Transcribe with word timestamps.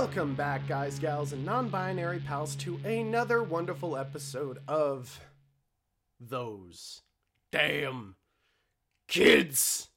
Welcome 0.00 0.34
back, 0.34 0.66
guys, 0.66 0.98
gals, 0.98 1.34
and 1.34 1.44
non 1.44 1.68
binary 1.68 2.20
pals, 2.20 2.56
to 2.56 2.80
another 2.86 3.42
wonderful 3.42 3.98
episode 3.98 4.58
of 4.66 5.20
Those 6.18 7.02
Damn 7.52 8.16
Kids. 9.08 9.90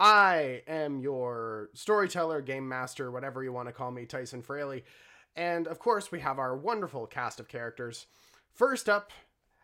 I 0.00 0.62
am 0.66 1.00
your 1.00 1.68
storyteller, 1.74 2.40
game 2.40 2.66
master, 2.66 3.10
whatever 3.10 3.44
you 3.44 3.52
want 3.52 3.68
to 3.68 3.74
call 3.74 3.90
me, 3.90 4.06
Tyson 4.06 4.42
Fraleigh. 4.42 4.84
And 5.36 5.66
of 5.66 5.78
course, 5.78 6.10
we 6.10 6.20
have 6.20 6.38
our 6.38 6.56
wonderful 6.56 7.06
cast 7.06 7.38
of 7.38 7.46
characters. 7.46 8.06
First 8.54 8.88
up, 8.88 9.10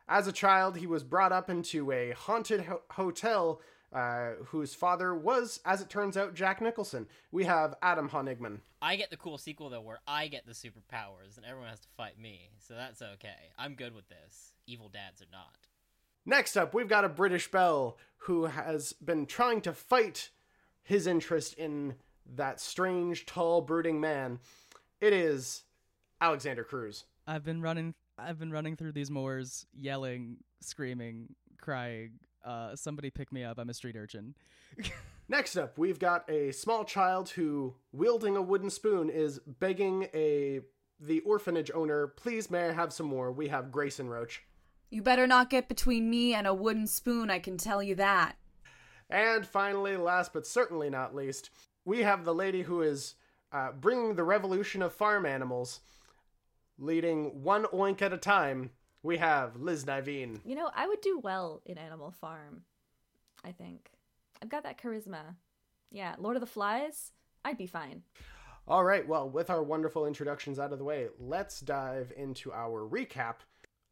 as 0.06 0.26
a 0.26 0.32
child, 0.32 0.76
he 0.76 0.86
was 0.86 1.02
brought 1.02 1.32
up 1.32 1.48
into 1.48 1.90
a 1.92 2.10
haunted 2.10 2.66
ho- 2.66 2.82
hotel 2.90 3.62
uh, 3.96 4.32
whose 4.48 4.74
father 4.74 5.14
was, 5.14 5.58
as 5.64 5.80
it 5.80 5.88
turns 5.88 6.18
out, 6.18 6.34
Jack 6.34 6.60
Nicholson. 6.60 7.06
We 7.32 7.44
have 7.44 7.74
Adam 7.80 8.10
Honigman. 8.10 8.60
I 8.82 8.96
get 8.96 9.08
the 9.08 9.16
cool 9.16 9.38
sequel 9.38 9.70
though, 9.70 9.80
where 9.80 10.00
I 10.06 10.28
get 10.28 10.44
the 10.44 10.52
superpowers 10.52 11.38
and 11.38 11.46
everyone 11.46 11.70
has 11.70 11.80
to 11.80 11.88
fight 11.96 12.20
me, 12.20 12.50
so 12.58 12.74
that's 12.74 13.00
okay. 13.00 13.50
I'm 13.58 13.74
good 13.74 13.94
with 13.94 14.06
this. 14.10 14.52
Evil 14.66 14.90
dads 14.90 15.22
are 15.22 15.32
not. 15.32 15.56
Next 16.26 16.58
up, 16.58 16.74
we've 16.74 16.88
got 16.88 17.06
a 17.06 17.08
British 17.08 17.50
belle 17.50 17.96
who 18.18 18.44
has 18.44 18.92
been 18.92 19.24
trying 19.24 19.62
to 19.62 19.72
fight 19.72 20.28
his 20.82 21.06
interest 21.06 21.54
in 21.54 21.94
that 22.34 22.60
strange, 22.60 23.24
tall, 23.24 23.62
brooding 23.62 23.98
man. 23.98 24.40
It 25.00 25.14
is 25.14 25.62
Alexander 26.20 26.64
Cruz. 26.64 27.04
I've 27.26 27.44
been 27.44 27.62
running 27.62 27.94
I've 28.18 28.38
been 28.38 28.50
running 28.50 28.76
through 28.76 28.92
these 28.92 29.10
moors 29.10 29.66
yelling, 29.72 30.36
screaming, 30.60 31.34
crying. 31.58 32.12
Uh, 32.46 32.76
somebody 32.76 33.10
pick 33.10 33.32
me 33.32 33.42
up. 33.42 33.58
I'm 33.58 33.68
a 33.68 33.74
street 33.74 33.96
urchin. 33.96 34.34
Next 35.28 35.56
up, 35.56 35.76
we've 35.76 35.98
got 35.98 36.30
a 36.30 36.52
small 36.52 36.84
child 36.84 37.30
who, 37.30 37.74
wielding 37.90 38.36
a 38.36 38.42
wooden 38.42 38.70
spoon, 38.70 39.10
is 39.10 39.40
begging 39.40 40.08
a 40.14 40.60
the 41.00 41.20
orphanage 41.20 41.70
owner, 41.74 42.06
"Please, 42.06 42.50
may 42.50 42.68
I 42.68 42.72
have 42.72 42.92
some 42.92 43.06
more?" 43.06 43.32
We 43.32 43.48
have 43.48 43.66
Gracyn 43.66 44.08
Roach. 44.08 44.44
You 44.88 45.02
better 45.02 45.26
not 45.26 45.50
get 45.50 45.68
between 45.68 46.08
me 46.08 46.32
and 46.32 46.46
a 46.46 46.54
wooden 46.54 46.86
spoon, 46.86 47.28
I 47.28 47.40
can 47.40 47.58
tell 47.58 47.82
you 47.82 47.96
that. 47.96 48.36
And 49.10 49.44
finally, 49.44 49.96
last 49.96 50.32
but 50.32 50.46
certainly 50.46 50.90
not 50.90 51.14
least, 51.14 51.50
we 51.84 52.02
have 52.02 52.24
the 52.24 52.34
lady 52.34 52.62
who 52.62 52.82
is 52.82 53.14
uh, 53.52 53.72
bringing 53.72 54.14
the 54.14 54.24
revolution 54.24 54.82
of 54.82 54.92
farm 54.92 55.26
animals, 55.26 55.80
leading 56.78 57.42
one 57.42 57.64
oink 57.66 58.00
at 58.02 58.12
a 58.12 58.18
time. 58.18 58.70
We 59.06 59.18
have 59.18 59.54
Liz 59.54 59.84
Nyveen. 59.84 60.40
You 60.44 60.56
know, 60.56 60.68
I 60.74 60.88
would 60.88 61.00
do 61.00 61.20
well 61.22 61.62
in 61.64 61.78
Animal 61.78 62.10
Farm. 62.10 62.62
I 63.44 63.52
think. 63.52 63.92
I've 64.42 64.48
got 64.48 64.64
that 64.64 64.82
charisma. 64.82 65.36
Yeah, 65.92 66.16
Lord 66.18 66.34
of 66.34 66.40
the 66.40 66.46
Flies, 66.48 67.12
I'd 67.44 67.56
be 67.56 67.68
fine. 67.68 68.02
All 68.66 68.82
right, 68.82 69.06
well, 69.06 69.30
with 69.30 69.48
our 69.48 69.62
wonderful 69.62 70.06
introductions 70.06 70.58
out 70.58 70.72
of 70.72 70.78
the 70.78 70.84
way, 70.84 71.06
let's 71.20 71.60
dive 71.60 72.12
into 72.16 72.52
our 72.52 72.80
recap. 72.80 73.36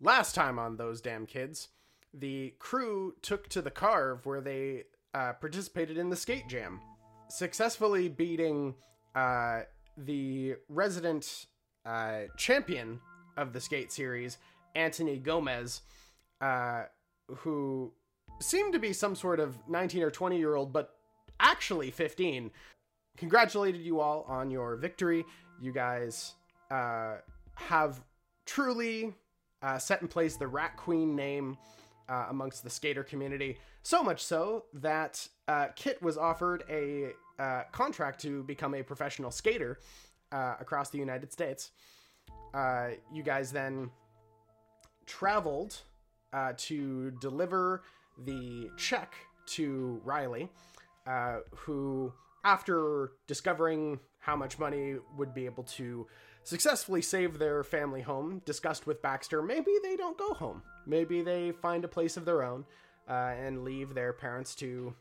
Last 0.01 0.35
time 0.35 0.59
on 0.59 0.77
Those 0.77 1.01
Damn 1.01 1.27
Kids, 1.27 1.69
the 2.13 2.55
crew 2.59 3.15
took 3.23 3.49
to 3.51 3.63
the 3.63 3.71
Carve 3.71 4.27
where 4.27 4.41
they 4.41 4.83
uh, 5.15 5.35
participated 5.35 5.97
in 5.97 6.11
the 6.11 6.17
skate 6.17 6.49
jam, 6.49 6.81
successfully 7.29 8.09
beating 8.09 8.75
uh, 9.15 9.61
the 9.97 10.57
resident 10.69 11.47
uh, 11.87 12.23
champion 12.37 12.99
of 13.37 13.53
the 13.53 13.61
skate 13.61 13.93
series, 13.93 14.39
Anthony 14.75 15.19
Gomez, 15.19 15.83
uh, 16.41 16.85
who 17.29 17.93
seemed 18.41 18.73
to 18.73 18.79
be 18.79 18.93
some 18.93 19.15
sort 19.15 19.41
of 19.41 19.57
19 19.69 20.03
or 20.03 20.11
20 20.11 20.37
year 20.39 20.55
old, 20.55 20.73
but 20.73 20.97
actually 21.41 21.91
15. 21.91 22.51
Congratulated 23.17 23.81
you 23.81 24.01
all 24.01 24.25
on 24.29 24.51
your 24.51 24.77
victory. 24.77 25.25
You 25.61 25.73
guys 25.73 26.35
uh, 26.71 27.17
have 27.55 28.03
truly 28.47 29.15
uh, 29.63 29.79
set 29.79 30.03
in 30.03 30.09
place 30.09 30.37
the 30.37 30.47
Rat 30.47 30.77
Queen 30.77 31.15
name 31.15 31.57
uh, 32.09 32.27
amongst 32.31 32.65
the 32.65 32.71
skater 32.71 33.03
community. 33.03 33.59
So 33.83 34.03
much 34.03 34.25
so 34.25 34.65
that 34.75 35.27
uh, 35.49 35.69
Kit 35.77 36.03
was 36.03 36.17
offered 36.19 36.65
a 36.69 37.13
uh, 37.39 37.63
contract 37.73 38.21
to 38.23 38.43
become 38.45 38.75
a 38.75 38.83
professional 38.83 39.31
skater 39.31 39.79
uh, 40.33 40.55
across 40.61 40.91
the 40.91 40.99
United 40.99 41.33
States. 41.33 41.71
Uh, 42.53 42.91
you 43.13 43.23
guys 43.23 43.53
then 43.53 43.91
traveled 45.07 45.83
uh, 46.33 46.53
to 46.57 47.11
deliver 47.21 47.83
the 48.25 48.71
check 48.77 49.15
to 49.47 50.01
Riley, 50.05 50.49
uh, 51.07 51.39
who, 51.55 52.13
after 52.45 53.13
discovering 53.27 54.01
how 54.21 54.37
much 54.37 54.59
money 54.59 54.97
would 55.17 55.35
be 55.35 55.45
able 55.45 55.65
to 55.65 56.07
successfully 56.45 57.03
save 57.03 57.39
their 57.39 57.63
family 57.63 58.03
home, 58.03 58.43
discussed 58.45 58.87
with 58.87 59.03
Baxter 59.03 59.43
maybe 59.43 59.73
they 59.83 59.97
don't 59.97 60.17
go 60.17 60.35
home. 60.35 60.63
Maybe 60.87 61.23
they 61.23 61.53
find 61.53 61.85
a 61.85 61.89
place 61.89 62.17
of 62.17 62.25
their 62.25 62.43
own 62.43 62.65
uh, 63.09 63.13
and 63.13 63.65
leave 63.65 63.95
their 63.95 64.13
parents 64.13 64.55
to 64.57 64.95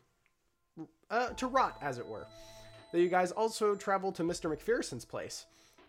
uh, 1.10 1.28
to 1.30 1.46
rot, 1.46 1.78
as 1.80 1.98
it 1.98 2.06
were. 2.06 2.26
You 2.92 3.08
guys 3.08 3.32
also 3.32 3.74
traveled 3.74 4.14
to 4.16 4.22
Mr. 4.22 4.54
McPherson's 4.54 5.04
place 5.04 5.46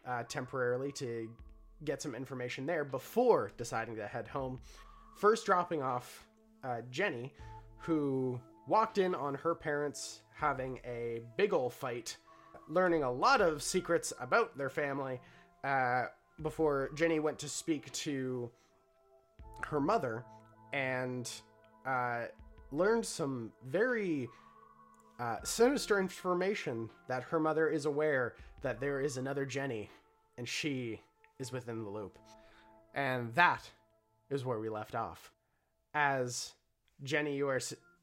uh, 0.08 0.24
temporarily 0.24 0.92
to 0.94 1.30
get 1.84 2.02
some 2.02 2.16
information 2.16 2.66
there 2.66 2.86
before 2.86 3.52
deciding 3.58 3.96
to 3.98 4.08
head 4.08 4.28
home. 4.28 4.60
First, 5.16 5.46
dropping 5.46 5.82
off 5.82 6.26
uh, 6.64 6.82
Jenny, 6.90 7.34
who 7.80 8.40
walked 8.68 8.98
in 8.98 9.14
on 9.14 9.36
her 9.36 9.56
parents 9.56 10.22
having 10.34 10.80
a 10.86 11.22
big 11.38 11.54
ol' 11.54 11.70
fight, 11.70 12.18
learning 12.68 13.04
a 13.04 13.12
lot 13.12 13.42
of 13.42 13.62
secrets 13.62 14.14
about 14.20 14.58
their 14.58 14.70
family. 14.70 15.20
Uh, 15.64 16.06
before 16.42 16.90
Jenny 16.96 17.20
went 17.20 17.40
to 17.40 17.50
speak 17.50 17.92
to 17.92 18.50
her 19.64 19.80
mother 19.80 20.26
and 20.74 21.30
uh, 21.86 22.26
learned 22.72 23.06
some 23.06 23.52
very 23.66 24.28
uh, 25.20 25.38
sinister 25.44 26.00
information 26.00 26.90
that 27.08 27.24
her 27.24 27.40
mother 27.40 27.70
is 27.70 27.86
aware 27.86 28.36
that 28.62 28.80
there 28.80 29.00
is 29.00 29.18
another 29.18 29.46
Jenny 29.46 29.90
and 30.38 30.48
she 30.48 31.00
is 31.40 31.52
within 31.52 31.84
the 31.84 31.90
loop. 31.90 32.18
And 32.94 33.34
that 33.36 33.70
is 34.30 34.46
where 34.46 34.60
we 34.60 34.70
left 34.70 34.96
off. 34.96 35.32
As 35.94 36.54
Jenny, 37.04 37.36
you 37.36 37.48
are, 37.48 37.60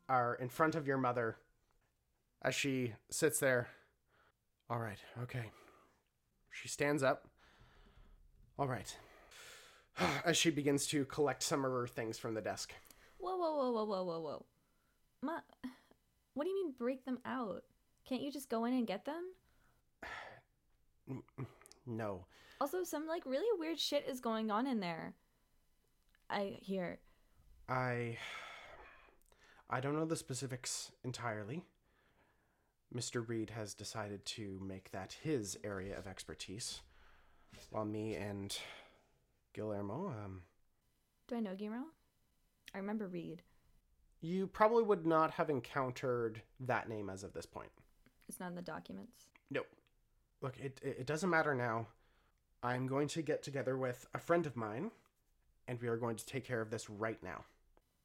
are 0.08 0.34
in 0.34 0.48
front 0.48 0.74
of 0.74 0.86
your 0.86 0.98
mother 0.98 1.36
as 2.42 2.54
she 2.54 2.92
sits 3.10 3.38
there. 3.38 3.68
All 4.68 4.78
right, 4.78 4.98
okay. 5.22 5.50
She 6.50 6.68
stands 6.68 7.02
up. 7.02 7.28
All 8.58 8.68
right. 8.68 8.96
As 10.24 10.36
she 10.36 10.50
begins 10.50 10.86
to 10.88 11.04
collect 11.06 11.42
some 11.42 11.64
of 11.64 11.70
her 11.72 11.86
things 11.86 12.18
from 12.18 12.34
the 12.34 12.40
desk. 12.40 12.72
Whoa, 13.18 13.36
whoa, 13.36 13.54
whoa, 13.54 13.72
whoa, 13.72 13.84
whoa, 13.84 14.04
whoa, 14.04 14.20
whoa. 14.20 14.46
Ma, 15.22 15.38
what 16.34 16.44
do 16.44 16.50
you 16.50 16.64
mean 16.64 16.74
break 16.78 17.04
them 17.04 17.18
out? 17.24 17.62
Can't 18.06 18.22
you 18.22 18.32
just 18.32 18.48
go 18.48 18.64
in 18.64 18.74
and 18.74 18.86
get 18.86 19.04
them? 19.04 19.24
No. 21.84 22.26
Also, 22.62 22.84
some 22.84 23.08
like 23.08 23.26
really 23.26 23.58
weird 23.58 23.80
shit 23.80 24.06
is 24.08 24.20
going 24.20 24.48
on 24.48 24.68
in 24.68 24.78
there. 24.78 25.14
I 26.30 26.58
hear. 26.60 27.00
I 27.68 28.18
I 29.68 29.80
don't 29.80 29.96
know 29.96 30.04
the 30.04 30.14
specifics 30.14 30.92
entirely. 31.02 31.64
Mr. 32.94 33.28
Reed 33.28 33.50
has 33.50 33.74
decided 33.74 34.24
to 34.26 34.60
make 34.64 34.92
that 34.92 35.16
his 35.24 35.58
area 35.64 35.98
of 35.98 36.06
expertise, 36.06 36.82
while 37.70 37.84
me 37.84 38.14
and 38.14 38.56
Guillermo, 39.54 40.14
um, 40.24 40.42
Do 41.26 41.34
I 41.34 41.40
know 41.40 41.56
Guillermo? 41.56 41.86
I 42.72 42.78
remember 42.78 43.08
Reed. 43.08 43.42
you 44.20 44.46
probably 44.46 44.84
would 44.84 45.04
not 45.04 45.32
have 45.32 45.50
encountered 45.50 46.42
that 46.60 46.88
name 46.88 47.10
as 47.10 47.24
of 47.24 47.32
this 47.32 47.44
point. 47.46 47.72
It's 48.28 48.38
not 48.38 48.50
in 48.50 48.54
the 48.54 48.62
documents. 48.62 49.26
Nope. 49.50 49.66
Look, 50.40 50.60
it 50.60 50.80
it 50.80 50.98
it 51.00 51.06
doesn't 51.06 51.28
matter 51.28 51.56
now. 51.56 51.88
I'm 52.62 52.86
going 52.86 53.08
to 53.08 53.22
get 53.22 53.42
together 53.42 53.76
with 53.76 54.06
a 54.14 54.18
friend 54.18 54.46
of 54.46 54.56
mine, 54.56 54.92
and 55.66 55.80
we 55.80 55.88
are 55.88 55.96
going 55.96 56.16
to 56.16 56.26
take 56.26 56.44
care 56.44 56.60
of 56.60 56.70
this 56.70 56.88
right 56.88 57.22
now. 57.22 57.44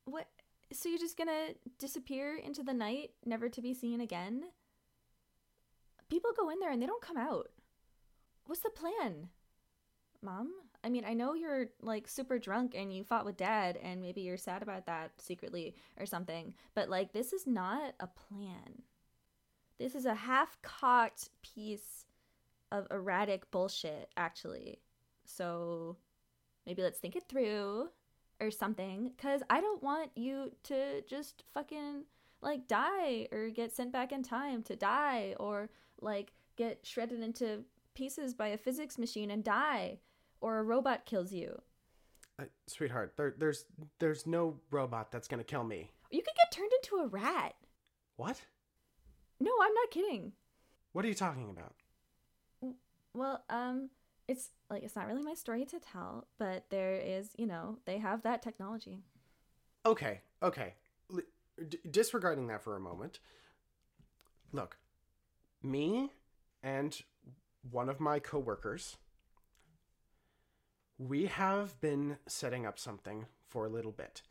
What? 0.05 0.27
So 0.73 0.89
you're 0.89 0.97
just 0.97 1.17
gonna 1.17 1.49
disappear 1.77 2.35
into 2.35 2.63
the 2.63 2.73
night, 2.73 3.11
never 3.25 3.49
to 3.49 3.61
be 3.61 3.73
seen 3.73 4.01
again? 4.01 4.43
People 6.09 6.31
go 6.35 6.49
in 6.49 6.59
there 6.59 6.71
and 6.71 6.81
they 6.81 6.87
don't 6.87 7.01
come 7.01 7.17
out. 7.17 7.49
What's 8.45 8.61
the 8.61 8.69
plan? 8.69 9.29
Mom? 10.21 10.51
I 10.83 10.89
mean, 10.89 11.05
I 11.05 11.13
know 11.13 11.33
you're 11.33 11.67
like 11.81 12.07
super 12.07 12.39
drunk 12.39 12.73
and 12.75 12.93
you 12.93 13.03
fought 13.03 13.25
with 13.25 13.37
dad 13.37 13.77
and 13.81 14.01
maybe 14.01 14.21
you're 14.21 14.37
sad 14.37 14.63
about 14.63 14.85
that 14.87 15.11
secretly 15.19 15.75
or 15.99 16.05
something, 16.05 16.53
but 16.73 16.89
like 16.89 17.13
this 17.13 17.33
is 17.33 17.45
not 17.45 17.93
a 17.99 18.07
plan. 18.07 18.81
This 19.77 19.93
is 19.93 20.05
a 20.05 20.15
half-cocked 20.15 21.29
piece 21.43 22.06
of 22.71 22.87
erratic 22.91 23.49
bullshit 23.51 24.09
actually. 24.17 24.79
So 25.25 25.97
maybe 26.65 26.81
let's 26.81 26.99
think 26.99 27.15
it 27.15 27.27
through 27.27 27.89
or 28.39 28.51
something 28.51 29.11
because 29.17 29.41
i 29.49 29.59
don't 29.59 29.81
want 29.81 30.11
you 30.15 30.51
to 30.61 31.01
just 31.09 31.43
fucking 31.55 32.03
like 32.39 32.67
die 32.67 33.27
or 33.31 33.49
get 33.49 33.71
sent 33.71 33.91
back 33.91 34.11
in 34.11 34.21
time 34.21 34.61
to 34.61 34.75
die 34.75 35.33
or 35.39 35.71
like 36.01 36.33
get 36.55 36.85
shredded 36.85 37.21
into 37.21 37.63
pieces 37.97 38.33
by 38.33 38.49
a 38.49 38.57
physics 38.57 38.97
machine 38.97 39.31
and 39.31 39.43
die, 39.43 39.99
or 40.39 40.59
a 40.59 40.63
robot 40.63 41.05
kills 41.05 41.33
you. 41.33 41.61
Uh, 42.39 42.45
sweetheart, 42.67 43.13
there, 43.17 43.33
there's 43.37 43.65
there's 43.99 44.27
no 44.27 44.59
robot 44.69 45.11
that's 45.11 45.27
gonna 45.27 45.43
kill 45.43 45.63
me. 45.63 45.91
You 46.11 46.21
could 46.21 46.35
get 46.35 46.51
turned 46.51 46.71
into 46.73 47.03
a 47.03 47.07
rat. 47.07 47.55
What? 48.17 48.41
No, 49.39 49.51
I'm 49.61 49.73
not 49.73 49.91
kidding. 49.91 50.33
What 50.93 51.05
are 51.05 51.07
you 51.07 51.15
talking 51.15 51.49
about? 51.49 51.73
Well, 53.17 53.43
um, 53.49 53.89
it's 54.27 54.49
like 54.69 54.83
it's 54.83 54.95
not 54.95 55.07
really 55.07 55.23
my 55.23 55.33
story 55.33 55.65
to 55.65 55.79
tell, 55.79 56.27
but 56.37 56.65
there 56.69 56.93
is, 56.93 57.31
you 57.35 57.47
know, 57.47 57.79
they 57.85 57.97
have 57.97 58.21
that 58.21 58.43
technology. 58.43 58.99
Okay, 59.87 60.21
okay. 60.43 60.75
L- 61.11 61.21
d- 61.67 61.79
disregarding 61.89 62.47
that 62.47 62.61
for 62.61 62.75
a 62.75 62.79
moment. 62.79 63.19
Look, 64.51 64.77
me 65.63 66.11
and 66.61 67.01
one 67.71 67.89
of 67.89 67.99
my 67.99 68.19
coworkers, 68.19 68.97
we 70.99 71.25
have 71.25 71.79
been 71.81 72.17
setting 72.27 72.67
up 72.67 72.77
something 72.77 73.25
for 73.47 73.65
a 73.65 73.69
little 73.69 73.91
bit. 73.91 74.21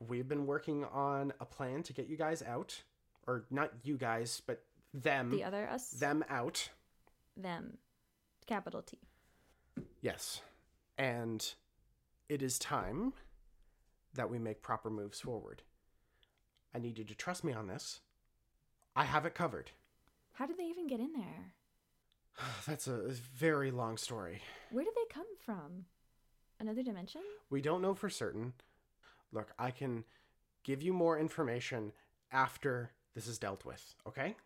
We've 0.00 0.28
been 0.28 0.46
working 0.46 0.84
on 0.86 1.34
a 1.40 1.44
plan 1.44 1.82
to 1.84 1.92
get 1.92 2.08
you 2.08 2.16
guys 2.16 2.42
out, 2.42 2.82
or 3.26 3.44
not 3.50 3.70
you 3.82 3.98
guys, 3.98 4.40
but 4.46 4.64
them, 4.94 5.30
The 5.30 5.44
other 5.44 5.68
us, 5.68 5.90
them 5.90 6.24
out. 6.30 6.70
Them, 7.36 7.78
capital 8.46 8.82
T. 8.82 8.98
Yes. 10.00 10.40
And 10.98 11.54
it 12.28 12.42
is 12.42 12.58
time 12.58 13.12
that 14.14 14.30
we 14.30 14.38
make 14.38 14.62
proper 14.62 14.90
moves 14.90 15.20
forward. 15.20 15.62
I 16.74 16.78
need 16.78 16.98
you 16.98 17.04
to 17.04 17.14
trust 17.14 17.44
me 17.44 17.52
on 17.52 17.66
this. 17.66 18.00
I 18.96 19.04
have 19.04 19.26
it 19.26 19.34
covered. 19.34 19.70
How 20.32 20.46
did 20.46 20.58
they 20.58 20.64
even 20.64 20.86
get 20.86 21.00
in 21.00 21.12
there? 21.12 21.52
That's 22.66 22.86
a 22.86 23.10
very 23.36 23.70
long 23.70 23.96
story. 23.96 24.42
Where 24.70 24.84
did 24.84 24.94
they 24.94 25.12
come 25.12 25.26
from? 25.44 25.86
Another 26.60 26.82
dimension? 26.82 27.22
We 27.50 27.60
don't 27.60 27.82
know 27.82 27.94
for 27.94 28.08
certain. 28.08 28.52
Look, 29.32 29.52
I 29.58 29.70
can 29.70 30.04
give 30.62 30.82
you 30.82 30.92
more 30.92 31.18
information 31.18 31.92
after 32.32 32.92
this 33.14 33.26
is 33.26 33.38
dealt 33.38 33.64
with, 33.64 33.94
okay? 34.06 34.36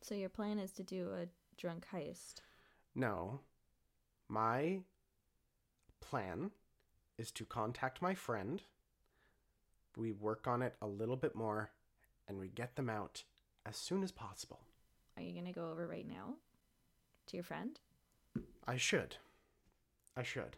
So 0.00 0.14
your 0.14 0.28
plan 0.28 0.58
is 0.58 0.72
to 0.72 0.82
do 0.82 1.10
a 1.10 1.26
drunk 1.56 1.86
heist. 1.92 2.36
No. 2.94 3.40
My 4.28 4.80
plan 6.00 6.50
is 7.18 7.30
to 7.32 7.44
contact 7.44 8.02
my 8.02 8.14
friend. 8.14 8.62
We 9.96 10.12
work 10.12 10.46
on 10.46 10.62
it 10.62 10.74
a 10.80 10.86
little 10.86 11.16
bit 11.16 11.34
more 11.34 11.70
and 12.28 12.38
we 12.38 12.48
get 12.48 12.76
them 12.76 12.88
out 12.88 13.24
as 13.66 13.76
soon 13.76 14.02
as 14.02 14.12
possible. 14.12 14.60
Are 15.16 15.22
you 15.22 15.34
gonna 15.34 15.52
go 15.52 15.70
over 15.70 15.86
right 15.86 16.08
now 16.08 16.34
to 17.26 17.36
your 17.36 17.44
friend? 17.44 17.78
I 18.66 18.76
should. 18.76 19.16
I 20.16 20.22
should. 20.22 20.56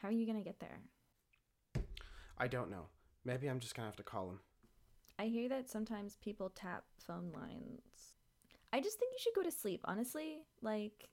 How 0.00 0.08
are 0.08 0.12
you 0.12 0.26
gonna 0.26 0.42
get 0.42 0.60
there? 0.60 0.80
I 2.36 2.48
don't 2.48 2.70
know. 2.70 2.86
Maybe 3.24 3.48
I'm 3.48 3.60
just 3.60 3.74
gonna 3.74 3.88
have 3.88 3.96
to 3.96 4.02
call 4.02 4.28
him. 4.28 4.40
I 5.18 5.26
hear 5.26 5.48
that 5.48 5.70
sometimes 5.70 6.16
people 6.16 6.50
tap 6.50 6.84
phone 6.98 7.30
lines. 7.32 8.13
I 8.74 8.80
just 8.80 8.98
think 8.98 9.12
you 9.12 9.18
should 9.20 9.34
go 9.36 9.44
to 9.44 9.52
sleep, 9.52 9.82
honestly. 9.84 10.38
Like 10.60 11.08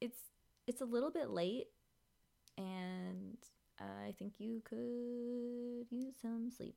it's 0.00 0.20
it's 0.68 0.80
a 0.80 0.84
little 0.84 1.10
bit 1.10 1.30
late 1.30 1.66
and 2.56 3.36
I 3.80 4.14
think 4.16 4.34
you 4.38 4.62
could 4.64 5.90
use 5.90 6.14
some 6.22 6.52
sleep. 6.56 6.76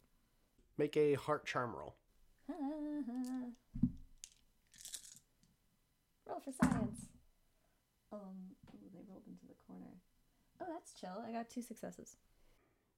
Make 0.79 0.97
a 0.97 1.13
heart 1.13 1.45
charm 1.45 1.75
roll. 1.75 1.95
Roll 6.27 6.39
for 6.39 6.51
science. 6.51 7.05
Um, 8.11 8.19
ooh, 8.69 8.89
they 8.91 9.01
rolled 9.07 9.23
into 9.27 9.45
the 9.47 9.53
corner. 9.67 9.97
Oh, 10.61 10.65
that's 10.67 10.93
chill. 10.99 11.23
I 11.27 11.31
got 11.31 11.49
two 11.49 11.61
successes. 11.61 12.17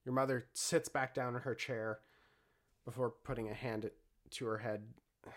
Your 0.06 0.14
mother 0.14 0.46
sits 0.54 0.88
back 0.88 1.14
down 1.14 1.34
in 1.34 1.42
her 1.42 1.54
chair 1.54 2.00
before 2.84 3.10
putting 3.10 3.50
a 3.50 3.54
hand 3.54 3.90
to 4.30 4.46
her 4.46 4.58
head. 4.58 4.84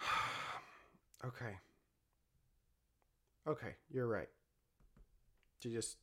okay. 1.24 1.58
Okay, 3.46 3.74
you're 3.90 4.06
right. 4.06 4.28
She 5.62 5.70
just 5.70 5.96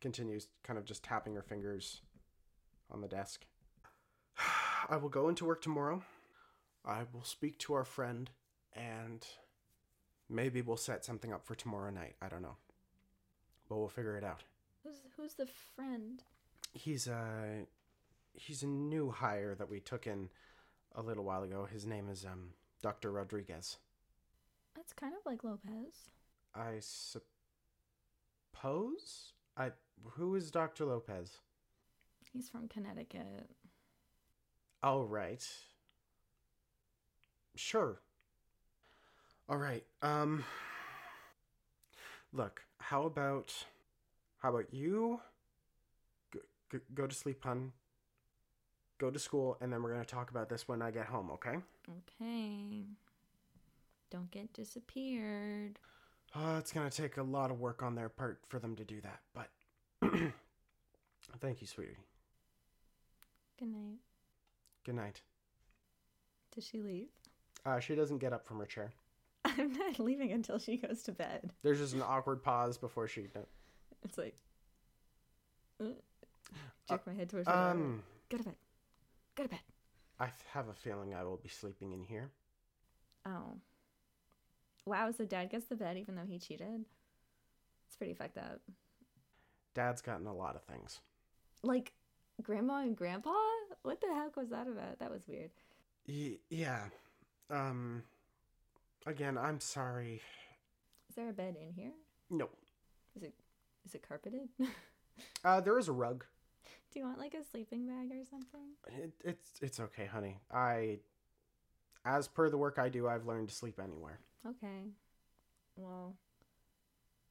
continues 0.00 0.48
kind 0.62 0.78
of 0.78 0.84
just 0.84 1.02
tapping 1.02 1.34
her 1.34 1.42
fingers 1.42 2.00
on 2.90 3.00
the 3.00 3.08
desk. 3.08 3.46
I 4.88 4.96
will 4.96 5.08
go 5.08 5.28
into 5.28 5.44
work 5.44 5.62
tomorrow. 5.62 6.02
I 6.84 7.02
will 7.12 7.24
speak 7.24 7.58
to 7.60 7.74
our 7.74 7.84
friend 7.84 8.30
and 8.74 9.26
maybe 10.28 10.60
we'll 10.60 10.76
set 10.76 11.04
something 11.04 11.32
up 11.32 11.46
for 11.46 11.54
tomorrow 11.54 11.90
night. 11.90 12.16
I 12.20 12.28
don't 12.28 12.42
know. 12.42 12.56
But 13.68 13.78
we'll 13.78 13.88
figure 13.88 14.16
it 14.16 14.24
out. 14.24 14.42
Who's 14.82 15.00
who's 15.16 15.34
the 15.34 15.46
friend? 15.74 16.22
He's 16.72 17.06
a 17.06 17.66
he's 18.34 18.62
a 18.62 18.66
new 18.66 19.10
hire 19.10 19.54
that 19.54 19.70
we 19.70 19.80
took 19.80 20.06
in 20.06 20.28
a 20.94 21.02
little 21.02 21.24
while 21.24 21.42
ago. 21.42 21.66
His 21.70 21.86
name 21.86 22.08
is 22.10 22.24
um 22.24 22.50
Dr. 22.82 23.10
Rodriguez. 23.10 23.78
That's 24.74 24.92
kind 24.92 25.14
of 25.14 25.20
like 25.24 25.44
Lopez. 25.44 26.10
I 26.54 26.78
suppose 26.80 27.22
I 29.56 29.70
who 30.12 30.34
is 30.34 30.50
Dr. 30.50 30.84
Lopez? 30.84 31.38
He's 32.32 32.48
from 32.48 32.68
Connecticut. 32.68 33.48
Oh 34.82 35.02
right. 35.02 35.46
Sure. 37.56 38.00
All 39.48 39.58
right. 39.58 39.84
Um 40.02 40.44
Look, 42.32 42.62
how 42.78 43.04
about 43.04 43.52
how 44.38 44.50
about 44.50 44.74
you 44.74 45.20
go, 46.32 46.40
go, 46.70 46.80
go 46.94 47.06
to 47.06 47.14
sleep, 47.14 47.44
hun. 47.44 47.72
Go 48.98 49.10
to 49.10 49.18
school 49.18 49.56
and 49.60 49.72
then 49.72 49.82
we're 49.82 49.92
going 49.92 50.04
to 50.04 50.08
talk 50.08 50.30
about 50.30 50.48
this 50.48 50.68
when 50.68 50.82
I 50.82 50.90
get 50.90 51.06
home, 51.06 51.30
okay? 51.32 51.58
Okay. 52.20 52.84
Don't 54.14 54.30
get 54.30 54.52
disappeared. 54.52 55.80
Uh, 56.36 56.54
it's 56.60 56.70
gonna 56.70 56.88
take 56.88 57.16
a 57.16 57.22
lot 57.24 57.50
of 57.50 57.58
work 57.58 57.82
on 57.82 57.96
their 57.96 58.08
part 58.08 58.38
for 58.46 58.60
them 58.60 58.76
to 58.76 58.84
do 58.84 59.00
that, 59.00 59.18
but 59.34 59.50
thank 61.40 61.60
you, 61.60 61.66
sweetie. 61.66 61.96
Good 63.58 63.72
night. 63.72 63.98
Good 64.84 64.94
night. 64.94 65.20
Did 66.54 66.62
she 66.62 66.80
leave? 66.80 67.08
Uh, 67.66 67.80
she 67.80 67.96
doesn't 67.96 68.18
get 68.18 68.32
up 68.32 68.46
from 68.46 68.60
her 68.60 68.66
chair. 68.66 68.92
I'm 69.44 69.72
not 69.72 69.98
leaving 69.98 70.30
until 70.30 70.60
she 70.60 70.76
goes 70.76 71.02
to 71.02 71.12
bed. 71.12 71.50
There's 71.64 71.80
just 71.80 71.94
an 71.94 72.02
awkward 72.02 72.40
pause 72.40 72.78
before 72.78 73.08
she. 73.08 73.26
It's 74.04 74.16
like, 74.16 74.36
uh, 75.80 75.86
jerk 76.88 77.04
my 77.04 77.14
head 77.14 77.30
towards 77.30 77.46
the 77.46 77.52
door. 77.52 77.60
Um, 77.60 78.02
Go 78.30 78.36
to 78.36 78.44
bed. 78.44 78.54
Go 79.34 79.42
to 79.42 79.48
bed. 79.48 79.60
I 80.20 80.28
have 80.52 80.68
a 80.68 80.74
feeling 80.74 81.14
I 81.14 81.24
will 81.24 81.40
be 81.42 81.48
sleeping 81.48 81.92
in 81.92 82.04
here. 82.04 82.30
Oh. 83.26 83.56
Wow, 84.86 85.10
so 85.16 85.24
dad 85.24 85.50
gets 85.50 85.66
the 85.66 85.76
bed 85.76 85.96
even 85.96 86.14
though 86.14 86.26
he 86.28 86.38
cheated? 86.38 86.84
It's 87.86 87.96
pretty 87.96 88.14
fucked 88.14 88.38
up. 88.38 88.60
Dad's 89.74 90.02
gotten 90.02 90.26
a 90.26 90.34
lot 90.34 90.56
of 90.56 90.62
things. 90.64 91.00
Like, 91.62 91.92
grandma 92.42 92.82
and 92.82 92.96
grandpa? 92.96 93.32
What 93.82 94.00
the 94.00 94.08
heck 94.14 94.36
was 94.36 94.50
that 94.50 94.66
about? 94.66 94.98
That 94.98 95.10
was 95.10 95.26
weird. 95.26 95.50
Y- 96.06 96.38
yeah. 96.50 96.84
Um. 97.50 98.02
Again, 99.06 99.36
I'm 99.36 99.60
sorry. 99.60 100.22
Is 101.08 101.14
there 101.16 101.28
a 101.28 101.32
bed 101.32 101.56
in 101.60 101.72
here? 101.74 101.92
No. 102.30 102.48
Is 103.16 103.22
it 103.22 103.34
is 103.86 103.94
it 103.94 104.06
carpeted? 104.06 104.48
Uh, 105.44 105.60
there 105.60 105.78
is 105.78 105.86
a 105.86 105.92
rug. 105.92 106.24
Do 106.92 106.98
you 106.98 107.04
want 107.04 107.18
like 107.20 107.34
a 107.34 107.44
sleeping 107.44 107.86
bag 107.86 108.10
or 108.10 108.24
something? 108.28 108.70
It, 108.88 109.12
it's 109.24 109.50
it's 109.62 109.78
okay, 109.78 110.06
honey. 110.06 110.38
I, 110.52 110.98
as 112.04 112.26
per 112.26 112.50
the 112.50 112.58
work 112.58 112.78
I 112.80 112.88
do, 112.88 113.06
I've 113.06 113.24
learned 113.24 113.48
to 113.50 113.54
sleep 113.54 113.78
anywhere. 113.80 114.18
Okay. 114.46 114.90
Well, 115.76 116.14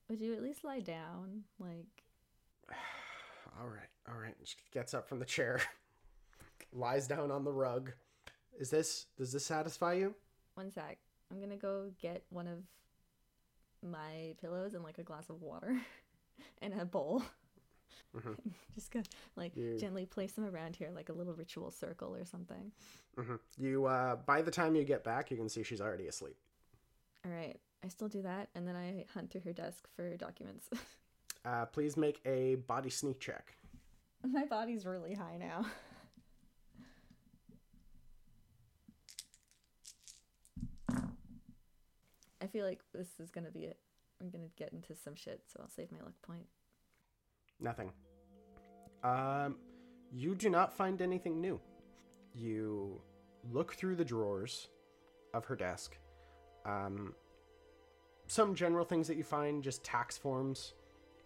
would 0.10 0.20
you 0.20 0.34
at 0.34 0.42
least 0.44 0.64
lie 0.64 0.80
down? 0.82 1.44
Like, 1.60 2.04
All 3.60 3.68
right, 3.68 3.90
all 4.10 4.20
right. 4.20 4.34
She 4.44 4.56
gets 4.74 4.94
up 4.96 5.08
from 5.08 5.20
the 5.20 5.26
chair, 5.26 5.62
lies 6.74 7.08
down 7.08 7.30
on 7.30 7.44
the 7.44 7.52
rug. 7.52 7.92
Is 8.60 8.70
this 8.72 9.06
does 9.18 9.32
this 9.32 9.46
satisfy 9.46 9.94
you? 9.94 10.16
one 10.56 10.72
sec. 10.72 10.98
I'm 11.32 11.40
gonna 11.40 11.56
go 11.58 11.92
get 12.00 12.24
one 12.30 12.48
of 12.48 12.60
my 13.88 14.34
pillows 14.42 14.74
and 14.74 14.84
like 14.84 14.98
a 14.98 15.04
glass 15.04 15.30
of 15.30 15.42
water 15.42 15.76
and 16.62 16.74
a 16.80 16.86
bowl. 16.86 17.22
Mhm. 18.18 18.36
Just 18.76 18.92
go 18.92 19.02
like 19.36 19.56
You- 19.56 19.78
gently 19.80 20.06
place 20.08 20.32
them 20.34 20.46
around 20.46 20.76
here 20.76 20.90
like 20.94 21.10
a 21.10 21.14
little 21.14 21.34
ritual 21.34 21.70
circle 21.72 22.16
or 22.16 22.26
something. 22.26 22.72
hmm 23.18 23.36
You 23.58 23.86
uh, 23.86 24.16
by 24.18 24.42
the 24.42 24.52
time 24.52 24.76
you 24.76 24.84
get 24.84 25.04
back, 25.04 25.30
you 25.32 25.38
can 25.38 25.50
see 25.50 25.62
she's 25.64 25.82
already 25.82 26.08
asleep. 26.08 26.38
All 27.26 27.32
right. 27.32 27.60
I 27.84 27.90
still 27.90 28.08
do 28.08 28.22
that, 28.22 28.50
and 28.56 28.68
then 28.68 28.76
I 28.76 29.06
hunt 29.14 29.32
through 29.32 29.42
her 29.42 29.54
desk 29.54 29.88
for 29.96 30.16
documents. 30.18 30.70
Uh, 31.46 31.66
please 31.66 31.98
make 31.98 32.22
a 32.26 32.56
body 32.56 32.90
sneak 32.90 33.20
check. 33.20 33.58
My 34.26 34.46
body's 34.46 34.86
really 34.86 35.14
high 35.14 35.36
now. 35.38 35.66
I 42.42 42.48
feel 42.48 42.66
like 42.66 42.80
this 42.94 43.10
is 43.20 43.30
gonna 43.30 43.52
be 43.52 43.66
it. 43.66 43.78
I'm 44.22 44.30
gonna 44.30 44.48
get 44.56 44.72
into 44.72 44.96
some 44.96 45.16
shit, 45.16 45.42
so 45.52 45.60
I'll 45.62 45.68
save 45.68 45.92
my 45.92 46.00
luck 46.00 46.14
point. 46.22 46.46
Nothing. 47.60 47.92
Um, 49.04 49.58
you 50.14 50.36
do 50.36 50.50
not 50.50 50.72
find 50.72 51.02
anything 51.02 51.42
new. 51.42 51.60
You 52.34 53.02
look 53.52 53.74
through 53.76 53.98
the 53.98 54.06
drawers 54.06 54.70
of 55.34 55.44
her 55.46 55.58
desk. 55.58 55.98
Um, 56.66 57.14
some 58.28 58.56
general 58.56 58.86
things 58.86 59.08
that 59.08 59.18
you 59.18 59.24
find, 59.24 59.64
just 59.64 59.84
tax 59.84 60.18
forms. 60.18 60.74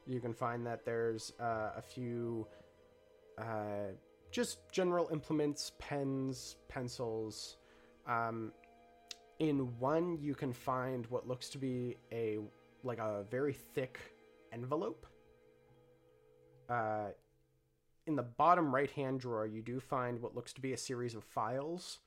You 0.06 0.20
can 0.20 0.34
find 0.34 0.66
that 0.66 0.86
there's 0.86 1.34
uh, 1.40 1.72
a 1.78 1.82
few 1.82 2.48
uh, 3.38 3.92
just 4.32 4.60
general 4.72 5.10
implements, 5.12 5.72
pens, 5.80 6.56
pencils. 6.68 7.58
Um, 8.08 8.52
in 9.40 9.80
one, 9.80 10.18
you 10.20 10.34
can 10.34 10.54
find 10.54 11.06
what 11.08 11.28
looks 11.28 11.50
to 11.50 11.58
be 11.58 11.98
a 12.12 12.40
like 12.84 13.00
a 13.00 13.24
very 13.30 13.54
thick 13.54 14.00
envelope. 14.52 15.06
Uh, 16.70 17.08
in 18.06 18.16
the 18.16 18.24
bottom 18.24 18.74
right 18.74 18.90
hand 18.92 19.20
drawer, 19.20 19.46
you 19.46 19.62
do 19.62 19.80
find 19.80 20.22
what 20.22 20.36
looks 20.36 20.54
to 20.54 20.62
be 20.62 20.74
a 20.74 20.78
series 20.78 21.14
of 21.16 21.24
files, 21.24 22.00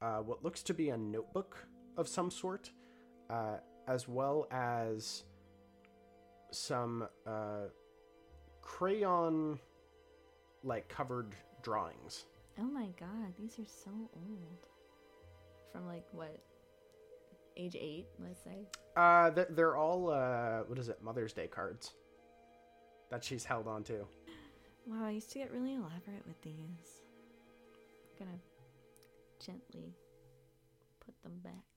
uh, 0.00 0.18
what 0.18 0.44
looks 0.44 0.62
to 0.62 0.74
be 0.74 0.90
a 0.90 0.96
notebook 0.96 1.56
of 1.96 2.06
some 2.06 2.30
sort, 2.30 2.70
uh, 3.30 3.56
as 3.86 4.08
well 4.08 4.46
as 4.50 5.24
some 6.50 7.06
uh, 7.26 7.66
crayon 8.62 9.58
like 10.64 10.88
covered 10.88 11.34
drawings. 11.62 12.24
Oh 12.58 12.64
my 12.64 12.88
god, 12.98 13.34
these 13.38 13.58
are 13.58 13.66
so 13.66 13.90
old. 14.14 14.66
From 15.72 15.86
like 15.86 16.06
what? 16.12 16.38
Age 17.56 17.76
eight, 17.78 18.06
let's 18.22 18.42
say. 18.42 18.66
Uh, 18.96 19.30
they're, 19.30 19.48
they're 19.50 19.76
all 19.76 20.10
uh, 20.10 20.60
what 20.66 20.78
is 20.78 20.88
it? 20.88 21.02
Mother's 21.02 21.32
Day 21.32 21.46
cards 21.46 21.92
that 23.10 23.24
she's 23.24 23.44
held 23.44 23.66
on 23.66 23.82
to. 23.84 24.06
Wow, 24.86 25.06
I 25.06 25.10
used 25.10 25.30
to 25.32 25.38
get 25.38 25.52
really 25.52 25.74
elaborate 25.74 26.26
with 26.26 26.40
these. 26.42 27.02
I'm 28.20 28.26
gonna 28.26 28.38
gently 29.44 29.94
put 31.04 31.14
them 31.22 31.38
back. 31.42 31.67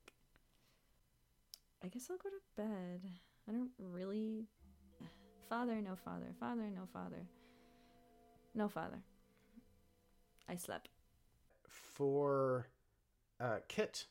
I 1.83 1.87
guess 1.87 2.07
I'll 2.09 2.17
go 2.17 2.29
to 2.29 2.61
bed. 2.61 3.01
I 3.47 3.51
don't 3.51 3.71
really. 3.79 4.45
Father, 5.49 5.81
no 5.81 5.95
father. 5.95 6.33
Father, 6.39 6.69
no 6.73 6.87
father. 6.93 7.25
No 8.53 8.67
father. 8.67 9.01
I 10.47 10.55
slept. 10.55 10.89
For 11.67 12.67
uh, 13.39 13.57
Kit, 13.67 14.05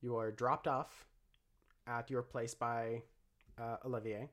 you 0.00 0.16
are 0.16 0.30
dropped 0.30 0.66
off 0.66 1.06
at 1.86 2.10
your 2.10 2.22
place 2.22 2.54
by 2.54 3.02
uh, 3.60 3.76
Olivier. 3.84 4.30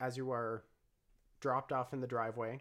As 0.00 0.16
you 0.16 0.30
are 0.30 0.64
dropped 1.40 1.72
off 1.72 1.92
in 1.92 2.00
the 2.00 2.06
driveway, 2.06 2.60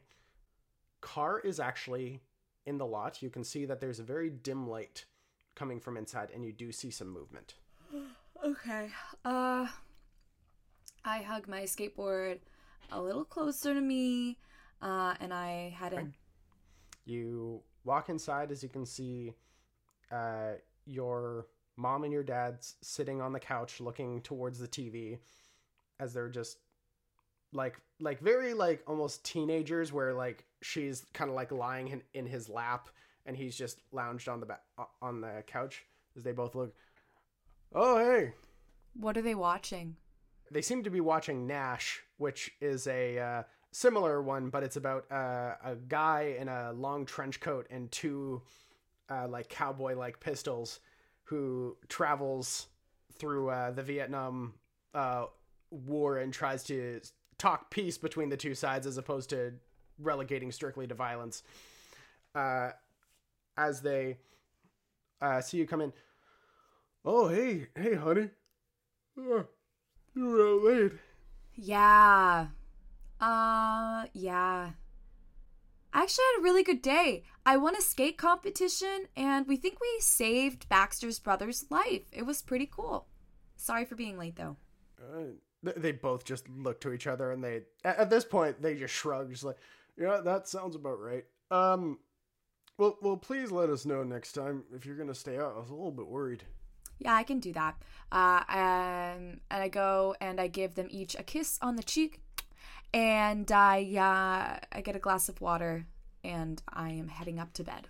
car 1.02 1.40
is 1.40 1.60
actually 1.60 2.22
in 2.66 2.78
the 2.78 2.86
lot. 2.86 3.22
You 3.22 3.30
can 3.30 3.44
see 3.44 3.66
that 3.66 3.82
there's 3.82 4.00
a 4.00 4.04
very 4.04 4.30
dim 4.30 4.70
light 4.70 5.06
coming 5.56 5.80
from 5.80 5.98
inside, 5.98 6.30
and 6.34 6.46
you 6.46 6.54
do 6.54 6.72
see 6.72 6.92
some 6.92 7.10
movement. 7.10 7.56
Okay. 8.46 8.90
Uh 9.26 9.68
I 11.04 11.20
hug 11.20 11.48
my 11.48 11.62
skateboard 11.64 12.40
a 12.92 13.02
little 13.02 13.24
closer 13.24 13.74
to 13.74 13.80
me, 13.82 14.38
uh, 14.82 15.14
and 15.22 15.34
I 15.34 15.74
head 15.78 15.94
in. 15.94 16.14
You 17.06 17.62
walk 17.86 18.10
inside 18.10 18.52
as 18.52 18.62
you 18.62 18.68
can 18.68 18.86
see 18.86 19.34
uh, 20.12 20.54
your 20.86 21.48
mom 21.78 22.04
and 22.04 22.12
your 22.12 22.24
dad 22.24 22.56
s- 22.60 22.76
sitting 22.82 23.22
on 23.22 23.32
the 23.32 23.40
couch 23.40 23.80
looking 23.80 24.22
towards 24.22 24.60
the 24.60 24.68
TV 24.68 25.18
as 26.00 26.14
they're 26.14 26.30
just 26.30 26.58
like 27.54 27.80
like 28.02 28.20
very 28.20 28.54
like 28.54 28.84
almost 28.88 29.24
teenagers 29.24 29.94
where 29.94 30.14
like 30.14 30.44
she's 30.62 31.06
kind 31.14 31.30
of 31.30 31.36
like 31.36 31.52
lying 31.54 31.88
in, 31.88 32.02
in 32.14 32.26
his 32.26 32.50
lap 32.50 32.90
and 33.26 33.38
he's 33.38 33.56
just 33.56 33.80
lounged 33.94 34.28
on 34.28 34.42
the 34.42 34.46
ba- 34.46 34.60
on 35.02 35.22
the 35.22 35.44
couch 35.48 35.86
as 36.18 36.24
they 36.24 36.34
both 36.34 36.56
look 36.56 36.76
oh 37.74 37.98
hey 37.98 38.34
What 38.94 39.18
are 39.18 39.22
they 39.22 39.36
watching? 39.36 39.96
they 40.52 40.62
seem 40.62 40.82
to 40.84 40.90
be 40.90 41.02
watching 41.02 41.46
Nash, 41.46 42.02
which 42.18 42.52
is 42.62 42.88
a 42.88 43.20
uh, 43.20 43.44
similar 43.74 44.22
one, 44.22 44.50
but 44.50 44.64
it's 44.64 44.78
about 44.78 45.06
uh, 45.12 45.56
a 45.62 45.76
guy 45.90 46.36
in 46.40 46.48
a 46.48 46.72
long 46.72 47.06
trench 47.06 47.42
coat 47.42 47.68
and 47.70 47.92
two 47.92 48.42
uh, 49.10 49.28
like 49.28 49.50
cowboy 49.50 49.96
like 49.98 50.20
pistols 50.22 50.80
who 51.26 51.76
travels 51.90 52.68
through 53.14 53.50
uh, 53.50 53.72
the 53.72 53.84
Vietnam 53.84 54.54
uh, 54.94 55.26
War 55.70 56.20
and 56.20 56.32
tries 56.32 56.64
to 56.66 57.02
talk 57.38 57.70
peace 57.70 57.98
between 57.98 58.30
the 58.30 58.38
two 58.38 58.56
sides 58.56 58.88
as 58.88 58.98
opposed 58.98 59.30
to 59.32 59.52
relegating 60.00 60.52
strictly 60.54 60.88
to 60.88 60.96
violence. 60.96 61.44
Uh, 62.34 62.70
as 63.58 63.82
they 63.82 64.18
uh, 65.22 65.42
see 65.42 65.58
you 65.58 65.68
come 65.68 65.82
in, 65.82 65.92
oh 67.06 67.28
hey 67.28 67.68
hey 67.76 67.96
honey. 67.96 68.30
Uh, 69.18 69.44
you 70.16 70.26
were 70.26 70.48
out 70.48 70.64
late. 70.64 70.92
Yeah. 71.56 72.48
Uh, 73.20 74.06
yeah. 74.14 74.72
I 75.94 76.04
actually 76.04 76.26
had 76.34 76.42
a 76.42 76.44
really 76.44 76.64
good 76.64 76.82
day. 76.82 77.24
I 77.46 77.58
won 77.58 77.76
a 77.76 77.82
skate 77.82 78.18
competition 78.18 79.08
and 79.16 79.48
we 79.48 79.58
think 79.58 79.80
we 79.80 79.88
saved 80.00 80.70
Baxter's 80.70 81.18
brother's 81.18 81.66
life. 81.72 82.04
It 82.12 82.26
was 82.26 82.42
pretty 82.42 82.70
cool. 82.72 83.08
Sorry 83.56 83.86
for 83.86 83.96
being 83.96 84.18
late 84.18 84.36
though. 84.36 84.58
Uh, 85.02 85.72
they 85.76 85.92
both 85.92 86.24
just 86.24 86.48
look 86.50 86.80
to 86.82 86.94
each 86.94 87.08
other 87.08 87.32
and 87.32 87.44
they, 87.44 87.62
at, 87.84 87.98
at 87.98 88.10
this 88.10 88.26
point, 88.26 88.62
they 88.62 88.76
just 88.76 88.94
shrug, 88.94 89.32
just 89.32 89.44
like, 89.44 89.58
yeah, 89.98 90.22
that 90.24 90.48
sounds 90.48 90.76
about 90.76 91.00
right. 91.00 91.26
Um, 91.50 91.98
well, 92.78 92.98
well, 93.02 93.18
please 93.18 93.52
let 93.52 93.70
us 93.70 93.86
know 93.86 94.04
next 94.04 94.34
time 94.34 94.64
if 94.76 94.86
you're 94.86 94.98
gonna 94.98 95.16
stay 95.16 95.38
out. 95.38 95.56
I 95.56 95.60
was 95.60 95.70
a 95.72 95.74
little 95.76 95.92
bit 95.92 96.08
worried. 96.08 96.44
Yeah, 97.00 97.14
I 97.14 97.24
can 97.24 97.40
do 97.40 97.54
that. 97.54 97.76
Uh, 98.12 98.44
um, 98.50 99.40
and 99.52 99.64
I 99.64 99.68
go 99.68 100.16
and 100.20 100.40
I 100.40 100.48
give 100.48 100.76
them 100.76 100.88
each 100.90 101.16
a 101.16 101.24
kiss 101.24 101.60
on 101.62 101.76
the 101.76 101.84
cheek, 101.84 102.22
and 102.94 103.52
I 103.52 103.82
uh, 103.82 104.66
I 104.72 104.82
get 104.82 104.96
a 104.96 105.00
glass 105.00 105.30
of 105.30 105.42
water, 105.42 105.86
and 106.24 106.62
I 106.72 106.90
am 106.90 107.08
heading 107.08 107.40
up 107.40 107.54
to 107.54 107.64
bed. 107.64 107.88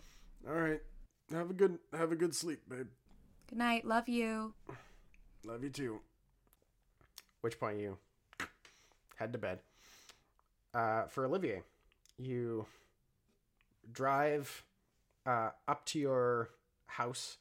All 0.48 0.54
right, 0.54 0.82
have 1.32 1.50
a 1.50 1.54
good, 1.54 1.78
have 1.94 2.12
a 2.12 2.16
good 2.16 2.36
sleep, 2.36 2.62
babe. 2.70 2.88
Good 3.50 3.60
night. 3.60 3.86
Love 3.86 4.10
you. 4.10 4.54
Love 5.46 5.64
you 5.64 5.70
too. 5.70 6.00
Which 7.42 7.60
point 7.60 7.80
you 7.80 7.98
head 9.18 9.34
to 9.34 9.40
bed. 9.40 9.60
Uh, 10.74 11.04
for 11.08 11.26
Olivier, 11.26 11.64
you 12.18 12.66
drive 13.92 14.64
uh, 15.26 15.50
up 15.68 15.86
to 15.86 16.00
your 16.00 16.50
house. 16.86 17.38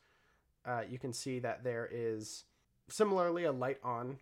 Uh, 0.67 0.83
you 0.89 0.99
can 0.99 1.13
see 1.13 1.39
that 1.39 1.63
there 1.63 1.89
is 1.91 2.45
similarly 2.89 3.45
a 3.45 3.53
light 3.53 3.79
on 3.85 4.19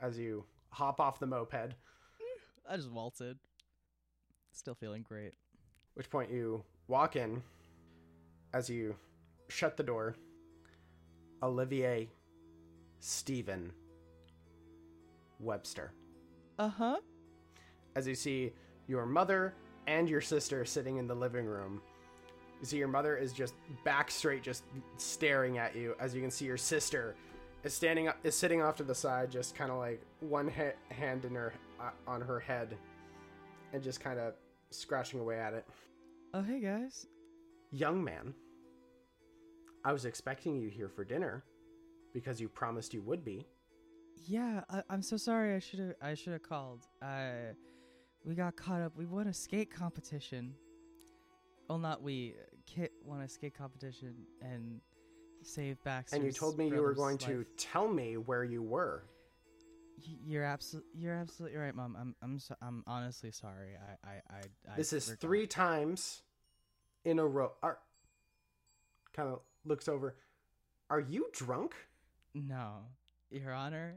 as 0.00 0.18
you 0.18 0.44
hop 0.70 1.00
off 1.00 1.18
the 1.20 1.26
moped. 1.26 1.74
I 2.68 2.76
just 2.76 2.90
waltzed. 2.90 3.36
Still 4.52 4.74
feeling 4.74 5.02
great. 5.08 5.34
Which 5.94 6.10
point 6.10 6.30
you 6.30 6.64
walk 6.88 7.16
in 7.16 7.42
as 8.52 8.68
you 8.68 8.96
shut 9.48 9.76
the 9.76 9.82
door. 9.82 10.16
Olivier 11.42 12.08
Stephen 13.00 13.72
Webster. 15.40 15.92
Uh 16.58 16.68
huh. 16.68 16.96
as 17.94 18.08
you 18.08 18.16
see 18.16 18.52
your 18.88 19.06
mother 19.06 19.54
and 19.86 20.08
your 20.10 20.20
sister 20.20 20.64
sitting 20.64 20.96
in 20.96 21.06
the 21.06 21.14
living 21.14 21.46
room. 21.46 21.80
You 22.60 22.66
see 22.66 22.76
your 22.76 22.88
mother 22.88 23.16
is 23.16 23.32
just 23.32 23.54
back 23.84 24.10
straight, 24.10 24.42
just 24.42 24.64
staring 24.96 25.58
at 25.58 25.76
you. 25.76 25.94
As 26.00 26.14
you 26.14 26.20
can 26.20 26.30
see, 26.30 26.44
your 26.44 26.56
sister 26.56 27.14
is 27.62 27.72
standing 27.72 28.08
up, 28.08 28.16
is 28.24 28.34
sitting 28.34 28.62
off 28.62 28.76
to 28.76 28.84
the 28.84 28.94
side, 28.94 29.30
just 29.30 29.54
kind 29.54 29.70
of 29.70 29.78
like 29.78 30.00
one 30.20 30.48
ha- 30.48 30.76
hand 30.90 31.24
in 31.24 31.34
her 31.34 31.52
uh, 31.80 31.90
on 32.06 32.20
her 32.20 32.40
head, 32.40 32.76
and 33.72 33.82
just 33.82 34.00
kind 34.00 34.18
of 34.18 34.34
scratching 34.70 35.20
away 35.20 35.38
at 35.38 35.54
it. 35.54 35.66
Oh 36.34 36.42
hey 36.42 36.60
guys. 36.60 37.06
Young 37.70 38.02
man, 38.02 38.34
I 39.84 39.92
was 39.92 40.04
expecting 40.04 40.56
you 40.56 40.68
here 40.68 40.88
for 40.88 41.04
dinner 41.04 41.44
because 42.12 42.40
you 42.40 42.48
promised 42.48 42.92
you 42.94 43.02
would 43.02 43.24
be. 43.24 43.46
Yeah, 44.26 44.62
I, 44.68 44.82
I'm 44.90 45.02
so 45.02 45.16
sorry. 45.16 45.54
I 45.54 45.58
should 45.60 45.78
have. 45.78 45.94
I 46.02 46.14
should 46.14 46.32
have 46.32 46.42
called. 46.42 46.86
Uh, 47.00 47.52
we 48.24 48.34
got 48.34 48.56
caught 48.56 48.80
up. 48.80 48.92
We 48.96 49.06
won 49.06 49.28
a 49.28 49.32
skate 49.34 49.70
competition. 49.70 50.54
Well, 51.68 51.78
not 51.78 52.02
we. 52.02 52.34
Kit 52.74 52.92
won 53.04 53.20
a 53.20 53.28
skate 53.28 53.56
competition 53.56 54.14
and 54.42 54.80
saved 55.42 55.82
Baxter. 55.84 56.16
And 56.16 56.24
you 56.24 56.32
told 56.32 56.58
me 56.58 56.68
you 56.68 56.82
were 56.82 56.94
going 56.94 57.18
to 57.18 57.44
tell 57.56 57.88
me 57.88 58.16
where 58.16 58.44
you 58.44 58.62
were. 58.62 59.04
You're 60.24 60.44
absolutely. 60.44 60.90
You're 60.94 61.14
absolutely 61.14 61.58
right, 61.58 61.74
Mom. 61.74 61.96
I'm. 61.98 62.14
I'm. 62.22 62.38
So, 62.38 62.54
I'm 62.62 62.84
honestly 62.86 63.32
sorry. 63.32 63.70
I. 64.04 64.08
I. 64.08 64.12
I. 64.30 64.72
I 64.72 64.76
This 64.76 64.92
is 64.92 65.06
forgot. 65.06 65.20
three 65.20 65.46
times 65.46 66.22
in 67.04 67.18
a 67.18 67.26
row. 67.26 67.52
Are, 67.62 67.78
kind 69.12 69.28
of 69.28 69.40
looks 69.64 69.88
over. 69.88 70.14
Are 70.90 71.00
you 71.00 71.26
drunk? 71.32 71.74
No. 72.34 72.74
Your 73.30 73.52
Honor, 73.52 73.96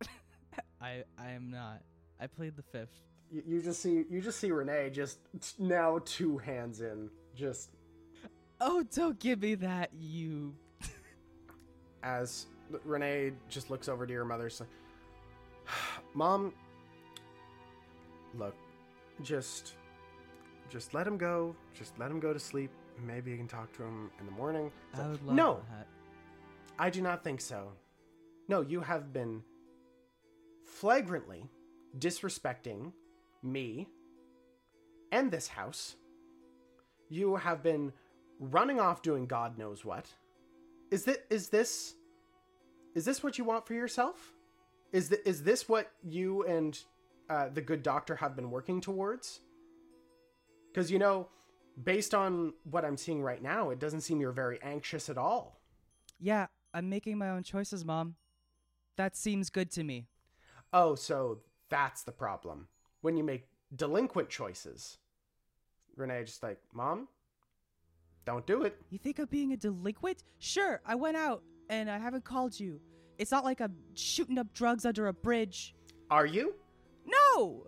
I 0.80 1.02
I 1.18 1.30
am 1.32 1.50
not. 1.50 1.82
I 2.20 2.26
played 2.26 2.56
the 2.56 2.62
fifth. 2.62 2.92
You, 3.30 3.42
you 3.46 3.62
just 3.62 3.82
see 3.82 4.04
you 4.08 4.20
just 4.20 4.38
see 4.38 4.50
Renee 4.50 4.90
just 4.90 5.18
now 5.58 6.00
two 6.04 6.38
hands 6.38 6.80
in, 6.80 7.10
just 7.34 7.70
Oh, 8.60 8.84
don't 8.94 9.18
give 9.18 9.42
me 9.42 9.54
that, 9.56 9.90
you. 9.98 10.54
as 12.02 12.46
Renee 12.84 13.32
just 13.48 13.70
looks 13.70 13.88
over 13.88 14.06
to 14.06 14.12
your 14.12 14.24
mother. 14.24 14.48
So, 14.48 14.66
Mom, 16.14 16.54
look, 18.34 18.54
just 19.22 19.74
just 20.68 20.94
let 20.94 21.06
him 21.06 21.16
go. 21.16 21.54
Just 21.74 21.98
let 21.98 22.10
him 22.10 22.20
go 22.20 22.32
to 22.32 22.40
sleep. 22.40 22.70
Maybe 23.06 23.30
you 23.30 23.36
can 23.36 23.48
talk 23.48 23.72
to 23.76 23.82
him 23.82 24.10
in 24.18 24.26
the 24.26 24.32
morning. 24.32 24.70
It's 24.92 25.00
I 25.00 25.08
would 25.08 25.22
love 25.22 25.36
no, 25.36 25.60
that. 25.70 25.86
I 26.78 26.90
do 26.90 27.02
not 27.02 27.22
think 27.22 27.40
so. 27.40 27.72
No, 28.48 28.62
you 28.62 28.80
have 28.80 29.12
been 29.12 29.42
flagrantly 30.64 31.48
disrespecting 31.98 32.92
me 33.42 33.88
and 35.12 35.30
this 35.30 35.48
house. 35.48 35.96
You 37.08 37.36
have 37.36 37.62
been 37.62 37.92
running 38.38 38.80
off 38.80 39.02
doing 39.02 39.26
God 39.26 39.58
knows 39.58 39.84
what. 39.84 40.06
Is 40.90 41.04
that 41.04 41.24
is 41.30 41.48
this 41.48 41.94
is 42.94 43.04
this 43.04 43.22
what 43.22 43.38
you 43.38 43.44
want 43.44 43.66
for 43.66 43.74
yourself? 43.74 44.32
Is 44.92 45.08
th- 45.08 45.22
is 45.24 45.42
this 45.42 45.68
what 45.68 45.90
you 46.02 46.44
and 46.44 46.78
uh, 47.28 47.48
the 47.52 47.60
good 47.60 47.82
doctor 47.82 48.16
have 48.16 48.36
been 48.36 48.50
working 48.50 48.80
towards? 48.80 49.40
Because 50.72 50.90
you 50.90 50.98
know, 50.98 51.28
based 51.82 52.14
on 52.14 52.52
what 52.64 52.84
I'm 52.84 52.96
seeing 52.96 53.22
right 53.22 53.42
now, 53.42 53.70
it 53.70 53.78
doesn't 53.78 54.02
seem 54.02 54.20
you're 54.20 54.32
very 54.32 54.58
anxious 54.62 55.08
at 55.08 55.18
all. 55.18 55.60
Yeah, 56.20 56.46
I'm 56.72 56.88
making 56.88 57.18
my 57.18 57.30
own 57.30 57.42
choices, 57.42 57.84
Mom. 57.84 58.14
That 58.96 59.16
seems 59.16 59.50
good 59.50 59.70
to 59.72 59.84
me. 59.84 60.06
Oh, 60.72 60.94
so 60.94 61.40
that's 61.68 62.02
the 62.02 62.12
problem. 62.12 62.68
When 63.02 63.16
you 63.16 63.24
make 63.24 63.48
delinquent 63.74 64.28
choices. 64.28 64.98
Renee 65.96 66.24
just 66.24 66.42
like, 66.42 66.60
Mom, 66.72 67.08
don't 68.26 68.46
do 68.46 68.64
it. 68.64 68.76
You 68.90 68.98
think 68.98 69.18
I'm 69.18 69.26
being 69.26 69.52
a 69.52 69.56
delinquent? 69.56 70.24
Sure, 70.38 70.80
I 70.84 70.96
went 70.96 71.16
out 71.16 71.42
and 71.70 71.90
I 71.90 71.98
haven't 71.98 72.24
called 72.24 72.58
you. 72.58 72.80
It's 73.18 73.30
not 73.30 73.44
like 73.44 73.60
I'm 73.60 73.76
shooting 73.94 74.36
up 74.36 74.52
drugs 74.52 74.84
under 74.84 75.06
a 75.06 75.12
bridge. 75.12 75.74
Are 76.10 76.26
you? 76.26 76.54
No! 77.06 77.66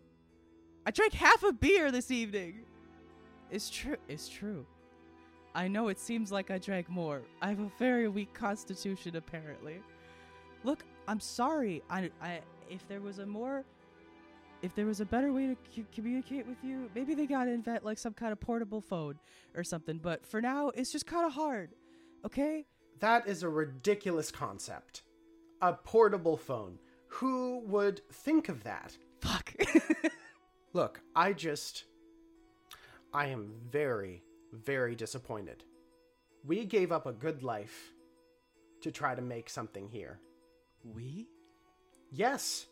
I 0.84 0.90
drank 0.90 1.14
half 1.14 1.42
a 1.42 1.52
beer 1.52 1.90
this 1.90 2.10
evening. 2.10 2.64
It's 3.50 3.70
true. 3.70 3.96
It's 4.08 4.28
true. 4.28 4.66
I 5.54 5.68
know 5.68 5.88
it 5.88 5.98
seems 5.98 6.30
like 6.30 6.50
I 6.50 6.58
drank 6.58 6.88
more. 6.88 7.22
I 7.40 7.48
have 7.48 7.60
a 7.60 7.70
very 7.78 8.08
weak 8.08 8.34
constitution, 8.34 9.16
apparently. 9.16 9.80
Look, 10.64 10.84
I'm 11.06 11.20
sorry. 11.20 11.82
I, 11.88 12.10
I, 12.20 12.40
if 12.68 12.86
there 12.88 13.00
was 13.00 13.20
a 13.20 13.26
more, 13.26 13.64
if 14.62 14.74
there 14.74 14.86
was 14.86 15.00
a 15.00 15.04
better 15.04 15.32
way 15.32 15.46
to 15.46 15.56
c- 15.74 15.86
communicate 15.94 16.46
with 16.46 16.58
you, 16.62 16.90
maybe 16.94 17.14
they 17.14 17.26
gotta 17.26 17.50
invent 17.50 17.84
like 17.84 17.98
some 17.98 18.12
kind 18.12 18.32
of 18.32 18.40
portable 18.40 18.80
phone 18.80 19.18
or 19.54 19.62
something. 19.64 19.98
But 19.98 20.26
for 20.26 20.40
now, 20.40 20.70
it's 20.70 20.90
just 20.90 21.06
kind 21.06 21.26
of 21.26 21.32
hard. 21.32 21.70
Okay? 22.24 22.66
That 23.00 23.28
is 23.28 23.42
a 23.42 23.48
ridiculous 23.48 24.30
concept. 24.30 25.02
A 25.62 25.72
portable 25.72 26.36
phone. 26.36 26.78
Who 27.08 27.60
would 27.66 28.00
think 28.12 28.48
of 28.48 28.64
that? 28.64 28.96
Fuck. 29.20 29.54
Look, 30.72 31.00
I 31.14 31.32
just. 31.32 31.84
I 33.12 33.26
am 33.28 33.52
very, 33.70 34.22
very 34.52 34.94
disappointed. 34.94 35.64
We 36.44 36.64
gave 36.64 36.92
up 36.92 37.06
a 37.06 37.12
good 37.12 37.42
life 37.42 37.92
to 38.82 38.90
try 38.90 39.14
to 39.14 39.22
make 39.22 39.48
something 39.48 39.88
here. 39.88 40.20
we? 40.84 41.28
Yes. 42.10 42.66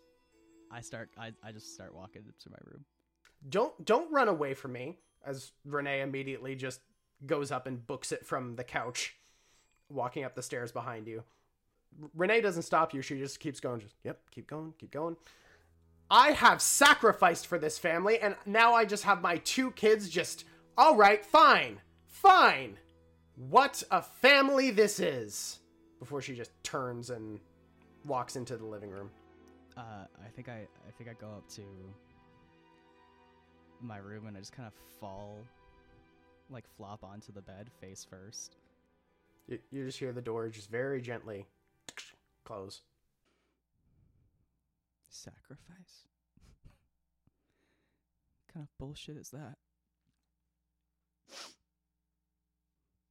I 0.70 0.80
start. 0.80 1.10
I, 1.18 1.32
I 1.42 1.52
just 1.52 1.74
start 1.74 1.94
walking 1.94 2.22
to 2.40 2.50
my 2.50 2.58
room. 2.64 2.84
Don't 3.48 3.84
don't 3.84 4.12
run 4.12 4.28
away 4.28 4.54
from 4.54 4.72
me 4.72 4.98
as 5.24 5.52
Renee 5.64 6.00
immediately 6.00 6.54
just 6.54 6.80
goes 7.24 7.50
up 7.50 7.66
and 7.66 7.86
books 7.86 8.12
it 8.12 8.26
from 8.26 8.56
the 8.56 8.64
couch, 8.64 9.16
walking 9.88 10.24
up 10.24 10.34
the 10.34 10.42
stairs 10.42 10.72
behind 10.72 11.06
you. 11.06 11.24
Renee 12.14 12.40
doesn't 12.40 12.62
stop 12.62 12.92
you. 12.94 13.02
She 13.02 13.18
just 13.18 13.40
keeps 13.40 13.60
going. 13.60 13.80
Just 13.80 13.94
yep, 14.04 14.20
keep 14.30 14.46
going, 14.46 14.74
keep 14.78 14.90
going. 14.90 15.16
I 16.10 16.30
have 16.32 16.62
sacrificed 16.62 17.46
for 17.46 17.58
this 17.58 17.78
family, 17.78 18.20
and 18.20 18.36
now 18.46 18.74
I 18.74 18.84
just 18.84 19.04
have 19.04 19.22
my 19.22 19.38
two 19.38 19.72
kids. 19.72 20.08
Just 20.08 20.44
all 20.78 20.96
right, 20.96 21.24
fine, 21.24 21.80
fine. 22.06 22.78
What 23.34 23.82
a 23.90 24.02
family 24.02 24.70
this 24.70 25.00
is! 25.00 25.58
Before 25.98 26.20
she 26.20 26.34
just 26.34 26.52
turns 26.62 27.10
and 27.10 27.40
walks 28.04 28.36
into 28.36 28.56
the 28.56 28.66
living 28.66 28.90
room. 28.90 29.10
Uh, 29.76 30.06
I 30.24 30.28
think 30.34 30.48
I, 30.48 30.66
I 30.86 30.90
think 30.96 31.10
I 31.10 31.12
go 31.12 31.28
up 31.28 31.48
to 31.50 31.62
my 33.80 33.98
room 33.98 34.26
and 34.26 34.36
I 34.36 34.40
just 34.40 34.52
kind 34.52 34.66
of 34.66 34.72
fall, 34.98 35.38
like 36.50 36.64
flop 36.76 37.04
onto 37.04 37.32
the 37.32 37.42
bed 37.42 37.70
face 37.80 38.06
first. 38.08 38.56
You, 39.48 39.58
you 39.70 39.84
just 39.84 39.98
hear 39.98 40.12
the 40.12 40.22
door 40.22 40.48
just 40.48 40.70
very 40.70 41.00
gently 41.00 41.46
close. 42.44 42.80
Sacrifice. 45.10 46.06
kind 48.52 48.64
of 48.64 48.78
bullshit 48.78 49.16
is 49.16 49.30
that? 49.30 49.56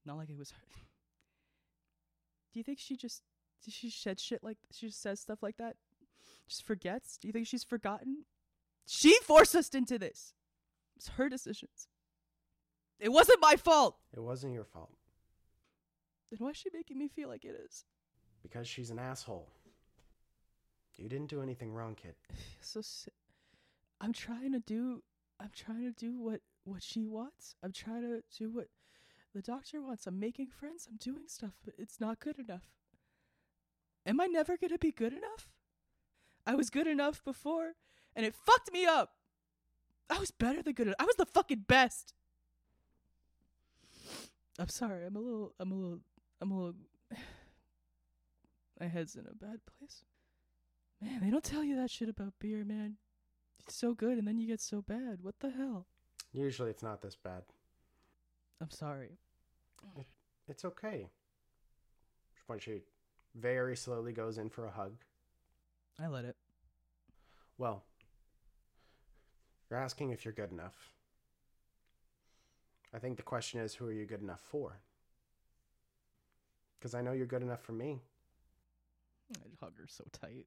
Not 0.06 0.17
like 0.17 0.30
it 0.30 0.38
was 0.38 0.51
her. 0.51 0.62
Do 2.54 2.60
you 2.60 2.63
think 2.63 2.80
she 2.80 2.95
just 2.95 3.21
she 3.67 3.89
shed 3.89 4.19
shit 4.19 4.43
like 4.43 4.58
she 4.71 4.88
just 4.88 5.01
says 5.01 5.19
stuff 5.19 5.39
like 5.41 5.58
that? 5.58 5.75
Just 6.47 6.63
forgets? 6.65 7.17
Do 7.17 7.27
you 7.27 7.31
think 7.31 7.47
she's 7.47 7.63
forgotten? 7.63 8.25
She 8.86 9.17
forced 9.23 9.55
us 9.55 9.69
into 9.69 9.97
this. 9.97 10.34
It's 10.95 11.10
her 11.10 11.27
decisions. 11.29 11.88
It 12.99 13.12
wasn't 13.12 13.41
my 13.41 13.55
fault. 13.55 13.97
It 14.13 14.21
wasn't 14.21 14.53
your 14.53 14.63
fault 14.63 14.93
Then 16.31 16.38
why 16.39 16.51
is 16.51 16.58
she 16.58 16.69
making 16.73 16.97
me 16.97 17.08
feel 17.08 17.27
like 17.29 17.43
it 17.45 17.60
is? 17.65 17.84
because 18.41 18.67
she's 18.67 18.91
an 18.91 18.99
asshole. 18.99 19.49
You 20.97 21.10
didn't 21.10 21.29
do 21.31 21.41
anything 21.41 21.73
wrong, 21.73 21.95
kid. 21.95 22.13
so 22.62 22.79
si- 22.81 23.12
I'm 23.99 24.13
trying 24.13 24.51
to 24.53 24.60
do 24.60 25.01
I'm 25.39 25.49
trying 25.53 25.84
to 25.84 25.91
do 25.91 26.19
what 26.19 26.41
what 26.63 26.81
she 26.84 27.05
wants. 27.08 27.55
I'm 27.63 27.71
trying 27.73 28.03
to 28.03 28.21
do 28.38 28.49
what 28.51 28.67
the 29.34 29.41
doctor 29.41 29.81
wants. 29.81 30.05
I'm 30.08 30.19
making 30.19 30.47
friends. 30.47 30.88
I'm 30.89 30.97
doing 30.97 31.23
stuff, 31.27 31.53
but 31.65 31.73
it's 31.77 31.99
not 31.99 32.19
good 32.19 32.39
enough. 32.39 32.69
Am 34.05 34.21
I 34.21 34.27
never 34.27 34.55
going 34.58 34.71
to 34.71 34.77
be 34.77 34.91
good 34.91 35.12
enough? 35.13 35.49
I 36.45 36.55
was 36.55 36.69
good 36.69 36.88
enough 36.88 37.23
before 37.23 37.73
and 38.15 38.25
it 38.25 38.36
fucked 38.36 38.71
me 38.71 38.86
up. 38.86 39.13
I 40.10 40.19
was 40.19 40.31
better 40.31 40.62
than 40.62 40.73
good 40.73 40.88
enough. 40.88 40.97
I 40.99 41.05
was 41.05 41.15
the 41.15 41.25
fucking 41.25 41.65
best. 41.67 42.13
I'm 44.60 44.69
sorry. 44.69 45.05
I'm 45.05 45.15
a 45.15 45.19
little 45.19 45.53
I'm 45.60 45.71
a 45.71 45.75
little 45.75 45.99
I'm 46.41 46.51
a 46.51 46.55
little 46.55 46.75
my 48.79 48.88
head's 48.88 49.15
in 49.15 49.25
a 49.29 49.34
bad 49.34 49.60
place. 49.65 50.03
Man, 51.01 51.21
they 51.21 51.29
don't 51.29 51.43
tell 51.43 51.63
you 51.63 51.75
that 51.75 51.91
shit 51.91 52.10
about 52.10 52.34
beer, 52.39 52.63
man. 52.63 52.97
It's 53.60 53.75
so 53.75 53.93
good 53.93 54.17
and 54.17 54.27
then 54.27 54.38
you 54.38 54.47
get 54.47 54.62
so 54.62 54.81
bad. 54.81 55.19
What 55.21 55.39
the 55.39 55.49
hell? 55.49 55.88
Usually 56.31 56.69
it's 56.69 56.84
not 56.84 57.01
this 57.01 57.15
bad. 57.15 57.43
I'm 58.62 58.69
sorry. 58.69 59.17
It's 60.47 60.65
okay. 60.65 61.10
Which 62.47 62.63
she 62.63 62.81
very 63.34 63.75
slowly 63.75 64.13
goes 64.13 64.38
in 64.38 64.49
for 64.49 64.65
a 64.65 64.71
hug. 64.71 64.93
I 66.01 66.08
let 66.08 66.25
it. 66.25 66.36
Well, 67.58 67.84
you're 69.69 69.79
asking 69.79 70.12
if 70.12 70.25
you're 70.25 70.34
good 70.34 70.51
enough. 70.51 70.91
I 72.93 72.99
think 72.99 73.17
the 73.17 73.23
question 73.23 73.60
is 73.60 73.73
who 73.73 73.88
are 73.88 73.93
you 73.93 74.05
good 74.05 74.21
enough 74.21 74.41
for? 74.41 74.79
Because 76.79 76.93
I 76.93 77.01
know 77.01 77.13
you're 77.13 77.25
good 77.25 77.41
enough 77.41 77.62
for 77.62 77.71
me. 77.71 78.01
I 79.36 79.39
hug 79.60 79.77
her 79.77 79.88
so 79.88 80.03
tight. 80.12 80.45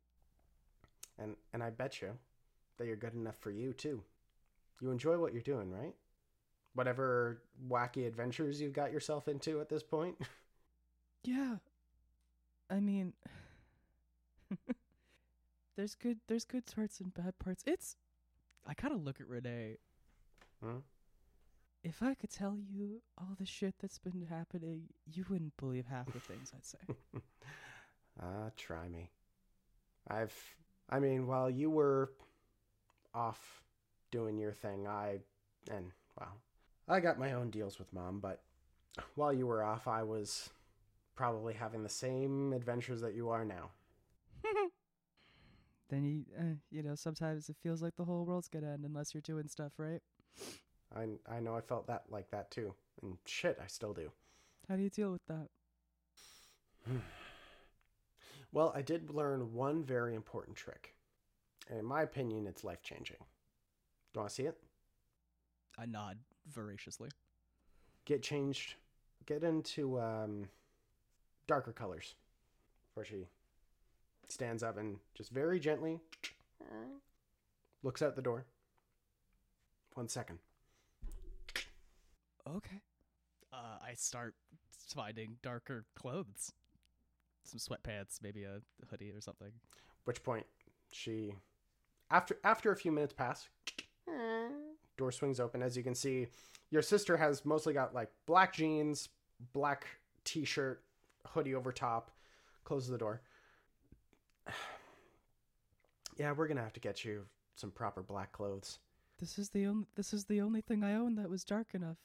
And 1.18 1.34
and 1.52 1.62
I 1.62 1.70
bet 1.70 2.00
you 2.00 2.12
that 2.76 2.86
you're 2.86 2.96
good 2.96 3.14
enough 3.14 3.36
for 3.36 3.50
you 3.50 3.72
too. 3.72 4.02
You 4.80 4.90
enjoy 4.90 5.18
what 5.18 5.32
you're 5.32 5.42
doing, 5.42 5.70
right? 5.70 5.94
Whatever 6.74 7.42
wacky 7.68 8.06
adventures 8.06 8.60
you've 8.60 8.72
got 8.72 8.92
yourself 8.92 9.26
into 9.28 9.60
at 9.60 9.68
this 9.68 9.82
point. 9.82 10.16
Yeah. 11.24 11.56
I 12.70 12.78
mean 12.78 13.12
There's 15.78 15.94
good 15.94 16.18
there's 16.26 16.44
good 16.44 16.64
parts 16.66 16.98
and 16.98 17.14
bad 17.14 17.38
parts. 17.38 17.62
It's 17.64 17.94
I 18.66 18.74
kind 18.74 18.92
of 18.92 19.04
look 19.04 19.20
at 19.20 19.28
Renee. 19.28 19.76
Hmm? 20.60 20.78
If 21.84 22.02
I 22.02 22.14
could 22.14 22.30
tell 22.32 22.58
you 22.58 23.00
all 23.16 23.36
the 23.38 23.46
shit 23.46 23.76
that's 23.80 24.00
been 24.00 24.26
happening, 24.28 24.88
you 25.06 25.24
wouldn't 25.30 25.56
believe 25.56 25.86
half 25.86 26.12
the 26.12 26.18
things 26.18 26.52
I'd 26.54 26.66
say. 26.66 26.78
Ah, 28.20 28.50
try 28.56 28.88
me. 28.88 29.10
I've 30.08 30.34
I 30.90 30.98
mean, 30.98 31.28
while 31.28 31.48
you 31.48 31.70
were 31.70 32.10
off 33.14 33.62
doing 34.10 34.36
your 34.36 34.50
thing, 34.50 34.88
I 34.88 35.20
and 35.70 35.92
well, 36.18 36.34
I 36.88 36.98
got 36.98 37.20
my 37.20 37.34
own 37.34 37.50
deals 37.50 37.78
with 37.78 37.92
mom, 37.92 38.18
but 38.18 38.42
while 39.14 39.32
you 39.32 39.46
were 39.46 39.62
off, 39.62 39.86
I 39.86 40.02
was 40.02 40.50
probably 41.14 41.54
having 41.54 41.84
the 41.84 41.88
same 41.88 42.52
adventures 42.52 43.00
that 43.02 43.14
you 43.14 43.28
are 43.30 43.44
now. 43.44 43.70
then 45.88 46.04
you, 46.04 46.24
uh, 46.38 46.54
you 46.70 46.82
know, 46.82 46.94
sometimes 46.94 47.48
it 47.48 47.56
feels 47.62 47.82
like 47.82 47.96
the 47.96 48.04
whole 48.04 48.24
world's 48.24 48.48
gonna 48.48 48.72
end 48.72 48.84
unless 48.84 49.14
you're 49.14 49.20
doing 49.22 49.48
stuff 49.48 49.72
right. 49.78 50.02
I 50.94 51.06
I 51.30 51.40
know 51.40 51.54
I 51.54 51.60
felt 51.60 51.86
that 51.86 52.04
like 52.10 52.30
that 52.30 52.50
too, 52.50 52.74
and 53.02 53.18
shit, 53.26 53.58
I 53.62 53.66
still 53.66 53.92
do. 53.92 54.10
How 54.68 54.76
do 54.76 54.82
you 54.82 54.90
deal 54.90 55.12
with 55.12 55.26
that? 55.26 55.48
Well, 58.52 58.72
I 58.74 58.82
did 58.82 59.10
learn 59.10 59.52
one 59.52 59.84
very 59.84 60.14
important 60.14 60.56
trick. 60.56 60.94
And 61.68 61.78
in 61.78 61.84
my 61.84 62.02
opinion, 62.02 62.46
it's 62.46 62.64
life 62.64 62.82
changing. 62.82 63.18
Do 63.18 63.24
you 64.14 64.20
want 64.20 64.30
to 64.30 64.34
see 64.34 64.42
it? 64.44 64.56
I 65.78 65.84
nod 65.86 66.16
voraciously. 66.50 67.10
Get 68.06 68.22
changed, 68.22 68.76
get 69.26 69.44
into 69.44 70.00
um, 70.00 70.48
darker 71.46 71.72
colors. 71.72 72.14
Before 72.88 73.04
she 73.04 73.26
stands 74.28 74.62
up 74.62 74.76
and 74.78 74.98
just 75.14 75.30
very 75.30 75.58
gently 75.60 76.00
looks 77.82 78.02
out 78.02 78.16
the 78.16 78.22
door. 78.22 78.44
One 79.94 80.08
second. 80.08 80.38
Okay. 82.48 82.80
Uh, 83.52 83.78
I 83.86 83.94
start 83.94 84.34
finding 84.94 85.36
darker 85.42 85.84
clothes, 85.94 86.52
some 87.44 87.58
sweatpants, 87.58 88.22
maybe 88.22 88.44
a 88.44 88.60
hoodie 88.90 89.10
or 89.10 89.20
something. 89.20 89.50
which 90.04 90.22
point 90.22 90.46
she 90.92 91.34
after 92.10 92.38
after 92.44 92.72
a 92.72 92.76
few 92.76 92.90
minutes 92.90 93.12
pass 93.12 93.48
door 94.96 95.12
swings 95.12 95.38
open 95.38 95.62
as 95.62 95.76
you 95.76 95.82
can 95.82 95.94
see 95.94 96.26
your 96.70 96.80
sister 96.80 97.16
has 97.16 97.44
mostly 97.44 97.74
got 97.74 97.94
like 97.94 98.08
black 98.26 98.54
jeans 98.54 99.10
black 99.52 99.86
t-shirt 100.24 100.82
hoodie 101.26 101.54
over 101.54 101.70
top 101.70 102.10
closes 102.64 102.88
the 102.88 102.96
door 102.98 103.20
yeah 106.18 106.32
we're 106.32 106.48
gonna 106.48 106.62
have 106.62 106.72
to 106.72 106.80
get 106.80 107.04
you 107.04 107.24
some 107.54 107.70
proper 107.70 108.02
black 108.02 108.32
clothes 108.32 108.78
This 109.18 109.38
is 109.38 109.50
the 109.50 109.66
only. 109.66 109.86
This 109.96 110.12
is 110.12 110.24
the 110.26 110.40
only 110.40 110.60
thing 110.60 110.84
I 110.84 110.94
own 110.94 111.16
that 111.16 111.28
was 111.30 111.42
dark 111.44 111.68
enough. 111.74 111.96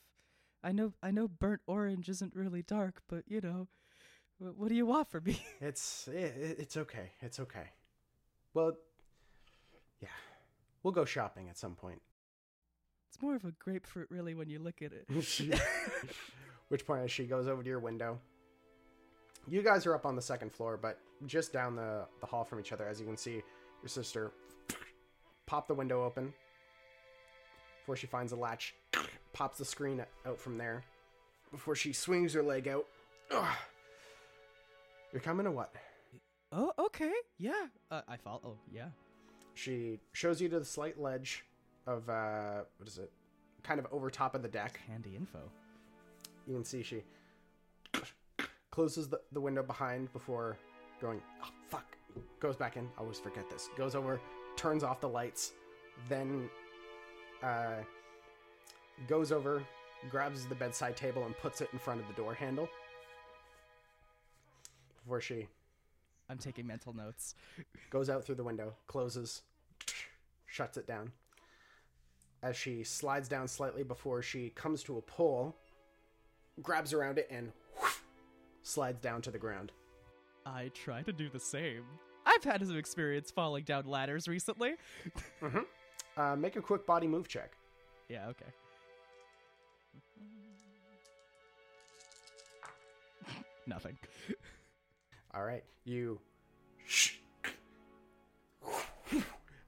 I 0.64 0.72
know. 0.72 0.94
I 1.04 1.12
know. 1.12 1.28
Burnt 1.28 1.62
orange 1.68 2.10
isn't 2.10 2.36
really 2.36 2.64
dark, 2.64 3.02
but 3.08 3.24
you 3.28 3.40
know, 3.42 3.68
what, 4.40 4.58
what 4.58 4.70
do 4.70 4.76
you 4.76 4.86
want 4.88 5.10
from 5.10 5.26
me? 5.26 5.40
it's 5.62 6.08
it, 6.08 6.56
it's 6.60 6.78
okay 6.78 7.12
it's 7.22 7.40
okay 7.40 7.68
well 8.56 8.74
yeah 10.02 10.08
we'll 10.82 10.94
go 10.94 11.06
shopping 11.06 11.50
at 11.50 11.58
some 11.58 11.76
point 11.76 12.02
It's 13.10 13.22
more 13.22 13.36
of 13.36 13.46
a 13.46 13.52
grapefruit, 13.60 14.08
really, 14.10 14.34
when 14.34 14.50
you 14.50 14.60
look 14.60 14.82
at 14.82 14.92
it. 14.94 15.06
Which 16.70 16.86
point 16.88 17.04
as 17.04 17.12
she 17.12 17.26
goes 17.26 17.48
over 17.48 17.62
to 17.62 17.70
your 17.70 17.80
window. 17.80 18.20
You 19.48 19.62
guys 19.62 19.86
are 19.86 19.94
up 19.94 20.06
on 20.06 20.16
the 20.16 20.22
second 20.22 20.52
floor, 20.52 20.78
but 20.82 20.98
just 21.28 21.52
down 21.54 21.76
the, 21.76 22.06
the 22.22 22.26
hall 22.26 22.44
from 22.44 22.60
each 22.60 22.72
other, 22.72 22.88
as 22.88 23.00
you 23.00 23.06
can 23.06 23.18
see, 23.18 23.44
your 23.84 23.90
sister 23.90 24.32
pop 25.46 25.68
the 25.68 25.74
window 25.74 26.04
open 26.06 26.34
before 27.80 27.96
she 27.98 28.08
finds 28.08 28.32
a 28.32 28.36
latch, 28.36 28.74
pops 29.34 29.58
the 29.58 29.66
screen 29.66 30.04
out 30.26 30.40
from 30.40 30.58
there 30.58 30.84
before 31.52 31.76
she 31.76 31.92
swings 31.92 32.34
her 32.34 32.42
leg 32.42 32.68
out. 32.68 32.86
Ugh. 33.32 33.56
You're 35.12 35.22
coming 35.22 35.46
or 35.46 35.52
what? 35.52 35.76
Oh, 36.52 36.72
okay. 36.80 37.12
Yeah. 37.38 37.66
Uh, 37.92 38.02
I 38.08 38.16
follow. 38.18 38.42
Oh, 38.46 38.58
yeah. 38.72 38.88
She 39.54 40.00
shows 40.14 40.42
you 40.42 40.48
to 40.50 40.60
the 40.60 40.66
slight 40.66 41.00
ledge 41.00 41.44
of 41.86 42.10
uh 42.10 42.62
what 42.78 42.88
is 42.88 42.98
it? 42.98 43.12
Kind 43.64 43.80
of 43.80 43.88
over 43.92 44.10
top 44.10 44.34
of 44.36 44.42
the 44.42 44.48
deck. 44.48 44.80
Handy 44.88 45.16
info. 45.16 45.40
you 46.48 46.54
can 46.56 46.64
see 46.64 46.82
she 46.82 47.04
closes 48.72 49.08
the, 49.10 49.20
the 49.34 49.42
window 49.42 49.62
behind 49.62 50.12
before 50.14 50.58
going 51.02 51.22
oh 51.44 51.50
fuck 51.70 51.93
goes 52.40 52.56
back 52.56 52.78
in 52.78 52.88
I 52.98 53.02
always 53.02 53.20
forget 53.20 53.50
this 53.50 53.70
goes 53.78 53.96
over 53.96 54.20
turns 54.56 54.84
off 54.84 55.00
the 55.00 55.10
lights 55.10 55.54
then 56.10 56.50
uh, 57.42 57.82
goes 59.08 59.32
over 59.32 59.64
grabs 60.10 60.46
the 60.46 60.56
bedside 60.56 60.96
table 60.96 61.26
and 61.26 61.38
puts 61.38 61.62
it 61.62 61.70
in 61.74 61.80
front 61.80 62.00
of 62.00 62.08
the 62.08 62.14
door 62.14 62.34
handle 62.34 62.68
before 65.04 65.22
she 65.22 65.48
I'm 66.30 66.38
taking 66.38 66.66
mental 66.66 66.94
notes. 66.94 67.36
goes 67.90 68.10
out 68.10 68.26
through 68.26 68.36
the 68.36 68.44
window, 68.44 68.74
closes, 68.88 69.42
shuts 70.46 70.78
it 70.78 70.88
down. 70.88 71.12
As 72.42 72.58
she 72.58 72.84
slides 72.84 73.30
down 73.30 73.48
slightly 73.48 73.84
before 73.84 74.22
she 74.22 74.50
comes 74.50 74.84
to 74.84 74.98
a 74.98 75.02
pole, 75.02 75.56
grabs 76.62 76.94
around 76.94 77.18
it, 77.18 77.28
and 77.30 77.52
slides 78.64 79.00
down 79.00 79.22
to 79.22 79.32
the 79.32 79.38
ground. 79.38 79.72
I 80.46 80.70
try 80.74 81.02
to 81.04 81.14
do 81.14 81.30
the 81.30 81.40
same. 81.40 81.84
I've 82.26 82.44
had 82.44 82.66
some 82.66 82.78
experience 82.78 83.32
falling 83.32 83.64
down 83.64 83.86
ladders 83.86 84.28
recently. 84.28 84.74
Uh, 86.16 86.36
make 86.36 86.56
a 86.56 86.62
quick 86.62 86.86
body 86.86 87.08
move 87.08 87.28
check. 87.28 87.52
yeah. 88.10 88.28
Okay. 88.30 88.46
Nothing. 93.66 93.98
All 95.34 95.44
right, 95.44 95.64
you. 95.86 96.20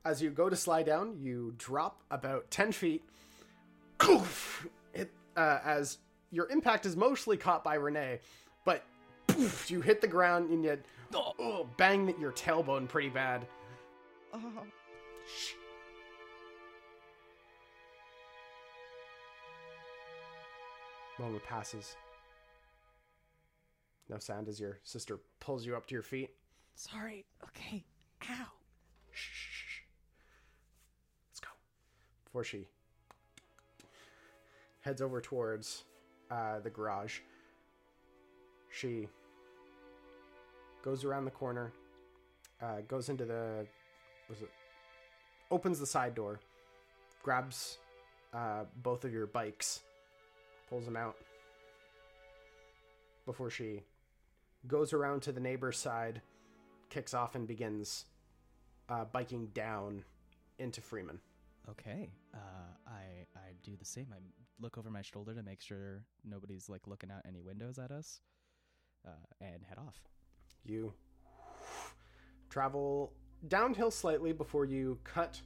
As 0.03 0.21
you 0.21 0.29
go 0.29 0.49
to 0.49 0.55
slide 0.55 0.85
down, 0.85 1.17
you 1.19 1.53
drop 1.57 2.03
about 2.11 2.51
10 2.51 2.71
feet. 2.73 3.03
It, 4.93 5.11
uh, 5.35 5.59
as 5.65 5.97
your 6.31 6.47
impact 6.51 6.85
is 6.85 6.95
mostly 6.95 7.38
caught 7.38 7.63
by 7.63 7.75
Renee, 7.75 8.19
but 8.65 8.83
you 9.67 9.82
hit 9.82 10.02
the 10.02 10.08
ground 10.08 10.50
and 10.50 10.63
you 10.63 10.78
oh, 11.13 11.67
bang 11.78 12.13
your 12.19 12.32
tailbone 12.32 12.88
pretty 12.88 13.10
bad. 13.10 13.45
Oh. 14.34 14.39
Moment 21.19 21.43
passes. 21.43 21.95
No 24.10 24.19
sound 24.19 24.48
as 24.48 24.60
your 24.60 24.80
sister 24.84 25.19
pulls 25.39 25.65
you 25.65 25.76
up 25.76 25.88
to 25.88 25.93
your 25.93 26.04
feet. 26.04 26.32
Sorry. 26.76 27.26
Okay. 27.43 27.84
Ow. 28.30 28.45
Shh. 29.12 29.82
Let's 31.32 31.39
go. 31.39 31.50
Before 32.26 32.43
she 32.43 32.67
heads 34.82 35.02
over 35.02 35.21
towards 35.21 35.86
uh, 36.30 36.60
the 36.60 36.69
garage, 36.69 37.19
she 38.69 39.08
goes 40.86 41.04
around 41.04 41.26
the 41.26 41.32
corner, 41.32 41.74
uh, 42.62 42.82
goes 42.88 43.10
into 43.10 43.26
the 43.26 43.65
was 44.30 44.41
it 44.41 44.52
opens 45.50 45.80
the 45.80 45.86
side 45.86 46.13
door, 46.13 46.39
grabs 47.24 47.80
uh, 48.34 48.63
both 48.84 49.04
of 49.04 49.12
your 49.12 49.26
bikes, 49.26 49.82
pulls 50.69 50.86
them 50.86 50.95
out 50.95 51.15
before 53.26 53.50
she 53.50 53.82
goes 54.67 54.93
around 54.93 55.21
to 55.21 55.32
the 55.32 55.39
neighbor's 55.39 55.78
side, 55.78 56.21
kicks 56.89 57.13
off 57.13 57.34
and 57.36 57.48
begins 57.48 58.06
uh, 58.88 59.06
biking 59.06 59.48
down 59.48 60.04
into 60.60 60.82
Freeman. 60.82 61.19
Okay. 61.67 62.12
Uh, 62.34 62.38
I 62.88 63.26
I 63.36 63.54
do 63.63 63.76
the 63.76 63.86
same. 63.86 64.08
I 64.13 64.17
look 64.62 64.78
over 64.78 64.91
my 64.91 65.02
shoulder 65.02 65.34
to 65.34 65.41
make 65.41 65.62
sure 65.62 66.04
nobody's 66.24 66.69
like 66.69 66.86
looking 66.86 67.10
out 67.10 67.21
any 67.28 67.41
windows 67.41 67.80
at 67.80 67.89
us, 67.89 68.21
uh, 69.08 69.26
and 69.41 69.63
head 69.67 69.80
off. 69.80 70.00
You 70.65 70.93
travel 72.49 73.13
downhill 73.47 73.91
slightly 73.91 74.34
before 74.34 74.65
you 74.65 74.97
cut 75.04 75.39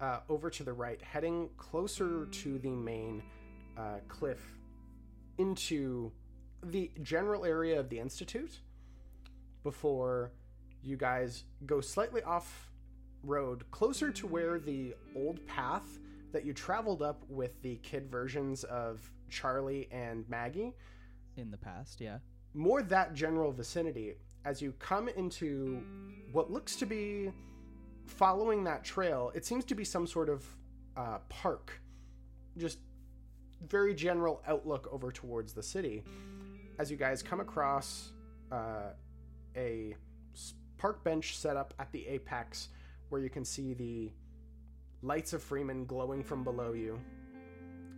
uh, 0.00 0.20
over 0.28 0.50
to 0.50 0.62
the 0.62 0.72
right, 0.72 1.00
heading 1.02 1.48
closer 1.56 2.26
to 2.26 2.58
the 2.58 2.70
main 2.70 3.22
uh, 3.76 3.98
cliff 4.08 4.40
into 5.38 6.12
the 6.64 6.90
general 7.02 7.44
area 7.44 7.78
of 7.78 7.88
the 7.88 7.98
Institute 7.98 8.60
before 9.62 10.32
you 10.82 10.96
guys 10.96 11.44
go 11.66 11.80
slightly 11.80 12.22
off 12.22 12.70
road, 13.24 13.64
closer 13.70 14.10
to 14.10 14.26
where 14.26 14.58
the 14.58 14.94
old 15.16 15.44
path 15.46 15.98
that 16.32 16.44
you 16.44 16.52
traveled 16.52 17.02
up 17.02 17.22
with 17.28 17.60
the 17.62 17.76
kid 17.76 18.10
versions 18.10 18.64
of 18.64 19.10
Charlie 19.30 19.88
and 19.90 20.28
Maggie 20.28 20.74
In 21.36 21.50
the 21.50 21.56
past, 21.56 22.00
yeah. 22.00 22.18
more 22.54 22.82
that 22.82 23.14
general 23.14 23.52
vicinity 23.52 24.14
as 24.48 24.62
you 24.62 24.72
come 24.78 25.10
into 25.10 25.82
what 26.32 26.50
looks 26.50 26.74
to 26.76 26.86
be 26.86 27.30
following 28.06 28.64
that 28.64 28.82
trail 28.82 29.30
it 29.34 29.44
seems 29.44 29.62
to 29.62 29.74
be 29.74 29.84
some 29.84 30.06
sort 30.06 30.30
of 30.30 30.42
uh, 30.96 31.18
park. 31.28 31.80
Just 32.56 32.78
very 33.66 33.94
general 33.94 34.42
outlook 34.46 34.88
over 34.90 35.12
towards 35.12 35.52
the 35.52 35.62
city. 35.62 36.02
As 36.78 36.90
you 36.90 36.96
guys 36.96 37.22
come 37.22 37.40
across 37.40 38.12
uh, 38.50 38.92
a 39.54 39.94
park 40.78 41.04
bench 41.04 41.36
set 41.36 41.56
up 41.56 41.74
at 41.78 41.92
the 41.92 42.06
apex 42.06 42.70
where 43.10 43.20
you 43.20 43.28
can 43.28 43.44
see 43.44 43.74
the 43.74 44.10
lights 45.02 45.34
of 45.34 45.42
freeman 45.42 45.84
glowing 45.84 46.24
from 46.24 46.42
below 46.42 46.72
you. 46.72 46.98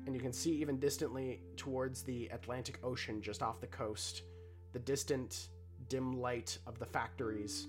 And 0.06 0.14
you 0.16 0.20
can 0.20 0.32
see 0.32 0.50
even 0.60 0.80
distantly 0.80 1.42
towards 1.56 2.02
the 2.02 2.26
atlantic 2.32 2.80
ocean 2.82 3.22
just 3.22 3.40
off 3.40 3.60
the 3.60 3.68
coast 3.68 4.22
the 4.72 4.78
distant 4.78 5.48
dim 5.90 6.18
light 6.20 6.56
of 6.66 6.78
the 6.78 6.86
factories 6.86 7.68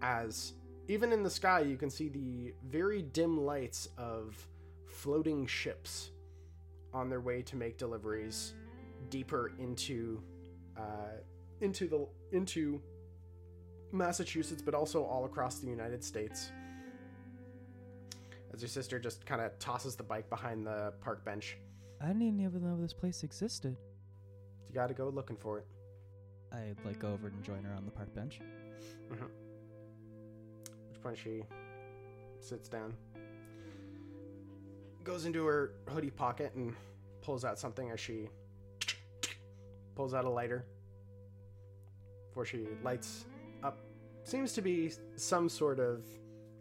as 0.00 0.54
even 0.88 1.12
in 1.12 1.22
the 1.22 1.30
sky 1.30 1.60
you 1.60 1.76
can 1.76 1.90
see 1.90 2.08
the 2.08 2.54
very 2.70 3.02
dim 3.02 3.44
lights 3.44 3.90
of 3.98 4.36
floating 4.86 5.46
ships 5.46 6.10
on 6.94 7.10
their 7.10 7.20
way 7.20 7.42
to 7.42 7.56
make 7.56 7.76
deliveries 7.76 8.54
deeper 9.10 9.52
into 9.58 10.22
uh, 10.76 11.18
into 11.60 11.86
the 11.88 12.06
into 12.36 12.80
Massachusetts, 13.92 14.62
but 14.62 14.74
also 14.74 15.04
all 15.04 15.24
across 15.24 15.60
the 15.60 15.68
United 15.68 16.02
States. 16.02 16.50
As 18.52 18.60
your 18.60 18.68
sister 18.68 18.98
just 18.98 19.26
kind 19.26 19.40
of 19.40 19.58
tosses 19.58 19.96
the 19.96 20.02
bike 20.02 20.28
behind 20.30 20.66
the 20.66 20.92
park 21.00 21.24
bench, 21.24 21.56
I 22.00 22.08
didn't 22.08 22.40
even 22.40 22.62
know 22.62 22.80
this 22.80 22.92
place 22.92 23.22
existed. 23.24 23.76
you 24.68 24.74
got 24.74 24.88
to 24.88 24.94
go 24.94 25.08
looking 25.08 25.36
for 25.36 25.58
it. 25.58 25.66
I 26.54 26.74
like 26.86 26.98
go 26.98 27.12
over 27.12 27.26
and 27.26 27.42
join 27.42 27.64
her 27.64 27.74
on 27.74 27.84
the 27.84 27.90
park 27.90 28.14
bench. 28.14 28.40
At 29.10 29.18
which 30.88 31.02
point 31.02 31.18
she 31.18 31.42
sits 32.40 32.68
down, 32.68 32.94
goes 35.02 35.24
into 35.24 35.44
her 35.46 35.72
hoodie 35.88 36.10
pocket, 36.10 36.52
and 36.54 36.74
pulls 37.22 37.44
out 37.44 37.58
something 37.58 37.90
as 37.90 37.98
she 37.98 38.28
pulls 39.96 40.14
out 40.14 40.24
a 40.24 40.30
lighter. 40.30 40.64
Before 42.28 42.44
she 42.44 42.66
lights 42.82 43.26
up, 43.62 43.78
seems 44.24 44.52
to 44.54 44.62
be 44.62 44.92
some 45.16 45.48
sort 45.48 45.78
of 45.78 46.04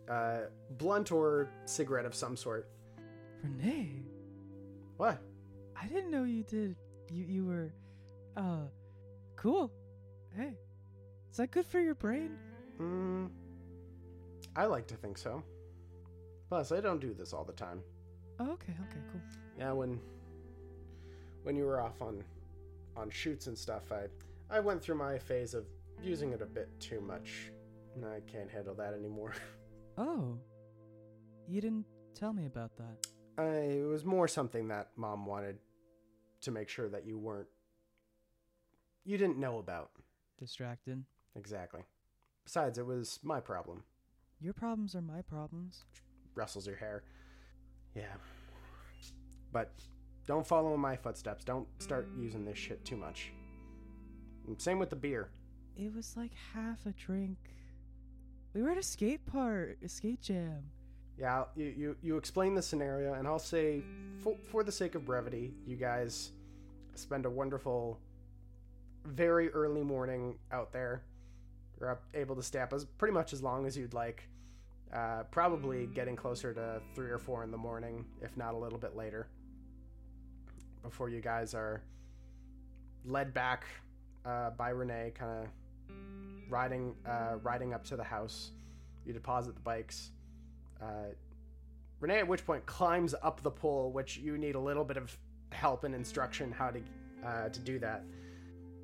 uh, 0.10 0.42
blunt 0.78 1.12
or 1.12 1.50
cigarette 1.66 2.06
of 2.06 2.14
some 2.16 2.36
sort. 2.36 2.70
Renee, 3.44 3.92
What? 4.98 5.22
I 5.80 5.88
didn't 5.88 6.12
know 6.12 6.24
you 6.24 6.44
did. 6.44 6.76
You 7.12 7.26
you 7.26 7.46
were, 7.46 7.74
uh, 8.38 8.68
cool. 9.36 9.72
Hey, 10.36 10.58
is 11.32 11.38
that 11.38 11.52
good 11.52 11.65
for 11.65 11.80
your 11.80 11.96
brain? 11.96 12.38
Mm, 12.80 13.30
I 14.56 14.65
like 14.65 14.88
to 14.88 14.96
think 14.96 15.17
so. 15.17 15.43
Plus, 16.50 16.72
I 16.72 16.82
don't 16.82 17.00
do 17.00 17.13
this 17.13 17.34
all 17.34 17.43
the 17.43 17.54
time. 17.54 17.82
Oh, 18.39 18.52
okay, 18.52 18.74
okay, 18.89 19.00
cool. 19.12 19.22
Yeah, 19.58 19.72
when 19.72 20.00
when 21.43 21.56
you 21.56 21.65
were 21.65 21.82
off 21.82 22.02
on 22.02 22.24
on 22.96 23.10
shoots 23.10 23.48
and 23.48 23.58
stuff, 23.58 23.91
I 23.91 24.08
I 24.56 24.60
went 24.60 24.82
through 24.82 24.96
my 24.96 25.17
phase 25.17 25.54
of 25.54 25.65
using 26.02 26.32
it 26.34 26.41
a 26.41 26.46
bit 26.46 26.69
too 26.80 27.02
much. 27.02 27.52
And 27.96 28.06
I 28.06 28.22
can't 28.22 28.50
handle 28.50 28.74
that 28.76 28.93
anymore. 28.93 29.34
Oh, 29.96 30.39
you 31.48 31.62
didn't 31.62 31.86
tell 32.15 32.34
me 32.34 32.48
about 32.48 32.72
that. 32.78 33.06
I, 33.38 33.46
it 33.78 33.88
was 33.88 34.04
more 34.04 34.28
something 34.28 34.69
that 34.69 34.89
mom 34.96 35.28
wanted 35.28 35.60
to 36.41 36.50
make 36.50 36.67
sure 36.67 36.89
that 36.89 37.06
you 37.06 37.19
weren't 37.19 37.48
you 39.06 39.19
didn't 39.19 39.38
know 39.38 39.60
about. 39.60 39.91
Distracted. 40.39 41.04
Exactly. 41.36 41.82
Besides, 42.43 42.78
it 42.78 42.86
was 42.86 43.19
my 43.24 43.39
problem. 43.39 43.84
Your 44.41 44.54
problems 44.54 44.96
are 44.96 45.02
my 45.02 45.22
problems. 45.22 45.86
Rustles 46.36 46.67
your 46.67 46.76
hair. 46.76 47.04
Yeah. 47.96 48.15
But 49.52 49.72
don't 50.26 50.46
follow 50.46 50.74
in 50.74 50.80
my 50.80 50.96
footsteps. 50.96 51.43
Don't 51.43 51.67
start 51.80 52.08
using 52.19 52.43
this 52.43 52.58
shit 52.58 52.84
too 52.84 52.98
much. 52.98 53.32
Same 54.58 54.80
with 54.80 54.89
the 54.89 54.96
beer. 54.96 55.30
It 55.78 55.93
was 55.93 56.17
like 56.17 56.32
half 56.54 56.86
a 56.86 56.91
drink. 56.91 57.38
We 58.54 58.62
were 58.62 58.72
at 58.72 58.78
a 58.78 58.84
skate 58.84 59.26
park, 59.26 59.78
a 59.84 59.88
skate 59.88 60.22
jam. 60.22 60.63
Yeah, 61.17 61.46
you, 61.56 61.74
you, 61.78 61.96
you 62.02 62.17
explain 62.17 62.56
the 62.56 62.62
scenario, 62.62 63.13
and 63.13 63.28
I'll 63.28 63.39
say, 63.39 63.84
for, 64.19 64.36
for 64.52 64.63
the 64.63 64.72
sake 64.72 64.96
of 64.96 65.06
brevity, 65.06 65.54
you 65.65 65.76
guys 65.76 66.32
spend 66.96 67.26
a 67.26 67.30
wonderful, 67.30 68.00
very 69.06 69.50
early 69.50 69.84
morning 69.84 70.38
out 70.52 70.72
there. 70.72 71.04
You're 71.80 71.92
up, 71.92 72.04
able 72.13 72.36
to 72.36 72.44
stay 72.44 72.60
up 72.60 72.74
as 72.74 72.86
pretty 72.86 73.13
much 73.13 73.34
as 73.34 73.42
long 73.42 73.66
as 73.66 73.78
you'd 73.78 73.94
like. 73.94 74.28
Uh, 74.94 75.24
probably 75.32 75.88
getting 75.88 76.16
closer 76.16 76.54
to 76.54 76.80
three 76.94 77.10
or 77.10 77.18
four 77.18 77.44
in 77.44 77.50
the 77.50 77.58
morning, 77.58 78.06
if 78.22 78.38
not 78.38 78.54
a 78.54 78.58
little 78.58 78.78
bit 78.78 78.96
later, 78.96 79.28
before 80.84 81.10
you 81.10 81.20
guys 81.20 81.56
are 81.56 81.82
led 83.04 83.34
back 83.34 83.66
uh, 84.24 84.52
by 84.52 84.70
Renee, 84.70 85.12
kind 85.16 85.32
of 85.32 85.48
riding 86.48 86.96
uh, 87.08 87.38
riding 87.42 87.74
up 87.74 87.84
to 87.86 87.96
the 87.96 88.04
house. 88.04 88.52
You 89.04 89.13
deposit 89.13 89.56
the 89.56 89.62
bikes. 89.62 90.12
Uh, 90.80 91.12
Renee, 92.00 92.20
at 92.20 92.28
which 92.28 92.46
point, 92.46 92.63
climbs 92.68 93.16
up 93.24 93.42
the 93.42 93.52
pole, 93.52 93.92
which 93.92 94.18
you 94.18 94.38
need 94.38 94.56
a 94.56 94.60
little 94.60 94.86
bit 94.86 94.98
of 94.98 95.18
help 95.52 95.86
and 95.86 95.96
instruction 95.96 96.52
how 96.52 96.70
to 96.70 96.82
uh, 97.26 97.50
to 97.50 97.60
do 97.62 97.80
that 97.80 98.04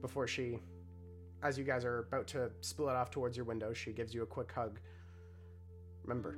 before 0.02 0.28
she, 0.28 0.60
as 1.44 1.58
you 1.58 1.64
guys 1.64 1.86
are 1.86 2.00
about 2.00 2.28
to 2.28 2.52
split 2.62 2.96
off 2.96 3.10
towards 3.10 3.38
your 3.38 3.46
window, 3.46 3.74
she 3.74 3.92
gives 3.92 4.14
you 4.14 4.24
a 4.24 4.26
quick 4.26 4.52
hug. 4.52 4.80
Remember, 6.04 6.38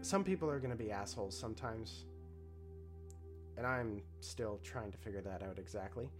some 0.00 0.24
people 0.24 0.50
are 0.50 0.58
going 0.58 0.70
to 0.70 0.76
be 0.76 0.90
assholes 0.90 1.38
sometimes, 1.38 2.04
and 3.56 3.66
I'm 3.66 4.02
still 4.20 4.58
trying 4.62 4.90
to 4.92 4.98
figure 4.98 5.20
that 5.22 5.42
out 5.42 5.58
exactly. 5.58 6.10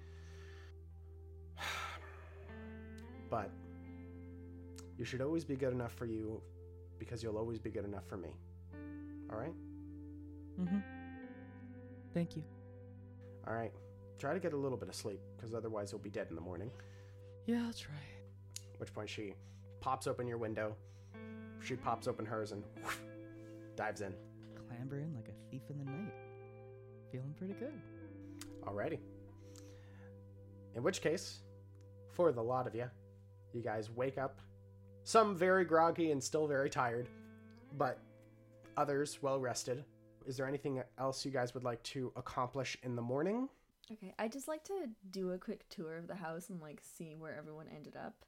but 3.31 3.51
you 4.99 5.05
should 5.05 5.21
always 5.21 5.45
be 5.45 5.57
good 5.57 5.73
enough 5.73 5.93
for 5.93 6.07
you 6.07 6.41
because 6.99 7.23
you'll 7.23 7.39
always 7.39 7.59
be 7.59 7.71
good 7.71 7.85
enough 7.85 8.07
for 8.07 8.17
me. 8.17 8.29
All 9.31 9.39
right? 9.39 9.55
Mm-hmm. 10.61 10.79
Thank 12.15 12.37
you. 12.37 12.45
All 13.47 13.55
right. 13.55 13.73
Try 14.23 14.35
to 14.35 14.39
get 14.39 14.53
a 14.53 14.57
little 14.57 14.79
bit 14.79 14.89
of 14.89 14.95
sleep 14.95 15.19
because 15.37 15.53
otherwise 15.53 15.91
you'll 15.91 16.01
be 16.01 16.09
dead 16.09 16.29
in 16.31 16.37
the 16.37 16.41
morning. 16.41 16.71
Yeah, 17.45 17.65
I'll 17.67 17.73
try. 17.73 17.97
At 18.73 18.79
which 18.79 18.95
point 18.95 19.11
she 19.11 19.35
pops 19.81 20.07
open 20.07 20.29
your 20.29 20.39
window. 20.39 20.77
She 21.61 21.75
pops 21.75 22.07
open 22.07 22.25
hers 22.25 22.53
and 22.53 22.63
dives 23.75 24.01
in. 24.01 24.15
Clamber 24.55 25.01
in 25.01 25.13
like 25.17 25.27
a 25.27 25.51
thief 25.51 25.63
in 25.71 25.79
the 25.79 25.85
night. 25.91 26.15
Feeling 27.11 27.35
pretty 27.37 27.55
good. 27.55 27.73
Alrighty. 28.65 29.01
In 30.77 30.85
which 30.85 31.01
case, 31.01 31.41
for 32.13 32.31
the 32.31 32.45
lot 32.45 32.69
of 32.69 32.77
you, 32.77 32.89
you 33.53 33.61
guys 33.61 33.91
wake 33.91 34.19
up, 34.19 34.39
some 35.03 35.35
very 35.35 35.65
groggy 35.65 36.13
and 36.13 36.23
still 36.23 36.47
very 36.47 36.71
tired, 36.71 37.09
but 37.77 37.99
others 38.77 39.19
well 39.21 39.41
rested. 39.41 39.85
Is 40.29 40.37
there 40.37 40.47
anything 40.47 40.81
else 40.97 41.25
you 41.25 41.33
guys 41.33 41.55
would 41.55 41.65
like 41.65 41.83
to 41.83 42.13
accomplish 42.15 42.79
in 42.85 42.95
the 42.95 43.03
morning? 43.03 43.49
Okay, 43.93 44.15
I'd 44.19 44.33
just 44.33 44.49
like 44.49 44.65
to 44.65 44.89
do 45.11 45.33
a 45.33 45.39
quick 45.39 45.69
tour 45.69 45.97
of 45.97 46.07
the 46.07 46.15
house 46.15 46.49
and 46.49 46.61
like 46.61 46.81
see 46.81 47.15
where 47.17 47.37
everyone 47.37 47.67
ended 47.75 47.97
up, 47.97 48.25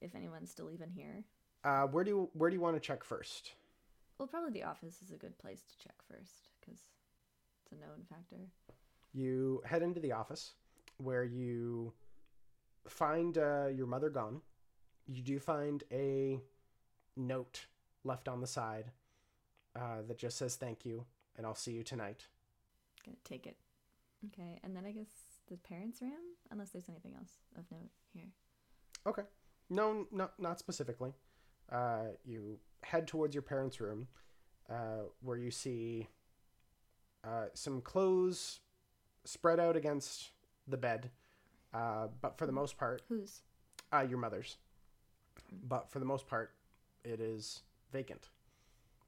if 0.00 0.14
anyone's 0.14 0.50
still 0.50 0.70
even 0.70 0.90
here. 0.90 1.24
Uh, 1.62 1.82
where 1.82 2.02
do 2.02 2.10
you, 2.10 2.30
where 2.32 2.50
do 2.50 2.56
you 2.56 2.60
want 2.60 2.74
to 2.76 2.80
check 2.80 3.04
first? 3.04 3.52
Well, 4.18 4.26
probably 4.26 4.50
the 4.50 4.64
office 4.64 4.96
is 5.02 5.12
a 5.12 5.16
good 5.16 5.38
place 5.38 5.62
to 5.62 5.78
check 5.78 5.94
first 6.08 6.48
because 6.60 6.80
it's 7.62 7.72
a 7.72 7.76
known 7.76 8.04
factor. 8.08 8.48
You 9.12 9.62
head 9.64 9.82
into 9.82 10.00
the 10.00 10.12
office 10.12 10.54
where 10.98 11.24
you 11.24 11.92
find 12.88 13.38
uh, 13.38 13.66
your 13.68 13.86
mother 13.86 14.10
gone. 14.10 14.40
You 15.06 15.22
do 15.22 15.38
find 15.38 15.84
a 15.92 16.40
note 17.16 17.66
left 18.04 18.28
on 18.28 18.40
the 18.40 18.46
side 18.46 18.90
uh, 19.76 20.02
that 20.08 20.18
just 20.18 20.38
says 20.38 20.56
thank 20.56 20.84
you 20.84 21.04
and 21.36 21.46
I'll 21.46 21.54
see 21.54 21.72
you 21.72 21.82
tonight. 21.82 22.26
Gonna 23.04 23.16
take 23.24 23.46
it. 23.46 23.56
Okay, 24.26 24.58
and 24.62 24.76
then 24.76 24.84
I 24.84 24.92
guess 24.92 25.08
the 25.48 25.56
parents' 25.56 26.02
room, 26.02 26.36
unless 26.50 26.70
there's 26.70 26.88
anything 26.88 27.14
else 27.16 27.32
of 27.58 27.64
note 27.70 27.90
here. 28.12 28.28
Okay. 29.06 29.22
No, 29.70 30.06
not 30.12 30.38
not 30.38 30.58
specifically. 30.58 31.12
Uh, 31.72 32.08
you 32.24 32.58
head 32.82 33.06
towards 33.06 33.34
your 33.34 33.42
parents' 33.42 33.80
room, 33.80 34.08
uh, 34.68 35.04
where 35.22 35.36
you 35.38 35.50
see 35.50 36.08
uh, 37.24 37.46
some 37.54 37.80
clothes 37.80 38.60
spread 39.24 39.60
out 39.60 39.76
against 39.76 40.30
the 40.66 40.76
bed, 40.76 41.10
uh, 41.72 42.08
but 42.20 42.36
for 42.36 42.46
the 42.46 42.52
most 42.52 42.76
part, 42.76 43.02
Whose? 43.08 43.40
uh, 43.92 44.04
your 44.08 44.18
mother's. 44.18 44.56
But 45.68 45.90
for 45.90 45.98
the 45.98 46.04
most 46.04 46.26
part, 46.26 46.52
it 47.04 47.20
is 47.20 47.62
vacant. 47.92 48.28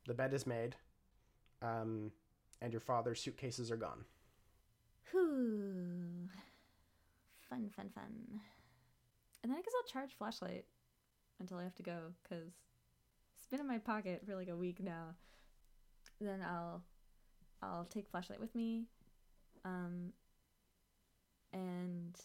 The 0.07 0.15
bed 0.15 0.33
is 0.33 0.47
made, 0.47 0.77
um, 1.61 2.13
and 2.61 2.73
your 2.73 2.81
father's 2.81 3.21
suitcases 3.21 3.71
are 3.71 3.77
gone. 3.77 4.05
Whew. 5.11 6.29
Fun, 7.49 7.71
fun, 7.77 7.91
fun. 7.95 8.41
And 9.43 9.51
then 9.51 9.59
I 9.59 9.63
guess 9.63 9.73
I'll 9.77 9.93
charge 9.93 10.13
flashlight 10.17 10.65
until 11.41 11.59
I 11.59 11.65
have 11.65 11.75
to 11.75 11.83
go 11.83 11.99
because 12.23 12.53
it's 13.37 13.47
been 13.47 13.61
in 13.61 13.67
my 13.67 13.79
pocket 13.79 14.23
for 14.25 14.37
like 14.37 14.49
a 14.49 14.57
week 14.57 14.81
now. 14.83 15.15
Then 16.21 16.41
I'll 16.41 16.83
I'll 17.63 17.85
take 17.85 18.09
flashlight 18.09 18.41
with 18.41 18.55
me, 18.55 18.85
um, 19.65 20.13
and 21.53 22.17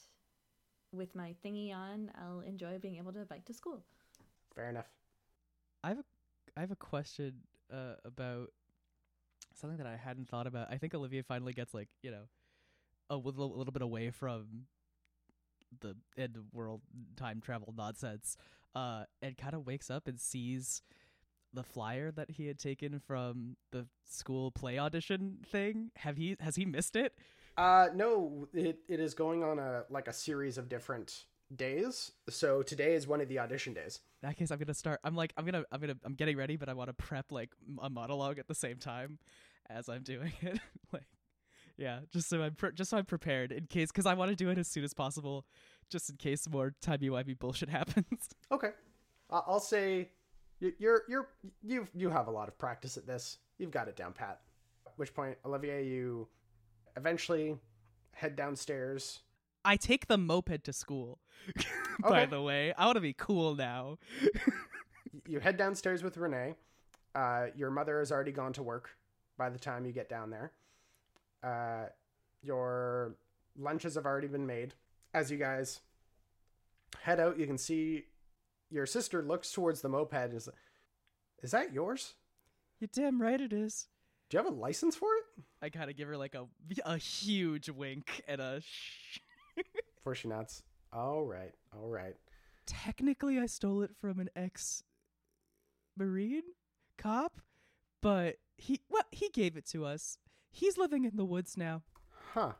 with 0.93 1.15
my 1.15 1.35
thingy 1.45 1.73
on, 1.73 2.11
I'll 2.19 2.41
enjoy 2.41 2.77
being 2.79 2.97
able 2.97 3.13
to 3.13 3.25
bike 3.25 3.45
to 3.45 3.53
school. 3.53 3.83
Fair 4.55 4.69
enough. 4.69 4.87
I 5.83 5.89
have 5.89 5.99
a 5.99 6.03
I 6.55 6.61
have 6.61 6.71
a 6.71 6.75
question 6.75 7.33
uh, 7.73 7.95
about 8.05 8.51
something 9.53 9.77
that 9.77 9.87
I 9.87 9.95
hadn't 9.95 10.29
thought 10.29 10.47
about. 10.47 10.67
I 10.71 10.77
think 10.77 10.93
Olivia 10.93 11.23
finally 11.23 11.53
gets 11.53 11.73
like 11.73 11.89
you 12.01 12.11
know 12.11 12.23
a 13.09 13.15
little, 13.15 13.55
a 13.55 13.57
little 13.57 13.73
bit 13.73 13.81
away 13.81 14.09
from 14.11 14.65
the 15.81 15.95
end 16.17 16.35
of 16.37 16.53
world 16.53 16.81
time 17.15 17.41
travel 17.41 17.73
nonsense. 17.77 18.37
uh, 18.75 19.03
and 19.21 19.37
kind 19.37 19.53
of 19.55 19.65
wakes 19.65 19.89
up 19.89 20.07
and 20.07 20.19
sees 20.19 20.81
the 21.53 21.63
flyer 21.63 22.11
that 22.11 22.31
he 22.31 22.47
had 22.47 22.59
taken 22.59 22.99
from 22.99 23.55
the 23.71 23.87
school 24.07 24.51
play 24.51 24.77
audition 24.77 25.37
thing. 25.45 25.91
Have 25.97 26.17
he 26.17 26.35
has 26.39 26.55
he 26.55 26.65
missed 26.65 26.95
it? 26.95 27.13
Uh, 27.57 27.87
no, 27.95 28.47
it, 28.53 28.79
it 28.87 28.99
is 28.99 29.13
going 29.15 29.43
on 29.43 29.57
a 29.57 29.83
like 29.89 30.07
a 30.07 30.13
series 30.13 30.57
of 30.57 30.69
different 30.69 31.25
days. 31.55 32.11
So 32.29 32.61
today 32.61 32.93
is 32.93 33.07
one 33.07 33.21
of 33.21 33.29
the 33.29 33.39
audition 33.39 33.73
days. 33.73 33.99
In 34.21 34.29
that 34.29 34.37
case, 34.37 34.51
I'm 34.51 34.59
gonna 34.59 34.73
start. 34.73 34.99
I'm 35.03 35.15
like, 35.15 35.33
I'm 35.37 35.45
gonna, 35.45 35.63
I'm 35.71 35.79
gonna, 35.81 35.97
I'm 36.03 36.13
getting 36.13 36.37
ready, 36.37 36.55
but 36.55 36.69
I 36.69 36.73
want 36.73 36.89
to 36.89 36.93
prep 36.93 37.31
like 37.31 37.49
m- 37.67 37.79
a 37.81 37.89
monologue 37.89 38.37
at 38.37 38.47
the 38.47 38.55
same 38.55 38.77
time 38.77 39.17
as 39.69 39.89
I'm 39.89 40.03
doing 40.03 40.33
it. 40.41 40.59
like, 40.93 41.07
yeah, 41.77 41.99
just 42.11 42.29
so 42.29 42.41
I'm 42.41 42.55
pre- 42.55 42.73
just 42.73 42.89
so 42.89 42.97
I'm 42.97 43.05
prepared 43.05 43.51
in 43.51 43.65
case, 43.67 43.91
because 43.91 44.05
I 44.05 44.13
want 44.13 44.29
to 44.29 44.35
do 44.35 44.49
it 44.49 44.57
as 44.57 44.67
soon 44.67 44.83
as 44.83 44.93
possible, 44.93 45.45
just 45.89 46.09
in 46.09 46.17
case 46.17 46.47
more 46.49 46.73
timey 46.81 47.09
wimey 47.09 47.37
bullshit 47.37 47.69
happens. 47.79 48.29
Okay, 48.51 48.71
uh, 49.29 49.41
I'll 49.47 49.59
say 49.59 50.09
you- 50.59 50.73
you're 50.79 51.03
you're 51.07 51.27
you 51.63 51.87
you 51.93 52.09
have 52.09 52.27
a 52.27 52.31
lot 52.31 52.47
of 52.47 52.57
practice 52.57 52.97
at 52.97 53.05
this. 53.07 53.37
You've 53.57 53.71
got 53.71 53.87
it 53.87 53.95
down 53.95 54.13
pat. 54.13 54.41
At 54.85 54.93
which 54.97 55.13
point, 55.13 55.37
Olivier, 55.45 55.85
you 55.85 56.27
eventually 56.95 57.57
head 58.13 58.35
downstairs. 58.35 59.19
I 59.65 59.75
take 59.75 60.07
the 60.07 60.17
moped 60.17 60.63
to 60.63 60.73
school. 60.73 61.19
By 62.01 62.23
Okay. 62.23 62.25
the 62.31 62.41
way, 62.41 62.73
I 62.77 62.85
want 62.85 62.95
to 62.95 63.01
be 63.01 63.13
cool 63.13 63.55
now. 63.55 63.97
You 65.25 65.39
head 65.39 65.57
downstairs 65.57 66.03
with 66.03 66.15
Renee. 66.17 66.55
Uh, 67.15 67.47
your 67.55 67.71
mother 67.71 67.99
has 67.99 68.11
already 68.11 68.31
gone 68.31 68.53
to 68.53 68.63
work 68.63 68.91
by 69.37 69.49
the 69.49 69.57
time 69.59 69.85
you 69.85 69.91
get 69.91 70.07
down 70.09 70.29
there. 70.29 70.51
Uh, 71.43 71.85
your 72.41 73.15
lunches 73.57 73.95
have 73.95 74.05
already 74.05 74.27
been 74.27 74.45
made. 74.45 74.73
As 75.13 75.31
you 75.31 75.37
guys 75.37 75.81
head 77.01 77.19
out, 77.19 77.39
you 77.39 77.47
can 77.47 77.57
see 77.57 78.05
your 78.69 78.85
sister 78.85 79.23
looks 79.23 79.51
towards 79.51 79.81
the 79.81 79.89
moped 79.89 80.13
and 80.13 80.33
is 80.33 80.47
like, 80.47 80.55
Is 81.41 81.51
that 81.51 81.73
yours? 81.73 82.13
You're 82.79 82.89
damn 82.93 83.21
right 83.21 83.39
it 83.39 83.53
is. 83.53 83.87
Do 84.29 84.37
you 84.37 84.43
have 84.43 84.51
a 84.51 84.55
license 84.55 84.95
for 84.95 85.07
it? 85.15 85.43
I 85.61 85.69
gotta 85.69 85.93
give 85.93 86.07
her 86.07 86.17
like 86.17 86.35
a 86.35 86.47
a 86.85 86.97
huge 86.97 87.69
wink 87.69 88.21
and 88.27 88.41
a 88.41 88.61
shh. 88.61 89.19
For 90.03 90.13
she 90.15 90.27
nods. 90.27 90.63
All 90.93 91.25
right, 91.25 91.53
all 91.73 91.89
right. 91.89 92.15
Technically, 92.65 93.39
I 93.39 93.45
stole 93.45 93.81
it 93.81 93.91
from 93.99 94.19
an 94.19 94.29
ex 94.35 94.83
marine 95.97 96.43
cop, 96.97 97.39
but 98.01 98.35
he 98.57 98.81
well 98.89 99.03
he 99.11 99.29
gave 99.29 99.55
it 99.57 99.65
to 99.67 99.85
us. 99.85 100.17
He's 100.57 100.75
living 100.75 101.05
in 101.05 101.15
the 101.15 101.23
woods 101.23 101.55
now. 101.55 101.83
Huh. 102.33 102.53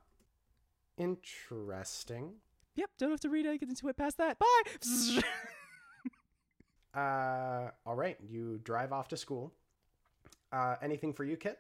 Interesting. 0.98 2.34
Yep, 2.76 2.92
don't 3.00 3.10
have 3.10 3.20
to 3.22 3.30
read 3.30 3.48
anything 3.48 3.70
into 3.70 3.88
it 3.88 3.98
past 3.98 4.18
that. 4.20 4.38
Bye. 4.38 5.22
Uh, 6.96 7.70
all 7.86 7.94
right. 7.96 8.18
You 8.28 8.60
drive 8.64 8.92
off 8.92 9.08
to 9.10 9.18
school. 9.18 9.54
Uh, 10.52 10.78
anything 10.82 11.14
for 11.14 11.24
you, 11.26 11.38
Kit? 11.38 11.60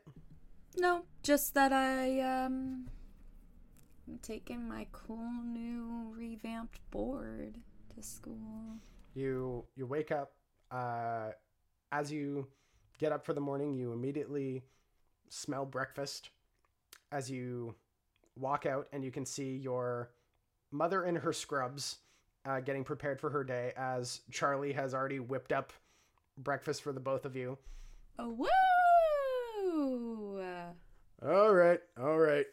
No, 0.77 1.03
just 1.21 1.53
that 1.53 1.71
I 1.71 2.21
um 2.21 2.87
I'm 4.07 4.17
taking 4.23 4.67
my 4.67 4.87
cool 4.91 5.29
new 5.45 6.11
revamped 6.15 6.79
board 6.89 7.59
to 7.95 8.01
school. 8.01 8.79
You 9.13 9.63
you 9.75 9.85
wake 9.85 10.11
up. 10.11 10.31
Uh, 10.71 11.31
as 11.91 12.11
you 12.11 12.47
get 12.97 13.11
up 13.11 13.23
for 13.23 13.33
the 13.33 13.41
morning, 13.41 13.75
you 13.75 13.93
immediately 13.93 14.63
smell 15.29 15.65
breakfast. 15.65 16.29
As 17.11 17.31
you 17.31 17.75
walk 18.35 18.65
out, 18.65 18.87
and 18.91 19.03
you 19.03 19.11
can 19.11 19.25
see 19.25 19.55
your 19.55 20.11
mother 20.71 21.05
in 21.05 21.15
her 21.15 21.31
scrubs, 21.31 21.97
uh, 22.45 22.59
getting 22.59 22.83
prepared 22.83 23.19
for 23.19 23.29
her 23.29 23.43
day. 23.43 23.71
As 23.77 24.21
Charlie 24.31 24.73
has 24.73 24.93
already 24.93 25.19
whipped 25.19 25.51
up 25.51 25.71
breakfast 26.37 26.83
for 26.83 26.91
the 26.91 26.99
both 26.99 27.25
of 27.25 27.35
you. 27.35 27.57
Oh 28.19 28.29
woo! 28.29 28.47
All 31.25 31.53
right, 31.53 31.79
all 31.99 32.19
right. 32.19 32.45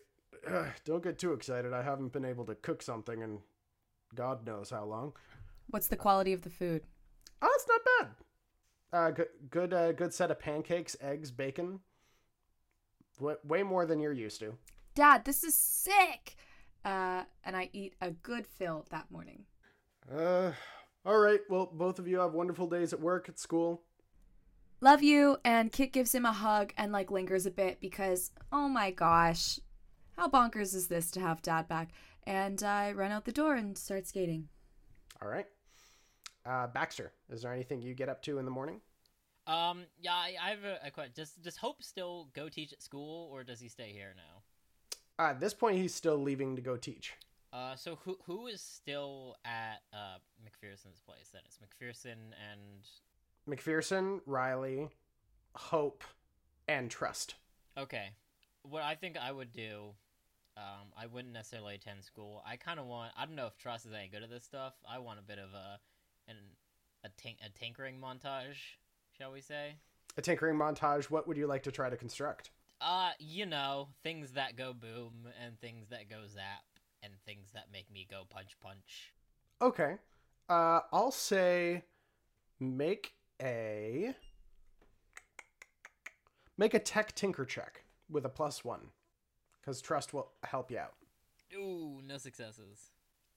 Ugh, 0.50 0.66
don't 0.84 1.02
get 1.02 1.18
too 1.18 1.32
excited. 1.32 1.72
I 1.72 1.82
haven't 1.82 2.12
been 2.12 2.24
able 2.24 2.44
to 2.46 2.54
cook 2.54 2.82
something 2.82 3.20
in 3.20 3.40
God 4.14 4.46
knows 4.46 4.70
how 4.70 4.84
long. 4.84 5.12
What's 5.70 5.88
the 5.88 5.96
quality 5.96 6.32
of 6.32 6.42
the 6.42 6.50
food? 6.50 6.82
Oh, 7.42 7.52
it's 7.54 7.66
not 7.68 7.80
bad. 7.84 8.08
Uh, 8.92 9.10
good, 9.10 9.28
good, 9.50 9.74
uh, 9.74 9.92
good 9.92 10.14
set 10.14 10.30
of 10.30 10.38
pancakes, 10.38 10.96
eggs, 11.00 11.30
bacon. 11.30 11.80
Way, 13.20 13.62
more 13.62 13.86
than 13.86 14.00
you're 14.00 14.12
used 14.12 14.40
to. 14.40 14.54
Dad, 14.94 15.24
this 15.24 15.44
is 15.44 15.56
sick. 15.56 16.36
Uh, 16.84 17.22
and 17.44 17.56
I 17.56 17.70
eat 17.72 17.94
a 18.00 18.10
good 18.10 18.46
fill 18.46 18.86
that 18.90 19.10
morning. 19.10 19.44
Uh, 20.12 20.52
all 21.06 21.18
right. 21.18 21.40
Well, 21.48 21.70
both 21.72 21.98
of 21.98 22.06
you 22.06 22.18
have 22.18 22.32
wonderful 22.32 22.68
days 22.68 22.92
at 22.92 23.00
work, 23.00 23.28
at 23.28 23.38
school. 23.38 23.82
Love 24.80 25.02
you. 25.02 25.38
And 25.44 25.72
Kit 25.72 25.92
gives 25.92 26.14
him 26.14 26.26
a 26.26 26.32
hug 26.32 26.72
and 26.76 26.92
like 26.92 27.10
lingers 27.10 27.46
a 27.46 27.50
bit 27.50 27.80
because, 27.80 28.32
oh 28.52 28.68
my 28.68 28.90
gosh, 28.90 29.58
how 30.16 30.28
bonkers 30.28 30.74
is 30.74 30.88
this 30.88 31.10
to 31.12 31.20
have 31.20 31.40
dad 31.42 31.68
back? 31.68 31.90
And 32.26 32.62
I 32.62 32.92
run 32.92 33.12
out 33.12 33.24
the 33.24 33.32
door 33.32 33.54
and 33.54 33.76
start 33.76 34.06
skating. 34.06 34.48
All 35.22 35.28
right. 35.28 35.46
Uh, 36.44 36.66
Baxter, 36.66 37.12
is 37.30 37.42
there 37.42 37.52
anything 37.52 37.80
you 37.80 37.94
get 37.94 38.10
up 38.10 38.20
to 38.22 38.38
in 38.38 38.44
the 38.44 38.50
morning? 38.50 38.80
Um, 39.46 39.82
yeah, 40.00 40.12
I, 40.14 40.34
I 40.42 40.50
have 40.50 40.64
a, 40.64 40.78
a 40.86 40.90
question. 40.90 41.12
Does 41.14 41.32
does 41.32 41.56
Hope 41.56 41.82
still 41.82 42.28
go 42.34 42.48
teach 42.48 42.72
at 42.72 42.82
school, 42.82 43.28
or 43.32 43.44
does 43.44 43.60
he 43.60 43.68
stay 43.68 43.92
here 43.92 44.14
now? 44.16 44.42
Uh, 45.18 45.30
at 45.30 45.40
this 45.40 45.54
point, 45.54 45.76
he's 45.76 45.94
still 45.94 46.16
leaving 46.16 46.56
to 46.56 46.62
go 46.62 46.76
teach. 46.76 47.14
Uh, 47.52 47.76
so 47.76 47.96
who 48.04 48.18
who 48.26 48.46
is 48.46 48.60
still 48.60 49.36
at 49.44 49.82
uh 49.92 50.16
McPherson's 50.44 50.98
place? 51.06 51.30
Then 51.32 51.42
it's 51.44 51.58
McPherson 51.58 52.32
and 52.50 52.88
McPherson, 53.48 54.20
Riley, 54.26 54.88
Hope, 55.54 56.04
and 56.66 56.90
Trust. 56.90 57.34
okay. 57.76 58.10
What 58.62 58.82
I 58.82 58.94
think 58.94 59.18
I 59.18 59.30
would 59.30 59.52
do, 59.52 59.90
um, 60.56 60.88
I 60.98 61.04
wouldn't 61.06 61.34
necessarily 61.34 61.74
attend 61.74 62.02
school. 62.02 62.42
I 62.46 62.56
kind 62.56 62.80
of 62.80 62.86
want. 62.86 63.12
I 63.14 63.26
don't 63.26 63.34
know 63.36 63.46
if 63.46 63.58
Trust 63.58 63.84
is 63.84 63.92
any 63.92 64.08
good 64.08 64.22
at 64.22 64.30
this 64.30 64.44
stuff. 64.44 64.72
I 64.90 64.98
want 65.00 65.18
a 65.18 65.22
bit 65.22 65.38
of 65.38 65.50
a 65.52 65.78
an 66.28 66.36
a 67.04 67.08
tink 67.10 67.36
a 67.44 67.50
tinkering 67.50 68.00
montage, 68.00 68.78
shall 69.16 69.32
we 69.32 69.40
say? 69.40 69.76
A 70.16 70.22
tinkering 70.22 70.56
montage. 70.56 71.04
What 71.10 71.26
would 71.26 71.36
you 71.36 71.46
like 71.46 71.62
to 71.64 71.72
try 71.72 71.90
to 71.90 71.96
construct? 71.96 72.50
Uh, 72.80 73.10
you 73.18 73.46
know, 73.46 73.88
things 74.02 74.32
that 74.32 74.56
go 74.56 74.72
boom 74.72 75.28
and 75.42 75.58
things 75.60 75.88
that 75.88 76.10
go 76.10 76.26
zap 76.26 76.64
and 77.02 77.12
things 77.24 77.50
that 77.54 77.64
make 77.72 77.90
me 77.92 78.06
go 78.10 78.22
punch 78.28 78.56
punch. 78.60 79.12
Okay. 79.60 79.96
Uh, 80.48 80.80
I'll 80.92 81.10
say 81.10 81.84
make 82.60 83.14
a 83.42 84.14
make 86.56 86.74
a 86.74 86.78
tech 86.78 87.14
tinker 87.14 87.44
check 87.44 87.84
with 88.10 88.24
a 88.24 88.28
plus 88.28 88.64
one, 88.64 88.88
because 89.60 89.80
trust 89.80 90.12
will 90.12 90.30
help 90.44 90.70
you 90.70 90.78
out. 90.78 90.94
Ooh, 91.56 92.00
no 92.06 92.18
successes. 92.18 92.90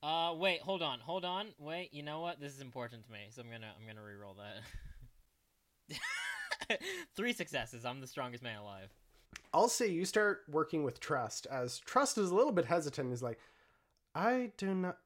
Uh, 0.03 0.33
wait, 0.35 0.61
hold 0.61 0.81
on, 0.81 0.99
hold 0.99 1.25
on, 1.25 1.47
wait. 1.57 1.93
You 1.93 2.03
know 2.03 2.19
what? 2.19 2.39
This 2.39 2.53
is 2.53 2.61
important 2.61 3.05
to 3.05 3.11
me, 3.11 3.27
so 3.29 3.41
I'm 3.41 3.49
gonna 3.49 3.71
I'm 3.79 3.87
gonna 3.87 4.05
re-roll 4.05 4.35
that. 4.35 4.63
Three 7.15 7.33
successes. 7.33 7.85
I'm 7.85 8.01
the 8.01 8.07
strongest 8.07 8.43
man 8.43 8.59
alive. 8.59 8.89
I'll 9.53 9.69
say 9.69 9.87
you 9.87 10.05
start 10.05 10.41
working 10.49 10.83
with 10.83 10.99
trust, 10.99 11.47
as 11.49 11.79
trust 11.79 12.17
is 12.17 12.29
a 12.29 12.35
little 12.35 12.51
bit 12.51 12.65
hesitant. 12.65 13.13
Is 13.13 13.23
like, 13.23 13.39
I 14.15 14.51
do 14.57 14.73
not. 14.73 14.97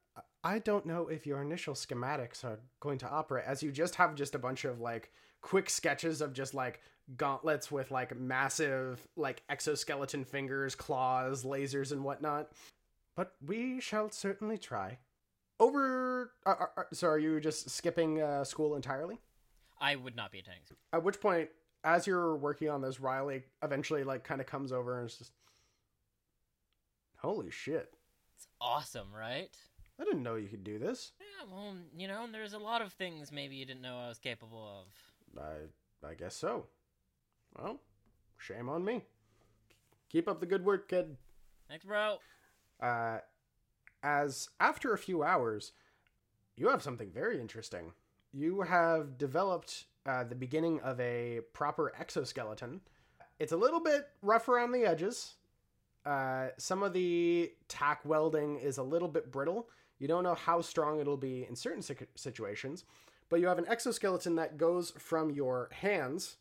I 0.43 0.59
don't 0.59 0.85
know 0.85 1.07
if 1.07 1.27
your 1.27 1.41
initial 1.41 1.75
schematics 1.75 2.43
are 2.43 2.59
going 2.79 2.97
to 2.99 3.09
operate 3.09 3.45
as 3.45 3.61
you 3.61 3.71
just 3.71 3.95
have 3.95 4.15
just 4.15 4.33
a 4.33 4.39
bunch 4.39 4.65
of 4.65 4.81
like 4.81 5.11
quick 5.41 5.69
sketches 5.69 6.19
of 6.19 6.33
just 6.33 6.53
like 6.53 6.81
gauntlets 7.17 7.71
with 7.71 7.91
like 7.91 8.17
massive 8.17 9.07
like 9.15 9.43
exoskeleton 9.49 10.25
fingers, 10.25 10.75
claws, 10.75 11.43
lasers, 11.43 11.91
and 11.91 12.03
whatnot. 12.03 12.51
But 13.15 13.33
we 13.45 13.79
shall 13.79 14.09
certainly 14.09 14.57
try. 14.57 14.97
Over. 15.59 16.31
Uh, 16.45 16.55
uh, 16.59 16.65
uh, 16.77 16.83
so, 16.91 17.07
are 17.07 17.19
you 17.19 17.39
just 17.39 17.69
skipping 17.69 18.21
uh, 18.21 18.43
school 18.43 18.75
entirely? 18.75 19.19
I 19.81 19.95
would 19.95 20.15
not 20.15 20.31
be 20.31 20.39
attending. 20.39 20.61
At 20.93 21.03
which 21.03 21.19
point, 21.19 21.49
as 21.83 22.05
you're 22.05 22.35
working 22.35 22.69
on 22.69 22.81
this, 22.81 22.99
Riley 22.99 23.43
eventually 23.63 24.03
like 24.03 24.23
kind 24.23 24.39
of 24.39 24.47
comes 24.47 24.71
over 24.71 24.99
and 24.99 25.09
is 25.09 25.17
just, 25.17 25.33
"Holy 27.17 27.49
shit! 27.49 27.95
It's 28.35 28.47
awesome, 28.61 29.07
right? 29.13 29.49
I 29.99 30.03
didn't 30.03 30.23
know 30.23 30.35
you 30.35 30.47
could 30.47 30.63
do 30.63 30.77
this." 30.77 31.13
Yeah, 31.19 31.51
well, 31.51 31.75
you 31.97 32.07
know, 32.07 32.27
there's 32.31 32.53
a 32.53 32.59
lot 32.59 32.81
of 32.81 32.93
things 32.93 33.31
maybe 33.31 33.55
you 33.55 33.65
didn't 33.65 33.81
know 33.81 33.97
I 33.97 34.07
was 34.07 34.19
capable 34.19 34.85
of. 34.85 35.43
I 35.43 36.07
I 36.07 36.13
guess 36.13 36.35
so. 36.35 36.67
Well, 37.57 37.81
shame 38.37 38.69
on 38.69 38.85
me. 38.85 39.01
Keep 40.09 40.27
up 40.27 40.39
the 40.39 40.45
good 40.45 40.63
work, 40.63 40.87
kid. 40.87 41.17
Thanks, 41.67 41.85
bro. 41.85 42.17
Uh, 42.79 43.19
as 44.03 44.49
after 44.59 44.93
a 44.93 44.97
few 44.97 45.23
hours, 45.23 45.71
you 46.55 46.69
have 46.69 46.83
something 46.83 47.09
very 47.11 47.39
interesting. 47.39 47.93
You 48.33 48.61
have 48.61 49.17
developed 49.17 49.85
uh, 50.05 50.23
the 50.23 50.35
beginning 50.35 50.79
of 50.81 50.99
a 50.99 51.41
proper 51.53 51.93
exoskeleton. 51.99 52.81
It's 53.39 53.51
a 53.51 53.57
little 53.57 53.79
bit 53.79 54.07
rough 54.21 54.47
around 54.47 54.71
the 54.71 54.85
edges. 54.85 55.35
Uh, 56.05 56.47
some 56.57 56.81
of 56.81 56.93
the 56.93 57.51
tack 57.67 58.01
welding 58.05 58.57
is 58.59 58.77
a 58.77 58.83
little 58.83 59.07
bit 59.07 59.31
brittle. 59.31 59.67
You 59.99 60.07
don't 60.07 60.23
know 60.23 60.35
how 60.35 60.61
strong 60.61 60.99
it'll 60.99 61.17
be 61.17 61.45
in 61.47 61.55
certain 61.55 61.83
situations, 62.15 62.85
but 63.29 63.39
you 63.39 63.47
have 63.47 63.59
an 63.59 63.67
exoskeleton 63.67 64.35
that 64.35 64.57
goes 64.57 64.91
from 64.97 65.29
your 65.29 65.69
hands, 65.71 66.37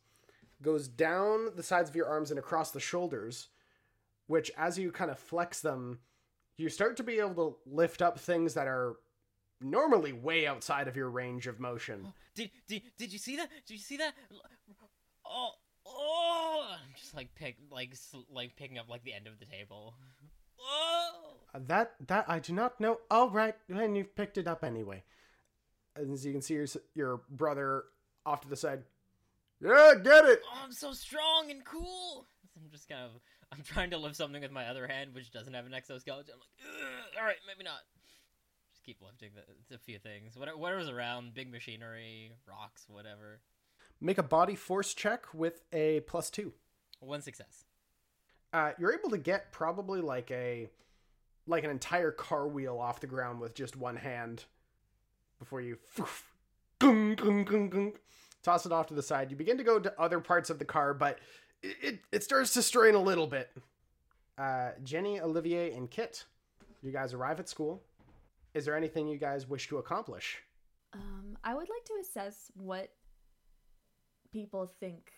goes 0.63 0.89
down 0.89 1.51
the 1.57 1.63
sides 1.63 1.91
of 1.91 1.97
your 1.97 2.07
arms 2.07 2.31
and 2.31 2.39
across 2.39 2.71
the 2.71 2.81
shoulders, 2.81 3.49
which 4.29 4.51
as 4.57 4.79
you 4.79 4.91
kind 4.93 5.11
of 5.11 5.19
flex 5.19 5.61
them, 5.61 5.99
you 6.57 6.69
start 6.69 6.97
to 6.97 7.03
be 7.03 7.19
able 7.19 7.35
to 7.35 7.57
lift 7.67 8.01
up 8.01 8.19
things 8.19 8.55
that 8.55 8.67
are 8.67 8.97
normally 9.61 10.13
way 10.13 10.47
outside 10.47 10.89
of 10.89 10.97
your 10.97 11.11
range 11.11 11.47
of 11.47 11.61
motion. 11.61 12.13
Did 12.35 12.51
did 12.67 12.83
did 12.97 13.13
you 13.13 13.19
see 13.19 13.37
that? 13.37 13.49
Did 13.67 13.75
you 13.75 13.81
see 13.81 13.97
that? 13.99 14.15
Oh 15.27 15.51
oh! 15.87 16.67
I'm 16.73 16.95
just 16.99 17.15
like 17.15 17.35
pick 17.35 17.57
like 17.71 17.95
like 18.33 18.57
picking 18.57 18.79
up 18.79 18.89
like 18.89 19.05
the 19.05 19.13
end 19.15 19.27
of 19.27 19.39
the 19.39 19.47
table. 19.47 19.95
Oh! 20.61 21.11
Uh, 21.55 21.61
That 21.67 21.95
that 22.07 22.25
I 22.29 22.39
do 22.39 22.53
not 22.53 22.81
know. 22.81 23.01
All 23.11 23.31
right, 23.31 23.57
and 23.69 23.97
you've 23.97 24.15
picked 24.15 24.39
it 24.39 24.47
up 24.47 24.65
anyway. 24.65 25.03
As 25.97 26.25
you 26.25 26.33
can 26.33 26.43
see, 26.43 26.55
your 26.55 26.67
your 26.95 27.21
brother 27.31 27.85
off 28.25 28.43
to 28.43 28.49
the 28.49 28.57
side. 28.57 28.83
Yeah, 29.61 29.95
get 30.03 30.25
it. 30.25 30.41
Oh, 30.47 30.61
I'm 30.65 30.73
so 30.73 30.93
strong 30.93 31.51
and 31.51 31.65
cool. 31.65 32.27
I'm 32.57 32.71
just 32.71 32.89
kind 32.89 33.03
of 33.03 33.11
I'm 33.53 33.63
trying 33.63 33.91
to 33.91 33.99
lift 33.99 34.17
something 34.17 34.41
with 34.41 34.53
my 34.53 34.67
other 34.67 34.87
hand, 34.87 35.15
which 35.15 35.33
doesn't 35.33 35.53
have 35.53 35.67
an 35.67 35.75
exoskeleton. 35.75 36.35
I'm 36.35 36.41
like, 36.41 36.49
"Ugh, 36.65 37.19
all 37.19 37.27
right, 37.27 37.37
maybe 37.47 37.65
not. 37.65 37.81
Keep 38.91 39.03
lifting 39.03 39.31
the, 39.37 39.43
it's 39.61 39.71
a 39.71 39.79
few 39.79 40.01
things. 40.01 40.37
What 40.37 40.59
whatever's 40.59 40.89
around, 40.89 41.33
big 41.33 41.49
machinery, 41.49 42.33
rocks, 42.45 42.87
whatever. 42.89 43.39
Make 44.01 44.19
a 44.19 44.23
body 44.25 44.57
force 44.57 44.95
check 44.95 45.33
with 45.33 45.63
a 45.73 46.01
plus 46.09 46.29
two. 46.29 46.55
One 46.99 47.23
success. 47.23 47.67
Uh, 48.53 48.73
you're 48.81 48.93
able 48.93 49.11
to 49.11 49.19
get 49.19 49.53
probably 49.53 50.01
like 50.01 50.33
a 50.33 50.71
like 51.47 51.63
an 51.63 51.71
entire 51.71 52.11
car 52.11 52.49
wheel 52.49 52.81
off 52.81 52.99
the 52.99 53.07
ground 53.07 53.39
with 53.39 53.55
just 53.55 53.77
one 53.77 53.95
hand 53.95 54.47
before 55.39 55.61
you 55.61 55.79
gung, 56.81 57.15
gung, 57.15 57.47
gung, 57.47 57.93
toss 58.43 58.67
it 58.67 58.73
off 58.73 58.89
to 58.89 58.95
the 58.95 59.05
side. 59.05 59.31
You 59.31 59.37
begin 59.37 59.57
to 59.59 59.63
go 59.63 59.79
to 59.79 60.01
other 60.01 60.19
parts 60.19 60.51
of 60.51 60.59
the 60.59 60.65
car, 60.65 60.95
but 60.95 61.21
it, 61.63 61.77
it, 61.81 62.01
it 62.11 62.25
starts 62.25 62.53
to 62.55 62.63
strain 62.63 62.97
a 62.97 63.01
little 63.01 63.29
bit. 63.29 63.53
Uh, 64.37 64.71
Jenny, 64.83 65.21
Olivier, 65.21 65.75
and 65.75 65.89
Kit, 65.89 66.25
you 66.83 66.91
guys 66.91 67.15
arrive 67.15 67.39
at 67.39 67.49
school. 67.49 67.85
Is 68.55 68.65
there 68.65 68.77
anything 68.77 69.07
you 69.09 69.19
guys 69.19 69.49
wish 69.49 69.69
to 69.69 69.79
accomplish? 69.79 70.43
Um, 70.93 71.37
I 71.45 71.55
would 71.55 71.69
like 71.69 71.85
to 71.85 71.95
assess 72.01 72.51
what 72.55 72.91
people 74.33 74.67
think 74.81 75.13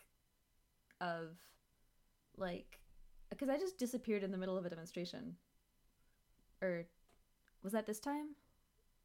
of, 1.00 1.36
like, 2.36 2.78
because 3.30 3.48
I 3.48 3.58
just 3.58 3.78
disappeared 3.78 4.22
in 4.22 4.30
the 4.30 4.38
middle 4.38 4.58
of 4.58 4.66
a 4.66 4.70
demonstration. 4.70 5.36
Or 6.60 6.84
was 7.62 7.72
that 7.72 7.86
this 7.86 8.00
time? 8.00 8.34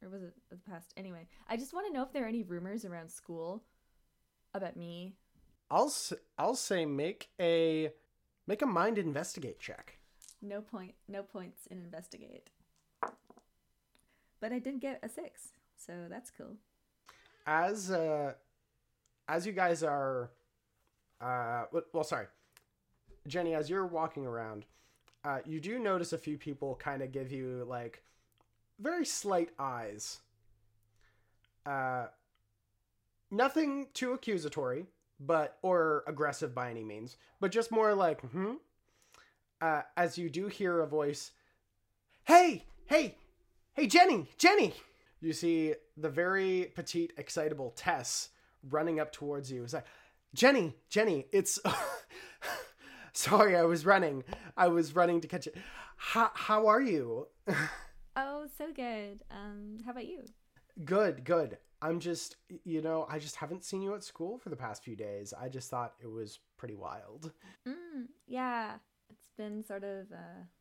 Or 0.04 0.10
was 0.10 0.22
it 0.22 0.34
the 0.50 0.58
past? 0.58 0.94
Anyway, 0.98 1.28
I 1.50 1.58
just 1.58 1.74
want 1.74 1.88
to 1.88 1.94
know 1.94 2.04
if 2.04 2.12
there 2.12 2.26
are 2.26 2.28
any 2.28 2.44
rumors 2.44 2.86
around 2.86 3.10
school 3.10 3.64
about 4.54 4.76
me. 4.76 5.16
I'll 5.72 5.94
I'll 6.38 6.56
say 6.56 6.86
make 6.86 7.30
a 7.40 7.92
make 8.46 8.62
a 8.62 8.66
mind 8.66 8.98
investigate 8.98 9.60
check. 9.60 9.98
No 10.42 10.62
point, 10.62 10.94
no 11.08 11.24
points 11.24 11.66
in 11.68 11.80
investigate. 11.80 12.52
But 14.40 14.54
I 14.54 14.60
did 14.60 14.80
get 14.80 15.00
a 15.04 15.10
six, 15.10 15.50
so 15.76 15.94
that's 16.10 16.32
cool. 16.32 16.58
as 17.46 17.92
uh 17.92 18.34
as 19.28 19.46
you 19.46 19.52
guys 19.54 19.84
are 19.84 20.30
uh 21.22 21.66
well 21.94 22.04
sorry. 22.04 22.28
Jenny 23.28 23.54
as 23.56 23.70
you're 23.70 23.86
walking 23.86 24.26
around 24.26 24.66
uh 25.24 25.40
you 25.46 25.60
do 25.60 25.80
notice 25.80 26.14
a 26.14 26.18
few 26.18 26.38
people 26.38 26.76
kind 26.76 27.02
of 27.02 27.12
give 27.12 27.32
you 27.32 27.66
like 27.68 28.04
very 28.80 29.06
slight 29.06 29.50
eyes. 29.60 30.20
Uh 31.66 32.08
nothing 33.32 33.88
too 33.94 34.14
accusatory 34.14 34.86
but 35.20 35.58
or 35.64 36.04
aggressive 36.08 36.54
by 36.54 36.70
any 36.70 36.84
means 36.84 37.18
but 37.40 37.52
just 37.52 37.72
more 37.72 37.94
like 37.96 38.22
hmm? 38.22 38.54
Uh 39.60 39.82
as 39.98 40.18
you 40.18 40.30
do 40.30 40.48
hear 40.48 40.80
a 40.82 40.88
voice 40.88 41.32
hey 42.26 42.64
hey 42.86 43.16
hey 43.78 43.88
jenny 43.88 44.26
jenny 44.38 44.74
you 45.20 45.34
see 45.34 45.74
the 45.96 46.10
very 46.10 46.72
petite, 46.76 47.14
excitable 47.18 47.72
Tess 47.76 48.30
running 48.70 49.00
up 49.00 49.12
towards 49.12 49.52
you. 49.52 49.64
It's 49.64 49.74
like, 49.74 49.86
Jenny, 50.34 50.76
Jenny, 50.90 51.26
it's. 51.32 51.60
Sorry, 53.14 53.56
I 53.56 53.64
was 53.64 53.86
running. 53.86 54.24
I 54.56 54.68
was 54.68 54.96
running 54.96 55.22
to 55.22 55.28
catch 55.28 55.48
it. 55.48 55.56
How, 55.96 56.32
how 56.34 56.68
are 56.68 56.82
you? 56.82 57.28
Oh, 58.20 58.48
so 58.58 58.74
good. 58.74 59.22
Um, 59.30 59.78
how 59.86 59.92
about 59.92 60.08
you? 60.08 60.24
good, 60.84 61.24
good. 61.24 61.60
I'm 61.84 62.00
just, 62.00 62.38
you 62.64 62.82
know, 62.82 63.06
I 63.08 63.20
just 63.20 63.36
haven't 63.36 63.64
seen 63.64 63.84
you 63.84 63.94
at 63.94 64.04
school 64.04 64.40
for 64.40 64.50
the 64.50 64.56
past 64.56 64.84
few 64.84 64.96
days. 64.96 65.36
I 65.40 65.50
just 65.50 65.70
thought 65.70 65.94
it 66.02 66.10
was 66.10 66.40
pretty 66.58 66.74
wild. 66.74 67.32
Mm, 67.68 68.08
yeah, 68.26 68.78
it's 69.12 69.30
been 69.38 69.64
sort 69.64 69.84
of, 69.84 70.12
uh, 70.12 70.46
yeah. 70.50 70.57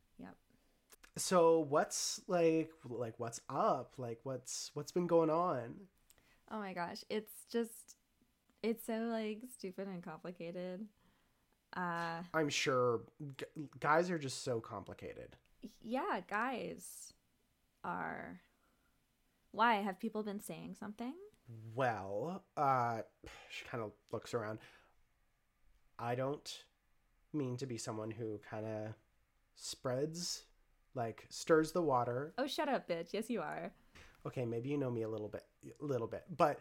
So 1.17 1.61
what's 1.61 2.21
like, 2.29 2.71
like 2.89 3.15
what's 3.19 3.41
up? 3.49 3.95
Like 3.97 4.21
what's 4.25 4.71
what's 4.75 4.93
been 4.93 5.07
going 5.07 5.31
on? 5.31 5.75
Oh 6.51 6.59
my 6.59 6.75
gosh, 6.75 7.05
it's 7.09 7.33
just, 7.51 7.97
it's 8.63 8.87
so 8.87 8.93
like 9.11 9.41
stupid 9.53 9.89
and 9.89 10.03
complicated. 10.03 10.87
Uh, 11.77 12.23
I'm 12.35 12.49
sure 12.49 13.01
g- 13.39 13.47
guys 13.81 14.11
are 14.11 14.19
just 14.19 14.45
so 14.45 14.61
complicated. 14.61 15.37
yeah, 15.83 16.21
guys 16.29 17.13
are. 17.83 18.41
Why 19.53 19.77
have 19.77 19.99
people 19.99 20.23
been 20.23 20.41
saying 20.41 20.77
something? 20.79 21.15
Well, 21.75 22.45
uh, 22.57 23.03
she 23.51 23.65
kind 23.65 23.83
of 23.83 23.93
looks 24.13 24.35
around. 24.35 24.59
I 25.99 26.15
don't 26.15 26.65
mean 27.33 27.57
to 27.59 27.67
be 27.67 27.79
someone 27.79 28.11
who 28.11 28.41
kind 28.51 28.67
of 28.67 28.95
spreads, 29.55 30.43
like 30.97 31.27
stirs 31.29 31.73
the 31.73 31.83
water. 31.83 32.33
Oh, 32.39 32.47
shut 32.47 32.69
up, 32.69 32.89
bitch. 32.89 33.13
Yes, 33.13 33.31
you 33.31 33.41
are. 33.41 33.71
Okay, 34.27 34.45
maybe 34.45 34.69
you 34.71 34.79
know 34.79 34.91
me 34.91 35.03
a 35.03 35.09
little 35.09 35.29
bit, 35.29 35.45
a 35.81 35.85
little 35.85 36.09
bit, 36.09 36.25
but 36.37 36.59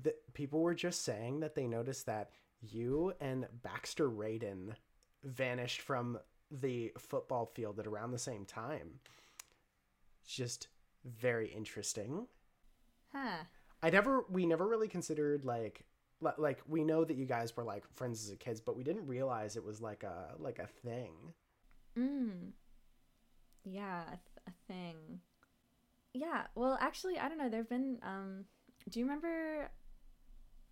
the, 0.00 0.14
people 0.32 0.60
were 0.60 0.74
just 0.74 1.04
saying 1.04 1.40
that 1.40 1.54
they 1.54 1.66
noticed 1.66 2.06
that 2.06 2.30
you 2.60 3.12
and 3.20 3.46
Baxter 3.62 4.08
Raydon 4.08 4.74
vanished 5.24 5.80
from 5.80 6.18
the 6.50 6.92
football 6.98 7.46
field 7.46 7.80
at 7.80 7.86
around 7.86 8.12
the 8.12 8.18
same 8.18 8.44
time. 8.44 9.00
Just 10.26 10.68
very 11.04 11.48
interesting. 11.48 12.26
Huh. 13.12 13.44
I 13.82 13.90
never 13.90 14.24
we 14.30 14.46
never 14.46 14.66
really 14.66 14.88
considered 14.88 15.44
like 15.44 15.84
like 16.38 16.62
we 16.66 16.84
know 16.84 17.04
that 17.04 17.16
you 17.16 17.26
guys 17.26 17.56
were 17.56 17.64
like 17.64 17.84
friends 17.94 18.28
as 18.28 18.36
kids, 18.38 18.60
but 18.60 18.76
we 18.76 18.82
didn't 18.82 19.06
realize 19.06 19.56
it 19.56 19.64
was 19.64 19.80
like 19.80 20.02
a 20.02 20.34
like 20.38 20.58
a 20.58 20.66
thing. 20.66 21.12
Mm. 21.98 22.52
Yeah, 23.64 24.02
a, 24.02 24.10
th- 24.10 24.20
a 24.48 24.72
thing. 24.72 25.20
Yeah, 26.12 26.42
well, 26.54 26.78
actually, 26.80 27.18
I 27.18 27.28
don't 27.28 27.38
know. 27.38 27.48
There've 27.48 27.68
been, 27.68 27.98
um, 28.02 28.44
do 28.90 29.00
you 29.00 29.04
remember, 29.06 29.70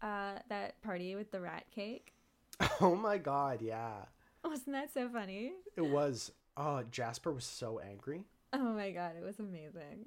uh, 0.01 0.35
that 0.49 0.81
party 0.83 1.15
with 1.17 1.31
the 1.31 1.41
rat 1.41 1.65
cake? 1.75 2.13
Oh 2.81 2.95
my 2.97 3.19
god, 3.19 3.61
yeah. 3.63 4.05
Wasn't 4.45 4.73
that 4.73 4.93
so 4.93 5.09
funny? 5.09 5.53
It 5.77 5.83
was 5.87 6.33
oh 6.57 6.83
Jasper 6.91 7.33
was 7.33 7.45
so 7.45 7.81
angry. 7.81 8.25
Oh 8.53 8.73
my 8.73 8.91
god, 8.91 9.13
it 9.17 9.25
was 9.25 9.39
amazing. 9.39 10.07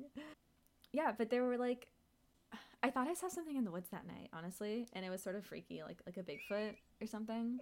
Yeah, 0.92 1.12
but 1.18 1.30
there 1.30 1.44
were 1.44 1.58
like 1.58 1.88
I 2.84 2.92
thought 2.92 3.08
I 3.08 3.14
saw 3.14 3.28
something 3.30 3.56
in 3.58 3.66
the 3.66 3.72
woods 3.72 3.90
that 3.92 4.06
night, 4.06 4.30
honestly, 4.34 4.88
and 4.94 5.04
it 5.06 5.10
was 5.10 5.22
sort 5.24 5.36
of 5.36 5.46
freaky, 5.46 5.82
like 5.84 5.98
like 6.06 6.18
a 6.18 6.24
Bigfoot 6.24 6.76
or 7.02 7.08
something. 7.08 7.60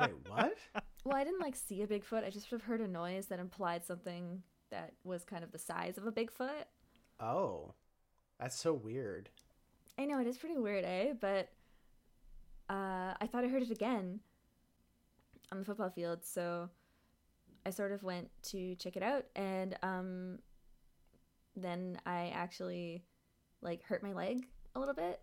Wait, 0.00 0.10
what? 0.28 0.54
Well, 1.04 1.16
I 1.16 1.24
didn't 1.24 1.40
like 1.40 1.56
see 1.56 1.80
a 1.80 1.86
Bigfoot. 1.86 2.22
I 2.26 2.28
just 2.28 2.50
sort 2.50 2.60
of 2.60 2.66
heard 2.66 2.80
a 2.82 2.88
noise 2.88 3.26
that 3.26 3.38
implied 3.38 3.82
something 3.86 4.42
that 4.70 4.92
was 5.04 5.24
kind 5.24 5.42
of 5.42 5.52
the 5.52 5.58
size 5.58 5.96
of 5.96 6.06
a 6.06 6.12
Bigfoot. 6.12 6.64
oh. 7.20 7.72
That's 8.38 8.56
so 8.58 8.72
weird. 8.74 9.30
I 9.98 10.04
know 10.04 10.20
it 10.20 10.26
is 10.26 10.36
pretty 10.38 10.58
weird, 10.58 10.84
eh? 10.84 11.14
But 11.18 11.48
uh, 12.68 13.14
I 13.20 13.26
thought 13.26 13.44
I 13.44 13.48
heard 13.48 13.62
it 13.62 13.70
again 13.70 14.20
on 15.50 15.58
the 15.58 15.64
football 15.64 15.90
field, 15.90 16.24
so 16.24 16.68
I 17.66 17.70
sort 17.70 17.92
of 17.92 18.02
went 18.02 18.28
to 18.44 18.74
check 18.76 18.96
it 18.96 19.02
out, 19.02 19.24
and 19.34 19.76
um, 19.82 20.38
then 21.56 21.98
I 22.06 22.30
actually 22.34 23.02
like 23.60 23.82
hurt 23.82 24.02
my 24.02 24.12
leg 24.12 24.46
a 24.74 24.78
little 24.78 24.94
bit. 24.94 25.20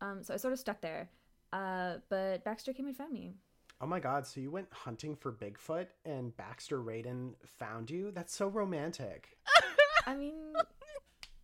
Um, 0.00 0.22
so 0.22 0.32
I 0.32 0.36
sort 0.38 0.52
of 0.52 0.58
stuck 0.58 0.80
there. 0.80 1.10
Uh, 1.52 1.96
but 2.08 2.44
Baxter 2.44 2.72
came 2.72 2.86
and 2.86 2.96
found 2.96 3.12
me. 3.12 3.34
Oh 3.80 3.86
my 3.86 4.00
god, 4.00 4.26
so 4.26 4.40
you 4.40 4.50
went 4.50 4.68
hunting 4.72 5.14
for 5.16 5.32
Bigfoot 5.32 5.88
and 6.04 6.36
Baxter 6.36 6.80
Raydon 6.80 7.34
found 7.44 7.90
you? 7.90 8.10
That's 8.12 8.34
so 8.34 8.48
romantic. 8.48 9.36
I 10.06 10.14
mean, 10.16 10.54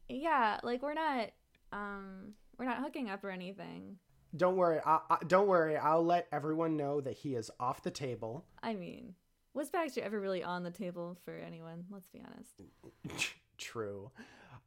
yeah, 0.09 0.59
like 0.63 0.83
we're 0.83 0.95
not, 0.95 1.31
um, 1.73 2.35
we're 2.59 2.65
not 2.67 2.79
hooking 2.79 3.11
up 3.11 3.25
or 3.25 3.31
anything. 3.31 3.99
Don't 4.37 4.57
worry. 4.57 4.81
I, 4.87 5.01
I, 5.11 5.19
don't 5.27 5.49
worry. 5.49 5.77
I'll 5.77 6.05
let 6.05 6.29
everyone 6.33 6.77
know 6.77 7.01
that 7.01 7.15
he 7.15 7.35
is 7.35 7.51
off 7.59 7.83
the 7.83 7.91
table. 7.91 8.45
I 8.63 8.75
mean, 8.75 9.15
was 9.55 9.71
Baxter 9.71 10.03
ever 10.03 10.21
really 10.21 10.43
on 10.45 10.63
the 10.63 10.71
table 10.71 11.19
for 11.25 11.35
anyone? 11.35 11.85
Let's 11.91 12.07
be 12.09 12.23
honest. 12.25 13.35
True. 13.59 14.11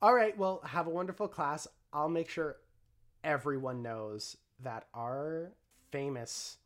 All 0.01 0.13
right. 0.13 0.37
Well, 0.37 0.61
have 0.65 0.87
a 0.87 0.91
wonderful 0.91 1.27
class. 1.29 1.65
I'll 1.93 2.09
make 2.09 2.29
sure. 2.29 2.57
everyone 3.23 3.81
knows 3.81 4.35
that 4.59 4.87
our 4.93 5.53
famous 5.91 6.57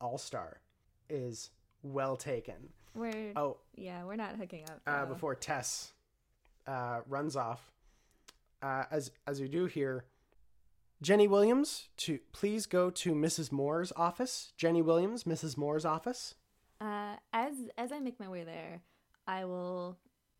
all 0.00 0.18
star 0.18 0.60
is 1.08 1.50
well 1.82 2.16
taken. 2.16 2.70
We're 2.94 3.32
Oh, 3.36 3.58
yeah, 3.74 4.04
we're 4.04 4.16
not 4.16 4.36
hooking 4.36 4.64
up. 4.64 4.80
uh, 4.86 5.06
before 5.06 5.34
Tess 5.34 5.92
uh, 6.66 7.00
runs 7.08 7.36
off, 7.36 7.72
uh, 8.62 8.84
as 8.90 9.10
as 9.26 9.40
we 9.40 9.48
do 9.48 9.66
here, 9.66 10.04
Jenny 11.02 11.28
Williams, 11.28 11.88
to 11.98 12.18
please 12.32 12.66
go 12.66 12.90
to 12.90 13.14
Mrs. 13.14 13.52
Moore's 13.52 13.92
office. 13.96 14.52
Jenny 14.56 14.82
Williams, 14.82 15.24
Mrs. 15.24 15.56
Moore's 15.56 15.84
office. 15.84 16.34
Uh, 16.80 17.16
as 17.32 17.54
as 17.76 17.92
I 17.92 17.98
make 18.00 18.18
my 18.18 18.28
way 18.28 18.44
there, 18.44 18.80
I 19.26 19.44
will. 19.44 19.98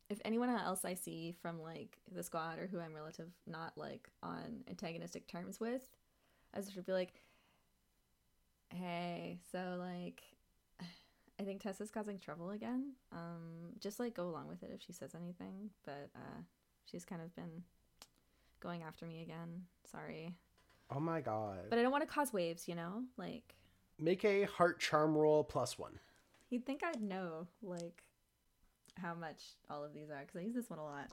If 0.09 0.21
anyone 0.25 0.49
else 0.51 0.85
I 0.85 0.95
see 0.95 1.35
from 1.43 1.61
like 1.61 1.99
the 2.13 2.23
squad 2.23 2.59
or 2.61 2.69
who 2.69 2.79
I'm 2.79 2.95
relative 2.95 3.29
not 3.47 3.77
like 3.77 4.09
on 4.23 4.63
antagonistic 4.69 5.27
terms 5.27 5.59
with, 5.59 5.83
I 6.55 6.61
should 6.61 6.87
be 6.87 6.93
like, 6.93 7.13
"Hey, 8.71 9.39
so 9.53 9.77
like, 9.79 10.23
I 11.41 11.45
think 11.45 11.61
Tessa's 11.63 11.91
causing 11.91 12.19
trouble 12.19 12.51
again. 12.51 12.93
Um, 13.13 13.73
just 13.81 13.99
like 14.01 14.15
go 14.15 14.29
along 14.29 14.49
with 14.49 14.63
it 14.63 14.71
if 14.75 14.83
she 14.83 14.93
says 14.93 15.15
anything, 15.15 15.71
but 15.85 16.11
uh, 16.15 16.41
she's 16.85 17.05
kind 17.05 17.23
of 17.23 17.35
been 17.37 17.63
going 18.61 18.83
after 18.83 19.07
me 19.07 19.23
again. 19.23 19.63
Sorry, 19.91 20.35
Oh 20.91 21.01
my 21.01 21.21
god! 21.21 21.67
but 21.69 21.79
I 21.79 21.83
don't 21.83 21.93
want 21.93 22.03
to 22.07 22.13
cause 22.13 22.33
waves, 22.33 22.69
you 22.69 22.75
know. 22.75 23.03
Like, 23.17 23.55
Make 23.99 24.25
a 24.25 24.45
heart 24.45 24.79
charm 24.81 25.17
roll 25.17 25.43
plus 25.45 25.79
one. 25.79 25.99
You'd 26.51 26.65
think 26.67 26.83
I'd 26.85 27.01
know, 27.03 27.47
like, 27.63 28.03
how 28.97 29.15
much 29.15 29.43
all 29.71 29.85
of 29.85 29.93
these 29.95 30.11
are, 30.11 30.21
because 30.21 30.37
I 30.37 30.41
use 30.41 30.55
this 30.55 30.69
one 30.71 30.79
a 30.79 30.85
lot. 30.85 31.09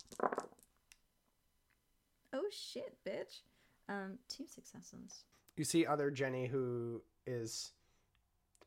Oh 2.34 2.46
shit, 2.52 2.98
bitch. 3.06 3.42
Um, 3.90 4.18
two 4.30 4.46
successes. 4.48 5.24
you 5.58 5.64
see 5.64 5.86
other 5.86 6.10
Jenny 6.10 6.48
who 6.48 7.02
is 7.26 7.72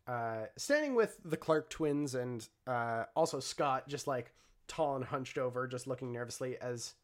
uh, 0.06 0.44
standing 0.56 0.94
with 0.94 1.18
the 1.24 1.36
Clark 1.36 1.68
twins 1.70 2.14
and 2.14 2.46
uh, 2.66 3.04
also 3.14 3.40
Scott, 3.40 3.88
just 3.88 4.06
like 4.06 4.32
tall 4.68 4.96
and 4.96 5.04
hunched 5.04 5.38
over, 5.38 5.66
just 5.66 5.86
looking 5.86 6.12
nervously 6.12 6.56
as 6.60 6.94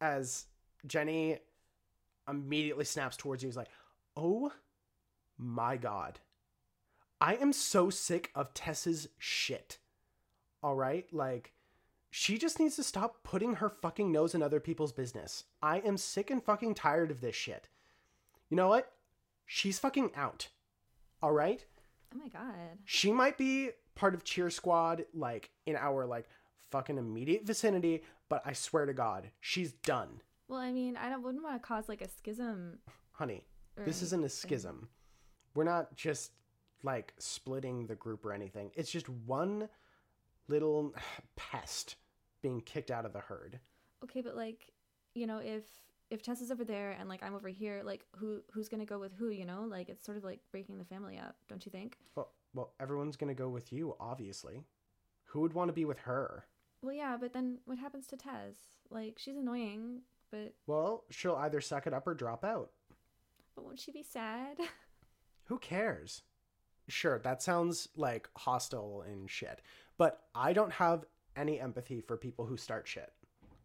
as 0.00 0.46
Jenny 0.86 1.38
immediately 2.28 2.84
snaps 2.84 3.16
towards 3.16 3.42
you. 3.42 3.48
He's 3.48 3.56
like, 3.56 3.70
"Oh 4.16 4.52
my 5.38 5.76
god, 5.76 6.20
I 7.20 7.36
am 7.36 7.52
so 7.52 7.90
sick 7.90 8.30
of 8.34 8.54
Tess's 8.54 9.08
shit. 9.18 9.78
All 10.62 10.74
right, 10.74 11.06
like." 11.12 11.52
She 12.10 12.38
just 12.38 12.58
needs 12.58 12.74
to 12.76 12.82
stop 12.82 13.22
putting 13.22 13.56
her 13.56 13.68
fucking 13.68 14.10
nose 14.10 14.34
in 14.34 14.42
other 14.42 14.60
people's 14.60 14.92
business. 14.92 15.44
I 15.62 15.80
am 15.80 15.98
sick 15.98 16.30
and 16.30 16.42
fucking 16.42 16.74
tired 16.74 17.10
of 17.10 17.20
this 17.20 17.36
shit. 17.36 17.68
You 18.48 18.56
know 18.56 18.68
what? 18.68 18.90
She's 19.44 19.78
fucking 19.78 20.12
out. 20.16 20.48
All 21.22 21.32
right? 21.32 21.64
Oh 22.14 22.18
my 22.18 22.28
god. 22.28 22.78
She 22.84 23.12
might 23.12 23.36
be 23.36 23.70
part 23.94 24.14
of 24.14 24.24
cheer 24.24 24.50
squad 24.50 25.04
like 25.12 25.50
in 25.66 25.76
our 25.76 26.06
like 26.06 26.28
fucking 26.70 26.98
immediate 26.98 27.44
vicinity, 27.44 28.02
but 28.28 28.42
I 28.44 28.52
swear 28.52 28.86
to 28.86 28.94
god, 28.94 29.30
she's 29.40 29.72
done. 29.72 30.20
Well, 30.48 30.60
I 30.60 30.72
mean, 30.72 30.96
I 30.96 31.10
don't, 31.10 31.22
wouldn't 31.22 31.44
want 31.44 31.60
to 31.60 31.66
cause 31.66 31.88
like 31.88 32.00
a 32.00 32.08
schism. 32.08 32.78
Honey, 33.12 33.44
or 33.76 33.84
this 33.84 34.02
isn't 34.02 34.24
a 34.24 34.28
schism. 34.28 34.88
We're 35.54 35.64
not 35.64 35.94
just 35.96 36.32
like 36.82 37.12
splitting 37.18 37.86
the 37.86 37.94
group 37.94 38.24
or 38.24 38.32
anything. 38.32 38.70
It's 38.74 38.90
just 38.90 39.08
one 39.08 39.68
little 40.48 40.94
pest 41.36 41.96
being 42.42 42.60
kicked 42.60 42.90
out 42.90 43.04
of 43.04 43.12
the 43.12 43.20
herd. 43.20 43.58
Okay, 44.04 44.20
but 44.20 44.36
like, 44.36 44.72
you 45.14 45.26
know, 45.26 45.38
if 45.38 45.64
if 46.10 46.22
Tess 46.22 46.40
is 46.40 46.50
over 46.50 46.64
there 46.64 46.96
and 46.98 47.08
like 47.08 47.22
I'm 47.22 47.34
over 47.34 47.48
here, 47.48 47.82
like 47.84 48.04
who 48.16 48.40
who's 48.52 48.68
gonna 48.68 48.86
go 48.86 48.98
with 48.98 49.12
who? 49.14 49.28
You 49.30 49.44
know, 49.44 49.64
like 49.68 49.88
it's 49.88 50.04
sort 50.04 50.16
of 50.18 50.24
like 50.24 50.40
breaking 50.50 50.78
the 50.78 50.84
family 50.84 51.18
up, 51.18 51.36
don't 51.48 51.64
you 51.64 51.70
think? 51.70 51.98
Well, 52.14 52.30
well, 52.54 52.72
everyone's 52.80 53.16
to 53.16 53.34
go 53.34 53.48
with 53.48 53.72
you, 53.72 53.94
obviously. 54.00 54.62
Who 55.26 55.40
would 55.40 55.52
want 55.52 55.68
to 55.68 55.74
be 55.74 55.84
with 55.84 55.98
her? 56.00 56.46
Well, 56.82 56.94
yeah, 56.94 57.16
but 57.20 57.32
then 57.32 57.58
what 57.66 57.78
happens 57.78 58.06
to 58.08 58.16
Tess? 58.16 58.54
Like 58.90 59.18
she's 59.18 59.36
annoying, 59.36 60.00
but 60.30 60.54
Well, 60.66 61.04
she'll 61.10 61.34
either 61.36 61.60
suck 61.60 61.86
it 61.86 61.92
up 61.94 62.06
or 62.06 62.14
drop 62.14 62.44
out. 62.44 62.70
but 63.54 63.64
won't 63.64 63.80
she 63.80 63.92
be 63.92 64.02
sad? 64.02 64.56
Who 65.44 65.58
cares? 65.58 66.22
Sure, 66.88 67.18
that 67.18 67.42
sounds 67.42 67.88
like 67.96 68.30
hostile 68.36 69.02
and 69.06 69.28
shit, 69.28 69.60
but 69.98 70.22
I 70.34 70.52
don't 70.54 70.72
have 70.72 71.04
any 71.36 71.60
empathy 71.60 72.00
for 72.00 72.16
people 72.16 72.46
who 72.46 72.56
start 72.56 72.88
shit. 72.88 73.12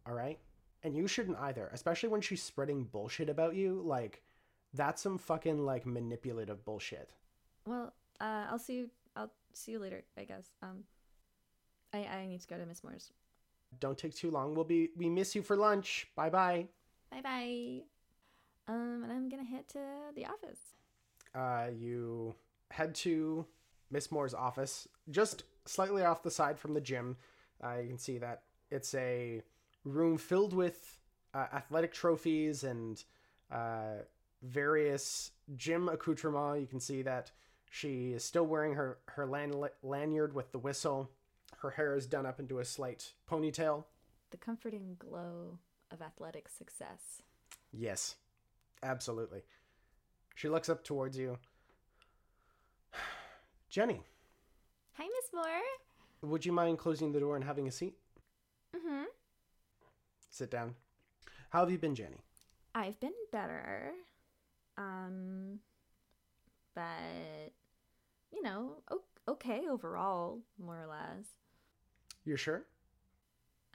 All 0.06 0.14
right? 0.14 0.40
And 0.84 0.96
you 0.96 1.08
shouldn't 1.08 1.38
either, 1.40 1.70
especially 1.74 2.10
when 2.10 2.22
she's 2.22 2.44
spreading 2.44 2.84
bullshit 2.84 3.30
about 3.30 3.56
you. 3.56 3.82
Like, 3.86 4.22
that's 4.74 5.02
some 5.02 5.18
fucking, 5.18 5.66
like, 5.66 5.86
manipulative 5.86 6.66
bullshit. 6.66 7.12
Well, 7.66 7.94
uh, 8.20 8.48
I'll 8.50 8.60
see 8.60 8.76
you. 8.76 8.90
I'll 9.16 9.32
see 9.54 9.72
you 9.74 9.80
later. 9.80 10.04
I 10.18 10.26
guess. 10.26 10.50
Um, 10.62 10.84
I 11.94 12.00
I 12.06 12.26
need 12.26 12.42
to 12.42 12.48
go 12.48 12.58
to 12.58 12.66
Miss 12.66 12.84
Moore's. 12.84 13.12
Don't 13.80 13.98
take 13.98 14.14
too 14.14 14.30
long. 14.30 14.54
We'll 14.56 14.66
be, 14.66 14.90
we 14.98 15.10
miss 15.10 15.36
you 15.36 15.42
for 15.42 15.56
lunch. 15.56 16.08
Bye 16.16 16.30
bye. 16.30 16.68
Bye 17.12 17.22
bye. 17.22 17.82
Um, 18.68 19.02
and 19.04 19.12
I'm 19.12 19.30
gonna 19.30 19.44
head 19.44 19.68
to 19.70 19.80
the 20.16 20.26
office. 20.26 20.60
uh, 21.34 21.68
you 21.76 22.36
head 22.72 22.94
to 22.96 23.46
Miss 23.90 24.12
Moore's 24.12 24.34
office, 24.34 24.88
just 25.10 25.44
slightly 25.66 26.04
off 26.04 26.24
the 26.24 26.32
side 26.32 26.60
from 26.60 26.74
the 26.74 26.82
gym. 26.82 27.18
Uh, 27.64 27.78
you 27.82 27.88
can 27.88 27.98
see 27.98 28.18
that 28.20 28.44
it's 28.70 28.94
a 28.96 29.42
room 29.86 30.18
filled 30.18 30.54
with 30.54 31.00
uh, 31.34 31.48
athletic 31.54 31.94
trophies 31.94 32.64
and 32.64 33.04
uh, 33.52 34.04
various 34.42 35.32
gym 35.56 35.90
accoutrements. 35.90 36.62
You 36.62 36.68
can 36.68 36.80
see 36.80 37.02
that 37.04 37.32
she 37.70 38.14
is 38.14 38.24
still 38.24 38.46
wearing 38.46 38.74
her 38.76 39.00
her 39.08 39.26
lan- 39.26 39.54
lanyard 39.82 40.34
with 40.34 40.52
the 40.52 40.60
whistle. 40.60 41.10
Her 41.60 41.72
hair 41.72 41.96
is 41.96 42.06
done 42.06 42.26
up 42.26 42.40
into 42.40 42.60
a 42.60 42.66
slight 42.66 43.14
ponytail. 43.30 43.86
The 44.32 44.38
comforting 44.38 44.96
glow 45.00 45.60
of 45.92 46.02
athletic 46.02 46.50
success. 46.50 47.22
Yes, 47.72 48.16
absolutely. 48.82 49.44
She 50.36 50.50
looks 50.50 50.70
up 50.70 50.84
towards 50.84 51.18
you. 51.18 51.38
Jenny, 53.70 54.02
Hi, 54.98 55.04
Miss 55.06 55.32
Moore. 55.34 56.30
would 56.32 56.46
you 56.46 56.52
mind 56.52 56.78
closing 56.78 57.12
the 57.12 57.20
door 57.20 57.36
and 57.36 57.44
having 57.46 57.68
a 57.68 57.72
seat? 57.72 57.96
Mm-hmm. 58.76 59.04
Sit 60.34 60.50
down. 60.50 60.74
How 61.52 61.60
have 61.60 61.70
you 61.70 61.78
been, 61.78 61.94
Jenny? 61.94 62.18
I've 62.74 63.00
been 63.00 63.14
better. 63.32 63.92
Um, 64.80 65.60
but 66.74 67.52
you 68.32 68.42
know, 68.42 68.78
okay 69.28 69.62
overall, 69.70 70.40
more 70.58 70.82
or 70.82 70.88
less. 70.88 71.28
You're 72.26 72.38
sure? 72.38 72.66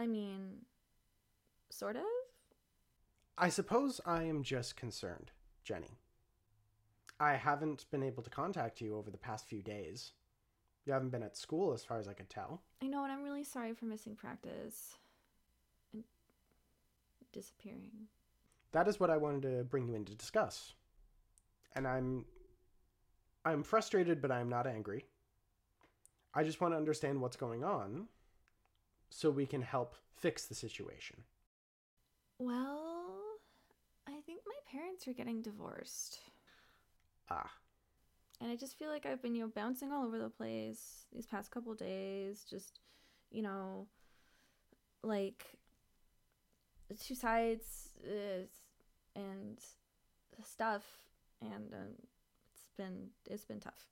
I 0.01 0.09
mean, 0.09 0.63
sort 1.71 1.95
of. 1.95 2.03
I 3.37 3.51
suppose 3.51 4.01
I 4.05 4.25
am 4.25 4.43
just 4.43 4.75
concerned, 4.75 5.31
Jenny. 5.63 5.97
I 7.21 7.35
haven't 7.35 7.85
been 7.93 8.03
able 8.03 8.25
to 8.25 8.31
contact 8.31 8.81
you 8.81 8.97
over 8.97 9.13
the 9.13 9.17
past 9.17 9.47
few 9.47 9.63
days. 9.63 10.11
You 10.87 10.93
haven't 10.93 11.11
been 11.11 11.23
at 11.23 11.37
school, 11.37 11.73
as 11.73 11.85
far 11.85 12.01
as 12.01 12.09
I 12.09 12.15
could 12.15 12.29
tell. 12.29 12.63
I 12.83 12.89
know, 12.89 13.05
and 13.05 13.13
I'm 13.13 13.23
really 13.23 13.45
sorry 13.45 13.75
for 13.75 13.85
missing 13.85 14.17
practice 14.17 14.97
disappearing. 17.39 18.09
That 18.73 18.89
is 18.89 18.99
what 19.01 19.11
I 19.11 19.17
wanted 19.17 19.43
to 19.43 19.65
bring 19.65 19.87
you 19.87 19.95
in 19.95 20.05
to 20.07 20.15
discuss. 20.15 20.75
And 21.75 21.87
I'm 21.87 22.25
I'm 23.45 23.63
frustrated, 23.63 24.21
but 24.21 24.31
I'm 24.31 24.49
not 24.49 24.67
angry. 24.67 25.07
I 26.35 26.43
just 26.45 26.61
want 26.61 26.73
to 26.73 26.79
understand 26.79 27.21
what's 27.21 27.37
going 27.37 27.65
on 27.65 28.09
so 29.11 29.31
we 29.31 29.47
can 29.47 29.63
help 29.63 29.95
fix 30.17 30.47
the 30.47 30.55
situation. 30.55 31.25
Well, 32.39 33.41
I 34.07 34.21
think 34.27 34.43
my 34.47 34.59
parents 34.71 35.07
are 35.09 35.13
getting 35.13 35.43
divorced. 35.43 36.21
Ah, 37.29 37.51
And 38.41 38.51
I 38.51 38.57
just 38.57 38.79
feel 38.79 38.91
like 38.91 39.07
I've 39.07 39.23
been, 39.23 39.35
you 39.35 39.43
know, 39.43 39.49
bouncing 39.49 39.93
all 39.93 40.05
over 40.07 40.19
the 40.19 40.31
place 40.31 41.07
these 41.13 41.27
past 41.27 41.51
couple 41.51 41.75
days. 41.75 42.45
Just, 42.49 42.81
you 43.31 43.43
know, 43.43 43.89
like 45.03 45.58
two 46.95 47.15
sides 47.15 47.91
uh, 48.07 48.47
and 49.15 49.59
stuff, 50.45 50.85
and 51.41 51.73
um, 51.73 51.95
it's 52.53 52.65
been 52.77 53.09
it's 53.29 53.45
been 53.45 53.61
tough. 53.61 53.87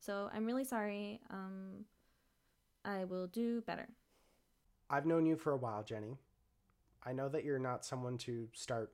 So 0.00 0.30
I'm 0.32 0.46
really 0.46 0.64
sorry. 0.64 1.20
Um, 1.30 1.84
I 2.84 3.04
will 3.04 3.26
do 3.26 3.62
better. 3.62 3.88
I've 4.88 5.06
known 5.06 5.26
you 5.26 5.36
for 5.36 5.52
a 5.52 5.56
while, 5.56 5.82
Jenny. 5.82 6.18
I 7.04 7.12
know 7.12 7.28
that 7.28 7.44
you're 7.44 7.58
not 7.58 7.84
someone 7.84 8.18
to 8.18 8.48
start 8.52 8.92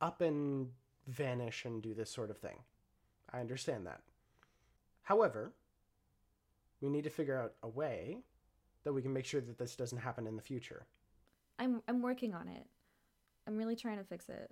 up 0.00 0.20
and 0.20 0.68
vanish 1.06 1.64
and 1.64 1.82
do 1.82 1.94
this 1.94 2.10
sort 2.10 2.30
of 2.30 2.38
thing. 2.38 2.58
I 3.32 3.40
understand 3.40 3.86
that. 3.86 4.00
However, 5.02 5.52
we 6.80 6.88
need 6.88 7.04
to 7.04 7.10
figure 7.10 7.38
out 7.38 7.54
a 7.62 7.68
way 7.68 8.18
that 8.84 8.92
we 8.92 9.02
can 9.02 9.12
make 9.12 9.24
sure 9.24 9.40
that 9.40 9.58
this 9.58 9.76
doesn't 9.76 9.98
happen 9.98 10.26
in 10.26 10.36
the 10.36 10.42
future. 10.42 10.86
I'm 11.58 11.82
I'm 11.88 12.02
working 12.02 12.34
on 12.34 12.48
it. 12.48 12.66
I'm 13.46 13.56
really 13.56 13.76
trying 13.76 13.98
to 13.98 14.04
fix 14.04 14.28
it. 14.28 14.50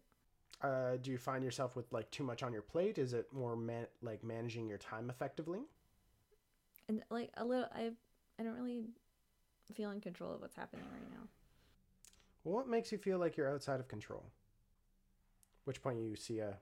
Uh, 0.63 0.97
do 1.03 1.11
you 1.11 1.19
find 1.19 1.45
yourself 1.45 1.77
with 1.77 1.93
like 1.93 2.11
too 2.11 2.25
much 2.25 2.43
on 2.43 2.53
your 2.53 2.63
plate? 2.63 2.99
Is 2.99 3.13
it 3.13 3.31
more 3.33 3.57
man- 3.57 3.89
like 4.03 4.25
managing 4.25 4.67
your 4.69 4.79
time 4.79 5.11
effectively? 5.11 5.61
And 6.89 7.03
like 7.11 7.31
a 7.37 7.45
little, 7.45 7.69
I 7.75 7.91
I 8.39 8.43
don't 8.43 8.57
really 8.57 8.85
feel 9.75 9.91
in 9.91 10.01
control 10.01 10.35
of 10.35 10.41
what's 10.41 10.57
happening 10.57 10.85
right 10.93 11.11
now. 11.11 11.29
Well, 12.45 12.55
what 12.55 12.69
makes 12.69 12.93
you 12.93 12.99
feel 12.99 13.19
like 13.19 13.37
you're 13.37 13.53
outside 13.53 13.81
of 13.81 13.89
control? 13.89 14.25
Which 15.65 15.83
point 15.83 15.99
you 16.01 16.17
see 16.17 16.39
a 16.39 16.57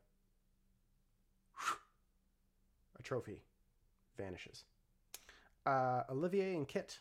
a 2.98 3.02
trophy 3.02 3.42
vanishes. 4.16 4.64
Uh, 5.66 6.02
Olivier 6.10 6.54
and 6.54 6.68
Kit, 6.68 6.98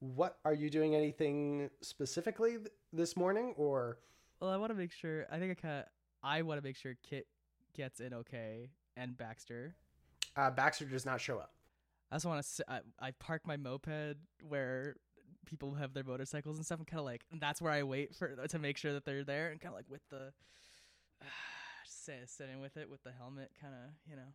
what 0.00 0.38
are 0.44 0.54
you 0.54 0.68
doing? 0.70 0.94
Anything 0.94 1.70
specifically 1.80 2.56
th- 2.56 2.68
this 2.92 3.16
morning, 3.16 3.54
or 3.56 3.98
Well, 4.40 4.50
I 4.50 4.56
want 4.56 4.70
to 4.70 4.74
make 4.76 4.92
sure. 4.92 5.26
I 5.30 5.38
think 5.38 5.52
I 5.52 5.54
kind 5.54 5.78
of. 5.80 5.84
I 6.22 6.42
want 6.42 6.60
to 6.60 6.64
make 6.66 6.76
sure 6.76 6.94
Kit 7.02 7.26
gets 7.74 8.00
in 8.00 8.12
okay, 8.12 8.70
and 8.96 9.16
Baxter. 9.16 9.74
uh, 10.36 10.50
Baxter 10.50 10.84
does 10.84 11.06
not 11.06 11.20
show 11.20 11.38
up? 11.38 11.52
I 12.10 12.16
also 12.16 12.28
want 12.28 12.44
to. 12.44 12.64
I, 12.70 12.80
I 13.00 13.10
park 13.12 13.42
my 13.46 13.56
moped 13.56 14.16
where 14.46 14.96
people 15.46 15.74
have 15.74 15.94
their 15.94 16.04
motorcycles 16.04 16.56
and 16.56 16.64
stuff. 16.66 16.78
and 16.78 16.86
kind 16.86 16.98
of 17.00 17.06
like 17.06 17.22
that's 17.40 17.60
where 17.62 17.72
I 17.72 17.82
wait 17.82 18.14
for 18.14 18.34
to 18.46 18.58
make 18.58 18.76
sure 18.76 18.92
that 18.94 19.04
they're 19.04 19.24
there, 19.24 19.50
and 19.50 19.60
kind 19.60 19.72
of 19.72 19.76
like 19.78 19.88
with 19.88 20.02
the 20.10 20.32
sit- 21.86 22.28
sitting 22.28 22.60
with 22.60 22.76
it 22.76 22.90
with 22.90 23.02
the 23.02 23.12
helmet, 23.12 23.50
kind 23.60 23.74
of 23.74 23.90
you 24.08 24.16
know. 24.16 24.32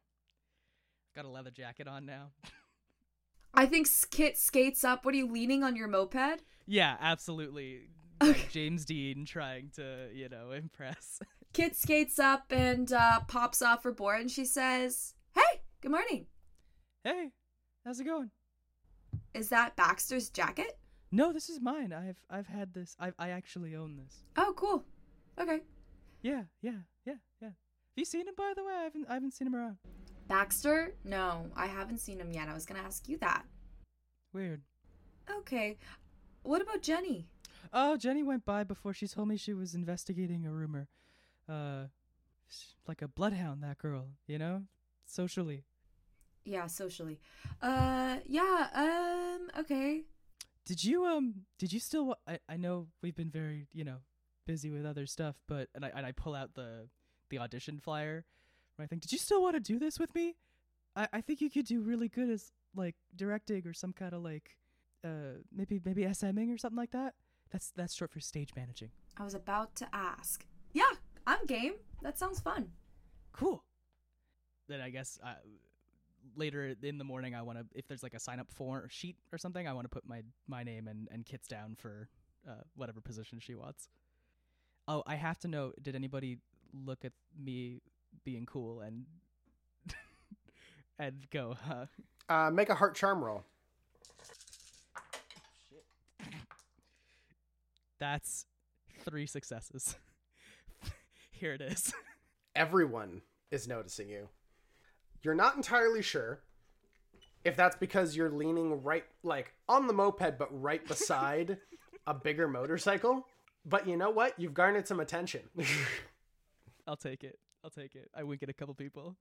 Got 1.15 1.25
a 1.25 1.29
leather 1.29 1.51
jacket 1.51 1.87
on 1.87 2.05
now. 2.05 2.31
I 3.55 3.65
think 3.65 3.87
Kit 4.11 4.37
skates 4.37 4.83
up. 4.83 5.05
What 5.05 5.13
are 5.13 5.17
you 5.17 5.31
leaning 5.31 5.63
on 5.63 5.75
your 5.75 5.87
moped? 5.87 6.41
yeah, 6.67 6.97
absolutely. 6.99 7.89
Okay. 8.21 8.31
Like 8.31 8.49
James 8.51 8.85
Dean 8.85 9.25
trying 9.25 9.71
to 9.75 10.09
you 10.13 10.29
know 10.29 10.51
impress. 10.51 11.19
Kit 11.53 11.75
skates 11.75 12.17
up 12.19 12.45
and 12.49 12.91
uh, 12.91 13.21
pops 13.27 13.61
off 13.61 13.83
her 13.83 13.91
board 13.91 14.21
and 14.21 14.31
she 14.31 14.45
says, 14.45 15.13
Hey, 15.33 15.61
good 15.81 15.91
morning. 15.91 16.27
hey, 17.03 17.31
how's 17.85 17.99
it 17.99 18.05
going? 18.05 18.31
Is 19.33 19.49
that 19.49 19.75
Baxter's 19.75 20.29
jacket? 20.29 20.77
No, 21.11 21.31
this 21.33 21.49
is 21.49 21.61
mine. 21.61 21.93
I've 21.93 22.19
I've 22.29 22.47
had 22.47 22.73
this. 22.73 22.95
I 22.99 23.11
I 23.19 23.29
actually 23.29 23.75
own 23.75 23.95
this. 23.97 24.23
Oh, 24.37 24.53
cool. 24.55 24.83
Okay. 25.39 25.59
Yeah, 26.21 26.43
yeah, 26.61 26.79
yeah, 27.05 27.15
yeah. 27.41 27.49
Have 27.49 27.97
you 27.97 28.05
seen 28.05 28.27
him 28.27 28.33
by 28.37 28.53
the 28.55 28.63
way? 28.63 28.73
I 28.73 28.83
haven't 28.83 29.05
I 29.09 29.13
haven't 29.13 29.33
seen 29.33 29.47
him 29.47 29.55
around. 29.55 29.77
Baxter? 30.27 30.93
No, 31.03 31.51
I 31.55 31.67
haven't 31.67 31.99
seen 31.99 32.19
him 32.19 32.31
yet. 32.31 32.47
I 32.49 32.53
was 32.53 32.65
going 32.65 32.79
to 32.79 32.85
ask 32.85 33.07
you 33.07 33.17
that. 33.19 33.43
Weird. 34.33 34.61
Okay. 35.39 35.77
What 36.43 36.61
about 36.61 36.81
Jenny? 36.81 37.27
Oh, 37.73 37.97
Jenny 37.97 38.23
went 38.23 38.45
by 38.45 38.63
before 38.63 38.93
she 38.93 39.07
told 39.07 39.27
me 39.27 39.37
she 39.37 39.53
was 39.53 39.73
investigating 39.75 40.45
a 40.45 40.51
rumor. 40.51 40.87
Uh 41.49 41.85
like 42.87 43.01
a 43.01 43.07
bloodhound 43.07 43.63
that 43.63 43.77
girl, 43.79 44.09
you 44.27 44.37
know? 44.37 44.63
Socially. 45.05 45.63
Yeah, 46.43 46.67
socially. 46.67 47.19
Uh, 47.61 48.17
yeah, 48.25 48.67
um, 48.73 49.49
okay. 49.61 50.03
Did 50.65 50.83
you 50.83 51.05
um 51.05 51.45
did 51.57 51.73
you 51.73 51.79
still 51.79 52.05
wa- 52.07 52.15
I 52.27 52.39
I 52.47 52.57
know 52.57 52.87
we've 53.01 53.15
been 53.15 53.31
very, 53.31 53.67
you 53.73 53.83
know, 53.83 53.97
busy 54.45 54.69
with 54.69 54.85
other 54.85 55.05
stuff, 55.07 55.35
but 55.47 55.69
and 55.73 55.83
I 55.83 55.91
and 55.95 56.05
I 56.05 56.11
pull 56.11 56.35
out 56.35 56.53
the 56.53 56.87
the 57.29 57.39
audition 57.39 57.79
flyer. 57.79 58.25
I 58.83 58.87
think, 58.87 59.01
"Did 59.01 59.11
you 59.11 59.17
still 59.17 59.41
want 59.41 59.55
to 59.55 59.59
do 59.59 59.79
this 59.79 59.99
with 59.99 60.13
me?" 60.15 60.35
I 60.95 61.07
I 61.13 61.21
think 61.21 61.41
you 61.41 61.49
could 61.49 61.65
do 61.65 61.81
really 61.81 62.09
good 62.09 62.29
as 62.29 62.51
like 62.75 62.95
directing 63.15 63.65
or 63.65 63.73
some 63.73 63.93
kind 63.93 64.13
of 64.13 64.21
like 64.21 64.57
uh 65.03 65.39
maybe 65.51 65.79
maybe 65.83 66.03
SMing 66.03 66.53
or 66.53 66.57
something 66.57 66.77
like 66.77 66.91
that. 66.91 67.13
That's 67.51 67.71
that's 67.75 67.93
short 67.93 68.11
for 68.11 68.19
stage 68.19 68.49
managing. 68.55 68.91
I 69.17 69.23
was 69.23 69.33
about 69.33 69.75
to 69.75 69.87
ask. 69.93 70.45
Yeah, 70.73 70.91
I'm 71.25 71.45
game. 71.45 71.73
That 72.01 72.17
sounds 72.17 72.39
fun. 72.39 72.71
Cool. 73.31 73.63
Then 74.67 74.81
I 74.81 74.89
guess 74.89 75.19
uh, 75.23 75.35
later 76.35 76.75
in 76.81 76.97
the 76.97 77.03
morning, 77.03 77.35
I 77.35 77.41
want 77.41 77.59
to 77.59 77.65
if 77.73 77.87
there's 77.87 78.03
like 78.03 78.13
a 78.13 78.19
sign 78.19 78.39
up 78.39 78.51
form 78.51 78.87
sheet 78.89 79.15
or 79.31 79.37
something, 79.37 79.67
I 79.67 79.73
want 79.73 79.85
to 79.85 79.89
put 79.89 80.07
my 80.07 80.21
my 80.47 80.63
name 80.63 80.87
and 80.87 81.07
and 81.11 81.25
Kit's 81.25 81.47
down 81.47 81.75
for 81.77 82.09
uh, 82.47 82.63
whatever 82.75 83.01
position 83.01 83.39
she 83.39 83.55
wants. 83.55 83.87
Oh, 84.87 85.03
I 85.07 85.15
have 85.15 85.39
to 85.39 85.47
know. 85.47 85.73
Did 85.81 85.95
anybody 85.95 86.39
look 86.73 87.05
at 87.05 87.13
me 87.37 87.81
being 88.23 88.45
cool 88.45 88.81
and 88.81 89.05
and 90.99 91.27
go? 91.31 91.55
Huh? 91.67 91.85
Uh, 92.27 92.49
make 92.51 92.69
a 92.69 92.75
heart 92.75 92.95
charm 92.95 93.23
roll. 93.23 93.43
That's 97.99 98.45
three 99.03 99.27
successes. 99.27 99.95
Here 101.31 101.53
it 101.53 101.61
is. 101.61 101.93
Everyone 102.55 103.21
is 103.51 103.67
noticing 103.67 104.09
you. 104.09 104.29
You're 105.21 105.35
not 105.35 105.55
entirely 105.55 106.01
sure 106.01 106.41
if 107.43 107.55
that's 107.55 107.75
because 107.75 108.15
you're 108.15 108.31
leaning 108.31 108.83
right, 108.83 109.05
like 109.23 109.53
on 109.69 109.87
the 109.87 109.93
moped, 109.93 110.37
but 110.37 110.49
right 110.61 110.85
beside 110.87 111.57
a 112.07 112.13
bigger 112.13 112.47
motorcycle. 112.47 113.25
But 113.65 113.87
you 113.87 113.97
know 113.97 114.09
what? 114.09 114.39
You've 114.39 114.53
garnered 114.53 114.87
some 114.87 114.99
attention. 114.99 115.41
I'll 116.87 116.97
take 116.97 117.23
it. 117.23 117.39
I'll 117.65 117.71
take 117.71 117.95
it. 117.95 118.11
I 118.15 118.21
wink 118.21 118.43
at 118.43 118.49
a 118.49 118.53
couple 118.53 118.75
people. 118.75 119.15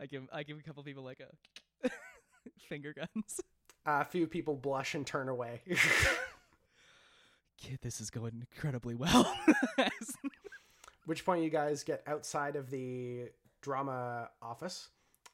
I 0.00 0.06
give 0.06 0.22
I 0.32 0.44
give 0.44 0.56
a 0.56 0.62
couple 0.62 0.84
people 0.84 1.02
like 1.02 1.18
a 1.18 1.90
finger 2.68 2.94
guns. 2.94 3.40
a 3.84 4.04
few 4.04 4.28
people 4.28 4.54
blush 4.54 4.94
and 4.94 5.04
turn 5.04 5.28
away. 5.28 5.62
Kid, 7.60 7.80
this 7.82 8.00
is 8.00 8.08
going 8.08 8.46
incredibly 8.52 8.94
well. 8.94 9.36
Which 11.06 11.24
point 11.26 11.42
you 11.42 11.50
guys 11.50 11.82
get 11.82 12.04
outside 12.06 12.54
of 12.54 12.70
the 12.70 13.30
drama 13.62 14.28
office 14.40 14.90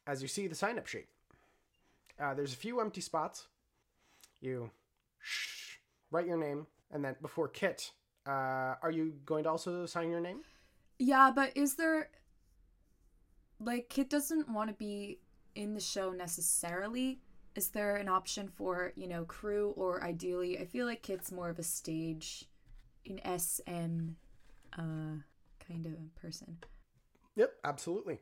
as 0.06 0.22
you 0.22 0.28
see 0.28 0.46
the 0.46 0.54
sign 0.54 0.78
up 0.78 0.86
sheet. 0.86 1.08
Uh, 2.18 2.32
there's 2.32 2.54
a 2.54 2.56
few 2.56 2.80
empty 2.80 3.02
spots. 3.02 3.46
You 4.40 4.70
shh, 5.18 5.76
write 6.10 6.26
your 6.26 6.38
name, 6.38 6.66
and 6.90 7.04
then 7.04 7.16
before 7.20 7.48
Kit, 7.48 7.90
uh, 8.26 8.76
are 8.82 8.90
you 8.90 9.16
going 9.26 9.44
to 9.44 9.50
also 9.50 9.84
sign 9.84 10.10
your 10.10 10.20
name? 10.20 10.40
Yeah, 10.98 11.30
but 11.34 11.54
is 11.54 11.74
there 11.74 12.08
like 13.64 13.88
Kit 13.88 14.10
doesn't 14.10 14.48
want 14.48 14.68
to 14.70 14.74
be 14.74 15.18
in 15.54 15.74
the 15.74 15.80
show 15.80 16.12
necessarily? 16.12 17.20
Is 17.54 17.68
there 17.68 17.96
an 17.96 18.08
option 18.08 18.48
for, 18.48 18.92
you 18.96 19.06
know, 19.06 19.24
crew 19.24 19.72
or 19.76 20.02
ideally 20.02 20.58
I 20.58 20.64
feel 20.64 20.86
like 20.86 21.02
Kit's 21.02 21.30
more 21.30 21.48
of 21.48 21.58
a 21.58 21.62
stage 21.62 22.46
an 23.06 23.20
SM 23.38 24.10
uh 24.78 25.20
kind 25.66 25.86
of 25.86 26.14
person. 26.20 26.58
Yep, 27.36 27.52
absolutely. 27.64 28.18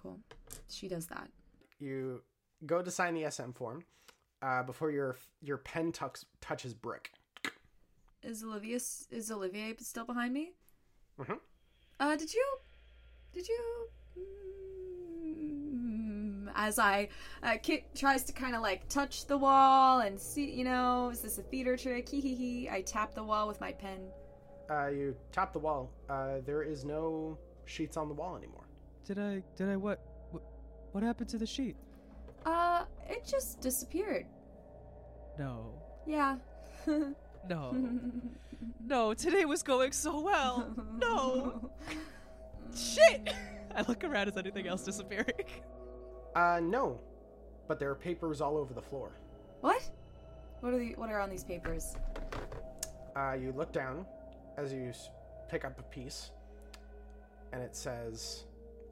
Cool. 0.00 0.20
She 0.68 0.88
does 0.88 1.06
that. 1.06 1.28
You 1.78 2.22
go 2.66 2.82
to 2.82 2.90
sign 2.90 3.14
the 3.14 3.30
SM 3.30 3.52
form 3.52 3.84
uh, 4.40 4.62
before 4.62 4.90
your 4.90 5.16
your 5.40 5.58
pen 5.58 5.92
tux, 5.92 6.24
touches 6.40 6.74
brick. 6.74 7.12
Is 8.22 8.42
Olivia 8.42 8.76
is 8.76 9.30
Olivier 9.30 9.74
still 9.78 10.04
behind 10.04 10.32
me? 10.34 10.52
Mhm. 11.18 11.38
Uh 12.00 12.16
did 12.16 12.32
you 12.32 12.46
did 13.32 13.48
you 13.48 13.88
Mm, 14.18 14.71
as 16.54 16.78
I 16.78 17.08
uh, 17.42 17.54
Kit 17.62 17.84
tries 17.94 18.22
to 18.24 18.32
kind 18.32 18.54
of 18.54 18.62
like 18.62 18.88
touch 18.88 19.26
the 19.26 19.36
wall 19.36 20.00
and 20.00 20.18
see, 20.20 20.50
you 20.50 20.64
know, 20.64 21.10
is 21.10 21.20
this 21.20 21.38
a 21.38 21.42
theater 21.42 21.76
trick? 21.76 22.08
Hee 22.08 22.20
hee 22.20 22.34
hee. 22.34 22.68
I 22.70 22.82
tap 22.82 23.14
the 23.14 23.24
wall 23.24 23.48
with 23.48 23.60
my 23.60 23.72
pen. 23.72 24.00
Uh, 24.70 24.88
you 24.88 25.16
tap 25.32 25.52
the 25.52 25.58
wall. 25.58 25.90
Uh, 26.08 26.36
there 26.46 26.62
is 26.62 26.84
no 26.84 27.38
sheets 27.64 27.96
on 27.96 28.08
the 28.08 28.14
wall 28.14 28.36
anymore. 28.36 28.64
did 29.04 29.18
I 29.18 29.42
did 29.56 29.68
I 29.68 29.76
what 29.76 30.00
what, 30.30 30.42
what 30.92 31.02
happened 31.02 31.28
to 31.30 31.38
the 31.38 31.46
sheet? 31.46 31.76
Uh, 32.44 32.84
it 33.08 33.24
just 33.26 33.60
disappeared. 33.60 34.26
No. 35.38 35.74
Yeah. 36.06 36.36
No. 37.48 37.74
no, 38.86 39.14
today 39.14 39.44
was 39.46 39.64
going 39.64 39.90
so 39.90 40.20
well. 40.20 40.72
No. 40.96 41.72
Shit. 42.76 43.34
I 43.74 43.82
look 43.88 44.04
around 44.04 44.28
is 44.28 44.36
anything 44.36 44.66
else 44.68 44.84
disappearing? 44.84 45.44
Uh, 46.34 46.60
no, 46.62 46.98
but 47.68 47.78
there 47.78 47.90
are 47.90 47.94
papers 47.94 48.40
all 48.40 48.56
over 48.56 48.74
the 48.74 48.82
floor. 48.82 49.12
What? 49.60 49.82
What 50.60 50.72
are 50.72 50.78
the 50.78 50.94
what 50.96 51.10
are 51.10 51.20
on 51.20 51.30
these 51.30 51.44
papers? 51.44 51.96
Uh, 53.16 53.34
you 53.34 53.52
look 53.56 53.72
down 53.72 54.06
as 54.56 54.72
you 54.72 54.92
pick 55.50 55.64
up 55.64 55.78
a 55.78 55.82
piece, 55.82 56.30
and 57.52 57.62
it 57.62 57.76
says, 57.76 58.44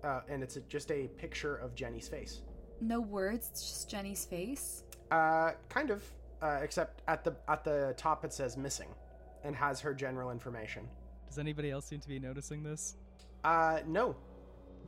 uh, 0.05 0.21
and 0.29 0.43
it's 0.43 0.57
a, 0.57 0.61
just 0.63 0.91
a 0.91 1.09
picture 1.17 1.57
of 1.57 1.75
Jenny's 1.75 2.09
face. 2.09 2.43
No 2.81 3.01
words, 3.01 3.49
it's 3.51 3.63
just 3.63 3.91
Jenny's 3.91 4.25
face. 4.25 4.85
Uh, 5.11 5.53
kind 5.69 5.91
of, 5.91 6.03
uh, 6.43 6.59
except 6.63 7.03
at 7.09 7.25
the 7.25 7.35
at 7.49 7.65
the 7.65 7.95
top 7.97 8.25
it 8.25 8.33
says 8.33 8.57
missing, 8.57 8.89
and 9.45 9.55
has 9.57 9.81
her 9.81 9.95
general 9.95 10.31
information. 10.31 10.87
Does 11.29 11.39
anybody 11.39 11.71
else 11.71 11.87
seem 11.87 12.01
to 12.01 12.09
be 12.09 12.19
noticing 12.19 12.63
this? 12.63 12.97
Uh, 13.45 13.79
no, 13.87 14.17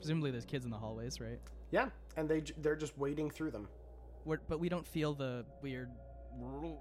Presumably 0.03 0.32
there's 0.32 0.44
kids 0.44 0.64
in 0.64 0.70
the 0.72 0.76
hallways, 0.76 1.20
right? 1.20 1.38
Yeah, 1.73 1.89
and 2.16 2.29
they 2.29 2.43
they're 2.59 2.77
just 2.77 2.97
wading 2.97 3.31
through 3.31 3.51
them. 3.51 3.66
We're, 4.25 4.39
but 4.49 4.61
we 4.61 4.68
don't 4.68 4.87
feel 4.87 5.14
the 5.14 5.45
weird 5.62 5.89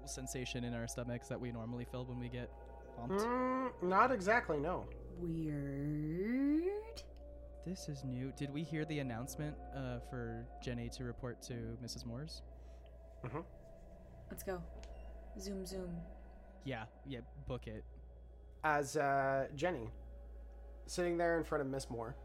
sensation 0.06 0.62
in 0.64 0.74
our 0.74 0.86
stomachs 0.86 1.26
that 1.28 1.40
we 1.40 1.50
normally 1.50 1.84
feel 1.90 2.04
when 2.04 2.20
we 2.20 2.28
get 2.28 2.50
pumped. 2.96 3.24
Mm, 3.24 3.70
not 3.82 4.12
exactly, 4.12 4.60
no. 4.60 4.84
Weird. 5.18 7.02
This 7.66 7.88
is 7.88 8.04
new. 8.04 8.32
Did 8.36 8.52
we 8.52 8.62
hear 8.62 8.84
the 8.84 8.98
announcement 9.00 9.56
uh, 9.76 9.98
for 10.10 10.46
Jenny 10.62 10.88
to 10.90 11.04
report 11.04 11.42
to 11.42 11.54
Mrs. 11.84 12.06
Moore's? 12.06 12.42
Mm-hmm. 13.24 13.40
Let's 14.30 14.42
go. 14.42 14.62
Zoom, 15.38 15.64
zoom. 15.64 15.90
Yeah, 16.64 16.84
yeah, 17.06 17.20
book 17.46 17.66
it. 17.66 17.84
As 18.64 18.96
uh, 18.96 19.46
Jenny, 19.54 19.88
sitting 20.86 21.16
there 21.16 21.38
in 21.38 21.44
front 21.44 21.62
of 21.62 21.68
Miss 21.68 21.88
Moore. 21.88 22.16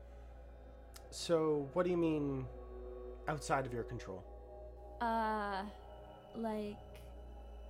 So, 1.10 1.70
what 1.74 1.84
do 1.84 1.90
you 1.90 1.98
mean 1.98 2.46
outside 3.28 3.66
of 3.66 3.74
your 3.74 3.84
control? 3.84 4.24
Uh, 5.02 5.64
like, 6.36 6.78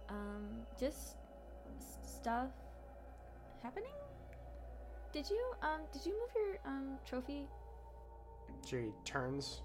um, 0.10 0.66
just 0.80 1.16
stuff 2.04 2.50
happening. 3.62 3.92
Did 5.14 5.30
you 5.30 5.42
um 5.62 5.82
did 5.94 6.06
you 6.06 6.14
move 6.14 6.30
your 6.36 6.60
um 6.66 6.98
trophy? 7.06 7.48
She 8.66 8.92
turns. 9.06 9.62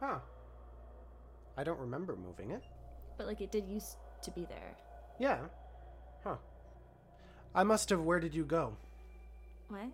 Huh. 0.00 0.18
I 1.56 1.64
don't 1.64 1.78
remember 1.78 2.16
moving 2.16 2.50
it. 2.50 2.62
But 3.18 3.26
like 3.26 3.40
it 3.40 3.50
did 3.50 3.68
used 3.68 3.96
to 4.22 4.30
be 4.30 4.46
there. 4.46 4.76
Yeah. 5.18 5.38
Huh. 6.22 6.36
I 7.54 7.64
must 7.64 7.90
have. 7.90 8.00
Where 8.00 8.20
did 8.20 8.34
you 8.34 8.44
go? 8.44 8.76
What? 9.68 9.90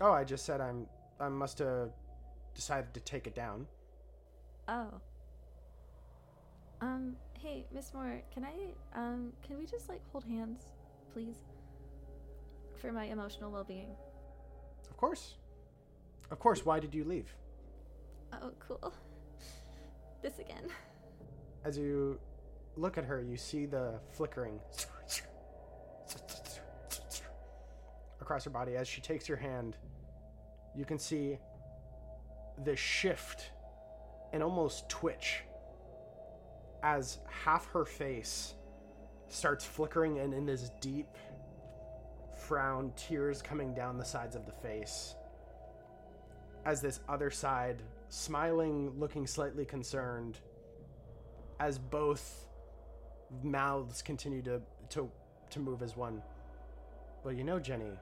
Oh, 0.00 0.12
I 0.12 0.24
just 0.24 0.44
said 0.44 0.60
I'm. 0.60 0.86
I 1.18 1.28
must 1.28 1.58
have 1.60 1.90
decided 2.54 2.92
to 2.94 3.00
take 3.00 3.26
it 3.26 3.34
down. 3.34 3.66
Oh. 4.68 4.88
Um, 6.82 7.16
hey, 7.40 7.64
Miss 7.72 7.94
Moore, 7.94 8.20
can 8.32 8.44
I 8.44 8.98
um 8.98 9.32
can 9.46 9.58
we 9.58 9.64
just 9.64 9.88
like 9.88 10.02
hold 10.12 10.24
hands, 10.24 10.62
please? 11.12 11.36
For 12.76 12.92
my 12.92 13.04
emotional 13.04 13.50
well-being. 13.50 13.88
Of 14.90 14.96
course. 14.98 15.36
Of 16.30 16.38
course. 16.38 16.66
Why 16.66 16.78
did 16.78 16.94
you 16.94 17.04
leave? 17.04 17.34
Oh, 18.32 18.50
cool. 18.58 18.92
This 20.22 20.38
again. 20.38 20.64
As 21.64 21.78
you 21.78 22.18
look 22.76 22.98
at 22.98 23.04
her, 23.04 23.22
you 23.22 23.36
see 23.36 23.66
the 23.66 24.00
flickering 24.10 24.58
across 28.26 28.42
her 28.42 28.50
body. 28.50 28.76
As 28.76 28.88
she 28.88 29.00
takes 29.00 29.28
your 29.28 29.38
hand, 29.38 29.76
you 30.74 30.84
can 30.84 30.98
see 30.98 31.38
the 32.64 32.74
shift 32.74 33.50
and 34.32 34.42
almost 34.42 34.88
twitch 34.88 35.42
as 36.82 37.18
half 37.28 37.66
her 37.68 37.84
face 37.84 38.54
starts 39.28 39.64
flickering 39.64 40.18
and 40.18 40.34
in 40.34 40.44
this 40.44 40.70
deep 40.80 41.06
frown, 42.36 42.92
tears 42.96 43.40
coming 43.40 43.72
down 43.72 43.96
the 43.96 44.04
sides 44.04 44.34
of 44.34 44.44
the 44.44 44.52
face. 44.52 45.14
As 46.64 46.80
this 46.80 46.98
other 47.08 47.30
side, 47.30 47.80
smiling, 48.08 48.92
looking 48.98 49.24
slightly 49.26 49.64
concerned, 49.64 50.38
as 51.60 51.78
both 51.78 52.48
mouths 53.42 54.02
continue 54.02 54.42
to 54.42 54.60
to 54.90 55.10
to 55.50 55.60
move 55.60 55.80
as 55.82 55.96
one. 55.96 56.22
Well, 57.22 57.32
you 57.32 57.44
know, 57.44 57.58
Jenny, 57.58 57.92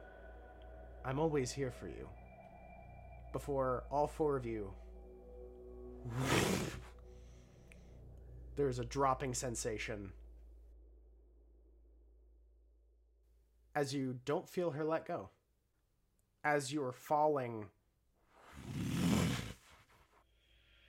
I'm 1.04 1.18
always 1.18 1.52
here 1.52 1.70
for 1.70 1.86
you. 1.86 2.08
Before 3.32 3.84
all 3.90 4.06
four 4.06 4.36
of 4.36 4.46
you, 4.46 4.70
there's 8.56 8.78
a 8.78 8.84
dropping 8.84 9.34
sensation 9.34 10.12
as 13.74 13.92
you 13.92 14.18
don't 14.24 14.48
feel 14.48 14.70
her 14.70 14.84
let 14.84 15.06
go. 15.06 15.28
As 16.44 16.72
you 16.72 16.82
are 16.84 16.92
falling 16.92 17.66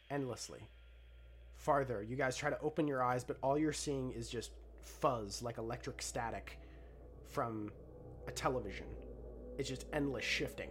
endlessly 0.10 0.70
farther. 1.56 2.04
You 2.04 2.16
guys 2.16 2.38
try 2.38 2.50
to 2.50 2.60
open 2.62 2.88
your 2.88 3.04
eyes, 3.04 3.24
but 3.24 3.38
all 3.42 3.58
you're 3.58 3.74
seeing 3.74 4.12
is 4.12 4.30
just 4.30 4.52
fuzz, 4.82 5.42
like 5.42 5.58
electric 5.58 6.02
static 6.02 6.60
from 7.26 7.72
a 8.28 8.32
television. 8.32 8.86
It's 9.58 9.70
just 9.70 9.86
endless 9.94 10.24
shifting. 10.24 10.70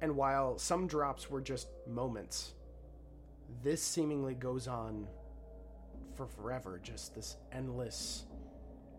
And 0.00 0.16
while 0.16 0.58
some 0.58 0.86
drops 0.86 1.28
were 1.30 1.40
just 1.40 1.68
moments, 1.86 2.54
this 3.62 3.82
seemingly 3.82 4.34
goes 4.34 4.68
on 4.68 5.06
for 6.16 6.26
forever. 6.26 6.80
Just 6.82 7.14
this 7.14 7.36
endless 7.52 8.24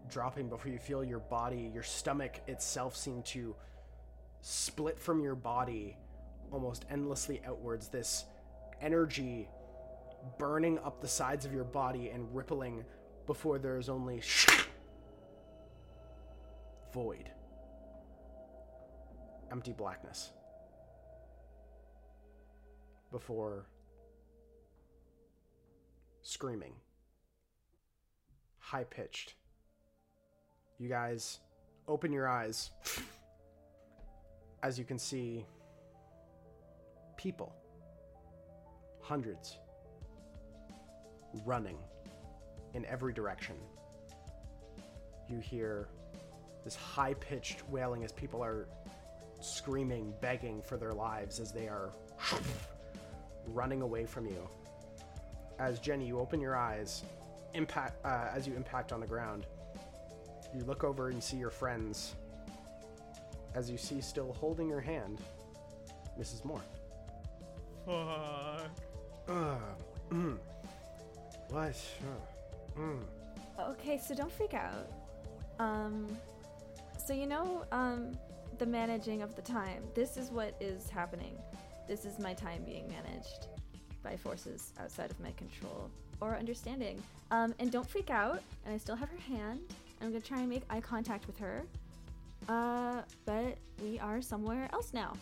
dropping 0.09 0.49
before 0.49 0.71
you 0.71 0.79
feel 0.79 1.03
your 1.03 1.19
body, 1.19 1.71
your 1.73 1.83
stomach 1.83 2.41
itself 2.47 2.95
seem 2.95 3.21
to 3.23 3.55
split 4.41 4.99
from 4.99 5.21
your 5.21 5.35
body 5.35 5.97
almost 6.51 6.85
endlessly 6.89 7.41
outwards. 7.45 7.87
This 7.89 8.25
energy 8.81 9.47
burning 10.37 10.79
up 10.79 11.01
the 11.01 11.07
sides 11.07 11.45
of 11.45 11.53
your 11.53 11.63
body 11.63 12.09
and 12.09 12.27
rippling 12.35 12.83
before 13.25 13.59
there 13.59 13.77
is 13.77 13.89
only 13.89 14.21
void, 16.91 17.29
empty 19.51 19.73
blackness. 19.73 20.31
Before 23.11 23.65
screaming, 26.21 26.73
high 28.59 28.83
pitched. 28.83 29.33
You 30.77 30.89
guys 30.89 31.39
open 31.87 32.11
your 32.13 32.27
eyes 32.27 32.71
as 34.61 34.77
you 34.77 34.85
can 34.85 34.99
see 34.99 35.45
people 37.17 37.53
hundreds 39.01 39.57
running 41.45 41.77
in 42.73 42.85
every 42.85 43.13
direction. 43.13 43.55
You 45.27 45.39
hear 45.39 45.89
this 46.63 46.75
high 46.75 47.15
pitched 47.15 47.67
wailing 47.69 48.03
as 48.03 48.11
people 48.11 48.43
are 48.43 48.67
screaming, 49.39 50.13
begging 50.21 50.61
for 50.61 50.77
their 50.77 50.93
lives 50.93 51.39
as 51.39 51.51
they 51.51 51.67
are 51.67 51.91
running 53.47 53.81
away 53.81 54.05
from 54.05 54.25
you. 54.25 54.47
As 55.57 55.79
Jenny, 55.79 56.05
you 56.05 56.19
open 56.19 56.39
your 56.39 56.55
eyes, 56.55 57.03
impact 57.53 58.05
uh, 58.05 58.27
as 58.33 58.47
you 58.47 58.55
impact 58.55 58.91
on 58.91 58.99
the 58.99 59.07
ground. 59.07 59.45
You 60.55 60.63
look 60.63 60.83
over 60.83 61.09
and 61.09 61.21
see 61.21 61.37
your 61.37 61.49
friends. 61.49 62.15
As 63.55 63.69
you 63.69 63.77
see, 63.77 64.01
still 64.01 64.33
holding 64.39 64.69
your 64.69 64.79
hand, 64.79 65.19
Mrs. 66.19 66.45
Moore. 66.45 66.61
Fuck. 67.85 68.69
Uh, 69.27 69.55
mm. 70.11 70.37
What? 71.49 71.75
Uh, 71.75 72.79
mm. 72.79 73.01
Okay, 73.71 73.97
so 73.97 74.15
don't 74.15 74.31
freak 74.31 74.53
out. 74.53 74.87
Um, 75.59 76.07
so 77.03 77.13
you 77.13 77.25
know, 77.25 77.65
um, 77.71 78.17
the 78.59 78.65
managing 78.65 79.21
of 79.21 79.35
the 79.35 79.41
time. 79.41 79.81
This 79.95 80.17
is 80.17 80.31
what 80.31 80.53
is 80.59 80.89
happening. 80.89 81.37
This 81.87 82.03
is 82.03 82.19
my 82.19 82.33
time 82.33 82.61
being 82.65 82.87
managed 82.89 83.47
by 84.03 84.17
forces 84.17 84.73
outside 84.79 85.09
of 85.09 85.19
my 85.21 85.31
control 85.31 85.89
or 86.19 86.35
understanding. 86.35 87.01
Um, 87.31 87.55
and 87.59 87.71
don't 87.71 87.89
freak 87.89 88.09
out. 88.09 88.41
And 88.65 88.75
I 88.75 88.77
still 88.77 88.97
have 88.97 89.09
her 89.09 89.33
hand. 89.33 89.61
I'm 90.01 90.09
gonna 90.09 90.19
try 90.19 90.39
and 90.39 90.49
make 90.49 90.63
eye 90.69 90.81
contact 90.81 91.25
with 91.25 91.39
her. 91.39 91.63
Uh, 92.49 93.01
but 93.25 93.57
we 93.81 93.97
are 93.99 94.21
somewhere 94.21 94.67
else 94.73 94.93
now. 94.93 95.13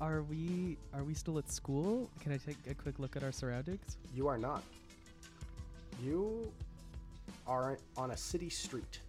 Are 0.00 0.22
we 0.22 0.78
are 0.94 1.04
we 1.04 1.12
still 1.12 1.38
at 1.38 1.50
school? 1.50 2.10
Can 2.20 2.32
I 2.32 2.38
take 2.38 2.56
a 2.70 2.74
quick 2.74 2.98
look 2.98 3.16
at 3.16 3.22
our 3.22 3.32
surroundings? 3.32 3.98
You 4.14 4.28
are 4.28 4.38
not. 4.38 4.62
You 6.02 6.50
are 7.46 7.78
on 7.98 8.12
a 8.12 8.16
city 8.16 8.48
street. 8.48 9.00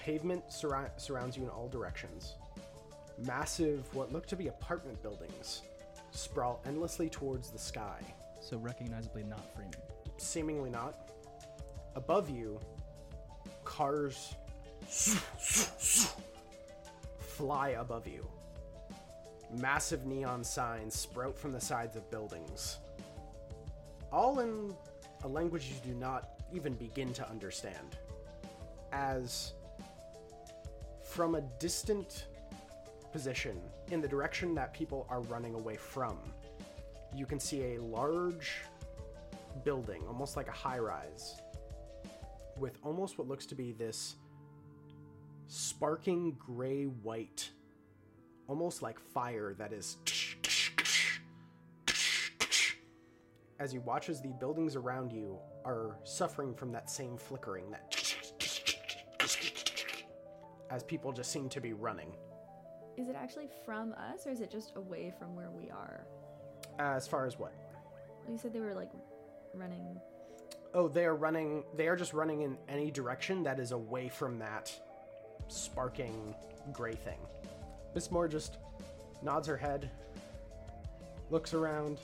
Pavement 0.00 0.48
surra- 0.48 0.90
surrounds 0.96 1.36
you 1.36 1.42
in 1.42 1.50
all 1.50 1.68
directions. 1.68 2.34
Massive, 3.18 3.94
what 3.94 4.12
look 4.12 4.26
to 4.26 4.36
be 4.36 4.48
apartment 4.48 5.00
buildings, 5.02 5.62
sprawl 6.10 6.62
endlessly 6.66 7.10
towards 7.10 7.50
the 7.50 7.58
sky. 7.58 8.00
So 8.40 8.56
recognizably 8.56 9.24
not 9.24 9.54
Freeman. 9.54 9.74
Seemingly 10.16 10.70
not. 10.70 11.10
Above 11.96 12.30
you, 12.30 12.58
cars 13.64 14.34
fly 17.18 17.70
above 17.70 18.06
you. 18.06 18.26
Massive 19.58 20.06
neon 20.06 20.42
signs 20.44 20.94
sprout 20.94 21.36
from 21.36 21.52
the 21.52 21.60
sides 21.60 21.96
of 21.96 22.10
buildings. 22.10 22.78
All 24.12 24.40
in 24.40 24.74
a 25.24 25.28
language 25.28 25.66
you 25.68 25.92
do 25.92 25.98
not 25.98 26.30
even 26.52 26.74
begin 26.74 27.12
to 27.12 27.28
understand. 27.28 27.96
As 28.92 29.52
from 31.10 31.34
a 31.34 31.40
distant 31.58 32.26
position 33.12 33.60
in 33.90 34.00
the 34.00 34.06
direction 34.06 34.54
that 34.54 34.72
people 34.72 35.06
are 35.10 35.20
running 35.22 35.54
away 35.54 35.76
from, 35.76 36.16
you 37.14 37.26
can 37.26 37.40
see 37.40 37.74
a 37.74 37.82
large 37.82 38.62
building, 39.64 40.02
almost 40.06 40.36
like 40.36 40.46
a 40.46 40.52
high 40.52 40.78
rise, 40.78 41.40
with 42.56 42.78
almost 42.84 43.18
what 43.18 43.26
looks 43.26 43.44
to 43.46 43.56
be 43.56 43.72
this 43.72 44.14
sparking 45.48 46.36
gray 46.38 46.84
white 46.84 47.50
almost 48.46 48.82
like 48.82 49.00
fire 49.00 49.52
that 49.58 49.72
is 49.72 49.96
as 53.58 53.74
you 53.74 53.80
watch 53.80 54.08
as 54.08 54.20
the 54.22 54.28
buildings 54.38 54.76
around 54.76 55.12
you 55.12 55.36
are 55.64 55.96
suffering 56.04 56.54
from 56.54 56.70
that 56.70 56.88
same 56.88 57.16
flickering 57.16 57.68
that 57.68 57.90
as 60.70 60.82
people 60.82 61.12
just 61.12 61.30
seem 61.30 61.48
to 61.50 61.60
be 61.60 61.72
running. 61.72 62.12
Is 62.96 63.08
it 63.08 63.16
actually 63.16 63.48
from 63.64 63.92
us 63.94 64.26
or 64.26 64.30
is 64.30 64.40
it 64.40 64.50
just 64.50 64.72
away 64.76 65.12
from 65.18 65.34
where 65.36 65.50
we 65.50 65.70
are? 65.70 66.06
as 66.78 67.06
far 67.06 67.26
as 67.26 67.38
what? 67.38 67.52
You 68.30 68.38
said 68.38 68.54
they 68.54 68.60
were 68.60 68.74
like 68.74 68.90
running. 69.54 70.00
oh 70.72 70.88
they 70.88 71.04
are 71.04 71.16
running 71.16 71.64
they 71.76 71.88
are 71.88 71.96
just 71.96 72.14
running 72.14 72.42
in 72.42 72.56
any 72.68 72.90
direction 72.90 73.42
that 73.42 73.58
is 73.58 73.72
away 73.72 74.08
from 74.08 74.38
that 74.38 74.72
sparking 75.48 76.34
gray 76.72 76.94
thing. 76.94 77.18
Miss 77.94 78.10
moore 78.10 78.28
just 78.28 78.58
nods 79.22 79.46
her 79.48 79.56
head 79.56 79.90
looks 81.30 81.52
around. 81.54 81.98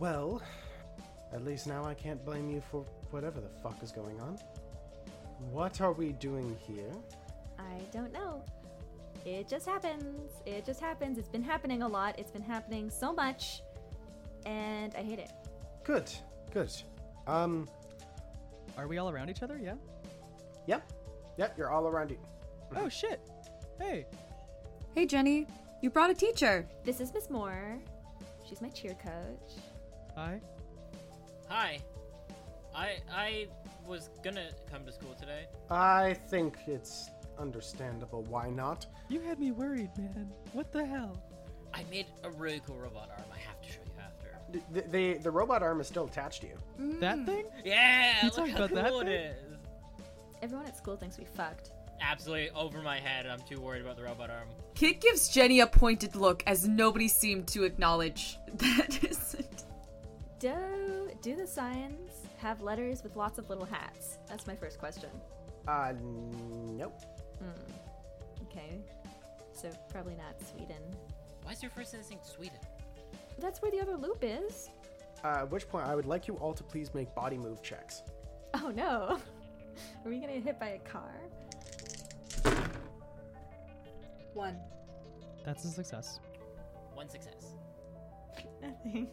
Well 0.00 0.42
at 1.32 1.44
least 1.44 1.66
now 1.66 1.84
i 1.84 1.94
can't 1.94 2.24
blame 2.24 2.48
you 2.48 2.62
for 2.70 2.84
whatever 3.10 3.40
the 3.40 3.48
fuck 3.62 3.82
is 3.82 3.92
going 3.92 4.20
on. 4.20 4.38
What 5.52 5.80
are 5.80 5.92
we 5.92 6.12
doing 6.12 6.56
here 6.66 6.92
I 7.64 7.80
don't 7.92 8.12
know. 8.12 8.42
It 9.24 9.48
just 9.48 9.66
happens. 9.66 10.30
It 10.46 10.64
just 10.66 10.80
happens. 10.80 11.16
It's 11.18 11.28
been 11.28 11.42
happening 11.42 11.82
a 11.82 11.88
lot. 11.88 12.18
It's 12.18 12.30
been 12.30 12.42
happening 12.42 12.90
so 12.90 13.12
much. 13.12 13.62
And 14.46 14.94
I 14.94 15.02
hate 15.02 15.18
it. 15.18 15.30
good 15.82 16.10
good 16.52 16.70
um 17.26 17.66
Are 18.76 18.86
we 18.86 18.98
all 18.98 19.08
around 19.10 19.30
each 19.30 19.42
other? 19.42 19.58
Yeah. 19.62 19.74
yep 20.66 20.92
yep 21.38 21.54
you're 21.56 21.70
all 21.70 21.86
around 21.86 22.10
you 22.10 22.18
Oh 22.76 22.88
shit. 22.88 23.20
Hey. 23.80 24.06
Hey, 24.94 25.06
Jenny, 25.06 25.46
you 25.80 25.90
brought 25.90 26.10
a 26.10 26.14
teacher. 26.14 26.66
This 26.84 27.00
is 27.00 27.12
Miss 27.14 27.28
Moore. 27.30 27.78
She's 28.48 28.60
my 28.60 28.68
cheer 28.68 28.94
coach. 28.94 29.52
Hi. 30.16 30.40
Hi. 31.48 31.78
I 32.74 32.98
I 33.12 33.46
was 33.86 34.10
gonna 34.22 34.48
come 34.70 34.84
to 34.86 34.92
school 34.92 35.14
today. 35.18 35.46
i 35.70 36.14
think 36.30 36.56
it's 36.66 37.10
understandable 37.38 38.22
why 38.24 38.50
not 38.50 38.86
You 39.08 39.20
had 39.20 39.38
me 39.38 39.50
worried, 39.52 39.90
man. 39.98 40.30
What 40.52 40.72
the 40.72 40.84
hell? 40.84 41.22
I 41.72 41.84
made 41.90 42.06
a 42.22 42.30
really 42.30 42.60
cool 42.66 42.76
robot 42.76 43.10
arm. 43.16 43.26
I 43.34 43.38
have 43.38 43.60
to 43.62 43.68
show 43.68 43.80
you 43.84 43.92
after. 44.00 44.62
the, 44.72 44.82
the, 45.14 45.18
the 45.18 45.30
robot 45.30 45.62
arm 45.62 45.80
is 45.80 45.86
still 45.88 46.04
attached 46.06 46.42
to 46.42 46.48
you 46.48 46.58
That 47.00 47.24
thing? 47.26 47.44
Yeah, 47.64 48.18
You 48.22 48.26
look 48.28 48.36
talking 48.36 48.52
how 48.52 48.64
about 48.64 48.74
that 48.74 48.90
cool 48.90 49.00
it 49.00 49.04
thing? 49.06 49.14
is. 49.14 49.36
Everyone 50.42 50.66
at 50.66 50.76
school 50.76 50.96
thinks 50.96 51.18
we 51.18 51.24
fucked. 51.24 51.70
Absolutely 52.00 52.50
over 52.50 52.82
my 52.82 52.98
head. 52.98 53.26
I'm 53.26 53.40
too 53.48 53.60
worried 53.60 53.82
about 53.82 53.96
the 53.96 54.02
robot 54.02 54.28
arm. 54.30 54.48
Kit 54.74 55.00
gives 55.00 55.28
Jenny 55.28 55.60
a 55.60 55.66
pointed 55.66 56.16
look 56.16 56.42
as 56.46 56.68
nobody 56.68 57.08
seemed 57.08 57.46
to 57.48 57.62
acknowledge 57.64 58.36
that 58.54 59.02
isn't. 59.04 59.64
Do 60.38 60.52
do 61.22 61.34
the 61.36 61.46
signs 61.46 62.10
have 62.38 62.60
letters 62.60 63.02
with 63.02 63.16
lots 63.16 63.38
of 63.38 63.48
little 63.48 63.64
hats? 63.64 64.18
That's 64.28 64.46
my 64.46 64.54
first 64.56 64.78
question. 64.78 65.08
uh 65.66 65.92
nope 66.02 67.00
Okay. 68.42 68.80
So 69.52 69.70
probably 69.88 70.14
not 70.14 70.40
Sweden. 70.40 70.82
Why 71.42 71.52
is 71.52 71.62
your 71.62 71.70
first 71.70 71.94
instinct 71.94 72.26
Sweden? 72.26 72.58
That's 73.38 73.60
where 73.60 73.70
the 73.70 73.80
other 73.80 73.96
loop 73.96 74.18
is. 74.22 74.68
Uh, 75.22 75.38
at 75.38 75.50
which 75.50 75.68
point, 75.68 75.86
I 75.86 75.94
would 75.94 76.06
like 76.06 76.28
you 76.28 76.34
all 76.34 76.52
to 76.52 76.62
please 76.62 76.92
make 76.94 77.14
body 77.14 77.38
move 77.38 77.62
checks. 77.62 78.02
Oh 78.54 78.70
no. 78.74 79.18
Are 80.04 80.08
we 80.08 80.18
gonna 80.18 80.34
get 80.34 80.42
hit 80.44 80.60
by 80.60 80.68
a 80.68 80.78
car? 80.78 81.10
One. 84.34 84.56
That's 85.44 85.64
a 85.64 85.68
success. 85.68 86.20
One 86.94 87.08
success. 87.08 87.54
Nothing. 88.62 89.08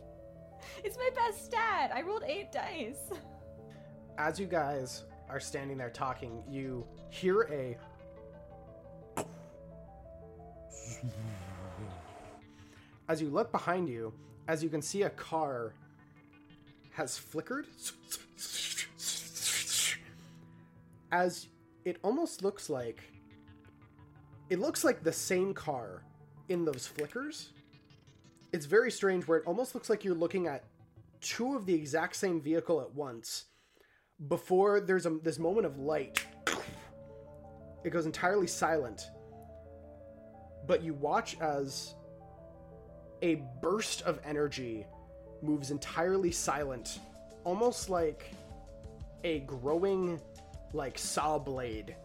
It's 0.84 0.98
my 0.98 1.10
best 1.16 1.46
stat. 1.46 1.92
I 1.94 2.02
rolled 2.02 2.24
eight 2.26 2.52
dice. 2.52 3.12
As 4.18 4.40
you 4.40 4.46
guys 4.46 5.04
are 5.30 5.40
standing 5.40 5.78
there 5.78 5.90
talking, 5.90 6.44
you 6.50 6.86
hear 7.10 7.42
a. 7.52 7.78
As 13.08 13.22
you 13.22 13.30
look 13.30 13.52
behind 13.52 13.90
you, 13.90 14.14
as 14.48 14.64
you 14.64 14.70
can 14.70 14.82
see, 14.82 15.04
a 15.04 15.10
car 15.10 15.74
has 16.92 17.18
flickered. 17.18 17.68
As 21.12 21.48
it 21.86 21.98
almost 22.04 22.44
looks 22.44 22.70
like. 22.70 23.02
It 24.50 24.60
looks 24.60 24.84
like 24.84 25.04
the 25.04 25.14
same 25.14 25.54
car 25.54 26.04
in 26.50 26.66
those 26.66 26.86
flickers. 26.86 27.50
It's 28.52 28.66
very 28.66 28.92
strange 28.92 29.28
where 29.28 29.38
it 29.38 29.46
almost 29.48 29.74
looks 29.74 29.90
like 29.90 30.04
you're 30.04 30.14
looking 30.14 30.48
at 30.48 30.66
two 31.22 31.56
of 31.56 31.66
the 31.66 31.74
exact 31.74 32.16
same 32.16 32.42
vehicle 32.42 32.82
at 32.82 32.94
once 32.94 33.46
before 34.28 34.80
there's 34.80 35.06
a, 35.06 35.12
this 35.24 35.40
moment 35.40 35.66
of 35.66 35.78
light 35.78 36.26
it 37.84 37.90
goes 37.92 38.06
entirely 38.06 38.48
silent 38.48 39.10
but 40.68 40.84
you 40.84 40.94
watch 40.94 41.38
as 41.40 41.96
a 43.22 43.36
burst 43.62 44.02
of 44.04 44.20
energy 44.26 44.86
moves 45.42 45.72
entirely 45.72 46.32
silent 46.32 47.00
almost 47.44 47.90
like 47.90 48.32
a 49.24 49.40
growing 49.42 50.20
like 50.74 50.98
saw 50.98 51.38
blade 51.38 51.96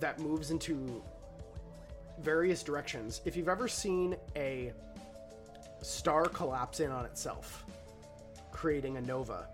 that 0.00 0.18
moves 0.18 0.50
into 0.50 1.02
various 2.20 2.62
directions 2.62 3.20
if 3.24 3.36
you've 3.36 3.48
ever 3.48 3.66
seen 3.68 4.16
a 4.36 4.72
star 5.80 6.24
collapse 6.26 6.80
in 6.80 6.90
on 6.90 7.04
itself 7.04 7.64
creating 8.52 8.96
a 8.96 9.00
nova 9.00 9.48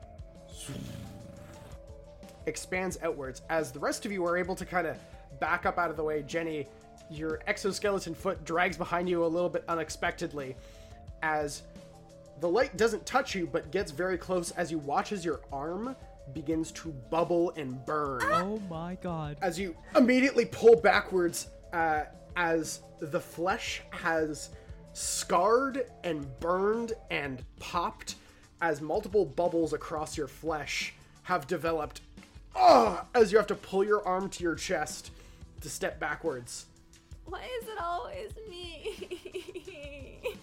expands 2.47 2.99
outwards 3.03 3.43
as 3.49 3.71
the 3.71 3.79
rest 3.79 4.05
of 4.07 4.13
you 4.13 4.25
are 4.27 4.37
able 4.37 4.57
to 4.57 4.65
kind 4.65 4.87
of 4.87 4.97
back 5.39 5.67
up 5.67 5.79
out 5.79 5.91
of 5.91 5.97
the 5.97 6.03
way. 6.03 6.23
Jenny, 6.23 6.67
your 7.11 7.41
exoskeleton 7.47 8.15
foot 8.15 8.45
drags 8.45 8.77
behind 8.77 9.09
you 9.09 9.25
a 9.25 9.27
little 9.27 9.49
bit 9.49 9.65
unexpectedly 9.69 10.57
as 11.23 11.63
the 12.41 12.49
light 12.49 12.77
doesn't 12.77 13.05
touch 13.07 13.35
you 13.35 13.47
but 13.47 13.71
gets 13.71 13.91
very 13.91 14.19
close 14.19 14.51
as 14.53 14.71
you 14.71 14.79
watch 14.79 15.13
as 15.13 15.25
your 15.25 15.41
arm 15.53 15.97
begins 16.35 16.71
to 16.73 16.91
bubble 17.11 17.53
and 17.57 17.85
burn. 17.87 18.23
Oh 18.25 18.61
my 18.69 18.97
god. 19.03 19.39
as 19.41 19.59
you 19.59 19.75
immediately 19.97 20.45
pull 20.45 20.77
backwards 20.77 21.49
uh, 21.73 22.05
as 22.37 22.81
the 23.01 23.21
flesh 23.21 23.83
has 23.91 24.51
scarred 24.93 25.87
and 26.05 26.27
burned 26.41 26.93
and 27.11 27.43
popped 27.61 28.17
as 28.61 28.81
multiple 28.81 29.25
bubbles 29.25 29.73
across 29.73 30.17
your 30.17 30.27
flesh 30.27 30.95
have 31.23 31.47
developed. 31.47 32.01
Oh, 32.55 33.03
as 33.15 33.31
you 33.31 33.39
have 33.39 33.47
to 33.49 33.55
pull 33.55 33.85
your 33.85 34.07
arm 34.07 34.29
to 34.31 34.43
your 34.43 34.55
chest 34.55 35.13
to 35.61 35.69
step 35.69 36.01
backwards 36.01 36.67
Why 37.29 37.43
is 37.61 37.69
it 37.69 37.79
always 37.79 38.31
me? 38.49 38.97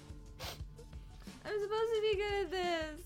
I'm 1.45 1.59
supposed 1.61 1.93
to 1.93 2.01
be 2.01 2.15
good 2.15 2.43
at 2.43 2.51
this. 2.51 3.01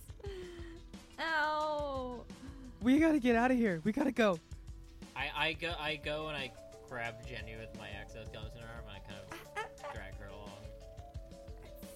Ow. 1.19 2.21
We 2.81 2.99
gotta 2.99 3.19
get 3.19 3.35
out 3.37 3.51
of 3.51 3.57
here. 3.57 3.79
We 3.85 3.93
gotta 3.93 4.11
go. 4.11 4.37
I, 5.15 5.29
I 5.35 5.53
go 5.53 5.73
I 5.79 5.95
go 5.97 6.27
and 6.27 6.35
I 6.35 6.51
grab 6.89 7.25
Jenny 7.25 7.55
with 7.57 7.77
my 7.79 7.87
exoskeleton 8.01 8.61
arm 8.61 8.85
and 8.87 8.97
I 8.97 8.99
kind 9.07 9.19
of 9.21 9.93
drag 9.93 10.17
her 10.19 10.27
along. 10.27 10.49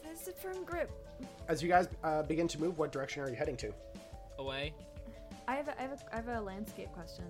That's 0.04 0.28
a 0.28 0.32
firm 0.32 0.64
grip. 0.64 0.90
as 1.50 1.62
you 1.62 1.68
guys 1.68 1.90
uh, 2.04 2.24
begin 2.24 2.48
to 2.50 2.60
move 2.62 2.78
what 2.78 2.92
direction 2.94 3.24
are 3.24 3.30
you 3.30 3.36
heading 3.36 3.58
to 3.58 3.74
Away. 4.40 4.74
I 5.48 5.56
have 5.56 5.68
a, 5.68 5.78
I 5.78 5.82
have 5.84 5.92
a, 5.92 6.14
I 6.14 6.16
have 6.16 6.28
a 6.30 6.42
landscape 6.42 6.92
question. 6.94 7.26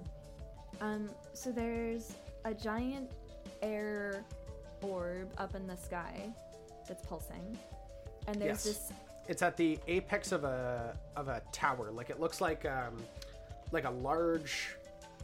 Um, 0.80 1.10
so 1.34 1.52
there's 1.52 2.14
a 2.46 2.54
giant 2.54 3.12
air 3.62 4.24
orb 4.84 5.32
up 5.38 5.56
in 5.56 5.66
the 5.68 5.78
sky 5.78 6.30
that's 6.88 7.06
pulsing, 7.06 7.58
and 8.28 8.36
there's 8.36 8.66
Yes. 8.66 8.88
this. 8.90 8.92
it's 9.28 9.42
at 9.42 9.56
the 9.58 9.80
apex 9.88 10.32
of 10.32 10.44
a 10.44 10.98
of 11.16 11.28
a 11.30 11.42
tower 11.54 11.92
like 11.92 12.10
it 12.10 12.20
looks 12.20 12.42
like 12.42 12.66
um 12.66 13.02
like 13.72 13.86
a 13.86 13.90
large 13.90 14.76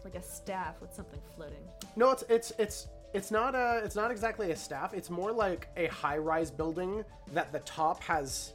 Like 0.05 0.15
a 0.15 0.21
staff 0.21 0.79
with 0.81 0.93
something 0.93 1.19
floating. 1.35 1.63
No, 1.97 2.11
it's 2.11 2.23
it's 2.29 2.51
it's 2.57 2.87
it's 3.13 3.31
not 3.31 3.53
a 3.55 3.81
it's 3.83 3.95
not 3.95 4.11
exactly 4.11 4.51
a 4.51 4.55
staff. 4.55 4.93
It's 4.93 5.09
more 5.09 5.31
like 5.31 5.67
a 5.75 5.87
high-rise 5.87 6.49
building 6.51 7.03
that 7.33 7.51
the 7.51 7.59
top 7.59 8.01
has 8.03 8.53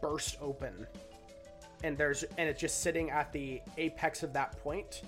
burst 0.00 0.36
open. 0.40 0.86
And 1.82 1.98
there's 1.98 2.22
and 2.38 2.48
it's 2.48 2.60
just 2.60 2.80
sitting 2.80 3.10
at 3.10 3.32
the 3.32 3.60
apex 3.76 4.22
of 4.22 4.32
that 4.34 4.56
point. 4.62 5.02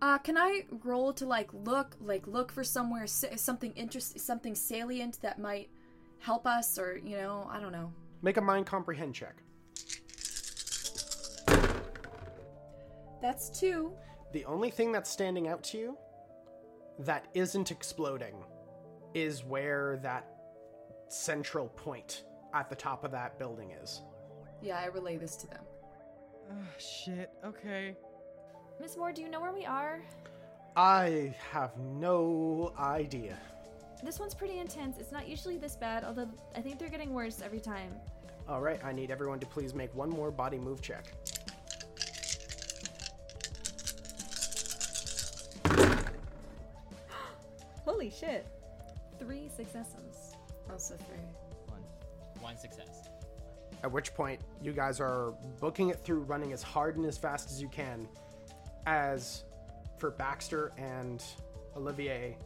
Uh, 0.00 0.18
can 0.18 0.38
I 0.38 0.62
roll 0.84 1.12
to 1.14 1.26
like 1.26 1.52
look, 1.52 1.96
like 2.00 2.26
look 2.26 2.52
for 2.52 2.62
somewhere 2.62 3.06
something 3.06 3.72
interest, 3.72 4.20
something 4.20 4.54
salient 4.54 5.20
that 5.22 5.40
might 5.40 5.70
help 6.20 6.46
us, 6.46 6.78
or 6.78 6.96
you 6.96 7.16
know, 7.16 7.48
I 7.50 7.60
don't 7.60 7.72
know. 7.72 7.92
Make 8.22 8.36
a 8.36 8.40
mind 8.40 8.66
comprehend 8.66 9.14
check. 9.14 9.42
That's 13.20 13.50
two. 13.50 13.92
The 14.32 14.44
only 14.44 14.70
thing 14.70 14.92
that's 14.92 15.10
standing 15.10 15.48
out 15.48 15.64
to 15.64 15.78
you 15.78 15.98
that 17.00 17.26
isn't 17.34 17.70
exploding 17.70 18.34
is 19.14 19.44
where 19.44 19.98
that 20.02 20.28
central 21.08 21.68
point 21.68 22.24
at 22.54 22.68
the 22.68 22.76
top 22.76 23.04
of 23.04 23.10
that 23.12 23.38
building 23.38 23.72
is. 23.82 24.02
Yeah, 24.62 24.78
I 24.78 24.86
relay 24.86 25.16
this 25.16 25.36
to 25.36 25.46
them. 25.48 25.64
Oh, 26.50 26.78
shit. 26.78 27.30
Okay. 27.44 27.96
Miss 28.80 28.96
Moore, 28.96 29.10
do 29.10 29.22
you 29.22 29.28
know 29.28 29.40
where 29.40 29.52
we 29.52 29.66
are? 29.66 30.00
I 30.76 31.34
have 31.50 31.76
no 31.78 32.72
idea. 32.78 33.36
This 34.04 34.20
one's 34.20 34.34
pretty 34.34 34.58
intense. 34.58 34.98
It's 34.98 35.10
not 35.10 35.26
usually 35.28 35.58
this 35.58 35.74
bad, 35.74 36.04
although 36.04 36.28
I 36.54 36.60
think 36.60 36.78
they're 36.78 36.88
getting 36.88 37.12
worse 37.12 37.42
every 37.44 37.58
time. 37.58 37.92
All 38.48 38.60
right, 38.60 38.78
I 38.84 38.92
need 38.92 39.10
everyone 39.10 39.40
to 39.40 39.46
please 39.46 39.74
make 39.74 39.92
one 39.96 40.08
more 40.08 40.30
body 40.30 40.58
move 40.58 40.80
check. 40.80 41.06
Holy 47.84 48.10
shit. 48.10 48.46
Three 49.18 49.48
successes. 49.48 50.36
Also 50.70 50.94
three. 50.94 51.18
One. 51.66 51.82
One 52.40 52.56
success. 52.56 53.08
At 53.82 53.90
which 53.90 54.14
point, 54.14 54.40
you 54.62 54.72
guys 54.72 55.00
are 55.00 55.34
booking 55.58 55.88
it 55.90 55.98
through, 55.98 56.20
running 56.20 56.52
as 56.52 56.62
hard 56.62 56.96
and 56.96 57.04
as 57.06 57.18
fast 57.18 57.50
as 57.50 57.60
you 57.60 57.68
can. 57.68 58.06
As 58.88 59.44
for 59.98 60.10
Baxter 60.10 60.72
and 60.78 61.22
Olivier, 61.76 62.38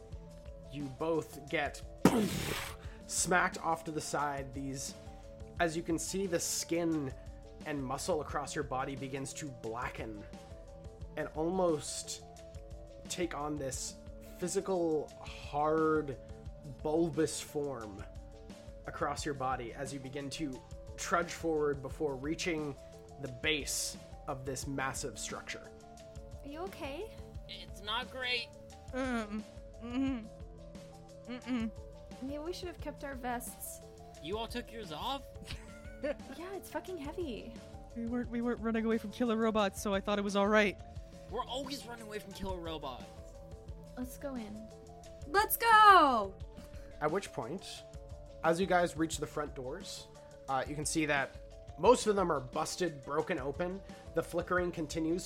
you 0.73 0.91
both 0.99 1.49
get 1.49 1.81
smacked 3.07 3.59
off 3.63 3.85
to 3.85 3.91
the 3.91 4.01
side. 4.01 4.53
These, 4.53 4.93
as 5.61 5.77
you 5.77 5.81
can 5.81 5.97
see, 5.97 6.27
the 6.27 6.41
skin 6.41 7.13
and 7.65 7.81
muscle 7.81 8.19
across 8.19 8.55
your 8.55 8.65
body 8.65 8.97
begins 8.97 9.31
to 9.35 9.45
blacken 9.61 10.21
and 11.15 11.29
almost 11.33 12.23
take 13.07 13.33
on 13.33 13.57
this 13.57 13.93
physical, 14.37 15.09
hard, 15.49 16.17
bulbous 16.81 17.39
form 17.39 18.03
across 18.85 19.23
your 19.23 19.33
body 19.33 19.73
as 19.77 19.93
you 19.93 19.99
begin 20.01 20.29
to 20.31 20.59
trudge 20.97 21.31
forward 21.31 21.81
before 21.81 22.15
reaching 22.15 22.75
the 23.21 23.29
base 23.41 23.95
of 24.27 24.45
this 24.45 24.67
massive 24.67 25.17
structure. 25.17 25.69
Are 26.45 26.49
you 26.49 26.59
okay? 26.61 27.05
It's 27.47 27.83
not 27.83 28.11
great. 28.11 28.47
Um. 28.93 29.43
Mm. 29.85 30.23
Mm. 31.29 31.69
Maybe 32.21 32.37
we 32.39 32.53
should 32.53 32.67
have 32.67 32.79
kept 32.81 33.03
our 33.03 33.15
vests. 33.15 33.81
You 34.23 34.37
all 34.37 34.47
took 34.47 34.71
yours 34.71 34.91
off? 34.91 35.21
Yeah, 36.03 36.47
it's 36.57 36.69
fucking 36.69 36.97
heavy. 36.97 37.53
We 37.95 38.07
weren't. 38.07 38.29
We 38.29 38.41
weren't 38.41 38.59
running 38.59 38.83
away 38.85 38.97
from 38.97 39.11
killer 39.11 39.37
robots, 39.37 39.81
so 39.81 39.93
I 39.93 40.01
thought 40.01 40.19
it 40.19 40.23
was 40.23 40.35
all 40.35 40.49
right. 40.49 40.75
We're 41.31 41.45
always 41.45 41.85
running 41.85 42.05
away 42.05 42.19
from 42.19 42.33
killer 42.33 42.57
robots. 42.57 43.05
Let's 43.97 44.17
go 44.17 44.35
in. 44.35 44.67
Let's 45.31 45.55
go! 45.55 46.33
At 47.01 47.09
which 47.09 47.31
point, 47.31 47.65
as 48.43 48.59
you 48.59 48.65
guys 48.65 48.97
reach 48.97 49.17
the 49.17 49.25
front 49.25 49.55
doors, 49.55 50.07
uh, 50.49 50.63
you 50.67 50.75
can 50.75 50.85
see 50.85 51.05
that 51.05 51.35
most 51.79 52.07
of 52.07 52.17
them 52.17 52.29
are 52.31 52.41
busted, 52.41 53.03
broken 53.05 53.39
open. 53.39 53.79
The 54.15 54.21
flickering 54.21 54.71
continues, 54.71 55.23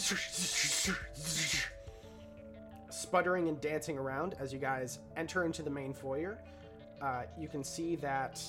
sputtering 2.89 3.49
and 3.49 3.59
dancing 3.59 3.97
around 3.97 4.35
as 4.39 4.53
you 4.53 4.59
guys 4.59 4.99
enter 5.17 5.43
into 5.43 5.61
the 5.61 5.69
main 5.69 5.93
foyer. 5.93 6.39
Uh, 7.01 7.23
you 7.38 7.49
can 7.49 7.63
see 7.65 7.97
that 7.97 8.41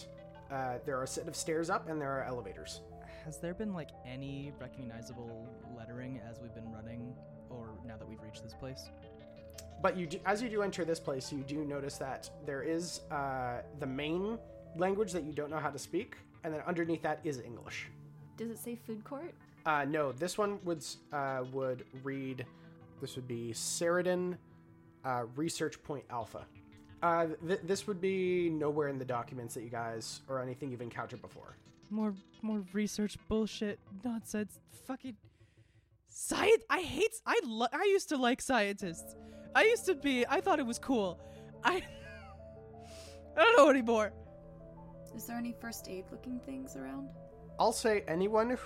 uh, 0.51 0.79
there 0.87 0.97
are 0.97 1.03
a 1.03 1.09
set 1.09 1.27
of 1.27 1.35
stairs 1.35 1.71
up 1.71 1.89
and 1.89 2.01
there 2.01 2.13
are 2.13 2.23
elevators. 2.23 2.83
Has 3.25 3.39
there 3.39 3.53
been 3.53 3.75
like 3.75 3.91
any 4.07 4.53
recognizable 4.61 5.49
lettering 5.77 6.21
as 6.31 6.41
we've 6.41 6.55
been 6.55 6.73
running, 6.73 7.15
or 7.51 7.71
now 7.85 7.97
that 7.97 8.09
we've 8.09 8.23
reached 8.23 8.45
this 8.45 8.55
place? 8.55 8.89
But 9.83 9.97
you, 9.97 10.07
do, 10.07 10.21
as 10.25 10.41
you 10.41 10.49
do 10.49 10.63
enter 10.63 10.85
this 10.85 11.01
place, 11.01 11.33
you 11.33 11.43
do 11.43 11.65
notice 11.65 11.99
that 11.99 12.31
there 12.47 12.63
is 12.63 13.01
uh, 13.11 13.63
the 13.81 13.87
main 13.87 14.39
language 14.77 15.13
that 15.13 15.25
you 15.25 15.33
don't 15.33 15.51
know 15.51 15.59
how 15.59 15.71
to 15.71 15.79
speak, 15.79 16.17
and 16.45 16.55
then 16.55 16.63
underneath 16.67 17.03
that 17.03 17.21
is 17.25 17.41
English. 17.41 17.89
Does 18.37 18.51
it 18.51 18.59
say 18.59 18.77
food 18.77 19.03
court? 19.05 19.35
Uh, 19.67 19.85
no, 19.85 20.13
this 20.13 20.39
one 20.39 20.59
would 20.65 20.85
uh, 21.13 21.45
would 21.53 21.85
read. 22.03 22.47
This 23.01 23.17
would 23.17 23.29
be 23.29 23.51
Seridan 23.53 24.37
uh, 25.05 25.25
Research 25.37 25.83
Point 25.83 26.05
Alpha. 26.11 26.45
Uh, 27.03 27.27
th- 27.47 27.61
this 27.65 27.87
would 27.87 28.01
be 28.01 28.51
nowhere 28.51 28.89
in 28.89 28.99
the 28.99 29.05
documents 29.05 29.55
that 29.55 29.63
you 29.63 29.69
guys 29.71 30.21
or 30.29 30.43
anything 30.43 30.71
you've 30.71 30.81
encountered 30.83 31.23
before. 31.23 31.57
More, 31.91 32.13
more 32.43 32.65
research 32.73 33.17
bullshit 33.29 33.79
nonsense. 34.05 34.59
Fucking 34.87 35.17
science. 36.09 36.63
I 36.69 36.81
hate. 36.81 37.15
I 37.25 37.39
lo- 37.45 37.69
I 37.73 37.85
used 37.85 38.09
to 38.11 38.17
like 38.17 38.41
scientists. 38.41 39.15
I 39.55 39.65
used 39.65 39.87
to 39.87 39.95
be. 39.95 40.27
I 40.27 40.41
thought 40.41 40.59
it 40.59 40.67
was 40.67 40.79
cool. 40.79 41.21
I. 41.63 41.83
I 43.37 43.43
don't 43.45 43.57
know 43.57 43.71
anymore. 43.71 44.13
Is 45.15 45.25
there 45.27 45.37
any 45.39 45.55
first 45.61 45.89
aid 45.89 46.05
looking 46.11 46.41
things 46.45 46.75
around? 46.77 47.09
I'll 47.61 47.73
say 47.73 48.03
anyone. 48.09 48.57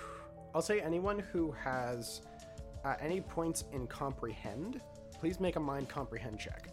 I'll 0.55 0.61
say 0.61 0.81
anyone 0.81 1.19
who 1.19 1.51
has 1.51 2.21
uh, 2.85 2.95
any 2.99 3.21
points 3.21 3.63
in 3.71 3.87
comprehend. 3.87 4.81
Please 5.19 5.39
make 5.39 5.55
a 5.55 5.59
mind 5.59 5.89
comprehend 5.89 6.39
check. 6.39 6.69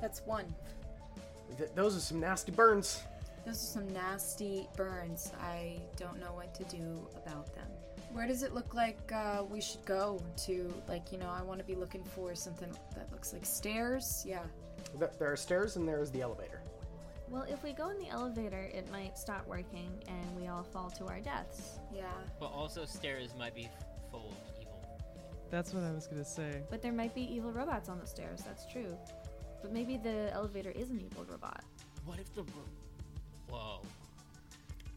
That's 0.00 0.20
one. 0.26 0.54
Th- 1.56 1.70
those 1.74 1.96
are 1.96 2.00
some 2.00 2.20
nasty 2.20 2.52
burns. 2.52 3.02
Those 3.46 3.54
are 3.54 3.80
some 3.80 3.88
nasty 3.88 4.68
burns. 4.76 5.32
I 5.40 5.80
don't 5.96 6.20
know 6.20 6.34
what 6.34 6.54
to 6.54 6.64
do 6.64 7.08
about 7.16 7.54
them. 7.54 7.68
Where 8.12 8.26
does 8.26 8.42
it 8.42 8.54
look 8.54 8.74
like 8.74 9.12
uh, 9.12 9.44
we 9.50 9.60
should 9.60 9.84
go 9.84 10.20
to? 10.46 10.72
Like, 10.88 11.12
you 11.12 11.18
know, 11.18 11.28
I 11.28 11.42
want 11.42 11.58
to 11.60 11.64
be 11.66 11.74
looking 11.74 12.02
for 12.04 12.34
something 12.34 12.70
that 12.94 13.10
looks 13.12 13.32
like 13.32 13.44
stairs. 13.44 14.24
Yeah. 14.26 14.40
Th- 14.98 15.10
There 15.18 15.30
are 15.30 15.36
stairs 15.36 15.76
and 15.76 15.86
there 15.86 16.00
is 16.00 16.10
the 16.10 16.22
elevator. 16.22 16.62
Well, 17.28 17.42
if 17.42 17.62
we 17.62 17.72
go 17.72 17.90
in 17.90 17.98
the 17.98 18.08
elevator, 18.08 18.70
it 18.72 18.90
might 18.90 19.18
stop 19.18 19.46
working 19.46 19.90
and 20.08 20.36
we 20.40 20.46
all 20.46 20.62
fall 20.62 20.90
to 20.90 21.06
our 21.08 21.20
deaths. 21.20 21.78
Yeah. 21.94 22.04
But 22.40 22.46
also 22.46 22.84
stairs 22.84 23.34
might 23.38 23.54
be 23.54 23.64
f- 23.64 23.84
full 24.10 24.28
of 24.28 24.60
evil. 24.60 24.80
That's 25.50 25.74
what 25.74 25.82
I 25.82 25.90
was 25.92 26.06
gonna 26.06 26.24
say. 26.24 26.62
But 26.70 26.80
there 26.82 26.92
might 26.92 27.14
be 27.14 27.22
evil 27.22 27.50
robots 27.52 27.88
on 27.88 27.98
the 27.98 28.06
stairs, 28.06 28.42
that's 28.46 28.64
true. 28.72 28.96
But 29.60 29.72
maybe 29.72 29.96
the 29.96 30.30
elevator 30.32 30.70
is 30.70 30.90
an 30.90 31.00
evil 31.00 31.24
robot. 31.28 31.64
What 32.04 32.18
if 32.20 32.32
the 32.34 32.42
ro- 32.42 32.48
Whoa. 33.50 33.80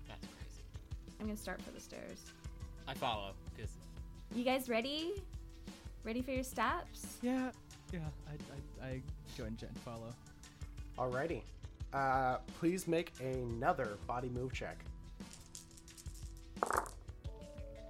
That's 0.07 0.21
crazy. 0.27 0.63
I'm 1.19 1.25
gonna 1.25 1.37
start 1.37 1.61
for 1.63 1.71
the 1.71 1.79
stairs. 1.81 2.25
I 2.89 2.95
follow, 2.95 3.33
because 3.55 3.69
You 4.33 4.43
guys 4.43 4.67
ready? 4.67 5.21
Ready 6.03 6.23
for 6.23 6.31
your 6.31 6.43
steps? 6.43 7.17
Yeah, 7.21 7.51
yeah. 7.93 7.99
I, 8.27 8.83
I, 8.83 8.87
I 8.87 9.01
go 9.37 9.43
and 9.43 9.55
gent 9.55 9.77
follow. 9.85 10.11
Alrighty. 10.97 11.43
Uh, 11.93 12.37
please 12.59 12.87
make 12.87 13.11
another 13.19 13.97
body 14.07 14.29
move 14.29 14.53
check. 14.53 14.79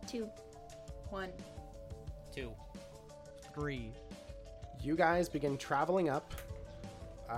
Two. 0.06 0.28
One. 1.10 1.30
two. 2.36 2.52
Three. 3.54 3.94
You 4.84 4.98
guys 4.98 5.30
begin 5.30 5.58
traveling 5.58 6.10
up 6.10 6.34
uh, 7.30 7.36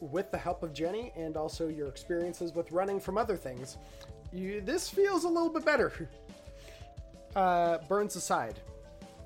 with 0.00 0.30
the 0.30 0.38
help 0.38 0.62
of 0.62 0.74
Jenny 0.74 1.10
and 1.16 1.38
also 1.38 1.68
your 1.68 1.88
experiences 1.88 2.54
with 2.54 2.70
running 2.70 3.00
from 3.00 3.16
other 3.16 3.36
things. 3.36 3.78
You, 4.32 4.60
this 4.60 4.88
feels 4.88 5.24
a 5.24 5.28
little 5.28 5.50
bit 5.50 5.64
better. 5.64 5.92
Uh, 7.36 7.78
burns 7.86 8.16
aside, 8.16 8.58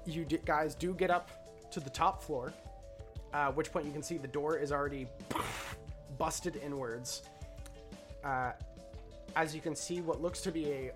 you 0.05 0.25
d- 0.25 0.39
guys 0.45 0.75
do 0.75 0.93
get 0.93 1.09
up 1.09 1.31
to 1.71 1.79
the 1.81 1.89
top 1.89 2.23
floor, 2.23 2.53
uh, 3.33 3.51
which 3.53 3.73
point 3.73 3.87
you 3.87 3.93
can 3.93 4.03
see 4.03 4.19
the 4.19 4.29
door 4.29 4.59
is 4.59 4.73
already 4.73 5.07
busted 6.19 6.57
inwards. 6.57 7.23
Uh, 8.23 8.51
as 9.37 9.55
you 9.55 9.61
can 9.61 9.75
see, 9.75 10.01
what 10.01 10.21
looks 10.21 10.41
to 10.41 10.51
be 10.51 10.71
a, 10.73 10.93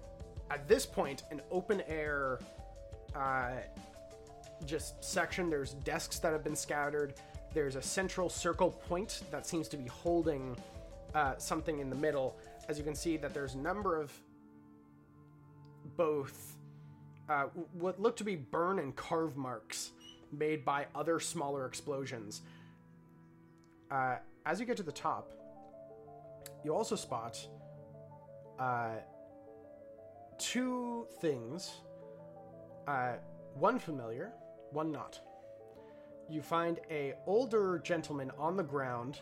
at 0.51 0.67
this 0.69 0.85
point, 0.85 1.23
an 1.31 1.41
open 1.51 1.81
air 1.89 2.41
uh, 3.15 3.53
just 4.67 5.03
section. 5.03 5.49
There's 5.49 5.73
desks 5.73 6.19
that 6.19 6.33
have 6.33 6.45
been 6.45 6.57
scattered. 6.57 7.15
There's 7.55 7.77
a 7.77 7.83
central 7.83 8.29
circle 8.29 8.71
point 8.71 9.23
that 9.31 9.47
seems 9.47 9.69
to 9.69 9.77
be 9.77 9.89
holding 9.89 10.57
uh, 11.15 11.35
something 11.39 11.79
in 11.79 11.89
the 11.89 11.97
middle. 11.97 12.37
As 12.69 12.79
you 12.79 12.85
can 12.85 12.95
see, 12.95 13.17
that 13.17 13.33
there's 13.33 13.55
a 13.55 13.59
number 13.59 14.01
of 14.01 14.13
both 15.97 16.57
uh, 17.29 17.45
what 17.73 18.01
look 18.01 18.17
to 18.17 18.25
be 18.25 18.37
burn 18.37 18.79
and 18.79 18.95
carve 18.95 19.37
marks 19.37 19.91
made 20.33 20.65
by 20.65 20.87
other 20.95 21.21
smaller 21.21 21.67
explosions. 21.67 22.43
Uh, 23.91 24.17
as 24.45 24.61
you 24.61 24.67
get 24.67 24.77
to 24.77 24.83
the 24.83 24.93
top, 24.93 25.33
you 26.65 26.75
also 26.75 26.97
spot 26.97 27.39
uh, 28.59 28.97
two 30.39 31.07
things. 31.21 31.81
Uh, 32.87 33.15
one 33.55 33.79
familiar, 33.79 34.33
one 34.71 34.93
not. 34.93 35.21
You 36.29 36.43
find 36.43 36.81
a 36.91 37.15
older 37.27 37.81
gentleman 37.85 38.31
on 38.39 38.57
the 38.57 38.63
ground, 38.63 39.21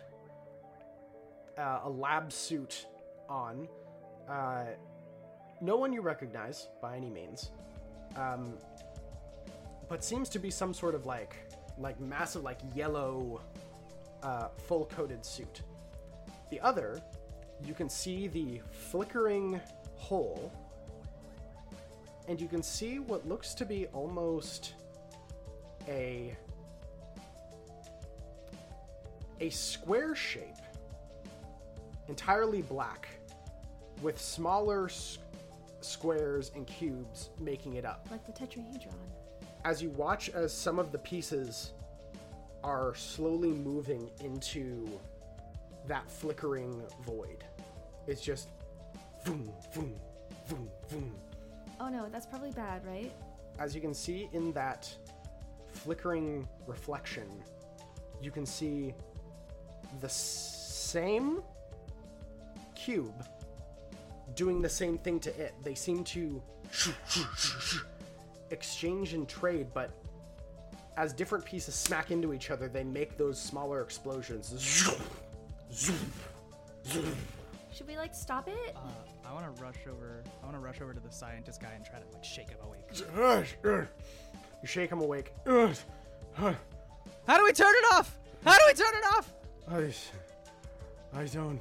uh, 1.59 1.81
a 1.85 1.91
lab 1.91 2.33
suit 2.33 2.87
on. 3.29 3.69
Uh, 4.29 4.65
no 5.61 5.77
one 5.77 5.93
you 5.93 6.01
recognize 6.01 6.69
by 6.81 6.97
any 6.97 7.11
means. 7.11 7.51
Um, 8.17 8.55
but 9.89 10.03
seems 10.05 10.29
to 10.31 10.39
be 10.39 10.51
some 10.51 10.73
sort 10.73 10.95
of 10.95 11.07
like 11.07 11.37
like 11.79 11.99
massive 12.01 12.43
like 12.43 12.61
yellow 12.75 13.41
uh, 14.23 14.49
full 14.67 14.87
coated 14.87 15.25
suit. 15.25 15.63
The 16.51 16.61
other, 16.61 17.03
you 17.65 17.75
can 17.75 17.89
see 17.89 18.29
the 18.29 18.61
flickering 18.71 19.61
hole, 19.97 20.53
and 22.29 22.41
you 22.41 22.49
can 22.49 22.63
see 22.63 22.99
what 22.99 23.27
looks 23.29 23.55
to 23.55 23.65
be 23.65 23.87
almost 23.89 24.75
a 25.89 26.37
a 29.41 29.51
square 29.51 30.15
shape, 30.15 30.64
entirely 32.09 32.63
black, 32.63 33.09
with 34.03 34.21
smaller 34.21 34.87
s- 34.87 35.19
squares 35.81 36.51
and 36.55 36.67
cubes 36.67 37.31
making 37.39 37.75
it 37.75 37.85
up 37.85 38.07
Like 38.11 38.25
the 38.27 38.33
tetrahedron. 38.33 38.93
as 39.65 39.83
you 39.83 39.91
watch 39.91 40.29
as 40.31 40.53
some 40.53 40.79
of 40.79 40.93
the 40.93 40.99
pieces 40.99 41.73
are 42.63 42.95
slowly 42.95 43.51
moving 43.51 44.11
into 44.25 44.89
that 45.87 46.11
flickering 46.11 46.83
void. 47.05 47.45
It's 48.07 48.21
just 48.23 48.49
boom, 49.25 49.51
boom, 49.75 49.95
boom, 50.49 50.69
boom. 50.91 51.15
Oh 51.81 51.89
no, 51.89 52.09
that's 52.11 52.27
probably 52.27 52.53
bad, 52.53 52.85
right? 52.87 53.13
As 53.59 53.75
you 53.75 53.81
can 53.81 53.93
see 53.95 54.29
in 54.33 54.53
that 54.53 54.89
flickering 55.73 56.49
reflection, 56.67 57.29
you 58.23 58.31
can 58.31 58.47
see 58.47 58.95
the 60.01 60.07
s- 60.07 60.71
same 60.71 61.43
cube 62.85 63.25
doing 64.35 64.61
the 64.61 64.69
same 64.69 64.99
thing 64.99 65.19
to 65.21 65.31
it. 65.41 65.55
They 65.63 65.75
seem 65.75 66.05
to 66.05 66.43
exchange 68.51 69.15
and 69.15 69.29
trade, 69.29 69.69
but 69.73 69.91
as 70.97 71.13
different 71.13 71.45
pieces 71.45 71.75
smack 71.75 72.11
into 72.11 72.33
each 72.33 72.51
other, 72.51 72.69
they 72.69 72.85
make 72.85 73.17
those 73.17 73.41
smaller 73.41 73.81
explosions. 73.81 74.91
Should 77.73 77.89
we 77.89 77.97
like 77.97 78.15
stop 78.15 78.49
it? 78.49 78.77
Uh, 78.77 78.81
I 79.29 79.33
want 79.33 79.57
to 79.57 79.63
rush 79.63 79.87
over. 79.89 80.23
I 80.43 80.47
want 80.47 80.57
to 80.57 80.61
rush 80.61 80.81
over 80.81 80.95
to 80.95 81.01
the 81.01 81.11
scientist 81.11 81.61
guy 81.61 81.73
and 81.75 81.85
try 81.85 81.99
to 81.99 82.05
like 82.13 82.23
shake 82.23 82.51
him 82.51 82.59
awake. 82.63 82.85
You 84.63 84.69
shake 84.69 84.91
him 84.91 85.01
awake. 85.01 85.33
How 85.47 87.37
do 87.39 87.45
we 87.45 87.53
turn 87.53 87.75
it 87.75 87.95
off? 87.95 88.19
How 88.45 88.57
do 88.59 88.65
we 88.69 88.75
turn 88.75 88.95
it 88.95 89.05
off? 89.17 89.33
I, 89.71 89.93
I 91.19 91.25
don't, 91.27 91.61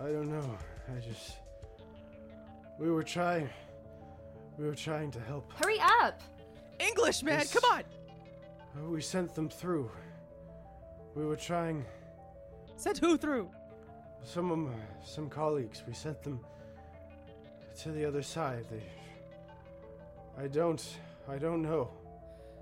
I 0.00 0.04
don't 0.12 0.28
know. 0.30 0.58
I 0.94 1.00
just, 1.00 1.38
we 2.78 2.90
were 2.90 3.02
trying, 3.02 3.48
we 4.56 4.66
were 4.66 4.74
trying 4.74 5.10
to 5.12 5.20
help. 5.20 5.52
Hurry 5.62 5.78
up! 5.80 6.22
English, 6.78 7.22
man, 7.22 7.40
Yes. 7.40 7.52
come 7.52 7.70
on. 7.72 7.82
Uh, 8.76 8.88
We 8.88 9.00
sent 9.00 9.34
them 9.34 9.48
through. 9.48 9.90
We 11.14 11.24
were 11.26 11.36
trying. 11.36 11.84
Send 12.76 12.98
who 12.98 13.16
through? 13.16 13.50
Some 14.24 14.50
of 14.52 14.58
my, 14.58 14.72
some 15.04 15.28
colleagues. 15.28 15.82
We 15.86 15.94
sent 15.94 16.22
them 16.22 16.38
to 17.82 17.90
the 17.90 18.04
other 18.04 18.22
side. 18.22 18.66
They. 18.70 18.82
I 20.40 20.46
don't. 20.46 20.84
I 21.28 21.38
don't 21.38 21.62
know. 21.62 21.90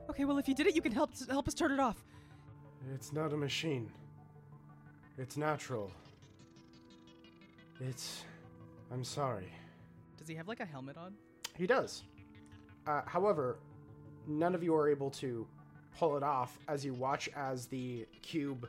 Okay, 0.09 0.25
well 0.25 0.39
if 0.39 0.49
you 0.49 0.55
did 0.55 0.67
it, 0.67 0.75
you 0.75 0.81
can 0.81 0.93
help 0.93 1.11
help 1.29 1.49
us 1.49 1.55
turn 1.55 1.73
it 1.73 1.81
off. 1.81 2.03
It's 2.95 3.13
not 3.13 3.33
a 3.33 3.37
machine. 3.37 3.93
It's 5.19 5.37
natural. 5.37 5.91
It's. 7.81 8.25
I'm 8.93 9.05
sorry. 9.05 9.53
Does 10.17 10.29
he 10.29 10.35
have 10.35 10.49
like 10.49 10.61
a 10.61 10.65
helmet 10.65 10.97
on? 10.97 11.15
He 11.57 11.67
does. 11.67 12.05
Uh, 12.87 13.03
however, 13.07 13.59
none 14.27 14.55
of 14.55 14.63
you 14.63 14.75
are 14.75 14.89
able 14.89 15.11
to 15.11 15.47
pull 15.99 16.17
it 16.17 16.23
off 16.23 16.59
as 16.69 16.85
you 16.85 16.95
watch 16.95 17.29
as 17.37 17.67
the 17.67 18.07
cube. 18.23 18.69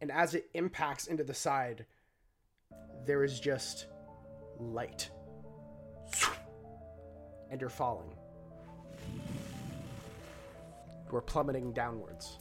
And 0.00 0.10
as 0.10 0.34
it 0.34 0.50
impacts 0.54 1.06
into 1.06 1.24
the 1.24 1.34
side, 1.34 1.86
there 3.06 3.24
is 3.24 3.40
just 3.40 3.86
light. 4.58 5.08
And 7.50 7.60
you're 7.60 7.70
falling. 7.70 8.12
You 11.10 11.16
are 11.16 11.20
plummeting 11.20 11.72
downwards. 11.72 12.38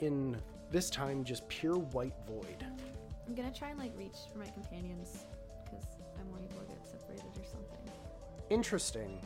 In 0.00 0.36
this 0.72 0.88
time, 0.88 1.22
just 1.22 1.46
pure 1.48 1.76
white 1.76 2.14
void. 2.26 2.66
I'm 3.28 3.34
gonna 3.34 3.52
try 3.52 3.68
and 3.68 3.78
like 3.78 3.92
reach 3.96 4.16
for 4.32 4.38
my 4.38 4.46
companions 4.46 5.24
because 5.64 5.84
I'm 6.18 6.32
worried 6.32 6.50
we'll 6.54 6.64
get 6.64 6.84
separated 6.84 7.24
or 7.38 7.44
something. 7.44 7.78
Interesting. 8.50 9.18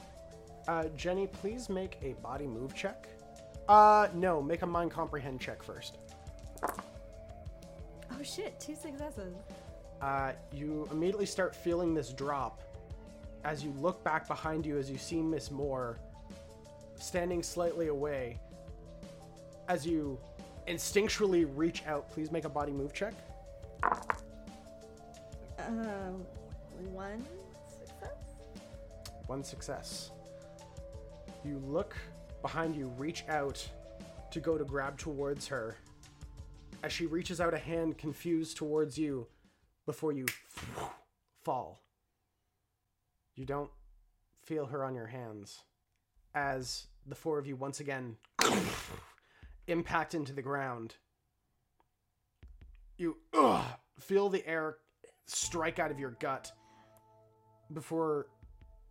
Uh, 0.69 0.85
Jenny, 0.97 1.29
please 1.29 1.69
make 1.69 1.99
a 2.03 2.15
body 2.15 2.47
move 2.47 2.75
check. 2.75 3.09
Uh, 3.69 4.09
no, 4.15 4.43
make 4.43 4.63
a 4.63 4.67
mind 4.67 4.91
comprehend 4.91 5.41
check 5.41 5.63
first. 5.63 5.99
Oh 6.63 8.23
shit, 8.23 8.59
two 8.59 8.75
successes. 8.75 9.35
Uh, 10.03 10.33
you 10.53 10.89
immediately 10.91 11.27
start 11.27 11.55
feeling 11.55 11.95
this 11.95 12.11
drop 12.11 12.63
as 13.45 13.63
you 13.63 13.73
look 13.79 14.03
back 14.03 14.27
behind 14.27 14.67
you 14.67 14.79
as 14.79 14.91
you 14.91 14.99
see 14.99 15.23
Miss 15.23 15.51
Moore 15.51 15.99
standing 16.99 17.43
slightly 17.43 17.89
away. 17.89 18.41
As 19.69 19.87
you 19.87 20.19
instinctually 20.69 21.49
reach 21.55 21.87
out, 21.87 22.11
please 22.11 22.31
make 22.31 22.45
a 22.45 22.49
body 22.49 22.73
move 22.73 22.93
check. 22.93 23.15
Um, 25.67 26.25
one 26.93 27.25
success? 27.79 28.35
One 29.27 29.45
success. 29.45 30.11
You 31.45 31.61
look 31.65 31.97
behind 32.43 32.77
you, 32.77 32.89
reach 32.99 33.25
out 33.29 33.67
to 34.31 34.41
go 34.41 34.59
to 34.59 34.65
grab 34.65 34.99
towards 34.99 35.47
her. 35.49 35.77
As 36.83 36.93
she 36.93 37.07
reaches 37.07 37.41
out 37.41 37.55
a 37.55 37.59
hand, 37.59 37.99
confused 37.99 38.57
towards 38.57 38.99
you, 38.99 39.27
before 39.87 40.13
you 40.13 40.27
fall. 41.45 41.81
You 43.37 43.45
don't 43.45 43.71
feel 44.45 44.67
her 44.67 44.85
on 44.85 44.95
your 44.95 45.07
hands. 45.07 45.61
As 46.35 46.87
the 47.07 47.15
four 47.15 47.39
of 47.39 47.47
you 47.47 47.57
once 47.57 47.81
again 47.81 48.17
impact 49.67 50.15
into 50.15 50.33
the 50.33 50.43
ground, 50.43 50.95
you 52.97 53.17
ugh, 53.35 53.65
feel 53.99 54.29
the 54.29 54.47
air 54.47 54.77
strike 55.27 55.79
out 55.79 55.91
of 55.91 55.99
your 55.99 56.17
gut 56.21 56.53
before 57.73 58.27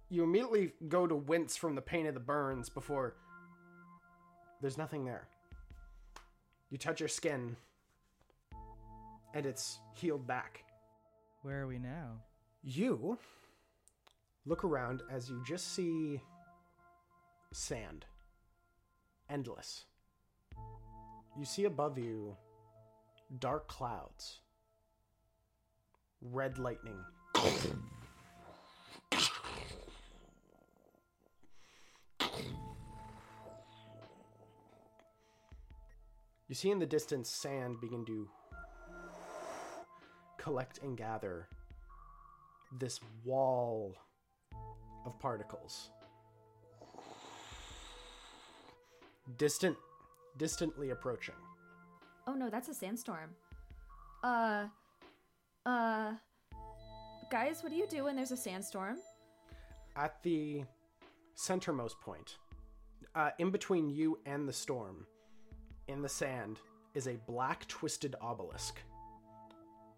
you 0.10 0.24
immediately 0.24 0.74
go 0.88 1.08
to 1.08 1.16
wince 1.16 1.56
from 1.56 1.76
the 1.76 1.82
pain 1.82 2.06
of 2.06 2.14
the 2.14 2.20
burns 2.20 2.70
before 2.70 3.16
there's 4.62 4.78
nothing 4.78 5.06
there. 5.06 5.28
You 6.70 6.78
touch 6.78 7.00
your 7.00 7.10
skin 7.10 7.56
and 9.34 9.46
it's 9.46 9.80
healed 9.94 10.28
back. 10.28 10.64
Where 11.42 11.62
are 11.62 11.68
we 11.68 11.78
now? 11.78 12.22
You 12.64 13.18
look 14.46 14.64
around 14.64 15.04
as 15.12 15.30
you 15.30 15.42
just 15.46 15.74
see 15.74 16.22
sand. 17.52 18.06
Endless. 19.30 19.86
You 21.38 21.44
see 21.44 21.66
above 21.66 21.98
you 21.98 22.36
dark 23.40 23.68
clouds. 23.68 24.40
Red 26.22 26.58
lightning. 26.58 26.98
You 36.48 36.56
see 36.56 36.72
in 36.72 36.80
the 36.80 36.86
distance 36.86 37.30
sand 37.30 37.82
begin 37.82 38.06
to 38.06 38.30
collect 40.38 40.80
and 40.84 40.96
gather 40.96 41.48
this 42.80 43.00
wall 43.26 43.94
of 45.06 45.20
particles. 45.20 45.90
Distant 49.38 49.76
distantly 50.38 50.90
approaching. 50.92 51.36
Oh 52.28 52.34
no, 52.34 52.50
that's 52.50 52.70
a 52.70 52.74
sandstorm. 52.74 53.30
Uh, 54.24 54.66
uh, 55.66 56.14
guys, 57.30 57.62
what 57.62 57.72
do 57.72 57.78
you 57.78 57.88
do 57.88 58.06
when 58.06 58.16
there's 58.16 58.32
a 58.32 58.38
sandstorm? 58.38 58.98
At 59.96 60.22
the 60.24 60.64
centermost 61.38 62.00
point, 62.02 62.38
uh, 63.14 63.32
in 63.40 63.52
between 63.52 63.90
you 63.90 64.20
and 64.26 64.48
the 64.48 64.54
storm, 64.54 65.06
in 65.88 66.02
the 66.02 66.10
sand, 66.10 66.60
is 66.94 67.08
a 67.08 67.18
black 67.28 67.68
twisted 67.68 68.16
obelisk. 68.22 68.80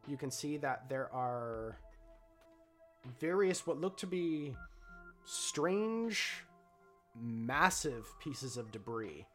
You 0.07 0.18
can 0.18 0.31
see 0.31 0.57
that 0.57 0.89
there 0.89 1.14
are 1.14 1.77
various, 3.19 3.65
what 3.65 3.80
look 3.80 3.97
to 3.97 4.07
be 4.07 4.55
strange, 5.26 6.43
massive 7.19 8.07
pieces 8.19 8.57
of 8.57 8.72
debris 8.72 9.26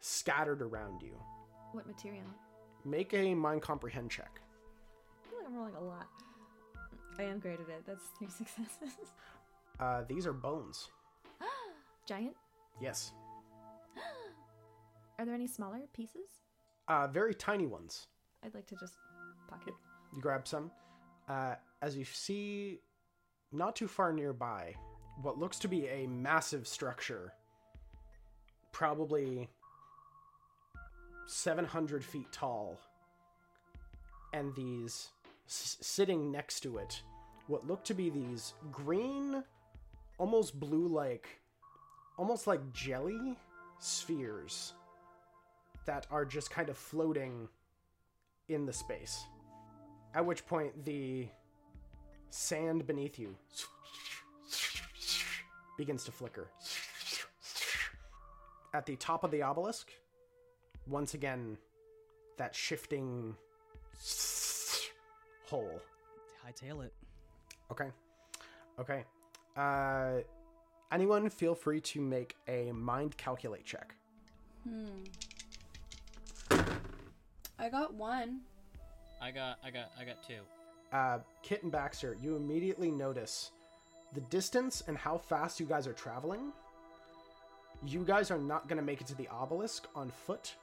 scattered 0.00 0.62
around 0.62 1.02
you. 1.02 1.16
What 1.72 1.86
material? 1.86 2.24
Make 2.84 3.12
a 3.14 3.34
mind 3.34 3.62
comprehend 3.62 4.10
check. 4.10 4.40
I 5.24 5.28
feel 5.28 5.38
like 5.38 5.48
I'm 5.48 5.56
rolling 5.56 5.74
a 5.74 5.80
lot. 5.80 6.06
I 7.18 7.24
am 7.24 7.38
great 7.38 7.58
at 7.60 7.68
it. 7.68 7.84
That's 7.86 8.04
three 8.18 8.28
successes. 8.36 9.12
Uh, 9.80 10.02
these 10.08 10.26
are 10.26 10.32
bones. 10.32 10.88
giant? 12.06 12.34
Yes. 12.80 13.12
Are 15.18 15.24
there 15.24 15.34
any 15.34 15.46
smaller 15.46 15.80
pieces? 15.92 16.28
Uh, 16.86 17.06
very 17.08 17.34
tiny 17.34 17.66
ones. 17.66 18.06
I'd 18.44 18.54
like 18.54 18.66
to 18.68 18.76
just 18.76 18.94
pocket. 19.48 19.74
You 20.14 20.22
grab 20.22 20.46
some. 20.46 20.70
Uh, 21.28 21.56
as 21.82 21.96
you 21.96 22.04
see, 22.04 22.78
not 23.52 23.76
too 23.76 23.88
far 23.88 24.12
nearby, 24.12 24.74
what 25.22 25.38
looks 25.38 25.58
to 25.58 25.68
be 25.68 25.86
a 25.88 26.06
massive 26.06 26.66
structure, 26.66 27.34
probably 28.72 29.48
700 31.28 32.02
feet 32.02 32.32
tall, 32.32 32.80
and 34.32 34.54
these 34.54 35.08
s- 35.46 35.76
sitting 35.80 36.32
next 36.32 36.60
to 36.60 36.78
it, 36.78 37.02
what 37.46 37.66
look 37.66 37.84
to 37.84 37.94
be 37.94 38.08
these 38.08 38.54
green, 38.72 39.44
almost 40.16 40.58
blue 40.58 40.86
like, 40.86 41.28
almost 42.16 42.46
like 42.46 42.72
jelly 42.72 43.36
spheres 43.78 44.72
that 45.84 46.06
are 46.10 46.24
just 46.24 46.50
kind 46.50 46.68
of 46.70 46.78
floating 46.78 47.46
in 48.48 48.64
the 48.64 48.72
space. 48.72 49.24
At 50.14 50.24
which 50.24 50.46
point, 50.46 50.84
the 50.86 51.28
sand 52.30 52.86
beneath 52.86 53.18
you 53.18 53.36
begins 55.76 56.04
to 56.04 56.12
flicker. 56.12 56.48
At 58.72 58.86
the 58.86 58.96
top 58.96 59.24
of 59.24 59.30
the 59.30 59.42
obelisk, 59.42 59.92
once 60.88 61.14
again, 61.14 61.56
that 62.36 62.54
shifting 62.54 63.34
hole. 65.46 65.80
Hightail 66.46 66.84
it. 66.84 66.92
Okay. 67.70 67.88
Okay. 68.78 69.04
Uh, 69.56 70.22
anyone 70.92 71.28
feel 71.30 71.54
free 71.54 71.80
to 71.80 72.00
make 72.00 72.36
a 72.46 72.72
mind 72.72 73.16
calculate 73.16 73.64
check. 73.64 73.94
Hmm. 74.64 74.86
I 77.58 77.68
got 77.68 77.92
one. 77.94 78.40
I 79.20 79.30
got, 79.32 79.58
I 79.64 79.70
got, 79.70 79.90
I 80.00 80.04
got 80.04 80.22
two. 80.26 80.40
uh, 80.96 81.18
Kit 81.42 81.64
and 81.64 81.72
Baxter, 81.72 82.16
you 82.22 82.36
immediately 82.36 82.90
notice 82.90 83.50
the 84.14 84.20
distance 84.22 84.82
and 84.86 84.96
how 84.96 85.18
fast 85.18 85.58
you 85.58 85.66
guys 85.66 85.86
are 85.86 85.92
traveling. 85.92 86.52
You 87.84 88.04
guys 88.04 88.30
are 88.30 88.38
not 88.38 88.68
going 88.68 88.78
to 88.78 88.84
make 88.84 89.00
it 89.00 89.06
to 89.08 89.14
the 89.16 89.26
obelisk 89.28 89.86
on 89.94 90.10
foot 90.10 90.54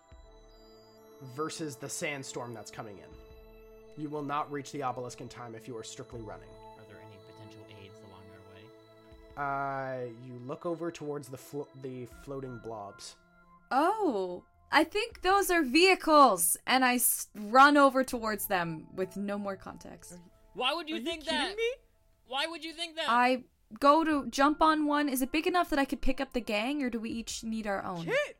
versus 1.35 1.75
the 1.75 1.89
sandstorm 1.89 2.53
that's 2.53 2.71
coming 2.71 2.97
in. 2.97 4.01
You 4.01 4.09
will 4.09 4.23
not 4.23 4.51
reach 4.51 4.71
the 4.71 4.83
obelisk 4.83 5.21
in 5.21 5.27
time 5.29 5.55
if 5.55 5.67
you 5.67 5.77
are 5.77 5.83
strictly 5.83 6.21
running. 6.21 6.49
Are 6.77 6.83
there 6.87 6.97
any 6.97 7.17
potential 7.25 7.65
aids 7.81 7.97
along 8.07 8.23
our 9.37 10.03
way? 10.03 10.07
Uh, 10.07 10.11
you 10.25 10.39
look 10.45 10.65
over 10.65 10.91
towards 10.91 11.27
the 11.29 11.37
flo- 11.37 11.67
the 11.81 12.07
floating 12.23 12.59
blobs. 12.63 13.15
Oh, 13.71 14.43
I 14.71 14.83
think 14.83 15.21
those 15.21 15.49
are 15.49 15.63
vehicles, 15.63 16.57
and 16.67 16.83
I 16.83 16.95
s- 16.95 17.27
run 17.35 17.77
over 17.77 18.03
towards 18.03 18.47
them 18.47 18.87
with 18.93 19.15
no 19.15 19.37
more 19.37 19.55
context. 19.55 20.17
Why 20.53 20.73
would 20.73 20.89
you 20.89 20.97
Are 20.97 20.99
think 20.99 21.23
you 21.25 21.31
kidding 21.31 21.47
that? 21.49 21.55
me? 21.57 21.71
Why 22.27 22.47
would 22.47 22.63
you 22.65 22.73
think 22.73 22.95
that? 22.97 23.05
I 23.07 23.43
go 23.79 24.03
to 24.03 24.27
jump 24.29 24.61
on 24.61 24.85
one. 24.85 25.07
Is 25.09 25.21
it 25.21 25.31
big 25.31 25.47
enough 25.47 25.69
that 25.69 25.79
I 25.79 25.85
could 25.85 26.01
pick 26.01 26.19
up 26.19 26.33
the 26.33 26.41
gang, 26.41 26.83
or 26.83 26.89
do 26.89 26.99
we 26.99 27.09
each 27.11 27.43
need 27.43 27.65
our 27.67 27.83
own? 27.83 28.03
Kit! 28.05 28.37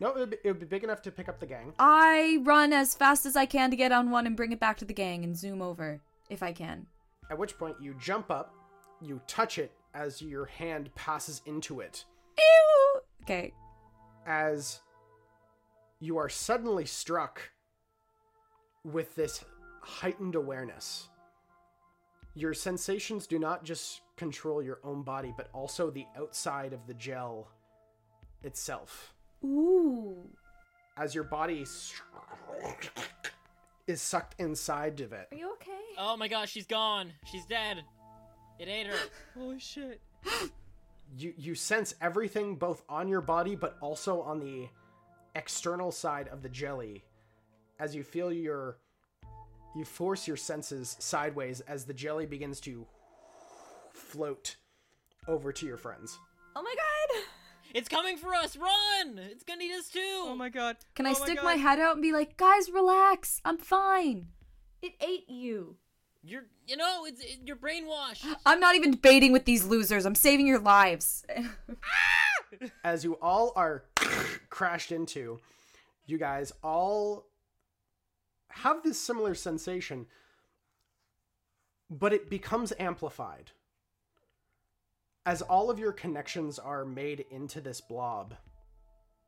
No, 0.00 0.10
it 0.10 0.16
would, 0.18 0.30
be, 0.30 0.36
it 0.44 0.48
would 0.48 0.60
be 0.60 0.66
big 0.66 0.84
enough 0.84 1.00
to 1.02 1.10
pick 1.10 1.28
up 1.28 1.40
the 1.40 1.46
gang. 1.46 1.72
I 1.78 2.38
run 2.42 2.72
as 2.72 2.94
fast 2.94 3.24
as 3.24 3.34
I 3.36 3.46
can 3.46 3.70
to 3.70 3.76
get 3.76 3.92
on 3.92 4.10
one 4.10 4.26
and 4.26 4.36
bring 4.36 4.52
it 4.52 4.60
back 4.60 4.76
to 4.78 4.84
the 4.84 4.92
gang 4.92 5.24
and 5.24 5.36
zoom 5.36 5.62
over 5.62 6.00
if 6.28 6.42
I 6.42 6.52
can. 6.52 6.86
At 7.30 7.38
which 7.38 7.56
point, 7.58 7.76
you 7.80 7.94
jump 7.98 8.30
up, 8.30 8.54
you 9.00 9.20
touch 9.26 9.58
it 9.58 9.72
as 9.94 10.20
your 10.20 10.44
hand 10.46 10.94
passes 10.94 11.40
into 11.46 11.80
it. 11.80 12.04
Ew. 12.38 13.00
Okay. 13.22 13.52
as 14.26 14.80
you 15.98 16.18
are 16.18 16.28
suddenly 16.28 16.84
struck 16.84 17.40
with 18.84 19.14
this 19.16 19.44
heightened 19.80 20.34
awareness. 20.34 21.08
Your 22.34 22.52
sensations 22.52 23.26
do 23.26 23.38
not 23.38 23.64
just 23.64 24.02
control 24.16 24.62
your 24.62 24.78
own 24.84 25.02
body, 25.02 25.32
but 25.36 25.48
also 25.54 25.90
the 25.90 26.06
outside 26.16 26.72
of 26.72 26.86
the 26.86 26.94
gel 26.94 27.48
itself. 28.42 29.14
Ooh. 29.44 30.16
As 30.96 31.14
your 31.14 31.24
body 31.24 31.64
is 33.86 34.00
sucked 34.00 34.34
inside 34.40 35.00
of 35.00 35.12
it. 35.12 35.28
Are 35.32 35.36
you 35.36 35.52
okay? 35.52 35.72
oh 35.98 36.16
my 36.16 36.28
gosh, 36.28 36.50
she's 36.50 36.66
gone. 36.66 37.12
She's 37.24 37.44
dead. 37.46 37.82
It 38.58 38.68
ate 38.68 38.86
her. 38.86 38.96
Holy 39.38 39.58
shit. 39.58 40.00
You 41.16 41.32
you 41.36 41.54
sense 41.54 41.94
everything 42.00 42.56
both 42.56 42.82
on 42.88 43.08
your 43.08 43.20
body 43.20 43.54
but 43.54 43.76
also 43.80 44.22
on 44.22 44.40
the 44.40 44.68
external 45.34 45.92
side 45.92 46.28
of 46.28 46.42
the 46.42 46.48
jelly 46.48 47.04
as 47.78 47.94
you 47.94 48.02
feel 48.02 48.32
your 48.32 48.78
you 49.76 49.84
force 49.84 50.26
your 50.26 50.36
senses 50.36 50.96
sideways 50.98 51.60
as 51.60 51.84
the 51.84 51.94
jelly 51.94 52.26
begins 52.26 52.60
to 52.60 52.86
float 53.92 54.56
over 55.28 55.52
to 55.52 55.66
your 55.66 55.76
friends. 55.76 56.18
Oh 56.54 56.62
my 56.62 56.74
god! 56.74 57.22
It's 57.76 57.90
coming 57.90 58.16
for 58.16 58.34
us. 58.34 58.56
Run! 58.56 59.18
It's 59.18 59.44
gonna 59.44 59.62
eat 59.62 59.74
us 59.74 59.90
too. 59.90 60.24
Oh 60.24 60.34
my 60.34 60.48
god. 60.48 60.78
Can 60.94 61.04
oh 61.04 61.10
I 61.10 61.12
Oh 61.12 61.14
stick 61.22 61.36
God. 61.36 61.44
my 61.44 61.56
head 61.56 61.78
out 61.78 61.92
and 61.92 62.02
be 62.02 62.10
like, 62.10 62.38
guys, 62.38 62.70
relax. 62.70 63.42
I'm 63.44 63.58
fine. 63.58 64.28
It 64.80 64.94
ate 64.98 65.28
you. 65.28 65.76
You're, 66.22 66.46
you 66.66 66.78
know, 66.78 67.04
it's 67.04 67.20
it, 67.20 67.40
you're 67.44 67.54
brainwashed. 67.54 68.24
I'm 68.46 68.60
not 68.60 68.76
even 68.76 68.92
debating 68.92 69.30
with 69.30 69.44
these 69.44 69.66
losers. 69.66 70.06
I'm 70.06 70.14
saving 70.14 70.46
your 70.46 70.58
lives. 70.58 71.26
As 72.84 73.04
you 73.04 73.18
all 73.20 73.52
are 73.56 73.84
crashed 74.48 74.90
into, 74.90 75.38
you 76.06 76.16
guys 76.16 76.54
all 76.64 77.26
have 78.48 78.82
this 78.84 78.98
similar 78.98 79.34
sensation, 79.34 80.06
but 81.90 82.14
it 82.14 82.30
becomes 82.30 82.72
amplified. 82.78 83.50
As 85.26 85.42
all 85.42 85.70
of 85.70 85.78
your 85.80 85.90
connections 85.90 86.58
are 86.60 86.84
made 86.84 87.26
into 87.30 87.60
this 87.60 87.80
blob, 87.80 88.34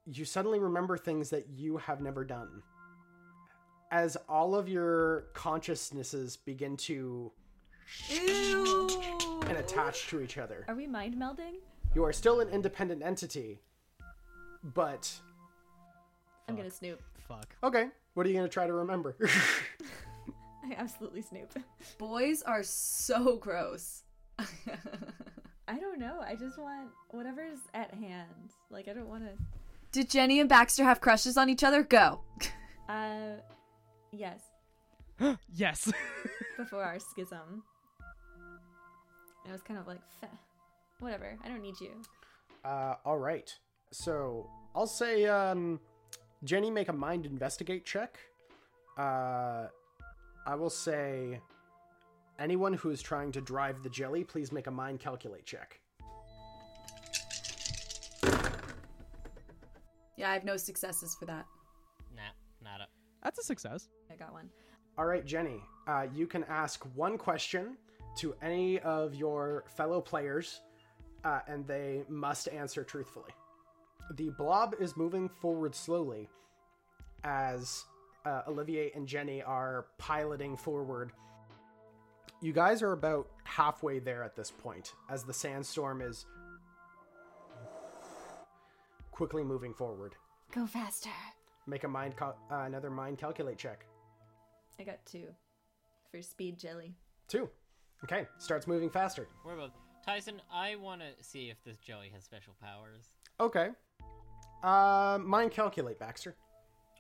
you 0.07 0.25
suddenly 0.25 0.61
remember 0.61 0.97
things 0.97 1.29
that 1.31 1.49
you 1.49 1.77
have 1.77 2.01
never 2.01 2.25
done. 2.25 2.63
As 3.91 4.17
all 4.29 4.55
of 4.55 4.69
your 4.69 5.27
consciousnesses 5.35 6.37
begin 6.37 6.77
to 6.77 7.33
Ew. 8.11 8.89
and 9.49 9.59
attach 9.59 10.07
to 10.09 10.21
each 10.21 10.39
other. 10.39 10.65
Are 10.69 10.77
we 10.77 10.87
mind 10.87 11.17
melding? 11.17 11.55
You 11.97 12.05
are 12.05 12.13
still 12.13 12.39
an 12.41 12.49
independent 12.49 13.03
entity, 13.03 13.59
but 14.63 15.13
I'm 16.49 16.55
gonna 16.55 16.71
snoop. 16.71 17.03
Fuck. 17.27 17.57
okay, 17.63 17.89
what 18.15 18.25
are 18.25 18.31
you 18.31 18.37
going 18.37 18.47
to 18.47 18.53
try 18.53 18.67
to 18.67 18.73
remember? 18.73 19.17
I 20.65 20.75
absolutely 20.77 21.23
snoop. 21.23 21.53
Boys 21.99 22.43
are 22.43 22.63
so 22.63 23.37
gross. 23.37 24.05
I 25.69 25.79
don't 25.79 25.99
know. 25.99 26.21
I 26.27 26.35
just 26.35 26.59
want 26.59 26.89
whatever's 27.11 27.59
at 27.75 27.93
hand. 27.95 28.53
Like 28.71 28.89
I 28.89 28.95
don't 28.95 29.09
want 29.09 29.25
to. 29.25 29.31
Did 29.93 30.11
Jenny 30.11 30.41
and 30.41 30.49
Baxter 30.49 30.85
have 30.85 31.01
crushes 31.01 31.37
on 31.37 31.49
each 31.49 31.63
other? 31.65 31.83
Go. 31.83 32.21
Uh, 32.89 33.37
yes. 34.13 34.41
yes. 35.55 35.91
Before 36.57 36.83
our 36.83 36.99
schism, 36.99 37.63
I 39.49 39.53
was 39.53 39.63
kind 39.63 39.79
of 39.79 39.87
like, 39.87 40.01
Feh. 40.21 40.27
whatever. 41.01 41.37
I 41.45 41.49
don't 41.49 41.63
need 41.63 41.81
you. 41.81 41.91
uh, 42.65 42.95
all 43.05 43.19
right. 43.19 43.55
So 43.93 44.49
I'll 44.75 44.87
say, 44.87 45.27
um, 45.27 45.81
Jenny, 46.45 46.71
make 46.71 46.89
a 46.89 46.93
mind 46.93 47.25
investigate 47.27 47.85
check. 47.87 48.19
Uh, 48.99 49.67
I 50.47 50.55
will 50.57 50.71
say, 50.71 51.41
anyone 52.39 52.73
who 52.73 52.91
is 52.91 53.03
trying 53.03 53.33
to 53.33 53.41
drive 53.41 53.83
the 53.83 53.91
jelly, 53.91 54.25
please 54.25 54.53
make 54.53 54.67
a 54.67 54.71
mind 54.71 55.01
calculate 55.01 55.45
check. 55.45 55.81
Yeah, 60.17 60.31
I 60.31 60.35
have 60.35 60.45
no 60.45 60.57
successes 60.57 61.15
for 61.19 61.27
that. 61.27 61.47
Nah, 62.15 62.23
nada. 62.63 62.87
That's 63.23 63.39
a 63.39 63.43
success. 63.43 63.89
I 64.11 64.17
got 64.17 64.33
one. 64.33 64.51
All 64.97 65.07
right, 65.07 65.25
Jenny, 65.25 65.63
uh, 65.87 66.07
you 66.13 66.27
can 66.27 66.45
ask 66.45 66.85
one 66.97 67.19
question 67.19 67.77
to 68.17 68.35
any 68.43 68.81
of 68.81 69.15
your 69.15 69.65
fellow 69.77 70.01
players, 70.01 70.61
uh, 71.25 71.41
and 71.47 71.67
they 71.67 72.03
must 72.09 72.49
answer 72.49 72.83
truthfully. 72.83 73.31
The 74.17 74.31
blob 74.31 74.75
is 74.81 74.97
moving 74.97 75.29
forward 75.29 75.75
slowly 75.75 76.29
as 77.23 77.85
uh, 78.25 78.43
Olivier 78.49 78.91
and 78.95 79.07
Jenny 79.07 79.43
are 79.43 79.87
piloting 79.99 80.57
forward. 80.57 81.13
You 82.41 82.53
guys 82.53 82.83
are 82.83 82.93
about 82.93 83.29
halfway 83.45 83.99
there 83.99 84.23
at 84.23 84.37
this 84.37 84.51
point 84.51 84.93
as 85.11 85.25
the 85.25 85.35
sandstorm 85.35 86.01
is 86.01 86.27
quickly 89.11 89.43
moving 89.43 89.75
forward. 89.75 90.15
Go 90.55 90.67
faster. 90.67 91.11
Make 91.67 91.85
a 91.85 91.89
mind 91.89 92.17
cal- 92.17 92.39
uh, 92.51 92.61
another 92.67 92.91
mind 92.91 93.19
calculate 93.19 93.59
check. 93.59 93.85
I 94.79 94.85
got 94.85 95.05
two 95.05 95.27
for 96.11 96.23
speed 96.23 96.59
jelly. 96.59 96.95
Two. 97.27 97.49
Okay, 98.05 98.27
starts 98.39 98.69
moving 98.69 98.89
faster. 98.89 99.27
We're 99.45 99.57
both. 99.57 99.73
Tyson, 100.07 100.41
I 100.53 100.77
want 100.77 101.01
to 101.01 101.09
see 101.21 101.51
if 101.51 101.57
this 101.65 101.79
jelly 101.79 102.11
has 102.15 102.23
special 102.23 102.55
powers. 102.63 103.11
Okay. 103.41 103.71
Uh, 104.63 105.19
mind 105.21 105.51
calculate, 105.51 105.99
Baxter. 105.99 106.37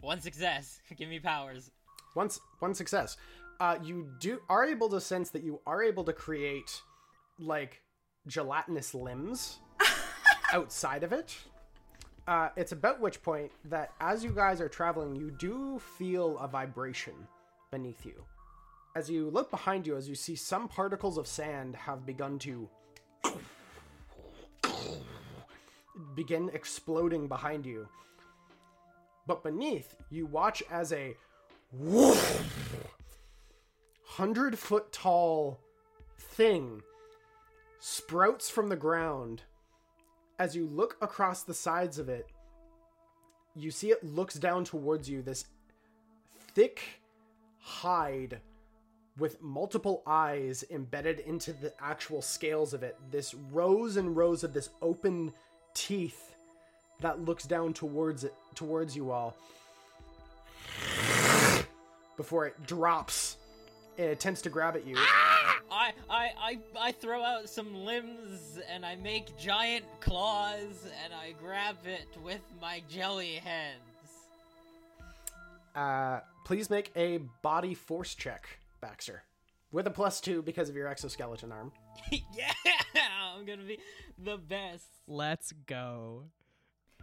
One 0.00 0.20
success. 0.20 0.80
Give 0.96 1.08
me 1.08 1.20
powers. 1.20 1.70
Once 2.14 2.40
one 2.58 2.74
success. 2.74 3.16
Uh, 3.60 3.76
you 3.82 4.08
do 4.20 4.40
are 4.48 4.64
able 4.64 4.88
to 4.88 5.00
sense 5.00 5.30
that 5.30 5.42
you 5.42 5.60
are 5.66 5.82
able 5.82 6.04
to 6.04 6.12
create 6.12 6.80
like 7.40 7.82
gelatinous 8.26 8.94
limbs 8.94 9.58
outside 10.52 11.02
of 11.02 11.12
it. 11.12 11.36
Uh, 12.28 12.50
it's 12.56 12.72
about 12.72 13.00
which 13.00 13.22
point 13.22 13.50
that 13.64 13.92
as 14.00 14.22
you 14.22 14.30
guys 14.30 14.60
are 14.60 14.68
traveling, 14.68 15.16
you 15.16 15.30
do 15.30 15.78
feel 15.96 16.38
a 16.38 16.46
vibration 16.46 17.14
beneath 17.70 18.04
you. 18.04 18.22
As 18.94 19.08
you 19.08 19.30
look 19.30 19.50
behind 19.50 19.86
you, 19.86 19.96
as 19.96 20.08
you 20.08 20.14
see 20.14 20.36
some 20.36 20.68
particles 20.68 21.18
of 21.18 21.26
sand 21.26 21.74
have 21.74 22.04
begun 22.04 22.38
to 22.40 22.68
begin 26.14 26.50
exploding 26.52 27.28
behind 27.28 27.64
you. 27.64 27.88
But 29.26 29.42
beneath, 29.42 29.94
you 30.10 30.26
watch 30.26 30.62
as 30.70 30.92
a 30.92 31.16
hundred 34.18 34.58
foot 34.58 34.90
tall 34.90 35.60
thing 36.18 36.82
sprouts 37.78 38.50
from 38.50 38.68
the 38.68 38.74
ground. 38.74 39.42
As 40.40 40.56
you 40.56 40.66
look 40.66 40.96
across 41.00 41.44
the 41.44 41.54
sides 41.54 42.00
of 42.00 42.08
it, 42.08 42.26
you 43.54 43.70
see 43.70 43.92
it 43.92 44.02
looks 44.02 44.34
down 44.34 44.64
towards 44.64 45.08
you, 45.08 45.22
this 45.22 45.44
thick 46.52 46.82
hide 47.60 48.40
with 49.18 49.40
multiple 49.40 50.02
eyes 50.04 50.64
embedded 50.68 51.20
into 51.20 51.52
the 51.52 51.72
actual 51.80 52.20
scales 52.20 52.74
of 52.74 52.82
it. 52.82 52.96
This 53.12 53.34
rows 53.52 53.96
and 53.96 54.16
rows 54.16 54.42
of 54.42 54.52
this 54.52 54.70
open 54.82 55.32
teeth 55.74 56.34
that 57.02 57.24
looks 57.24 57.44
down 57.44 57.72
towards 57.72 58.24
it 58.24 58.34
towards 58.56 58.96
you 58.96 59.12
all 59.12 59.36
before 62.16 62.46
it 62.46 62.66
drops 62.66 63.27
and 63.98 64.06
it 64.06 64.12
attempts 64.12 64.40
to 64.42 64.50
grab 64.50 64.76
at 64.76 64.86
you. 64.86 64.96
I, 65.70 65.92
I, 66.08 66.30
I, 66.40 66.58
I 66.80 66.92
throw 66.92 67.22
out 67.22 67.48
some 67.48 67.74
limbs 67.84 68.58
and 68.72 68.86
I 68.86 68.96
make 68.96 69.36
giant 69.36 69.84
claws 70.00 70.86
and 71.04 71.12
I 71.12 71.34
grab 71.40 71.76
it 71.84 72.08
with 72.22 72.40
my 72.60 72.82
jelly 72.88 73.34
hands. 73.34 73.82
Uh, 75.74 76.20
please 76.44 76.70
make 76.70 76.90
a 76.96 77.18
body 77.42 77.74
force 77.74 78.14
check, 78.14 78.48
Baxter, 78.80 79.22
with 79.72 79.86
a 79.86 79.90
plus 79.90 80.20
two 80.20 80.42
because 80.42 80.68
of 80.68 80.76
your 80.76 80.88
exoskeleton 80.88 81.52
arm. 81.52 81.72
yeah, 82.10 82.52
I'm 83.36 83.44
gonna 83.44 83.64
be 83.64 83.78
the 84.16 84.38
best. 84.38 84.86
Let's 85.06 85.52
go. 85.66 86.24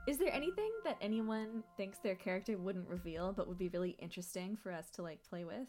Is 0.07 0.17
there 0.17 0.33
anything 0.33 0.71
that 0.83 0.97
anyone 1.01 1.63
thinks 1.77 1.97
their 1.99 2.15
character 2.15 2.57
wouldn't 2.57 2.87
reveal 2.87 3.33
but 3.33 3.47
would 3.47 3.57
be 3.57 3.69
really 3.69 3.95
interesting 3.99 4.55
for 4.55 4.71
us 4.71 4.89
to 4.91 5.01
like 5.01 5.19
play 5.27 5.45
with? 5.45 5.67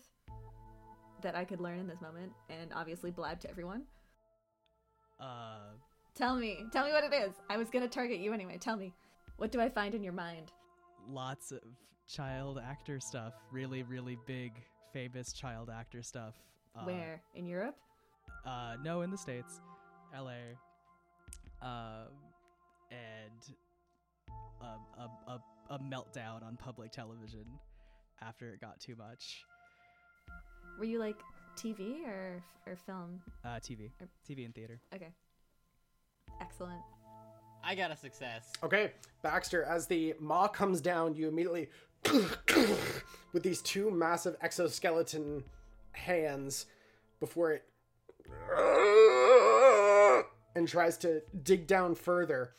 That 1.22 1.34
I 1.34 1.44
could 1.44 1.60
learn 1.60 1.78
in 1.78 1.86
this 1.86 2.00
moment 2.00 2.32
and 2.50 2.72
obviously 2.74 3.10
blab 3.10 3.40
to 3.40 3.50
everyone? 3.50 3.82
Uh, 5.18 5.72
Tell 6.14 6.36
me. 6.36 6.64
Tell 6.72 6.84
me 6.86 6.92
what 6.92 7.04
it 7.04 7.12
is. 7.14 7.32
I 7.50 7.56
was 7.56 7.68
gonna 7.70 7.88
target 7.88 8.20
you 8.20 8.32
anyway. 8.32 8.58
Tell 8.58 8.76
me. 8.76 8.94
What 9.36 9.50
do 9.52 9.60
I 9.60 9.68
find 9.68 9.94
in 9.94 10.02
your 10.02 10.12
mind? 10.12 10.52
lots 11.08 11.52
of 11.52 11.60
child 12.08 12.58
actor 12.58 12.98
stuff. 12.98 13.34
Really, 13.52 13.82
really 13.84 14.18
big, 14.26 14.52
famous 14.92 15.32
child 15.32 15.70
actor 15.70 16.02
stuff. 16.02 16.34
Uh, 16.74 16.84
Where? 16.84 17.22
In 17.34 17.46
Europe? 17.46 17.76
Uh, 18.44 18.74
no, 18.82 19.02
in 19.02 19.10
the 19.10 19.16
states, 19.18 19.60
L.A. 20.14 20.56
Um, 21.62 22.08
and 22.90 23.54
a, 24.98 25.30
a 25.32 25.40
a 25.70 25.78
meltdown 25.80 26.44
on 26.44 26.56
public 26.56 26.92
television 26.92 27.44
after 28.22 28.50
it 28.50 28.60
got 28.60 28.80
too 28.80 28.94
much. 28.96 29.44
Were 30.78 30.84
you 30.84 30.98
like 30.98 31.16
TV 31.56 32.06
or 32.06 32.42
or 32.66 32.76
film? 32.76 33.20
Uh, 33.44 33.58
TV, 33.60 33.90
Er- 34.02 34.08
TV 34.28 34.44
and 34.44 34.54
theater. 34.54 34.80
Okay. 34.94 35.12
Excellent. 36.40 36.80
I 37.64 37.74
got 37.74 37.90
a 37.90 37.96
success. 37.96 38.52
Okay, 38.62 38.92
Baxter, 39.22 39.64
as 39.64 39.86
the 39.86 40.14
maw 40.20 40.46
comes 40.46 40.80
down, 40.80 41.14
you 41.14 41.26
immediately, 41.28 41.68
with 43.32 43.42
these 43.42 43.60
two 43.62 43.90
massive 43.90 44.36
exoskeleton 44.40 45.42
hands, 45.92 46.66
before 47.18 47.52
it, 47.52 47.64
and 50.54 50.68
tries 50.68 50.96
to 50.98 51.22
dig 51.42 51.66
down 51.66 51.94
further. 51.94 52.52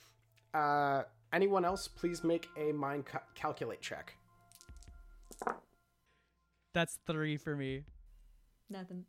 Uh, 0.54 1.04
anyone 1.32 1.64
else, 1.64 1.88
please 1.88 2.24
make 2.24 2.50
a 2.58 2.72
mind 2.74 3.06
ca- 3.06 3.22
calculate 3.36 3.82
check. 3.82 4.14
That's 6.74 7.00
three 7.08 7.38
for 7.38 7.56
me. 7.56 7.84
Nothing. 8.70 9.06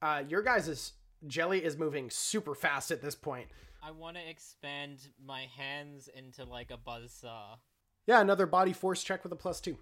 Uh, 0.00 0.22
your 0.28 0.42
guys' 0.42 0.92
jelly 1.26 1.64
is 1.64 1.76
moving 1.76 2.10
super 2.10 2.54
fast 2.54 2.90
at 2.90 3.00
this 3.02 3.14
point. 3.14 3.48
I 3.82 3.90
want 3.92 4.16
to 4.16 4.28
expand 4.28 4.98
my 5.24 5.46
hands 5.56 6.08
into 6.14 6.44
like 6.44 6.70
a 6.70 6.76
buzzsaw. 6.76 7.58
Yeah, 8.06 8.20
another 8.20 8.46
body 8.46 8.72
force 8.72 9.02
check 9.04 9.22
with 9.22 9.32
a 9.32 9.36
plus 9.36 9.60
two. 9.60 9.78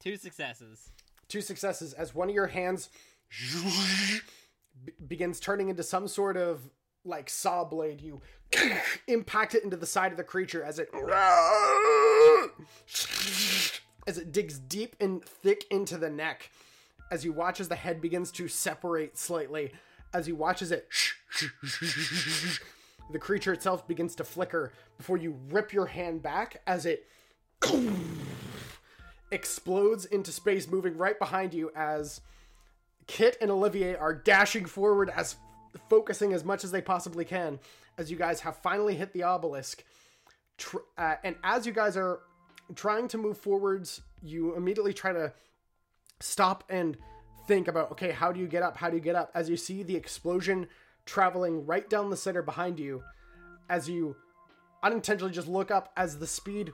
Two 0.00 0.16
successes. 0.16 0.90
two 1.28 1.40
successes 1.40 1.92
as 1.92 2.14
one 2.14 2.28
of 2.28 2.34
your 2.34 2.48
hands 2.48 2.88
be- 4.84 4.92
begins 5.06 5.38
turning 5.38 5.68
into 5.68 5.82
some 5.82 6.08
sort 6.08 6.36
of 6.36 6.70
like 7.04 7.28
saw 7.30 7.62
blade 7.64 8.00
you 8.00 8.20
impact 9.06 9.54
it 9.54 9.62
into 9.64 9.76
the 9.76 9.86
side 9.86 10.10
of 10.12 10.16
the 10.18 10.24
creature 10.24 10.62
as 10.62 10.78
it 10.78 10.88
as 14.06 14.18
it 14.18 14.32
digs 14.32 14.58
deep 14.58 14.96
and 15.00 15.24
thick 15.24 15.64
into 15.70 15.96
the 15.96 16.10
neck 16.10 16.50
as 17.12 17.24
you 17.24 17.32
watch 17.32 17.60
as 17.60 17.68
the 17.68 17.76
head 17.76 18.00
begins 18.00 18.32
to 18.32 18.48
separate 18.48 19.16
slightly 19.16 19.70
as 20.12 20.26
you 20.26 20.34
watch 20.34 20.62
as 20.62 20.72
it 20.72 20.88
the 23.12 23.18
creature 23.18 23.52
itself 23.52 23.86
begins 23.86 24.14
to 24.16 24.24
flicker 24.24 24.72
before 24.96 25.16
you 25.16 25.38
rip 25.50 25.72
your 25.72 25.86
hand 25.86 26.22
back 26.22 26.60
as 26.66 26.86
it 26.86 27.06
explodes 29.30 30.04
into 30.06 30.32
space, 30.32 30.68
moving 30.68 30.96
right 30.96 31.18
behind 31.18 31.54
you 31.54 31.70
as 31.76 32.20
Kit 33.06 33.36
and 33.40 33.50
Olivier 33.50 33.94
are 33.96 34.14
dashing 34.14 34.64
forward 34.64 35.10
as 35.14 35.36
focusing 35.88 36.32
as 36.32 36.44
much 36.44 36.64
as 36.64 36.70
they 36.70 36.82
possibly 36.82 37.24
can 37.24 37.58
as 37.98 38.10
you 38.10 38.16
guys 38.16 38.40
have 38.40 38.56
finally 38.58 38.94
hit 38.94 39.12
the 39.12 39.22
obelisk. 39.22 39.84
Uh, 40.96 41.16
and 41.24 41.36
as 41.44 41.66
you 41.66 41.72
guys 41.72 41.96
are 41.96 42.20
trying 42.74 43.08
to 43.08 43.18
move 43.18 43.36
forwards, 43.36 44.00
you 44.22 44.54
immediately 44.54 44.92
try 44.92 45.12
to 45.12 45.32
stop 46.22 46.64
and 46.68 46.96
think 47.46 47.68
about 47.68 47.92
okay, 47.92 48.10
how 48.10 48.32
do 48.32 48.40
you 48.40 48.46
get 48.46 48.62
up? 48.62 48.76
How 48.76 48.88
do 48.90 48.96
you 48.96 49.02
get 49.02 49.16
up? 49.16 49.30
As 49.34 49.48
you 49.48 49.56
see 49.56 49.82
the 49.82 49.96
explosion 49.96 50.66
traveling 51.04 51.66
right 51.66 51.88
down 51.88 52.10
the 52.10 52.16
center 52.16 52.42
behind 52.42 52.78
you, 52.78 53.02
as 53.68 53.88
you 53.88 54.16
unintentionally 54.82 55.32
just 55.32 55.48
look 55.48 55.70
up 55.70 55.92
as 55.96 56.18
the 56.18 56.26
speed 56.26 56.72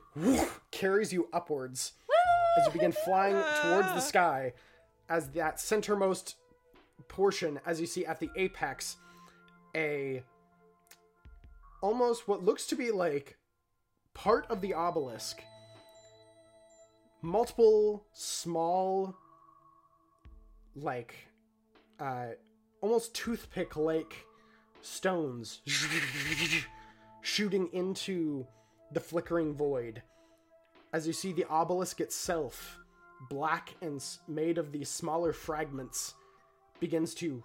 carries 0.70 1.12
you 1.12 1.28
upwards 1.32 1.92
as 2.58 2.66
you 2.66 2.72
begin 2.72 2.92
flying 2.92 3.36
towards 3.62 3.88
the 3.88 4.00
sky 4.00 4.52
as 5.08 5.28
that 5.30 5.58
centermost 5.58 6.34
portion 7.06 7.60
as 7.66 7.80
you 7.80 7.86
see 7.86 8.04
at 8.06 8.18
the 8.18 8.30
apex 8.36 8.96
a 9.76 10.22
almost 11.82 12.26
what 12.26 12.42
looks 12.42 12.66
to 12.66 12.74
be 12.74 12.90
like 12.90 13.36
part 14.14 14.46
of 14.48 14.60
the 14.60 14.74
obelisk 14.74 15.42
multiple 17.22 18.04
small 18.12 19.14
like 20.82 21.14
uh 22.00 22.28
almost 22.80 23.14
toothpick 23.14 23.76
like 23.76 24.26
stones 24.80 25.60
shooting 27.22 27.68
into 27.72 28.46
the 28.92 29.00
flickering 29.00 29.54
void 29.54 30.02
as 30.92 31.06
you 31.06 31.12
see 31.12 31.32
the 31.32 31.44
obelisk 31.44 32.00
itself, 32.00 32.78
black 33.28 33.74
and 33.82 34.02
made 34.26 34.58
of 34.58 34.72
these 34.72 34.88
smaller 34.88 35.32
fragments, 35.32 36.14
begins 36.80 37.14
to 37.16 37.42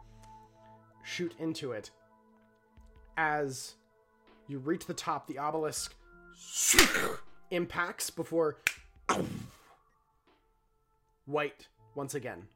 shoot 1.04 1.34
into 1.38 1.72
it. 1.72 1.90
As 3.16 3.74
you 4.48 4.58
reach 4.58 4.86
the 4.86 4.94
top, 4.94 5.26
the 5.26 5.38
obelisk 5.38 5.94
impacts 7.50 8.08
before 8.08 8.56
white 11.26 11.68
once 11.94 12.14
again. 12.14 12.46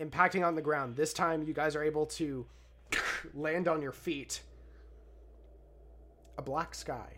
Impacting 0.00 0.46
on 0.46 0.54
the 0.54 0.62
ground. 0.62 0.94
This 0.94 1.12
time, 1.12 1.42
you 1.42 1.54
guys 1.54 1.74
are 1.74 1.82
able 1.82 2.06
to 2.06 2.46
land 3.34 3.66
on 3.66 3.80
your 3.80 3.92
feet. 3.92 4.42
A 6.38 6.42
black 6.42 6.74
sky, 6.74 7.08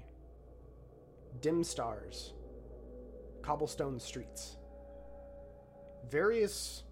dim 1.41 1.65
stars, 1.65 2.35
cobblestone 3.43 3.99
streets, 3.99 4.57
various 6.09 6.85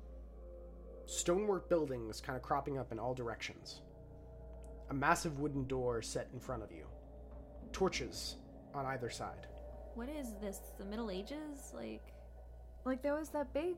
stonework 1.06 1.68
buildings 1.68 2.20
kind 2.20 2.36
of 2.36 2.42
cropping 2.42 2.78
up 2.78 2.90
in 2.90 2.98
all 2.98 3.14
directions. 3.14 3.80
A 4.90 4.94
massive 4.94 5.38
wooden 5.38 5.66
door 5.68 6.02
set 6.02 6.28
in 6.32 6.40
front 6.40 6.64
of 6.64 6.72
you. 6.72 6.86
Torches 7.72 8.36
on 8.74 8.86
either 8.86 9.08
side. 9.08 9.46
What 9.96 10.10
is 10.10 10.34
this? 10.42 10.60
The 10.78 10.84
Middle 10.84 11.10
Ages? 11.10 11.72
Like, 11.74 12.02
like 12.84 13.02
there 13.02 13.14
was 13.14 13.30
that 13.30 13.54
big 13.54 13.76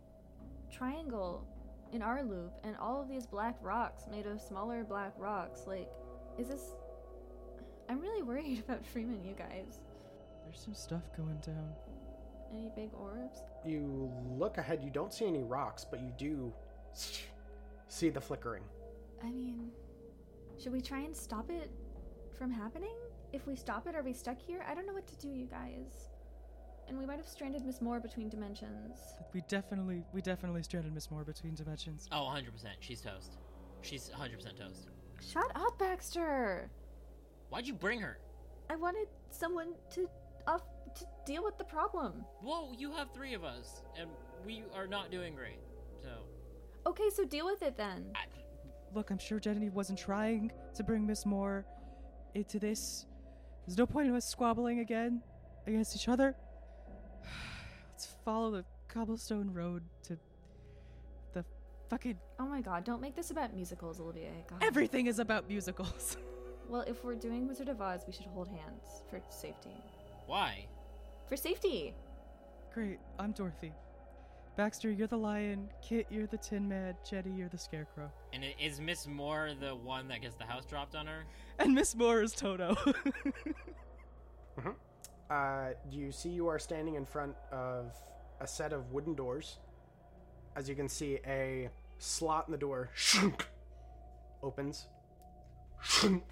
triangle 0.68 1.46
in 1.92 2.02
our 2.02 2.24
loop, 2.24 2.52
and 2.64 2.76
all 2.76 3.00
of 3.00 3.08
these 3.08 3.24
black 3.24 3.56
rocks 3.62 4.02
made 4.10 4.26
of 4.26 4.40
smaller 4.40 4.82
black 4.82 5.12
rocks. 5.16 5.60
Like, 5.64 5.88
is 6.36 6.48
this? 6.48 6.74
I'm 7.88 8.00
really 8.00 8.24
worried 8.24 8.64
about 8.68 8.84
Freeman, 8.84 9.24
you 9.24 9.34
guys. 9.34 9.78
There's 10.44 10.58
some 10.60 10.74
stuff 10.74 11.02
going 11.16 11.38
down. 11.46 11.70
Any 12.52 12.72
big 12.74 12.90
orbs? 12.94 13.38
You 13.64 14.10
look 14.36 14.58
ahead, 14.58 14.82
you 14.82 14.90
don't 14.90 15.14
see 15.14 15.24
any 15.24 15.44
rocks, 15.44 15.86
but 15.88 16.00
you 16.00 16.12
do 16.18 16.52
see 17.86 18.10
the 18.10 18.20
flickering. 18.20 18.64
I 19.22 19.30
mean, 19.30 19.70
should 20.60 20.72
we 20.72 20.80
try 20.80 21.00
and 21.00 21.14
stop 21.14 21.48
it 21.48 21.70
from 22.36 22.50
happening? 22.50 22.96
If 23.32 23.46
we 23.46 23.56
stop 23.56 23.86
it, 23.86 23.94
are 23.94 24.02
we 24.02 24.12
stuck 24.12 24.40
here? 24.40 24.64
I 24.68 24.74
don't 24.74 24.86
know 24.86 24.94
what 24.94 25.06
to 25.06 25.16
do, 25.16 25.28
you 25.28 25.46
guys. 25.46 26.08
And 26.88 26.98
we 26.98 27.04
might 27.04 27.18
have 27.18 27.28
stranded 27.28 27.64
Miss 27.66 27.82
Moore 27.82 28.00
between 28.00 28.30
dimensions. 28.30 28.96
We 29.34 29.42
definitely, 29.48 30.04
we 30.14 30.22
definitely 30.22 30.62
stranded 30.62 30.94
Miss 30.94 31.10
Moore 31.10 31.24
between 31.24 31.54
dimensions. 31.54 32.08
Oh, 32.10 32.32
100%. 32.34 32.44
She's 32.80 33.02
toast. 33.02 33.36
She's 33.82 34.10
100% 34.10 34.56
toast. 34.58 34.88
Shut 35.20 35.50
up, 35.54 35.78
Baxter! 35.78 36.70
Why'd 37.50 37.66
you 37.66 37.74
bring 37.74 38.00
her? 38.00 38.18
I 38.70 38.76
wanted 38.76 39.08
someone 39.30 39.74
to 39.94 40.08
uh, 40.46 40.58
to 40.94 41.04
deal 41.26 41.42
with 41.44 41.58
the 41.58 41.64
problem. 41.64 42.24
Whoa, 42.40 42.72
you 42.76 42.92
have 42.92 43.12
three 43.12 43.34
of 43.34 43.44
us, 43.44 43.82
and 43.98 44.08
we 44.44 44.62
are 44.74 44.86
not 44.86 45.10
doing 45.10 45.34
great. 45.34 45.58
So, 46.02 46.10
Okay, 46.86 47.10
so 47.14 47.24
deal 47.24 47.46
with 47.46 47.62
it 47.62 47.76
then. 47.76 48.06
I, 48.14 48.20
Look, 48.94 49.10
I'm 49.10 49.18
sure 49.18 49.38
Jenny 49.38 49.68
wasn't 49.68 49.98
trying 49.98 50.50
to 50.74 50.82
bring 50.82 51.06
Miss 51.06 51.26
Moore 51.26 51.66
into 52.34 52.58
this. 52.58 53.04
There's 53.68 53.76
no 53.76 53.84
point 53.84 54.08
in 54.08 54.14
us 54.14 54.24
squabbling 54.24 54.78
again 54.78 55.20
against 55.66 55.94
each 55.94 56.08
other. 56.08 56.34
Let's 57.92 58.08
follow 58.24 58.50
the 58.50 58.64
cobblestone 58.88 59.52
road 59.52 59.82
to 60.04 60.16
the 61.34 61.44
fucking. 61.90 62.16
Oh 62.38 62.46
my 62.46 62.62
god, 62.62 62.84
don't 62.84 63.02
make 63.02 63.14
this 63.14 63.30
about 63.30 63.54
musicals, 63.54 64.00
Olivier. 64.00 64.32
God. 64.48 64.64
Everything 64.64 65.06
is 65.06 65.18
about 65.18 65.48
musicals. 65.48 66.16
Well, 66.70 66.84
if 66.86 67.02
we're 67.02 67.14
doing 67.14 67.48
Wizard 67.48 67.70
of 67.70 67.80
Oz, 67.80 68.02
we 68.06 68.12
should 68.12 68.26
hold 68.26 68.48
hands 68.48 69.02
for 69.08 69.22
safety. 69.30 69.72
why? 70.26 70.66
For 71.26 71.34
safety! 71.34 71.94
Great, 72.74 72.98
I'm 73.18 73.32
Dorothy. 73.32 73.72
Baxter, 74.58 74.90
you're 74.90 75.06
the 75.06 75.16
lion. 75.16 75.70
Kit, 75.80 76.06
you're 76.10 76.26
the 76.26 76.36
Tin 76.36 76.68
Man. 76.68 76.96
Jetty, 77.08 77.30
you're 77.30 77.48
the 77.48 77.56
scarecrow. 77.56 78.10
And 78.32 78.44
is 78.60 78.80
Miss 78.80 79.06
Moore 79.06 79.52
the 79.60 79.76
one 79.76 80.08
that 80.08 80.20
gets 80.20 80.34
the 80.34 80.42
house 80.42 80.64
dropped 80.64 80.96
on 80.96 81.06
her? 81.06 81.26
And 81.60 81.72
Miss 81.72 81.94
Moore 81.94 82.22
is 82.22 82.32
Toto. 82.32 82.76
Uh, 85.30 85.72
do 85.90 85.98
you 85.98 86.10
see, 86.10 86.30
you 86.30 86.48
are 86.48 86.58
standing 86.58 86.94
in 86.94 87.04
front 87.04 87.36
of 87.52 87.94
a 88.40 88.46
set 88.46 88.72
of 88.72 88.92
wooden 88.92 89.14
doors. 89.14 89.58
As 90.56 90.70
you 90.70 90.74
can 90.74 90.88
see, 90.88 91.18
a 91.26 91.68
slot 91.98 92.48
in 92.48 92.52
the 92.52 92.56
door 92.56 92.88
opens. 94.42 94.86
You 96.02 96.22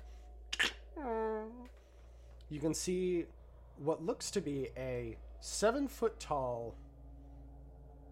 can 2.58 2.72
see 2.72 3.26
what 3.76 4.02
looks 4.02 4.30
to 4.30 4.40
be 4.40 4.70
a 4.78 5.18
seven 5.40 5.88
foot 5.88 6.18
tall, 6.18 6.74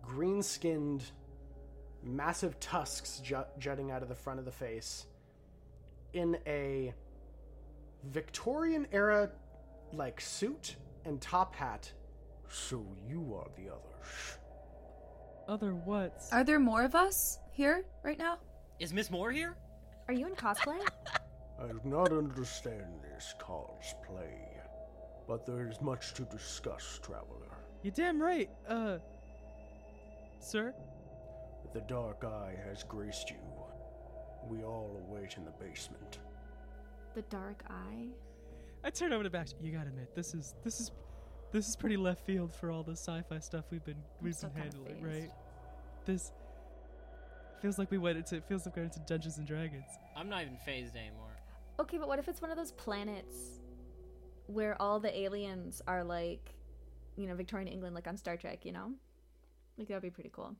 green 0.07 0.43
skinned, 0.43 1.05
massive 2.03 2.59
tusks 2.61 3.21
jut- 3.21 3.59
jutting 3.59 3.91
out 3.91 4.03
of 4.03 4.09
the 4.09 4.15
front 4.15 4.39
of 4.39 4.45
the 4.45 4.53
face 4.53 5.07
in 6.13 6.37
a 6.47 6.95
Victorian 8.05 8.87
era 8.93 9.31
like 9.93 10.21
suit 10.21 10.77
and 11.05 11.21
top 11.21 11.55
hat. 11.55 11.91
So 12.49 12.85
you 13.09 13.35
are 13.35 13.49
the 13.57 13.71
others. 13.71 14.39
Other 15.49 15.75
what? 15.75 16.23
Are 16.33 16.45
there 16.45 16.59
more 16.59 16.85
of 16.85 16.95
us 16.95 17.39
here 17.53 17.85
right 18.03 18.19
now? 18.19 18.39
Is 18.79 18.93
Miss 18.93 19.11
Moore 19.11 19.33
here? 19.33 19.57
Are 20.09 20.15
you 20.15 20.27
in 20.27 20.35
cosplay? 20.35 20.79
I 21.61 21.69
do 21.69 21.81
not 21.85 22.13
understand 22.13 23.01
this 23.03 23.35
cosplay, 23.41 24.35
but 25.29 25.47
there 25.47 25.69
is 25.69 25.81
much 25.81 26.13
to 26.15 26.23
discuss, 26.25 26.99
traveler. 27.03 27.49
You're 27.83 27.93
damn 27.93 28.21
right. 28.21 28.51
Uh, 28.69 28.99
sir. 30.45 30.75
The 31.73 31.81
dark 31.83 32.25
eye 32.25 32.55
has 32.69 32.83
graced 32.85 33.31
you. 33.31 33.37
We 34.49 34.63
all 34.63 35.03
await 35.09 35.37
in 35.37 35.45
the 35.45 35.51
basement. 35.53 36.19
the 37.15 37.23
dark 37.23 37.65
eye? 37.71 38.09
I 38.85 38.91
turn 38.91 39.13
over 39.13 39.25
to 39.25 39.31
Baxter. 39.31 39.57
You 39.63 39.73
gotta 39.73 39.89
admit, 39.89 40.15
this 40.15 40.35
is 40.35 40.55
this 40.63 40.81
is 40.81 40.91
this 41.53 41.69
is 41.69 41.77
pretty 41.77 41.97
left 41.97 42.27
field 42.27 42.53
for 42.53 42.71
all 42.71 42.83
the 42.83 42.93
sci-fi 42.93 43.39
stuff 43.39 43.65
we've 43.71 43.85
been 43.85 44.03
we've 44.21 44.35
still 44.35 44.51
been 44.51 44.65
handling, 44.65 45.03
right? 45.03 45.31
This 46.05 46.33
feels 47.63 47.79
like 47.79 47.91
we 47.91 47.99
went 47.99 48.19
into 48.19 48.37
it 48.37 48.45
feels 48.47 48.67
like 48.67 48.77
we 48.77 48.83
went 48.83 48.95
into 48.95 49.07
Dungeons 49.07 49.39
and 49.39 49.47
Dragons. 49.47 49.87
I'm 50.17 50.29
not 50.29 50.43
even 50.43 50.57
fazed 50.67 50.95
anymore. 50.97 51.31
Okay, 51.81 51.97
but 51.99 52.07
what 52.09 52.19
if 52.19 52.29
it's 52.29 52.43
one 52.43 52.51
of 52.51 52.57
those 52.57 52.73
planets 52.73 53.61
where 54.47 54.81
all 54.81 55.01
the 55.01 55.17
aliens 55.19 55.81
are 55.89 56.05
like, 56.05 56.55
you 57.17 57.27
know, 57.27 57.35
Victorian 57.35 57.69
England, 57.69 57.95
like 57.95 58.07
on 58.07 58.17
Star 58.17 58.37
Trek, 58.37 58.65
you 58.67 58.73
know? 58.73 58.93
Like, 59.77 59.89
that 59.89 59.95
would 59.95 60.03
be 60.03 60.11
pretty 60.11 60.31
cool. 60.33 60.55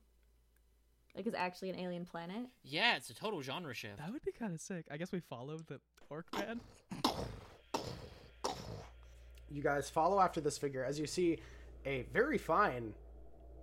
Like, 1.15 1.25
it's 1.25 1.35
actually 1.35 1.69
an 1.69 1.79
alien 1.79 2.05
planet. 2.05 2.47
Yeah, 2.63 2.97
it's 2.97 3.09
a 3.09 3.13
total 3.13 3.41
genre 3.41 3.73
shift. 3.73 3.97
That 3.97 4.11
would 4.11 4.23
be 4.23 4.31
kind 4.31 4.53
of 4.53 4.59
sick. 4.59 4.85
I 4.91 4.97
guess 4.97 5.11
we 5.11 5.21
follow 5.21 5.57
the 5.57 5.79
orc 6.09 6.25
man. 6.33 6.59
You 9.49 9.61
guys 9.61 9.89
follow 9.89 10.19
after 10.19 10.41
this 10.41 10.57
figure 10.57 10.83
as 10.83 10.99
you 10.99 11.07
see 11.07 11.39
a 11.85 12.05
very 12.11 12.37
fine 12.37 12.93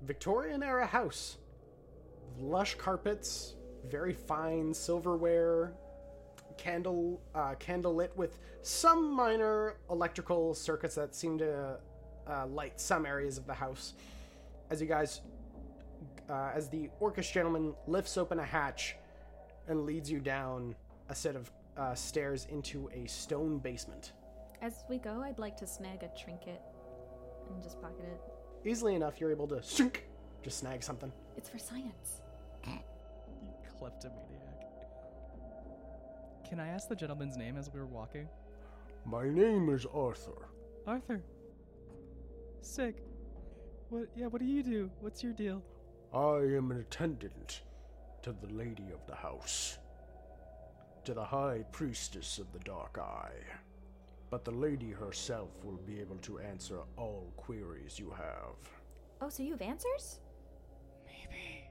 Victorian 0.02 0.62
era 0.62 0.86
house. 0.86 1.36
Lush 2.38 2.76
carpets, 2.76 3.54
very 3.90 4.14
fine 4.14 4.72
silverware, 4.72 5.74
candle 6.56 7.20
uh, 7.34 7.54
candle 7.56 7.94
lit 7.94 8.12
with 8.16 8.38
some 8.62 9.12
minor 9.12 9.74
electrical 9.90 10.54
circuits 10.54 10.94
that 10.94 11.14
seem 11.14 11.36
to 11.38 11.78
uh, 12.26 12.46
light 12.46 12.80
some 12.80 13.04
areas 13.04 13.36
of 13.36 13.46
the 13.46 13.54
house. 13.54 13.94
As 14.70 14.80
you 14.80 14.86
guys, 14.86 15.20
uh, 16.32 16.50
as 16.54 16.68
the 16.68 16.88
orcish 17.00 17.32
gentleman 17.32 17.74
lifts 17.86 18.16
open 18.16 18.38
a 18.40 18.44
hatch 18.44 18.96
and 19.68 19.84
leads 19.84 20.10
you 20.10 20.18
down 20.18 20.74
a 21.10 21.14
set 21.14 21.36
of 21.36 21.52
uh, 21.76 21.94
stairs 21.94 22.46
into 22.50 22.90
a 22.92 23.06
stone 23.06 23.58
basement. 23.58 24.12
As 24.62 24.84
we 24.88 24.98
go, 24.98 25.20
I'd 25.22 25.38
like 25.38 25.56
to 25.58 25.66
snag 25.66 26.02
a 26.02 26.10
trinket 26.18 26.60
and 27.50 27.62
just 27.62 27.80
pocket 27.82 28.04
it. 28.04 28.68
easily 28.68 28.94
enough 28.94 29.20
you're 29.20 29.30
able 29.30 29.46
to 29.48 29.56
shink, 29.56 29.96
just 30.42 30.58
snag 30.58 30.82
something 30.82 31.12
It's 31.36 31.48
for 31.48 31.58
science. 31.58 32.22
You 32.66 32.78
kleptomaniac. 33.78 34.62
Can 36.48 36.60
I 36.60 36.68
ask 36.68 36.88
the 36.88 36.96
gentleman's 36.96 37.36
name 37.36 37.56
as 37.56 37.70
we 37.72 37.78
were 37.78 37.86
walking? 37.86 38.28
my 39.04 39.28
name 39.28 39.68
is 39.68 39.84
arthur 39.92 40.48
Arthur. 40.86 41.22
Sick. 42.60 42.96
What? 43.88 44.06
Yeah. 44.16 44.26
What 44.26 44.40
do 44.40 44.46
you 44.46 44.62
do? 44.62 44.90
What's 45.00 45.22
your 45.22 45.32
deal? 45.32 45.62
I 46.14 46.36
am 46.38 46.70
an 46.70 46.78
attendant 46.80 47.62
to 48.22 48.32
the 48.32 48.52
lady 48.52 48.90
of 48.92 49.04
the 49.06 49.14
house 49.14 49.78
to 51.04 51.14
the 51.14 51.24
high 51.24 51.64
priestess 51.72 52.38
of 52.38 52.52
the 52.52 52.58
dark 52.60 52.98
eye 52.98 53.32
but 54.30 54.44
the 54.44 54.50
lady 54.50 54.90
herself 54.90 55.50
will 55.64 55.78
be 55.86 56.00
able 56.00 56.16
to 56.16 56.38
answer 56.38 56.80
all 56.96 57.32
queries 57.36 57.98
you 57.98 58.10
have 58.10 58.56
Oh, 59.24 59.28
so 59.28 59.44
you 59.44 59.52
have 59.52 59.62
answers? 59.62 60.18
Maybe. 61.06 61.62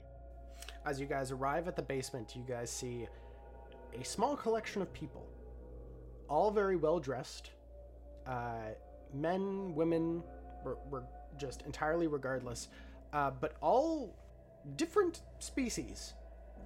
as 0.86 1.00
you 1.02 1.06
guys 1.06 1.32
arrive 1.32 1.68
at 1.68 1.76
the 1.76 1.82
basement 1.82 2.36
you 2.36 2.44
guys 2.48 2.70
see 2.72 3.08
a 4.00 4.04
small 4.06 4.36
collection 4.36 4.82
of 4.82 4.92
people 4.94 5.28
all 6.30 6.50
very 6.52 6.76
well 6.78 7.00
dressed 7.00 7.52
uh, 8.28 8.72
men 9.14 9.74
women 9.76 10.24
were, 10.64 10.78
were 10.90 11.04
just 11.38 11.62
entirely 11.64 12.08
regardless 12.08 12.68
uh, 13.14 13.32
but 13.32 13.56
all 13.62 14.16
different 14.76 15.22
species 15.40 16.14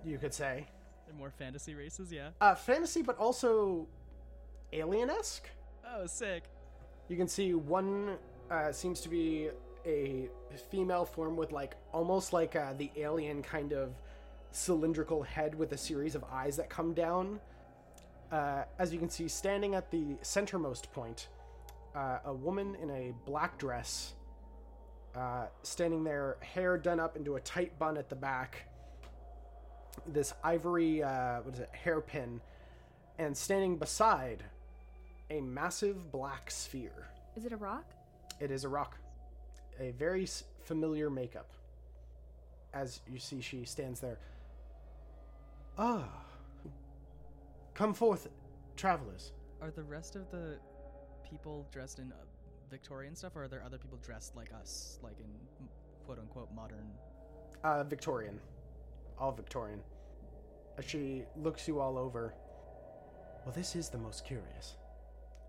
you 0.04 0.18
could 0.18 0.34
say 0.34 0.68
They're 1.06 1.16
more 1.16 1.32
fantasy 1.32 1.74
races, 1.76 2.12
yeah. 2.12 2.30
uh, 2.42 2.56
fantasy 2.56 3.02
but 3.02 3.18
also 3.18 3.88
alien-esque 4.74 5.50
Oh, 5.88 6.06
sick. 6.06 6.44
you 7.10 7.18
can 7.18 7.28
see 7.28 7.54
one 7.54 8.18
uh, 8.52 8.72
seems 8.72 9.00
to 9.02 9.10
be 9.10 9.50
a 9.86 10.30
female 10.72 11.06
form 11.06 11.36
with 11.36 11.52
like 11.52 11.76
almost 11.94 12.34
like 12.34 12.56
uh, 12.56 12.74
the 12.74 12.92
alien 12.98 13.42
kind 13.44 13.72
of 13.72 13.94
cylindrical 14.52 15.22
head 15.22 15.54
with 15.56 15.72
a 15.74 15.78
series 15.78 16.16
of 16.16 16.24
eyes 16.32 16.56
that 16.58 16.70
come 16.70 16.94
down. 16.94 17.40
Uh, 18.32 18.64
as 18.80 18.92
you 18.92 18.98
can 19.00 19.10
see, 19.10 19.28
standing 19.28 19.76
at 19.76 19.92
the 19.92 20.16
centermost 20.24 20.92
point, 20.92 21.28
uh, 21.96 22.18
a 22.26 22.34
woman 22.34 22.76
in 22.82 22.90
a 22.90 23.14
black 23.26 23.58
dress, 23.60 24.14
uh, 25.16 25.46
standing 25.64 26.04
there, 26.04 26.38
hair 26.42 26.78
done 26.78 27.00
up 27.00 27.16
into 27.16 27.36
a 27.36 27.40
tight 27.40 27.78
bun 27.80 27.98
at 27.98 28.10
the 28.10 28.16
back, 28.16 28.66
this 30.08 30.34
ivory, 30.44 31.02
uh, 31.02 31.42
what 31.42 31.54
is 31.54 31.60
it, 31.62 31.70
hairpin, 31.72 32.42
and 33.18 33.36
standing 33.36 33.78
beside 33.78 34.44
a 35.30 35.42
massive 35.42 36.12
black 36.12 36.52
sphere. 36.52 37.08
Is 37.36 37.46
it 37.46 37.54
a 37.54 37.58
rock? 37.58 37.86
It 38.40 38.52
is 38.52 38.64
a 38.64 38.70
rock, 38.70 38.98
a 39.80 39.92
very 39.92 40.28
familiar 40.64 41.10
makeup. 41.10 41.50
As 42.74 43.00
you 43.12 43.20
see, 43.20 43.40
she 43.40 43.64
stands 43.64 44.02
there. 44.02 44.20
Ah, 45.78 46.10
come 47.74 47.94
forth, 47.94 48.28
travelers. 48.76 49.32
Are 49.62 49.72
the 49.72 49.84
rest 49.84 50.16
of 50.16 50.30
the 50.32 50.58
people 51.30 51.66
dressed 51.72 52.00
in 52.00 52.12
uh, 52.12 52.16
Victorian 52.76 53.16
stuff, 53.16 53.38
or 53.38 53.44
are 53.44 53.48
there 53.48 53.64
other 53.66 53.78
people 53.78 53.98
dressed 54.06 54.36
like 54.36 54.52
us, 54.54 55.00
like 55.02 55.18
in 55.22 55.30
quote 56.06 56.20
unquote 56.20 56.50
modern? 56.54 56.86
Uh, 57.64 57.86
Victorian, 57.86 58.38
all 59.18 59.32
Victorian. 59.32 59.80
She 60.86 61.24
looks 61.38 61.70
you 61.70 61.80
all 61.80 61.98
over. 61.98 62.34
Well, 63.46 63.56
this 63.56 63.78
is 63.78 63.88
the 63.88 63.98
most 63.98 64.26
curious. 64.26 64.76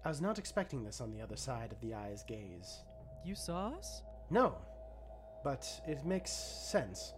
I 0.05 0.09
was 0.09 0.21
not 0.21 0.39
expecting 0.39 0.85
this 0.85 1.01
on 1.01 1.11
the 1.11 1.21
other 1.21 1.35
side 1.37 1.73
of 1.73 1.81
the 1.81 1.95
eye's 1.95 2.23
gaze. 2.23 2.85
You 3.25 3.35
saw 3.35 3.71
us? 3.71 4.03
No, 4.31 4.55
but 5.43 5.69
it 5.89 6.07
makes 6.07 6.31
sense. 6.31 7.13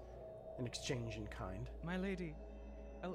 An 0.58 0.64
exchange 0.66 1.16
in 1.16 1.26
kind. 1.26 1.68
My 1.84 1.98
lady, 1.98 2.34
uh, 3.04 3.10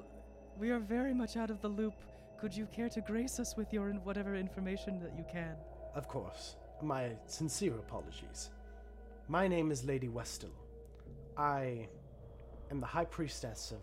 we 0.56 0.70
are 0.70 0.78
very 0.78 1.12
much 1.12 1.36
out 1.36 1.50
of 1.50 1.60
the 1.60 1.68
loop. 1.68 1.94
Could 2.40 2.56
you 2.56 2.66
care 2.66 2.88
to 2.90 3.00
grace 3.00 3.40
us 3.40 3.56
with 3.56 3.72
your 3.72 3.90
whatever 4.04 4.36
information 4.36 5.00
that 5.00 5.18
you 5.18 5.24
can? 5.28 5.56
Of 5.96 6.06
course. 6.06 6.54
My 6.82 7.10
sincere 7.26 7.74
apologies. 7.74 8.50
My 9.28 9.48
name 9.48 9.70
is 9.70 9.84
Lady 9.84 10.08
Westall. 10.08 10.50
I 11.36 11.88
am 12.70 12.80
the 12.80 12.86
High 12.86 13.06
Priestess 13.06 13.72
of 13.72 13.80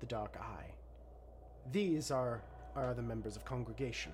the 0.00 0.06
Dark 0.06 0.36
Eye. 0.40 0.70
These 1.72 2.10
are 2.10 2.42
our 2.76 2.90
other 2.90 3.02
members 3.02 3.36
of 3.36 3.44
congregation. 3.44 4.12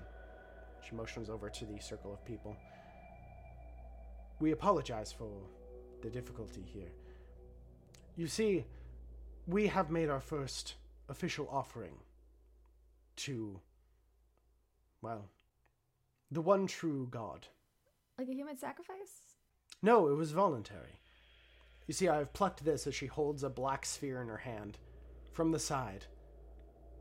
She 0.87 0.95
motions 0.95 1.29
over 1.29 1.49
to 1.49 1.65
the 1.65 1.79
circle 1.79 2.13
of 2.13 2.25
people. 2.25 2.55
We 4.39 4.51
apologize 4.51 5.11
for 5.11 5.29
the 6.01 6.09
difficulty 6.09 6.63
here. 6.65 6.91
You 8.15 8.27
see, 8.27 8.65
we 9.47 9.67
have 9.67 9.91
made 9.91 10.09
our 10.09 10.19
first 10.19 10.75
official 11.09 11.47
offering 11.51 11.93
to, 13.17 13.59
well, 15.01 15.25
the 16.31 16.41
one 16.41 16.65
true 16.65 17.07
God. 17.11 17.47
Like 18.17 18.29
a 18.29 18.33
human 18.33 18.57
sacrifice? 18.57 19.35
No, 19.81 20.07
it 20.09 20.15
was 20.15 20.31
voluntary. 20.31 20.99
You 21.87 21.93
see, 21.93 22.07
I 22.07 22.17
have 22.17 22.33
plucked 22.33 22.63
this 22.63 22.87
as 22.87 22.95
she 22.95 23.07
holds 23.07 23.43
a 23.43 23.49
black 23.49 23.85
sphere 23.85 24.21
in 24.21 24.27
her 24.27 24.37
hand 24.37 24.77
from 25.33 25.51
the 25.51 25.59
side. 25.59 26.05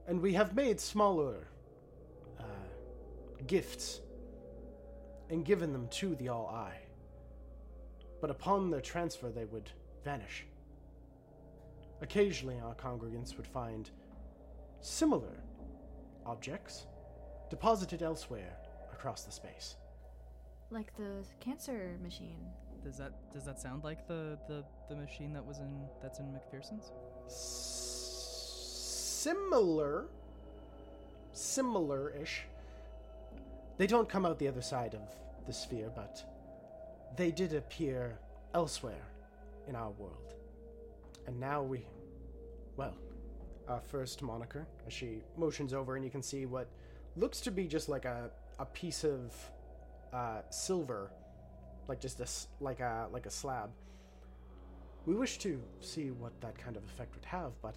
And 0.07 0.21
we 0.21 0.33
have 0.35 0.55
made 0.55 0.81
smaller 0.81 1.49
uh, 2.39 2.43
gifts 3.47 4.01
and 5.29 5.45
given 5.45 5.73
them 5.73 5.89
to 5.89 6.15
the 6.17 6.29
All 6.29 6.49
Eye. 6.49 6.81
But 8.21 8.31
upon 8.31 8.71
their 8.71 8.81
transfer, 8.81 9.31
they 9.31 9.45
would 9.45 9.71
vanish. 10.05 10.47
Occasionally, 12.03 12.59
our 12.61 12.75
congregants 12.75 13.37
would 13.37 13.47
find 13.47 13.91
similar 14.81 15.45
objects 16.25 16.87
deposited 17.51 18.03
elsewhere 18.03 18.57
across 18.93 19.23
the 19.25 19.33
space. 19.33 19.77
Like 20.71 20.97
the 20.97 21.25
cancer 21.41 21.99
machine. 22.03 22.39
Does 22.85 22.97
that 22.99 23.13
does 23.33 23.45
that 23.45 23.61
sound 23.61 23.85
like 23.85 24.07
the 24.07 24.39
the, 24.49 24.65
the 24.89 24.97
machine 24.97 25.33
that 25.33 25.45
was 25.45 25.59
in 25.59 25.89
that's 26.01 26.19
in 26.19 26.27
McPherson's? 26.27 26.93
similar 29.21 30.07
similar-ish 31.33 32.45
they 33.77 33.87
don't 33.87 34.09
come 34.09 34.25
out 34.25 34.39
the 34.39 34.49
other 34.49 34.63
side 34.63 34.95
of 34.95 35.03
the 35.47 35.53
sphere 35.53 35.91
but 35.95 36.25
they 37.19 37.31
did 37.31 37.53
appear 37.53 38.19
elsewhere 38.55 39.07
in 39.69 39.77
our 39.77 39.91
world 39.91 40.33
and 41.27 41.39
now 41.39 41.63
we 41.63 41.85
well 42.77 42.95
our 43.69 43.81
first 43.81 44.23
moniker 44.23 44.67
as 44.87 44.93
she 44.95 45.21
motions 45.37 45.75
over 45.75 45.97
and 45.97 46.05
you 46.05 46.11
can 46.11 46.23
see 46.23 46.47
what 46.47 46.69
looks 47.15 47.43
to 47.43 47.51
be 47.51 47.67
just 47.67 47.91
like 47.91 48.07
a, 48.07 48.31
a 48.59 48.65
piece 48.65 49.05
of 49.05 49.35
uh, 50.13 50.41
silver 50.51 51.11
like 51.89 52.01
just 52.01 52.21
a 52.21 52.27
like 52.63 52.81
a 52.81 53.09
like 53.13 53.27
a 53.27 53.31
slab 53.31 53.71
we 55.07 55.15
wish 55.15 55.39
to 55.39 55.61
see 55.81 56.11
what 56.11 56.39
that 56.41 56.57
kind 56.59 56.77
of 56.77 56.85
effect 56.85 57.15
would 57.15 57.25
have 57.25 57.53
but 57.63 57.77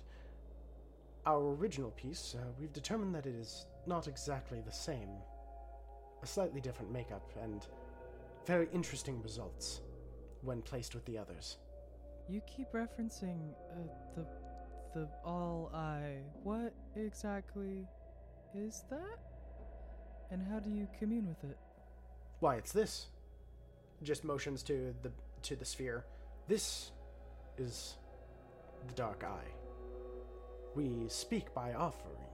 our 1.26 1.54
original 1.54 1.92
piece, 1.92 2.36
uh, 2.38 2.44
we've 2.60 2.74
determined 2.74 3.16
that 3.16 3.26
it 3.26 3.36
is 3.36 3.66
not 3.88 4.08
exactly 4.08 4.62
the 4.66 4.72
same. 4.72 5.10
A 6.22 6.28
slightly 6.28 6.62
different 6.62 6.92
makeup 6.92 7.24
and 7.42 7.66
very 8.46 8.68
interesting 8.74 9.22
results 9.22 9.82
when 10.42 10.62
placed 10.62 10.94
with 10.94 11.06
the 11.06 11.18
others. 11.18 11.58
You 12.30 12.42
keep 12.42 12.72
referencing 12.74 13.40
uh, 13.72 13.88
the 14.16 14.26
the 14.94 15.10
all 15.26 15.72
eye. 15.74 16.20
What 16.44 16.74
exactly 16.96 17.88
is 18.54 18.84
that? 18.90 19.18
And 20.30 20.42
how 20.42 20.60
do 20.60 20.70
you 20.70 20.88
commune 21.00 21.28
with 21.28 21.50
it? 21.50 21.58
Why, 22.44 22.56
it's 22.56 22.74
this. 22.74 23.06
Just 24.02 24.26
motions 24.26 24.64
to 24.64 24.94
the 25.02 25.12
to 25.44 25.56
the 25.56 25.64
sphere. 25.64 26.04
This 26.46 26.92
is 27.58 27.96
the 28.86 28.94
dark 28.96 29.24
eye. 29.24 29.50
We 30.76 31.06
speak 31.08 31.54
by 31.54 31.74
offering. 31.74 32.28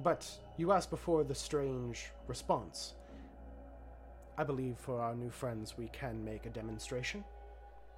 But 0.00 0.30
you 0.58 0.72
asked 0.72 0.90
before 0.90 1.24
the 1.24 1.34
strange 1.34 2.10
response. 2.26 2.96
I 4.36 4.44
believe 4.44 4.76
for 4.76 5.00
our 5.00 5.14
new 5.14 5.30
friends 5.30 5.78
we 5.78 5.88
can 5.88 6.22
make 6.22 6.44
a 6.44 6.50
demonstration. 6.50 7.24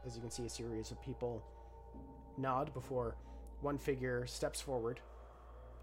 As 0.06 0.14
you 0.14 0.20
can 0.20 0.30
see, 0.30 0.46
a 0.46 0.48
series 0.48 0.92
of 0.92 1.02
people 1.02 1.42
nod 2.38 2.72
before 2.72 3.16
one 3.62 3.78
figure 3.78 4.28
steps 4.28 4.60
forward 4.60 5.00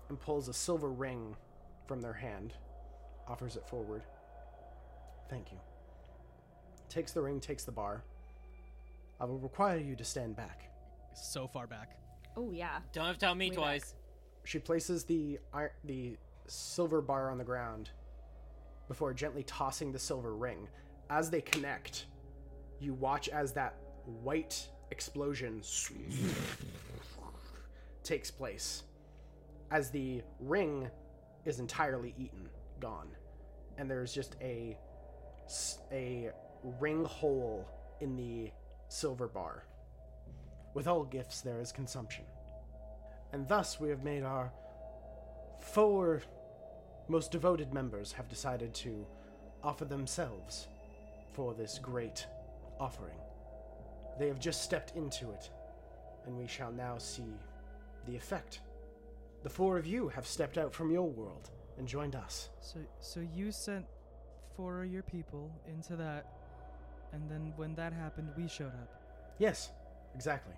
and 0.08 0.18
pulls 0.18 0.48
a 0.48 0.54
silver 0.54 0.90
ring 0.90 1.36
from 1.86 2.00
their 2.00 2.14
hand, 2.14 2.54
offers 3.28 3.58
it 3.58 3.68
forward. 3.68 4.04
Thank 5.30 5.52
you. 5.52 5.58
Takes 6.90 7.12
the 7.12 7.22
ring, 7.22 7.40
takes 7.40 7.64
the 7.64 7.72
bar. 7.72 8.04
I 9.20 9.26
will 9.26 9.40
require 9.40 9.78
you 9.78 9.96
to 9.96 10.04
stand 10.04 10.36
back. 10.36 10.72
So 11.14 11.48
far 11.48 11.68
back. 11.68 11.98
Oh, 12.36 12.52
yeah. 12.52 12.80
Don't 12.94 13.06
have 13.06 13.16
to 13.16 13.20
tell 13.20 13.36
me 13.36 13.50
Way 13.50 13.56
twice. 13.56 13.96
She 14.44 14.60
places 14.60 15.04
the 15.04 15.40
ir- 15.56 15.74
the 15.84 16.18
silver 16.48 17.02
bar 17.02 17.30
on 17.32 17.38
the 17.38 17.44
ground 17.44 17.90
before 18.88 19.14
gently 19.14 19.44
tossing 19.44 19.92
the 19.92 20.00
silver 20.00 20.36
ring. 20.36 20.68
As 21.10 21.30
they 21.30 21.42
connect, 21.42 22.06
you 22.80 22.94
watch 22.94 23.28
as 23.28 23.52
that 23.54 23.76
white 24.24 24.68
explosion 24.92 25.62
takes 28.04 28.32
place. 28.32 28.84
As 29.72 29.90
the 29.90 30.22
ring 30.40 30.90
is 31.46 31.60
entirely 31.60 32.14
eaten, 32.18 32.48
gone, 32.80 33.10
and 33.78 33.90
there's 33.90 34.14
just 34.14 34.36
a 34.42 34.78
s- 34.80 34.87
a 35.92 36.32
ring 36.80 37.06
hole 37.06 37.68
in 38.00 38.16
the 38.16 38.52
silver 38.90 39.28
bar. 39.28 39.64
With 40.74 40.88
all 40.88 41.04
gifts, 41.04 41.42
there 41.42 41.60
is 41.60 41.72
consumption. 41.72 42.26
And 43.34 43.48
thus, 43.48 43.80
we 43.80 43.90
have 43.90 44.04
made 44.04 44.24
our 44.24 44.52
four 45.60 46.22
most 47.08 47.32
devoted 47.32 47.74
members 47.74 48.12
have 48.12 48.28
decided 48.30 48.74
to 48.74 49.06
offer 49.64 49.86
themselves 49.86 50.68
for 51.34 51.54
this 51.54 51.80
great 51.80 52.26
offering. 52.80 53.18
They 54.20 54.28
have 54.28 54.40
just 54.40 54.62
stepped 54.62 54.96
into 54.96 55.32
it, 55.32 55.50
and 56.26 56.38
we 56.38 56.48
shall 56.48 56.72
now 56.72 56.98
see 56.98 57.34
the 58.06 58.16
effect. 58.16 58.62
The 59.44 59.50
four 59.50 59.78
of 59.78 59.86
you 59.86 60.10
have 60.10 60.28
stepped 60.28 60.58
out 60.58 60.74
from 60.74 60.92
your 60.92 61.10
world 61.10 61.50
and 61.78 61.88
joined 61.88 62.16
us. 62.16 62.50
So 62.60 62.80
so 63.00 63.20
you 63.20 63.52
sent 63.52 63.86
four 64.58 64.84
of 64.84 64.92
your 64.92 65.04
people 65.04 65.52
into 65.72 65.96
that, 65.96 66.26
and 67.14 67.30
then 67.30 67.54
when 67.56 67.76
that 67.76 67.94
happened, 67.94 68.30
we 68.36 68.48
showed 68.48 68.74
up. 68.74 68.92
Yes, 69.38 69.72
exactly. 70.16 70.56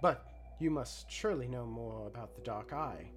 But 0.00 0.26
you 0.58 0.70
must 0.70 1.10
surely 1.10 1.46
know 1.46 1.66
more 1.66 2.06
about 2.06 2.34
the 2.34 2.40
Dark 2.40 2.72
Eye 2.72 3.10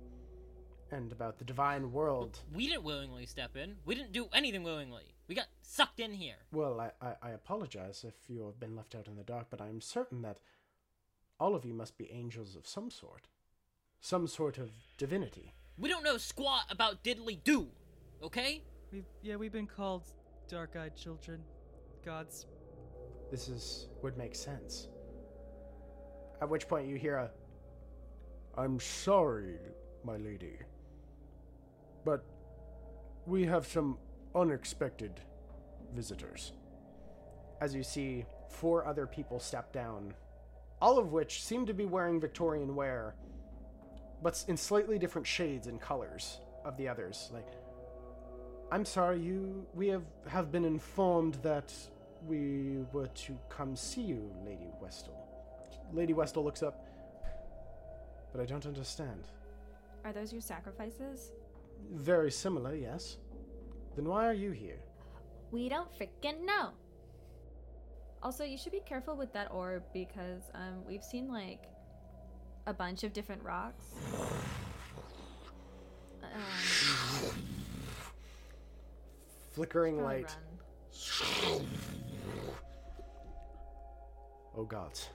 and 0.91 1.11
about 1.11 1.39
the 1.39 1.45
divine 1.45 1.91
world. 1.91 2.39
We 2.53 2.67
didn't 2.67 2.84
willingly 2.84 3.26
step 3.26 3.55
in. 3.55 3.77
We 3.85 3.95
didn't 3.95 4.11
do 4.11 4.27
anything 4.34 4.63
willingly. 4.63 5.15
We 5.27 5.34
got 5.34 5.47
sucked 5.61 5.99
in 5.99 6.13
here. 6.13 6.35
Well, 6.51 6.80
I, 6.80 6.91
I, 7.01 7.13
I 7.23 7.30
apologize 7.31 8.05
if 8.07 8.30
you 8.30 8.45
have 8.45 8.59
been 8.59 8.76
left 8.76 8.93
out 8.95 9.07
in 9.07 9.15
the 9.15 9.23
dark, 9.23 9.47
but 9.49 9.61
I 9.61 9.69
am 9.69 9.81
certain 9.81 10.22
that 10.22 10.39
all 11.39 11.55
of 11.55 11.65
you 11.65 11.73
must 11.73 11.97
be 11.97 12.11
angels 12.11 12.55
of 12.55 12.67
some 12.67 12.91
sort. 12.91 13.27
Some 14.01 14.27
sort 14.27 14.57
of 14.57 14.69
divinity. 14.97 15.53
We 15.80 15.89
don't 15.89 16.03
know 16.03 16.17
squat 16.17 16.65
about 16.69 17.03
diddly 17.03 17.43
do. 17.43 17.69
Okay? 18.22 18.61
We've 18.91 19.05
yeah, 19.21 19.35
we've 19.35 19.51
been 19.51 19.67
called 19.67 20.03
dark-eyed 20.47 20.95
children, 20.95 21.41
gods. 22.05 22.45
This 23.31 23.47
is 23.47 23.87
would 24.01 24.17
make 24.17 24.35
sense. 24.35 24.87
At 26.41 26.49
which 26.49 26.67
point 26.67 26.87
you 26.87 26.95
hear 26.95 27.17
a 27.17 27.31
I'm 28.57 28.79
sorry, 28.79 29.57
my 30.03 30.17
lady. 30.17 30.57
But 32.05 32.23
we 33.25 33.45
have 33.45 33.67
some 33.67 33.97
unexpected 34.33 35.19
visitors. 35.93 36.53
As 37.59 37.73
you 37.73 37.83
see, 37.83 38.25
four 38.49 38.85
other 38.85 39.07
people 39.07 39.39
step 39.39 39.73
down, 39.73 40.13
all 40.81 40.99
of 40.99 41.11
which 41.11 41.43
seem 41.43 41.65
to 41.65 41.73
be 41.73 41.85
wearing 41.85 42.19
Victorian 42.19 42.75
wear, 42.75 43.15
but 44.21 44.43
in 44.47 44.55
slightly 44.55 44.99
different 44.99 45.27
shades 45.27 45.67
and 45.67 45.81
colors 45.81 46.39
of 46.63 46.77
the 46.77 46.87
others. 46.87 47.29
Like, 47.33 47.47
I'm 48.71 48.85
sorry, 48.85 49.19
you. 49.21 49.65
We 49.73 49.87
have 49.89 50.05
have 50.27 50.51
been 50.51 50.65
informed 50.65 51.35
that 51.43 51.73
we 52.27 52.83
were 52.91 53.07
to 53.07 53.37
come 53.49 53.75
see 53.75 54.01
you, 54.01 54.31
Lady 54.43 54.69
Westall. 54.81 55.25
Lady 55.93 56.13
Westall 56.13 56.43
looks 56.43 56.63
up. 56.63 56.87
But 58.31 58.41
I 58.41 58.45
don't 58.45 58.65
understand. 58.65 59.27
Are 60.03 60.11
those 60.11 60.33
your 60.33 60.41
sacrifices? 60.41 61.31
Very 61.93 62.31
similar, 62.31 62.75
yes. 62.75 63.17
Then 63.95 64.05
why 64.05 64.27
are 64.27 64.33
you 64.33 64.51
here? 64.51 64.79
We 65.51 65.69
don't 65.69 65.89
freaking 65.97 66.45
know. 66.45 66.71
Also, 68.21 68.43
you 68.43 68.57
should 68.57 68.71
be 68.71 68.81
careful 68.85 69.15
with 69.15 69.31
that 69.33 69.51
orb 69.51 69.83
because 69.93 70.41
um, 70.53 70.83
we've 70.87 71.03
seen 71.03 71.31
like 71.31 71.63
a 72.65 72.73
bunch 72.73 73.03
of 73.03 73.13
different 73.13 73.43
rocks. 73.43 73.85
Um, 76.23 77.55
Flickering 79.56 80.03
light. 80.03 80.36
run. 81.49 81.65
Oh 84.57 84.65
gods. 84.65 85.07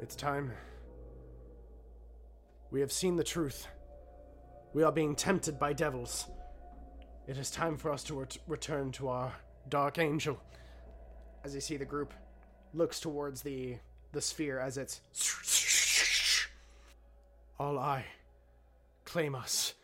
It's 0.00 0.14
time. 0.14 0.52
We 2.70 2.80
have 2.80 2.92
seen 2.92 3.16
the 3.16 3.24
truth. 3.24 3.66
We 4.72 4.84
are 4.84 4.92
being 4.92 5.16
tempted 5.16 5.58
by 5.58 5.72
devils. 5.72 6.28
It 7.26 7.38
is 7.38 7.50
time 7.50 7.76
for 7.76 7.90
us 7.90 8.04
to 8.04 8.20
ret- 8.20 8.38
return 8.46 8.92
to 8.92 9.08
our 9.08 9.32
dark 9.68 9.98
angel. 9.98 10.40
As 11.42 11.56
you 11.56 11.60
see 11.60 11.76
the 11.76 11.84
group 11.84 12.14
looks 12.72 13.00
towards 13.00 13.42
the 13.42 13.78
the 14.12 14.20
sphere 14.20 14.60
as 14.60 14.78
it's 14.78 15.00
all 17.58 17.80
I 17.80 18.04
claim 19.04 19.34
us 19.34 19.74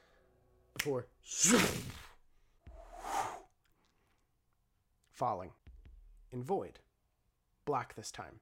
before 0.78 1.06
falling 5.20 5.50
in 6.32 6.42
void 6.42 6.78
black 7.66 7.94
this 7.94 8.10
time. 8.10 8.40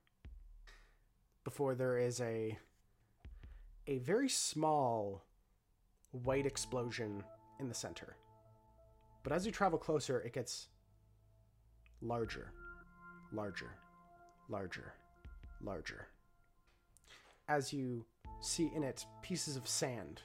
Before 1.43 1.75
there 1.75 1.99
is 1.99 2.21
a 2.21 2.57
a 3.89 3.99
very 3.99 4.29
small 4.29 5.25
white 6.13 6.47
explosion 6.47 7.25
in 7.59 7.67
the 7.69 7.75
center. 7.75 8.15
But 9.25 9.33
as 9.33 9.45
you 9.45 9.51
travel 9.51 9.77
closer 9.77 10.21
it 10.21 10.33
gets 10.33 10.69
larger 12.01 12.53
larger 13.33 13.73
larger 14.49 14.93
larger. 15.61 16.07
As 17.49 17.73
you 17.73 18.05
see 18.41 18.71
in 18.73 18.85
it 18.85 19.05
pieces 19.21 19.57
of 19.57 19.67
sand. 19.67 20.23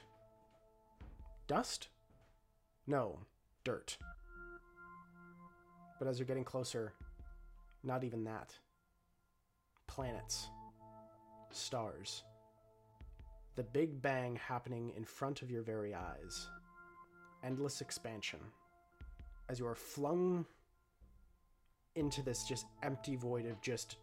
Dust? 1.48 1.88
No 2.86 3.18
dirt 3.64 3.98
but 6.04 6.10
as 6.10 6.18
you're 6.18 6.26
getting 6.26 6.44
closer 6.44 6.92
not 7.82 8.04
even 8.04 8.24
that 8.24 8.54
planets, 9.86 10.48
stars. 11.50 12.24
The 13.56 13.62
Big 13.62 14.02
Bang 14.02 14.36
happening 14.36 14.92
in 14.96 15.04
front 15.04 15.40
of 15.42 15.50
your 15.50 15.62
very 15.62 15.94
eyes. 15.94 16.48
Endless 17.44 17.80
expansion. 17.80 18.40
As 19.48 19.58
you 19.58 19.66
are 19.66 19.74
flung 19.74 20.46
into 21.94 22.22
this 22.22 22.44
just 22.44 22.66
empty 22.82 23.16
void 23.16 23.46
of 23.46 23.60
just 23.60 23.96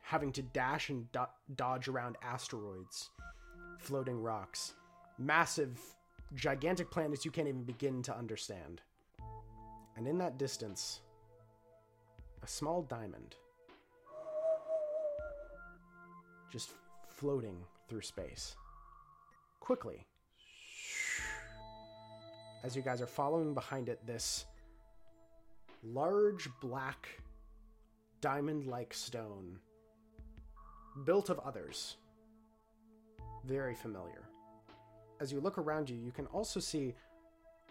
having 0.00 0.32
to 0.32 0.42
dash 0.42 0.88
and 0.88 1.10
do- 1.12 1.26
dodge 1.56 1.88
around 1.88 2.16
asteroids, 2.22 3.10
floating 3.78 4.20
rocks, 4.20 4.74
massive, 5.18 5.78
gigantic 6.34 6.90
planets 6.90 7.24
you 7.24 7.30
can't 7.30 7.48
even 7.48 7.64
begin 7.64 8.02
to 8.02 8.16
understand. 8.16 8.80
And 9.96 10.08
in 10.08 10.16
that 10.18 10.38
distance, 10.38 11.01
a 12.42 12.46
small 12.46 12.82
diamond 12.82 13.36
just 16.50 16.74
floating 17.08 17.56
through 17.88 18.02
space. 18.02 18.56
Quickly. 19.60 20.04
As 22.64 22.76
you 22.76 22.82
guys 22.82 23.00
are 23.00 23.06
following 23.06 23.54
behind 23.54 23.88
it, 23.88 24.06
this 24.06 24.44
large 25.82 26.48
black 26.60 27.08
diamond 28.20 28.66
like 28.66 28.92
stone, 28.92 29.58
built 31.04 31.30
of 31.30 31.38
others. 31.40 31.96
Very 33.44 33.74
familiar. 33.74 34.28
As 35.20 35.32
you 35.32 35.40
look 35.40 35.58
around 35.58 35.88
you, 35.88 35.96
you 35.96 36.12
can 36.12 36.26
also 36.26 36.60
see 36.60 36.94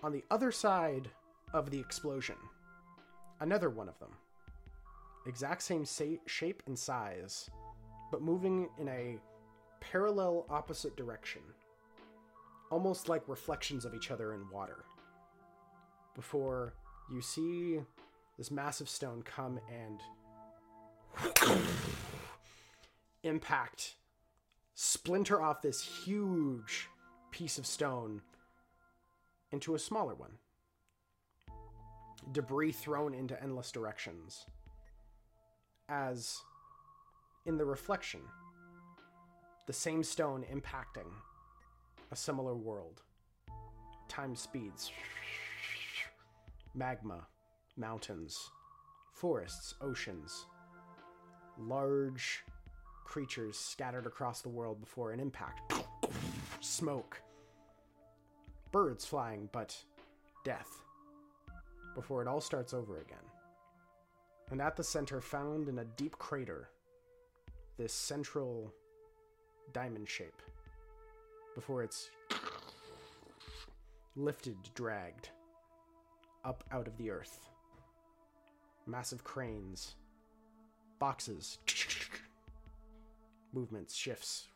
on 0.04 0.12
the 0.12 0.24
other 0.32 0.52
side 0.52 1.10
of 1.54 1.70
the 1.70 1.80
explosion 1.80 2.36
another 3.40 3.70
one 3.70 3.90
of 3.90 4.00
them. 4.00 4.12
Exact 5.26 5.62
same 5.62 5.86
sa- 5.86 6.18
shape 6.26 6.64
and 6.66 6.78
size 6.78 7.50
but 8.12 8.22
moving 8.22 8.70
in 8.78 8.90
a 8.90 9.18
parallel 9.80 10.46
opposite 10.50 10.96
direction, 10.98 11.42
almost 12.70 13.10
like 13.10 13.28
reflections 13.28 13.86
of 13.86 13.96
each 13.96 14.12
other 14.12 14.34
in 14.34 14.48
water. 14.52 14.84
Before 16.14 16.74
you 17.10 17.22
see 17.22 17.80
this 18.38 18.52
massive 18.52 18.90
stone 18.90 19.24
come 19.24 19.60
and 19.72 20.02
impact, 23.24 23.96
splinter 24.76 25.42
off 25.42 25.62
this 25.62 25.82
huge 25.82 26.90
piece 27.32 27.58
of 27.58 27.66
stone 27.66 28.22
into 29.52 29.74
a 29.74 29.80
smaller 29.80 30.16
one. 30.16 30.34
Debris 32.34 32.74
thrown 32.74 33.14
into 33.14 33.42
endless 33.42 33.72
directions. 33.72 34.46
As 35.90 36.40
in 37.46 37.58
the 37.58 37.66
reflection, 37.66 38.22
the 39.68 39.74
same 39.74 40.04
stone 40.04 40.46
impacting 40.54 41.10
a 42.12 42.16
similar 42.16 42.56
world. 42.56 43.02
Time 44.08 44.36
speeds, 44.36 44.92
magma, 46.74 47.28
mountains, 47.78 48.38
forests, 49.14 49.76
oceans, 49.82 50.46
large 51.58 52.44
creatures 53.06 53.58
scattered 53.58 54.06
across 54.06 54.42
the 54.42 54.50
world 54.50 54.80
before 54.80 55.12
an 55.12 55.20
impact, 55.20 55.74
smoke, 56.60 57.22
birds 58.72 59.06
flying, 59.06 59.50
but 59.52 59.76
death. 60.44 60.84
Before 61.96 62.22
it 62.22 62.28
all 62.28 62.42
starts 62.42 62.74
over 62.74 63.00
again. 63.02 63.18
And 64.52 64.62
at 64.62 64.76
the 64.76 64.84
center, 64.84 65.22
found 65.22 65.70
in 65.70 65.80
a 65.80 65.86
deep 65.86 66.18
crater, 66.18 66.70
this 67.78 67.94
central 67.94 68.74
diamond 69.74 70.08
shape 70.08 70.42
before 71.56 71.84
it's 71.84 72.10
lifted, 74.16 74.58
dragged 74.76 75.30
up 76.44 76.64
out 76.72 76.88
of 76.88 76.98
the 76.98 77.10
earth. 77.10 77.48
Massive 78.86 79.24
cranes, 79.24 79.96
boxes, 81.00 81.60
movements, 83.54 83.96
shifts. 83.96 84.48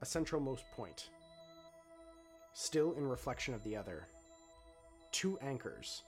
A 0.00 0.04
centralmost 0.04 0.62
point, 0.76 1.10
still 2.52 2.92
in 2.92 3.04
reflection 3.04 3.52
of 3.52 3.64
the 3.64 3.76
other. 3.76 4.06
Two 5.10 5.38
anchors, 5.40 6.04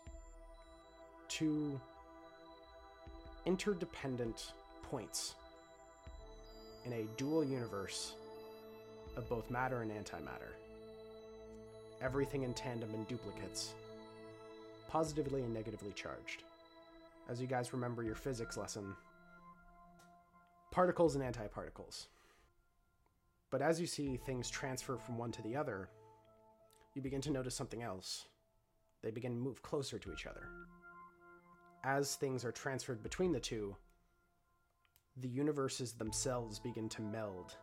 two 1.27 1.81
interdependent 3.47 4.53
points 4.83 5.35
in 6.85 6.93
a 6.93 7.05
dual 7.17 7.45
universe 7.45 8.15
of 9.17 9.29
both 9.29 9.51
matter 9.51 9.83
and 9.83 9.91
antimatter. 9.91 10.55
Everything 12.01 12.43
in 12.43 12.55
tandem 12.55 12.93
and 12.95 13.07
duplicates, 13.09 13.75
positively 14.89 15.43
and 15.43 15.53
negatively 15.53 15.93
charged. 15.93 16.45
As 17.29 17.41
you 17.41 17.47
guys 17.47 17.73
remember 17.73 18.03
your 18.03 18.15
physics 18.15 18.57
lesson, 18.57 18.95
particles 20.71 21.17
and 21.17 21.25
antiparticles. 21.25 22.07
But 23.51 23.63
as 23.63 23.81
you 23.81 23.87
see 23.87 24.17
things 24.17 24.49
transfer 24.49 24.97
from 24.97 25.19
one 25.19 25.33
to 25.33 25.43
the 25.43 25.57
other, 25.57 25.89
you 26.95 27.03
begin 27.03 27.21
to 27.23 27.31
notice 27.31 27.55
something 27.55 27.83
else. 27.83 28.27
They 29.03 29.11
begin 29.11 29.33
to 29.33 29.39
move 29.39 29.63
closer 29.63 29.99
to 29.99 30.13
each 30.13 30.27
other. 30.27 30.47
As 31.83 32.15
things 32.15 32.45
are 32.45 32.53
transferred 32.53 33.03
between 33.03 33.33
the 33.33 33.41
two, 33.41 33.75
the 35.17 35.29
universes 35.29 35.93
themselves 35.93 36.59
begin 36.59 36.89
to 36.91 37.01
meld 37.01 37.57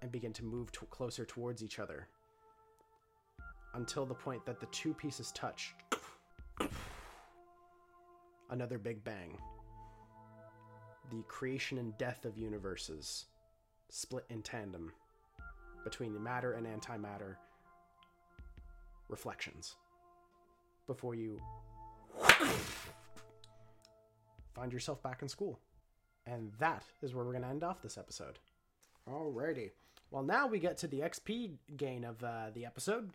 and 0.00 0.10
begin 0.10 0.32
to 0.32 0.44
move 0.44 0.72
to- 0.72 0.86
closer 0.86 1.24
towards 1.26 1.62
each 1.62 1.78
other 1.78 2.08
until 3.74 4.06
the 4.06 4.14
point 4.14 4.44
that 4.46 4.60
the 4.60 4.66
two 4.66 4.94
pieces 4.94 5.30
touch. 5.32 5.74
Another 8.50 8.78
big 8.78 9.04
bang. 9.04 9.38
The 11.10 11.22
creation 11.24 11.78
and 11.78 11.96
death 11.98 12.24
of 12.24 12.38
universes 12.38 13.26
split 13.90 14.24
in 14.30 14.42
tandem 14.42 14.92
between 15.84 16.14
the 16.14 16.20
matter 16.20 16.54
and 16.54 16.66
antimatter 16.66 17.36
reflections 19.08 19.76
before 20.86 21.14
you 21.14 21.40
find 24.54 24.72
yourself 24.72 25.02
back 25.02 25.22
in 25.22 25.28
school. 25.28 25.58
And 26.26 26.52
that 26.58 26.84
is 27.02 27.14
where 27.14 27.24
we're 27.24 27.32
going 27.32 27.42
to 27.42 27.48
end 27.48 27.64
off 27.64 27.82
this 27.82 27.98
episode. 27.98 28.38
Alrighty. 29.10 29.70
Well, 30.10 30.22
now 30.22 30.46
we 30.46 30.58
get 30.58 30.76
to 30.78 30.86
the 30.86 31.00
XP 31.00 31.52
gain 31.76 32.04
of 32.04 32.22
uh, 32.22 32.50
the 32.54 32.64
episode. 32.66 33.10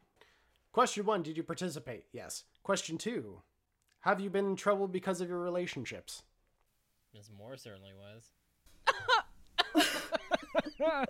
Question 0.72 1.06
one 1.06 1.24
Did 1.24 1.38
you 1.38 1.44
participate? 1.44 2.04
Yes. 2.12 2.44
Question 2.64 2.98
two 2.98 3.42
Have 4.02 4.20
you 4.20 4.30
been 4.30 4.46
in 4.46 4.56
trouble 4.56 4.88
because 4.88 5.22
of 5.22 5.30
your 5.30 5.40
relationships? 5.40 6.24
Ms. 7.14 7.30
Moore 7.38 7.56
certainly 7.56 7.94
was. 7.94 8.32
oh 9.76 9.86
God. 10.80 11.08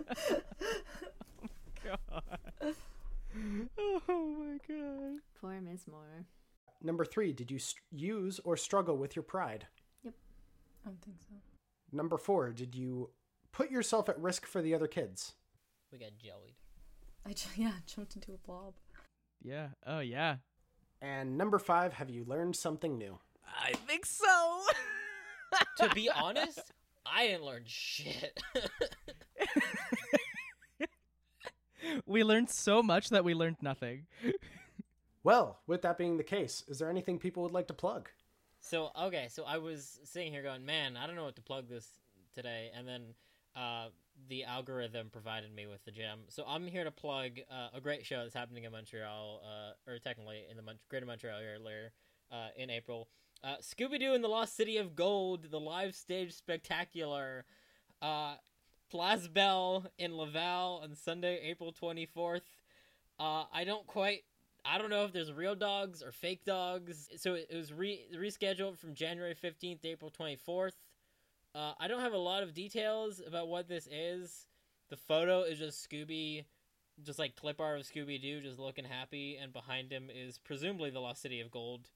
Oh 3.78 4.34
my 4.38 4.58
god. 4.68 5.20
Poor 5.40 5.60
Miss 5.60 5.86
Moore. 5.86 6.24
Number 6.82 7.04
three 7.04 7.32
Did 7.32 7.50
you 7.50 7.58
st- 7.58 7.82
use 7.90 8.40
or 8.44 8.56
struggle 8.56 8.96
with 8.96 9.16
your 9.16 9.22
pride? 9.22 9.66
I 10.88 10.90
don't 10.90 11.02
think 11.02 11.18
so. 11.20 11.34
Number 11.92 12.16
four 12.16 12.50
Did 12.52 12.74
you 12.74 13.10
put 13.52 13.70
yourself 13.70 14.08
at 14.08 14.18
risk 14.18 14.46
for 14.46 14.62
the 14.62 14.74
other 14.74 14.86
kids? 14.86 15.34
We 15.92 15.98
got 15.98 16.16
jellied. 16.18 16.54
I 17.26 17.34
ju- 17.34 17.48
yeah 17.62 17.72
jumped 17.86 18.16
into 18.16 18.32
a 18.32 18.38
blob. 18.38 18.74
Yeah. 19.42 19.68
Oh 19.86 20.00
yeah. 20.00 20.36
And 21.02 21.36
number 21.36 21.58
five 21.58 21.92
Have 21.94 22.08
you 22.10 22.24
learned 22.24 22.56
something 22.56 22.96
new? 22.96 23.18
I 23.46 23.72
think 23.72 24.06
so. 24.06 24.62
to 25.78 25.94
be 25.94 26.08
honest, 26.10 26.72
I 27.04 27.26
didn't 27.26 27.44
learn 27.44 27.64
shit. 27.66 28.38
we 32.06 32.24
learned 32.24 32.50
so 32.50 32.82
much 32.82 33.10
that 33.10 33.24
we 33.24 33.34
learned 33.34 33.56
nothing. 33.62 34.06
Well, 35.24 35.60
with 35.66 35.82
that 35.82 35.98
being 35.98 36.16
the 36.16 36.24
case, 36.24 36.64
is 36.68 36.78
there 36.78 36.90
anything 36.90 37.18
people 37.18 37.42
would 37.42 37.52
like 37.52 37.66
to 37.68 37.74
plug? 37.74 38.08
So 38.60 38.90
okay, 39.00 39.28
so 39.30 39.44
I 39.44 39.58
was 39.58 40.00
sitting 40.04 40.32
here 40.32 40.42
going, 40.42 40.64
man, 40.64 40.96
I 40.96 41.06
don't 41.06 41.16
know 41.16 41.24
what 41.24 41.36
to 41.36 41.42
plug 41.42 41.68
this 41.68 41.86
today, 42.34 42.70
and 42.76 42.86
then 42.86 43.02
uh, 43.56 43.88
the 44.28 44.44
algorithm 44.44 45.08
provided 45.10 45.54
me 45.54 45.66
with 45.66 45.84
the 45.84 45.90
gem. 45.90 46.20
So 46.28 46.44
I'm 46.46 46.66
here 46.66 46.84
to 46.84 46.90
plug 46.90 47.32
uh, 47.50 47.68
a 47.74 47.80
great 47.80 48.04
show 48.04 48.22
that's 48.22 48.34
happening 48.34 48.64
in 48.64 48.72
Montreal, 48.72 49.42
uh, 49.44 49.90
or 49.90 49.98
technically 49.98 50.44
in 50.50 50.56
the 50.56 50.62
Mon- 50.62 50.78
Greater 50.88 51.06
Montreal 51.06 51.38
area 51.38 51.90
uh, 52.30 52.48
in 52.56 52.70
April. 52.70 53.08
Uh, 53.42 53.56
Scooby 53.62 54.00
Doo 54.00 54.14
and 54.14 54.24
the 54.24 54.28
Lost 54.28 54.56
City 54.56 54.76
of 54.76 54.96
Gold, 54.96 55.50
the 55.50 55.60
live 55.60 55.94
stage 55.94 56.32
spectacular. 56.32 57.44
Uh, 58.02 58.34
Place 58.90 59.28
Bell 59.28 59.86
in 59.98 60.16
Laval 60.16 60.80
on 60.82 60.94
Sunday, 60.94 61.40
April 61.42 61.72
24th. 61.72 62.40
Uh, 63.20 63.44
I 63.52 63.64
don't 63.64 63.86
quite. 63.86 64.22
I 64.70 64.76
don't 64.76 64.90
know 64.90 65.04
if 65.04 65.12
there's 65.12 65.32
real 65.32 65.54
dogs 65.54 66.02
or 66.02 66.12
fake 66.12 66.44
dogs. 66.44 67.08
So 67.16 67.34
it, 67.34 67.48
was 67.52 67.72
re- 67.72 68.06
rescheduled 68.14 68.76
from 68.76 68.94
January 68.94 69.34
15th 69.34 69.80
to 69.80 69.88
April 69.88 70.10
24th. 70.10 70.72
Uh, 71.54 71.72
I 71.80 71.88
don't 71.88 72.00
have 72.00 72.12
a 72.12 72.18
lot 72.18 72.42
of 72.42 72.52
details 72.52 73.22
about 73.26 73.48
what 73.48 73.68
this 73.68 73.88
is. 73.90 74.46
The 74.90 74.96
photo 74.96 75.42
is 75.42 75.58
just 75.58 75.88
Scooby, 75.88 76.44
just 77.02 77.18
like 77.18 77.36
clip 77.36 77.60
art 77.60 77.80
of 77.80 77.86
Scooby 77.86 78.20
Doo, 78.20 78.40
just 78.40 78.58
looking 78.58 78.84
happy, 78.84 79.38
and 79.40 79.52
behind 79.52 79.90
him 79.90 80.10
is 80.14 80.38
presumably 80.38 80.90
the 80.90 81.00
Lost 81.00 81.22
City 81.22 81.40
of 81.40 81.50
Gold. 81.50 81.88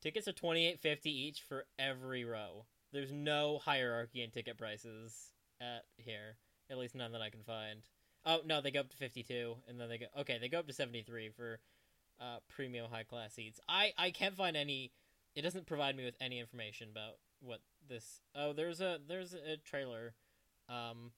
Tickets 0.00 0.28
are 0.28 0.32
twenty 0.32 0.66
eight 0.66 0.80
fifty 0.80 1.10
each 1.10 1.42
for 1.42 1.64
every 1.78 2.24
row. 2.24 2.64
There's 2.92 3.12
no 3.12 3.58
hierarchy 3.58 4.22
in 4.22 4.30
ticket 4.30 4.56
prices 4.56 5.32
at 5.60 5.84
here, 5.96 6.36
at 6.70 6.78
least 6.78 6.94
none 6.94 7.12
that 7.12 7.20
I 7.22 7.30
can 7.30 7.42
find. 7.42 7.80
Oh 8.24 8.40
no, 8.46 8.60
they 8.60 8.70
go 8.70 8.80
up 8.80 8.90
to 8.90 8.96
fifty 8.96 9.22
two, 9.22 9.56
and 9.66 9.80
then 9.80 9.88
they 9.88 9.98
go 9.98 10.06
okay, 10.20 10.38
they 10.38 10.48
go 10.48 10.60
up 10.60 10.68
to 10.68 10.72
seventy 10.72 11.02
three 11.02 11.30
for 11.30 11.58
uh, 12.20 12.38
premium 12.48 12.90
high 12.90 13.04
class 13.04 13.34
seats. 13.34 13.60
I 13.68 13.92
I 13.98 14.10
can't 14.10 14.36
find 14.36 14.56
any. 14.56 14.92
It 15.34 15.42
doesn't 15.42 15.66
provide 15.66 15.96
me 15.96 16.04
with 16.04 16.16
any 16.20 16.40
information 16.40 16.88
about 16.90 17.14
what 17.40 17.60
this. 17.88 18.20
Oh, 18.34 18.52
there's 18.52 18.80
a 18.80 18.98
there's 19.06 19.34
a 19.34 19.56
trailer. 19.56 20.14
Um. 20.68 21.12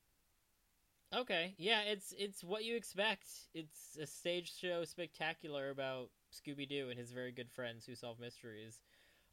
Okay, 1.14 1.54
yeah, 1.58 1.80
it's 1.82 2.14
it's 2.16 2.44
what 2.44 2.64
you 2.64 2.76
expect. 2.76 3.26
It's 3.52 3.96
a 4.00 4.06
stage 4.06 4.52
show 4.56 4.84
spectacular 4.84 5.70
about 5.70 6.10
Scooby 6.32 6.68
Doo 6.68 6.88
and 6.88 6.98
his 6.98 7.10
very 7.10 7.32
good 7.32 7.50
friends 7.50 7.84
who 7.84 7.94
solve 7.94 8.20
mysteries. 8.20 8.80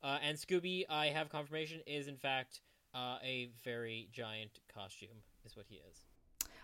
Uh, 0.01 0.17
and 0.23 0.37
Scooby, 0.37 0.85
I 0.89 1.07
have 1.07 1.29
confirmation, 1.29 1.81
is 1.85 2.07
in 2.07 2.17
fact 2.17 2.61
uh, 2.95 3.17
a 3.23 3.49
very 3.63 4.09
giant 4.11 4.59
costume. 4.73 5.23
Is 5.45 5.55
what 5.55 5.67
he 5.69 5.75
is. 5.75 6.01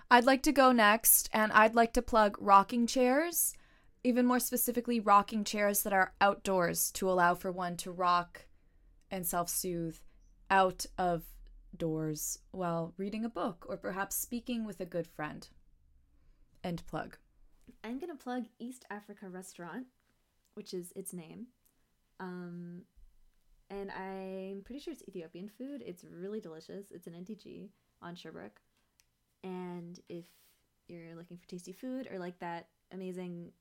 I'd 0.10 0.26
like 0.26 0.44
to 0.44 0.52
go 0.52 0.72
next, 0.72 1.30
and 1.32 1.52
I'd 1.52 1.76
like 1.76 1.94
to 1.94 2.02
plug 2.02 2.38
rocking 2.40 2.86
chairs, 2.86 3.54
even 4.04 4.26
more 4.26 4.40
specifically, 4.40 5.00
rocking 5.00 5.44
chairs 5.44 5.84
that 5.84 5.94
are 5.94 6.14
outdoors 6.20 6.92
to 6.92 7.10
allow 7.10 7.36
for 7.36 7.52
one 7.52 7.78
to 7.78 7.92
rock 7.92 8.46
and 9.10 9.26
self 9.26 9.50
soothe 9.50 9.98
out 10.50 10.86
of 10.98 11.24
doors 11.76 12.40
while 12.52 12.94
reading 12.98 13.26
a 13.26 13.30
book 13.30 13.66
or 13.68 13.78
perhaps 13.78 14.16
speaking 14.16 14.66
with 14.66 14.80
a 14.80 14.86
good 14.86 15.08
friend. 15.08 15.48
End 16.64 16.84
plug. 16.86 17.18
I'm 17.84 18.00
gonna 18.00 18.16
plug 18.16 18.46
East 18.60 18.86
Africa 18.90 19.30
Restaurant, 19.30 19.88
which 20.56 20.74
is 20.74 20.92
its 20.96 21.14
name. 21.14 21.48
Um, 22.20 22.84
and 23.70 23.90
I'm 23.92 24.62
pretty 24.64 24.80
sure 24.80 24.94
it's 24.94 25.04
Ethiopian 25.08 25.50
food. 25.50 25.82
It's 25.86 26.04
really 26.04 26.40
delicious. 26.40 26.92
It's 26.92 27.08
an 27.08 27.14
NDG 27.14 27.70
on 28.02 28.16
Sherbrooke. 28.16 28.62
And 29.44 30.00
if 30.10 30.26
you're 30.88 31.16
looking 31.16 31.38
for 31.38 31.48
tasty 31.48 31.74
food 31.74 32.08
or 32.12 32.20
like 32.20 32.40
that 32.40 32.68
amazing 32.92 33.52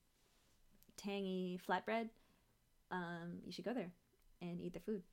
tangy 0.97 1.59
flatbread, 1.67 2.09
um, 2.91 3.39
you 3.45 3.51
should 3.51 3.65
go 3.65 3.73
there 3.73 3.91
and 4.41 4.61
eat 4.61 4.73
their 4.73 4.81
food. 4.81 5.03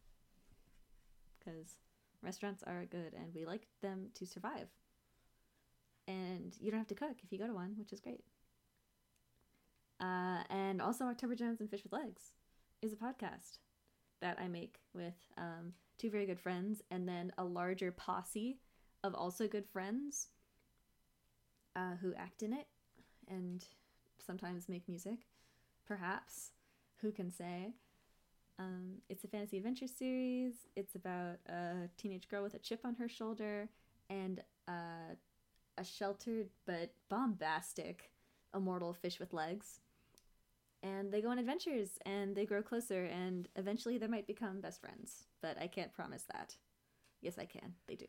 Because 1.39 1.77
restaurants 2.23 2.63
are 2.67 2.85
good 2.85 3.15
and 3.15 3.35
we 3.35 3.45
like 3.45 3.67
them 3.83 4.09
to 4.15 4.27
survive. 4.27 4.69
And 6.07 6.55
you 6.59 6.71
don't 6.71 6.81
have 6.81 6.89
to 6.89 6.95
cook 6.95 7.17
if 7.23 7.33
you 7.33 7.39
go 7.39 7.47
to 7.47 7.55
one, 7.55 7.75
which 7.79 7.93
is 7.93 8.01
great. 8.01 8.25
Uh, 10.01 10.43
and 10.49 10.81
also, 10.81 11.05
October 11.05 11.35
Jones 11.35 11.61
and 11.61 11.71
Fish 11.71 11.83
with 11.83 11.93
Legs 11.93 12.33
is 12.81 12.93
a 12.93 12.97
podcast 12.97 13.59
that 14.21 14.39
I 14.41 14.49
make 14.49 14.81
with 14.95 15.15
um, 15.37 15.73
two 15.99 16.11
very 16.11 16.27
good 16.27 16.41
friends 16.41 16.83
and 16.91 17.07
then 17.07 17.33
a 17.37 17.45
larger 17.45 17.93
posse 17.93 18.59
of 19.05 19.15
also 19.15 19.47
good 19.47 19.67
friends 19.67 20.29
uh, 21.77 21.97
who 22.01 22.15
act 22.15 22.43
in 22.43 22.53
it 22.53 22.67
and 23.29 23.65
sometimes 24.25 24.69
make 24.69 24.89
music, 24.89 25.27
perhaps. 25.91 26.53
Who 27.03 27.11
can 27.11 27.33
say? 27.33 27.75
Um, 28.61 28.99
it's 29.09 29.25
a 29.25 29.29
fantasy 29.29 29.57
adventure 29.57 29.89
series. 29.89 30.55
It's 30.77 30.95
about 30.95 31.39
a 31.49 31.89
teenage 31.97 32.29
girl 32.29 32.45
with 32.45 32.55
a 32.55 32.61
chip 32.61 32.83
on 32.85 32.95
her 32.95 33.09
shoulder 33.09 33.69
and 34.09 34.41
uh, 34.69 35.15
a 35.77 35.85
sheltered 35.85 36.49
but 36.65 36.93
bombastic 37.09 38.13
immortal 38.55 38.93
fish 38.93 39.19
with 39.19 39.33
legs 39.33 39.81
and 40.83 41.13
they 41.13 41.21
go 41.21 41.29
on 41.31 41.39
adventures 41.39 41.99
and 42.05 42.35
they 42.35 42.45
grow 42.45 42.63
closer 42.63 43.05
and 43.05 43.49
eventually 43.55 43.97
they 43.97 44.09
might 44.09 44.27
become 44.27 44.61
best 44.61 44.81
friends 44.81 45.29
but 45.41 45.57
i 45.63 45.69
can't 45.69 45.93
promise 45.95 46.25
that 46.33 46.57
yes 47.23 47.39
i 47.39 47.45
can 47.45 47.75
they 47.87 47.95
do 47.95 48.07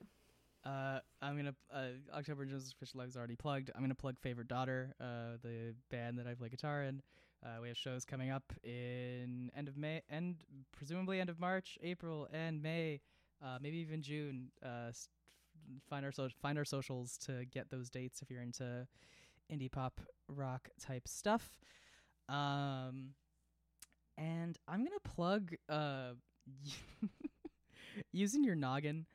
Uh, 0.65 0.99
I'm 1.21 1.35
gonna 1.37 1.55
uh, 1.73 2.17
October 2.17 2.45
Jones 2.45 2.73
Fish 2.79 2.93
Legs 2.93 3.17
already 3.17 3.35
plugged. 3.35 3.71
I'm 3.73 3.81
gonna 3.81 3.95
plug 3.95 4.15
Favorite 4.19 4.47
Daughter, 4.47 4.93
uh, 4.99 5.37
the 5.41 5.73
band 5.89 6.19
that 6.19 6.27
I 6.27 6.35
play 6.35 6.49
guitar 6.49 6.83
in. 6.83 7.01
Uh, 7.43 7.59
we 7.61 7.67
have 7.67 7.77
shows 7.77 8.05
coming 8.05 8.29
up 8.29 8.43
in 8.63 9.49
end 9.55 9.67
of 9.67 9.75
May, 9.75 10.01
end 10.11 10.43
presumably 10.71 11.19
end 11.19 11.29
of 11.29 11.39
March, 11.39 11.77
April, 11.81 12.27
and 12.31 12.61
May, 12.61 13.01
uh, 13.43 13.57
maybe 13.59 13.77
even 13.77 14.01
June. 14.01 14.51
Uh, 14.63 14.91
find 15.89 16.05
our 16.05 16.11
so- 16.11 16.29
find 16.41 16.57
our 16.57 16.65
socials 16.65 17.17
to 17.19 17.45
get 17.45 17.69
those 17.71 17.89
dates 17.89 18.21
if 18.21 18.29
you're 18.29 18.41
into 18.41 18.87
indie 19.51 19.71
pop 19.71 19.99
rock 20.27 20.69
type 20.79 21.07
stuff. 21.07 21.59
Um, 22.29 23.15
and 24.17 24.57
I'm 24.67 24.83
gonna 24.83 24.99
plug 25.03 25.55
uh, 25.67 26.11
using 28.11 28.43
your 28.43 28.55
noggin. 28.55 29.05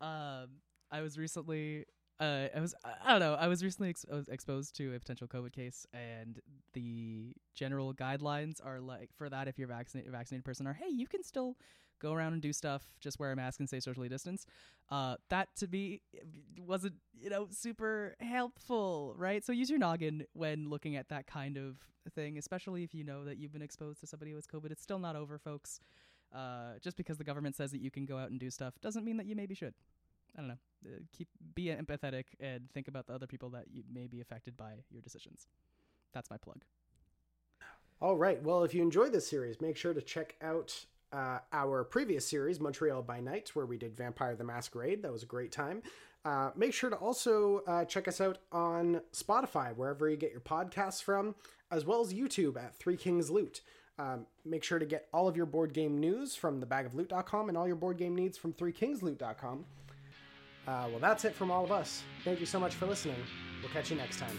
Um, 0.00 0.60
I 0.90 1.00
was 1.00 1.18
recently 1.18 1.86
uh, 2.22 2.48
I 2.56 2.60
was 2.60 2.74
I 2.84 3.10
don't 3.10 3.20
know. 3.20 3.34
I 3.34 3.48
was 3.48 3.64
recently 3.64 3.90
ex- 3.90 4.06
was 4.08 4.28
exposed 4.28 4.76
to 4.76 4.94
a 4.94 4.98
potential 4.98 5.26
COVID 5.26 5.52
case, 5.52 5.86
and 5.92 6.40
the 6.72 7.34
general 7.54 7.92
guidelines 7.92 8.64
are 8.64 8.80
like 8.80 9.10
for 9.16 9.28
that 9.28 9.48
if 9.48 9.58
you're 9.58 9.68
vaccinated, 9.68 10.12
vaccinated 10.12 10.44
person 10.44 10.66
are 10.68 10.72
hey, 10.72 10.88
you 10.88 11.08
can 11.08 11.24
still 11.24 11.56
go 12.00 12.12
around 12.12 12.32
and 12.32 12.42
do 12.42 12.52
stuff, 12.52 12.84
just 13.00 13.18
wear 13.18 13.32
a 13.32 13.36
mask 13.36 13.58
and 13.58 13.68
stay 13.68 13.80
socially 13.80 14.08
distanced. 14.08 14.48
Uh, 14.88 15.16
that 15.30 15.48
to 15.56 15.66
me 15.66 16.00
wasn't 16.58 16.94
you 17.18 17.28
know 17.28 17.48
super 17.50 18.14
helpful, 18.20 19.14
right? 19.16 19.44
So 19.44 19.52
use 19.52 19.68
your 19.68 19.80
noggin 19.80 20.24
when 20.32 20.70
looking 20.70 20.94
at 20.94 21.08
that 21.08 21.26
kind 21.26 21.56
of 21.56 21.76
thing, 22.14 22.38
especially 22.38 22.84
if 22.84 22.94
you 22.94 23.02
know 23.02 23.24
that 23.24 23.38
you've 23.38 23.52
been 23.52 23.62
exposed 23.62 23.98
to 24.00 24.06
somebody 24.06 24.32
with 24.32 24.46
COVID. 24.46 24.70
It's 24.70 24.82
still 24.82 25.00
not 25.00 25.16
over, 25.16 25.38
folks. 25.38 25.80
Uh, 26.32 26.78
just 26.80 26.96
because 26.96 27.18
the 27.18 27.24
government 27.24 27.56
says 27.56 27.72
that 27.72 27.80
you 27.80 27.90
can 27.90 28.06
go 28.06 28.16
out 28.16 28.30
and 28.30 28.40
do 28.40 28.48
stuff 28.48 28.74
doesn't 28.80 29.04
mean 29.04 29.16
that 29.18 29.26
you 29.26 29.36
maybe 29.36 29.54
should. 29.54 29.74
I 30.36 30.40
don't 30.40 30.48
know. 30.48 30.58
Uh, 30.84 30.98
keep 31.16 31.28
be 31.54 31.66
empathetic 31.66 32.24
and 32.40 32.68
think 32.72 32.88
about 32.88 33.06
the 33.06 33.14
other 33.14 33.26
people 33.26 33.50
that 33.50 33.66
you 33.70 33.82
may 33.92 34.06
be 34.06 34.20
affected 34.20 34.56
by 34.56 34.72
your 34.90 35.00
decisions. 35.00 35.46
That's 36.12 36.30
my 36.30 36.36
plug. 36.36 36.62
All 38.00 38.16
right. 38.16 38.42
Well, 38.42 38.64
if 38.64 38.74
you 38.74 38.82
enjoy 38.82 39.10
this 39.10 39.28
series, 39.28 39.60
make 39.60 39.76
sure 39.76 39.94
to 39.94 40.02
check 40.02 40.34
out 40.42 40.86
uh, 41.12 41.38
our 41.52 41.84
previous 41.84 42.26
series, 42.26 42.58
Montreal 42.58 43.02
by 43.02 43.20
Night, 43.20 43.50
where 43.54 43.66
we 43.66 43.78
did 43.78 43.96
Vampire 43.96 44.34
the 44.34 44.44
Masquerade. 44.44 45.02
That 45.02 45.12
was 45.12 45.22
a 45.22 45.26
great 45.26 45.52
time. 45.52 45.82
Uh, 46.24 46.50
make 46.56 46.72
sure 46.72 46.90
to 46.90 46.96
also 46.96 47.62
uh, 47.66 47.84
check 47.84 48.08
us 48.08 48.20
out 48.20 48.38
on 48.50 49.00
Spotify, 49.12 49.74
wherever 49.74 50.08
you 50.08 50.16
get 50.16 50.30
your 50.30 50.40
podcasts 50.40 51.02
from, 51.02 51.34
as 51.70 51.84
well 51.84 52.00
as 52.00 52.14
YouTube 52.14 52.56
at 52.56 52.76
Three 52.76 52.96
Kings 52.96 53.30
Loot. 53.30 53.60
Um, 53.98 54.26
make 54.44 54.64
sure 54.64 54.78
to 54.78 54.86
get 54.86 55.08
all 55.12 55.28
of 55.28 55.36
your 55.36 55.46
board 55.46 55.72
game 55.74 55.98
news 55.98 56.34
from 56.34 56.60
thebagofloot.com 56.62 57.48
and 57.48 57.58
all 57.58 57.66
your 57.66 57.76
board 57.76 57.98
game 57.98 58.14
needs 58.14 58.38
from 58.38 58.52
threekingsloot.com. 58.52 59.64
Uh, 60.66 60.86
well, 60.90 60.98
that's 61.00 61.24
it 61.24 61.34
from 61.34 61.50
all 61.50 61.64
of 61.64 61.72
us. 61.72 62.02
Thank 62.24 62.40
you 62.40 62.46
so 62.46 62.60
much 62.60 62.74
for 62.74 62.86
listening. 62.86 63.16
We'll 63.62 63.72
catch 63.72 63.90
you 63.90 63.96
next 63.96 64.18
time. 64.18 64.38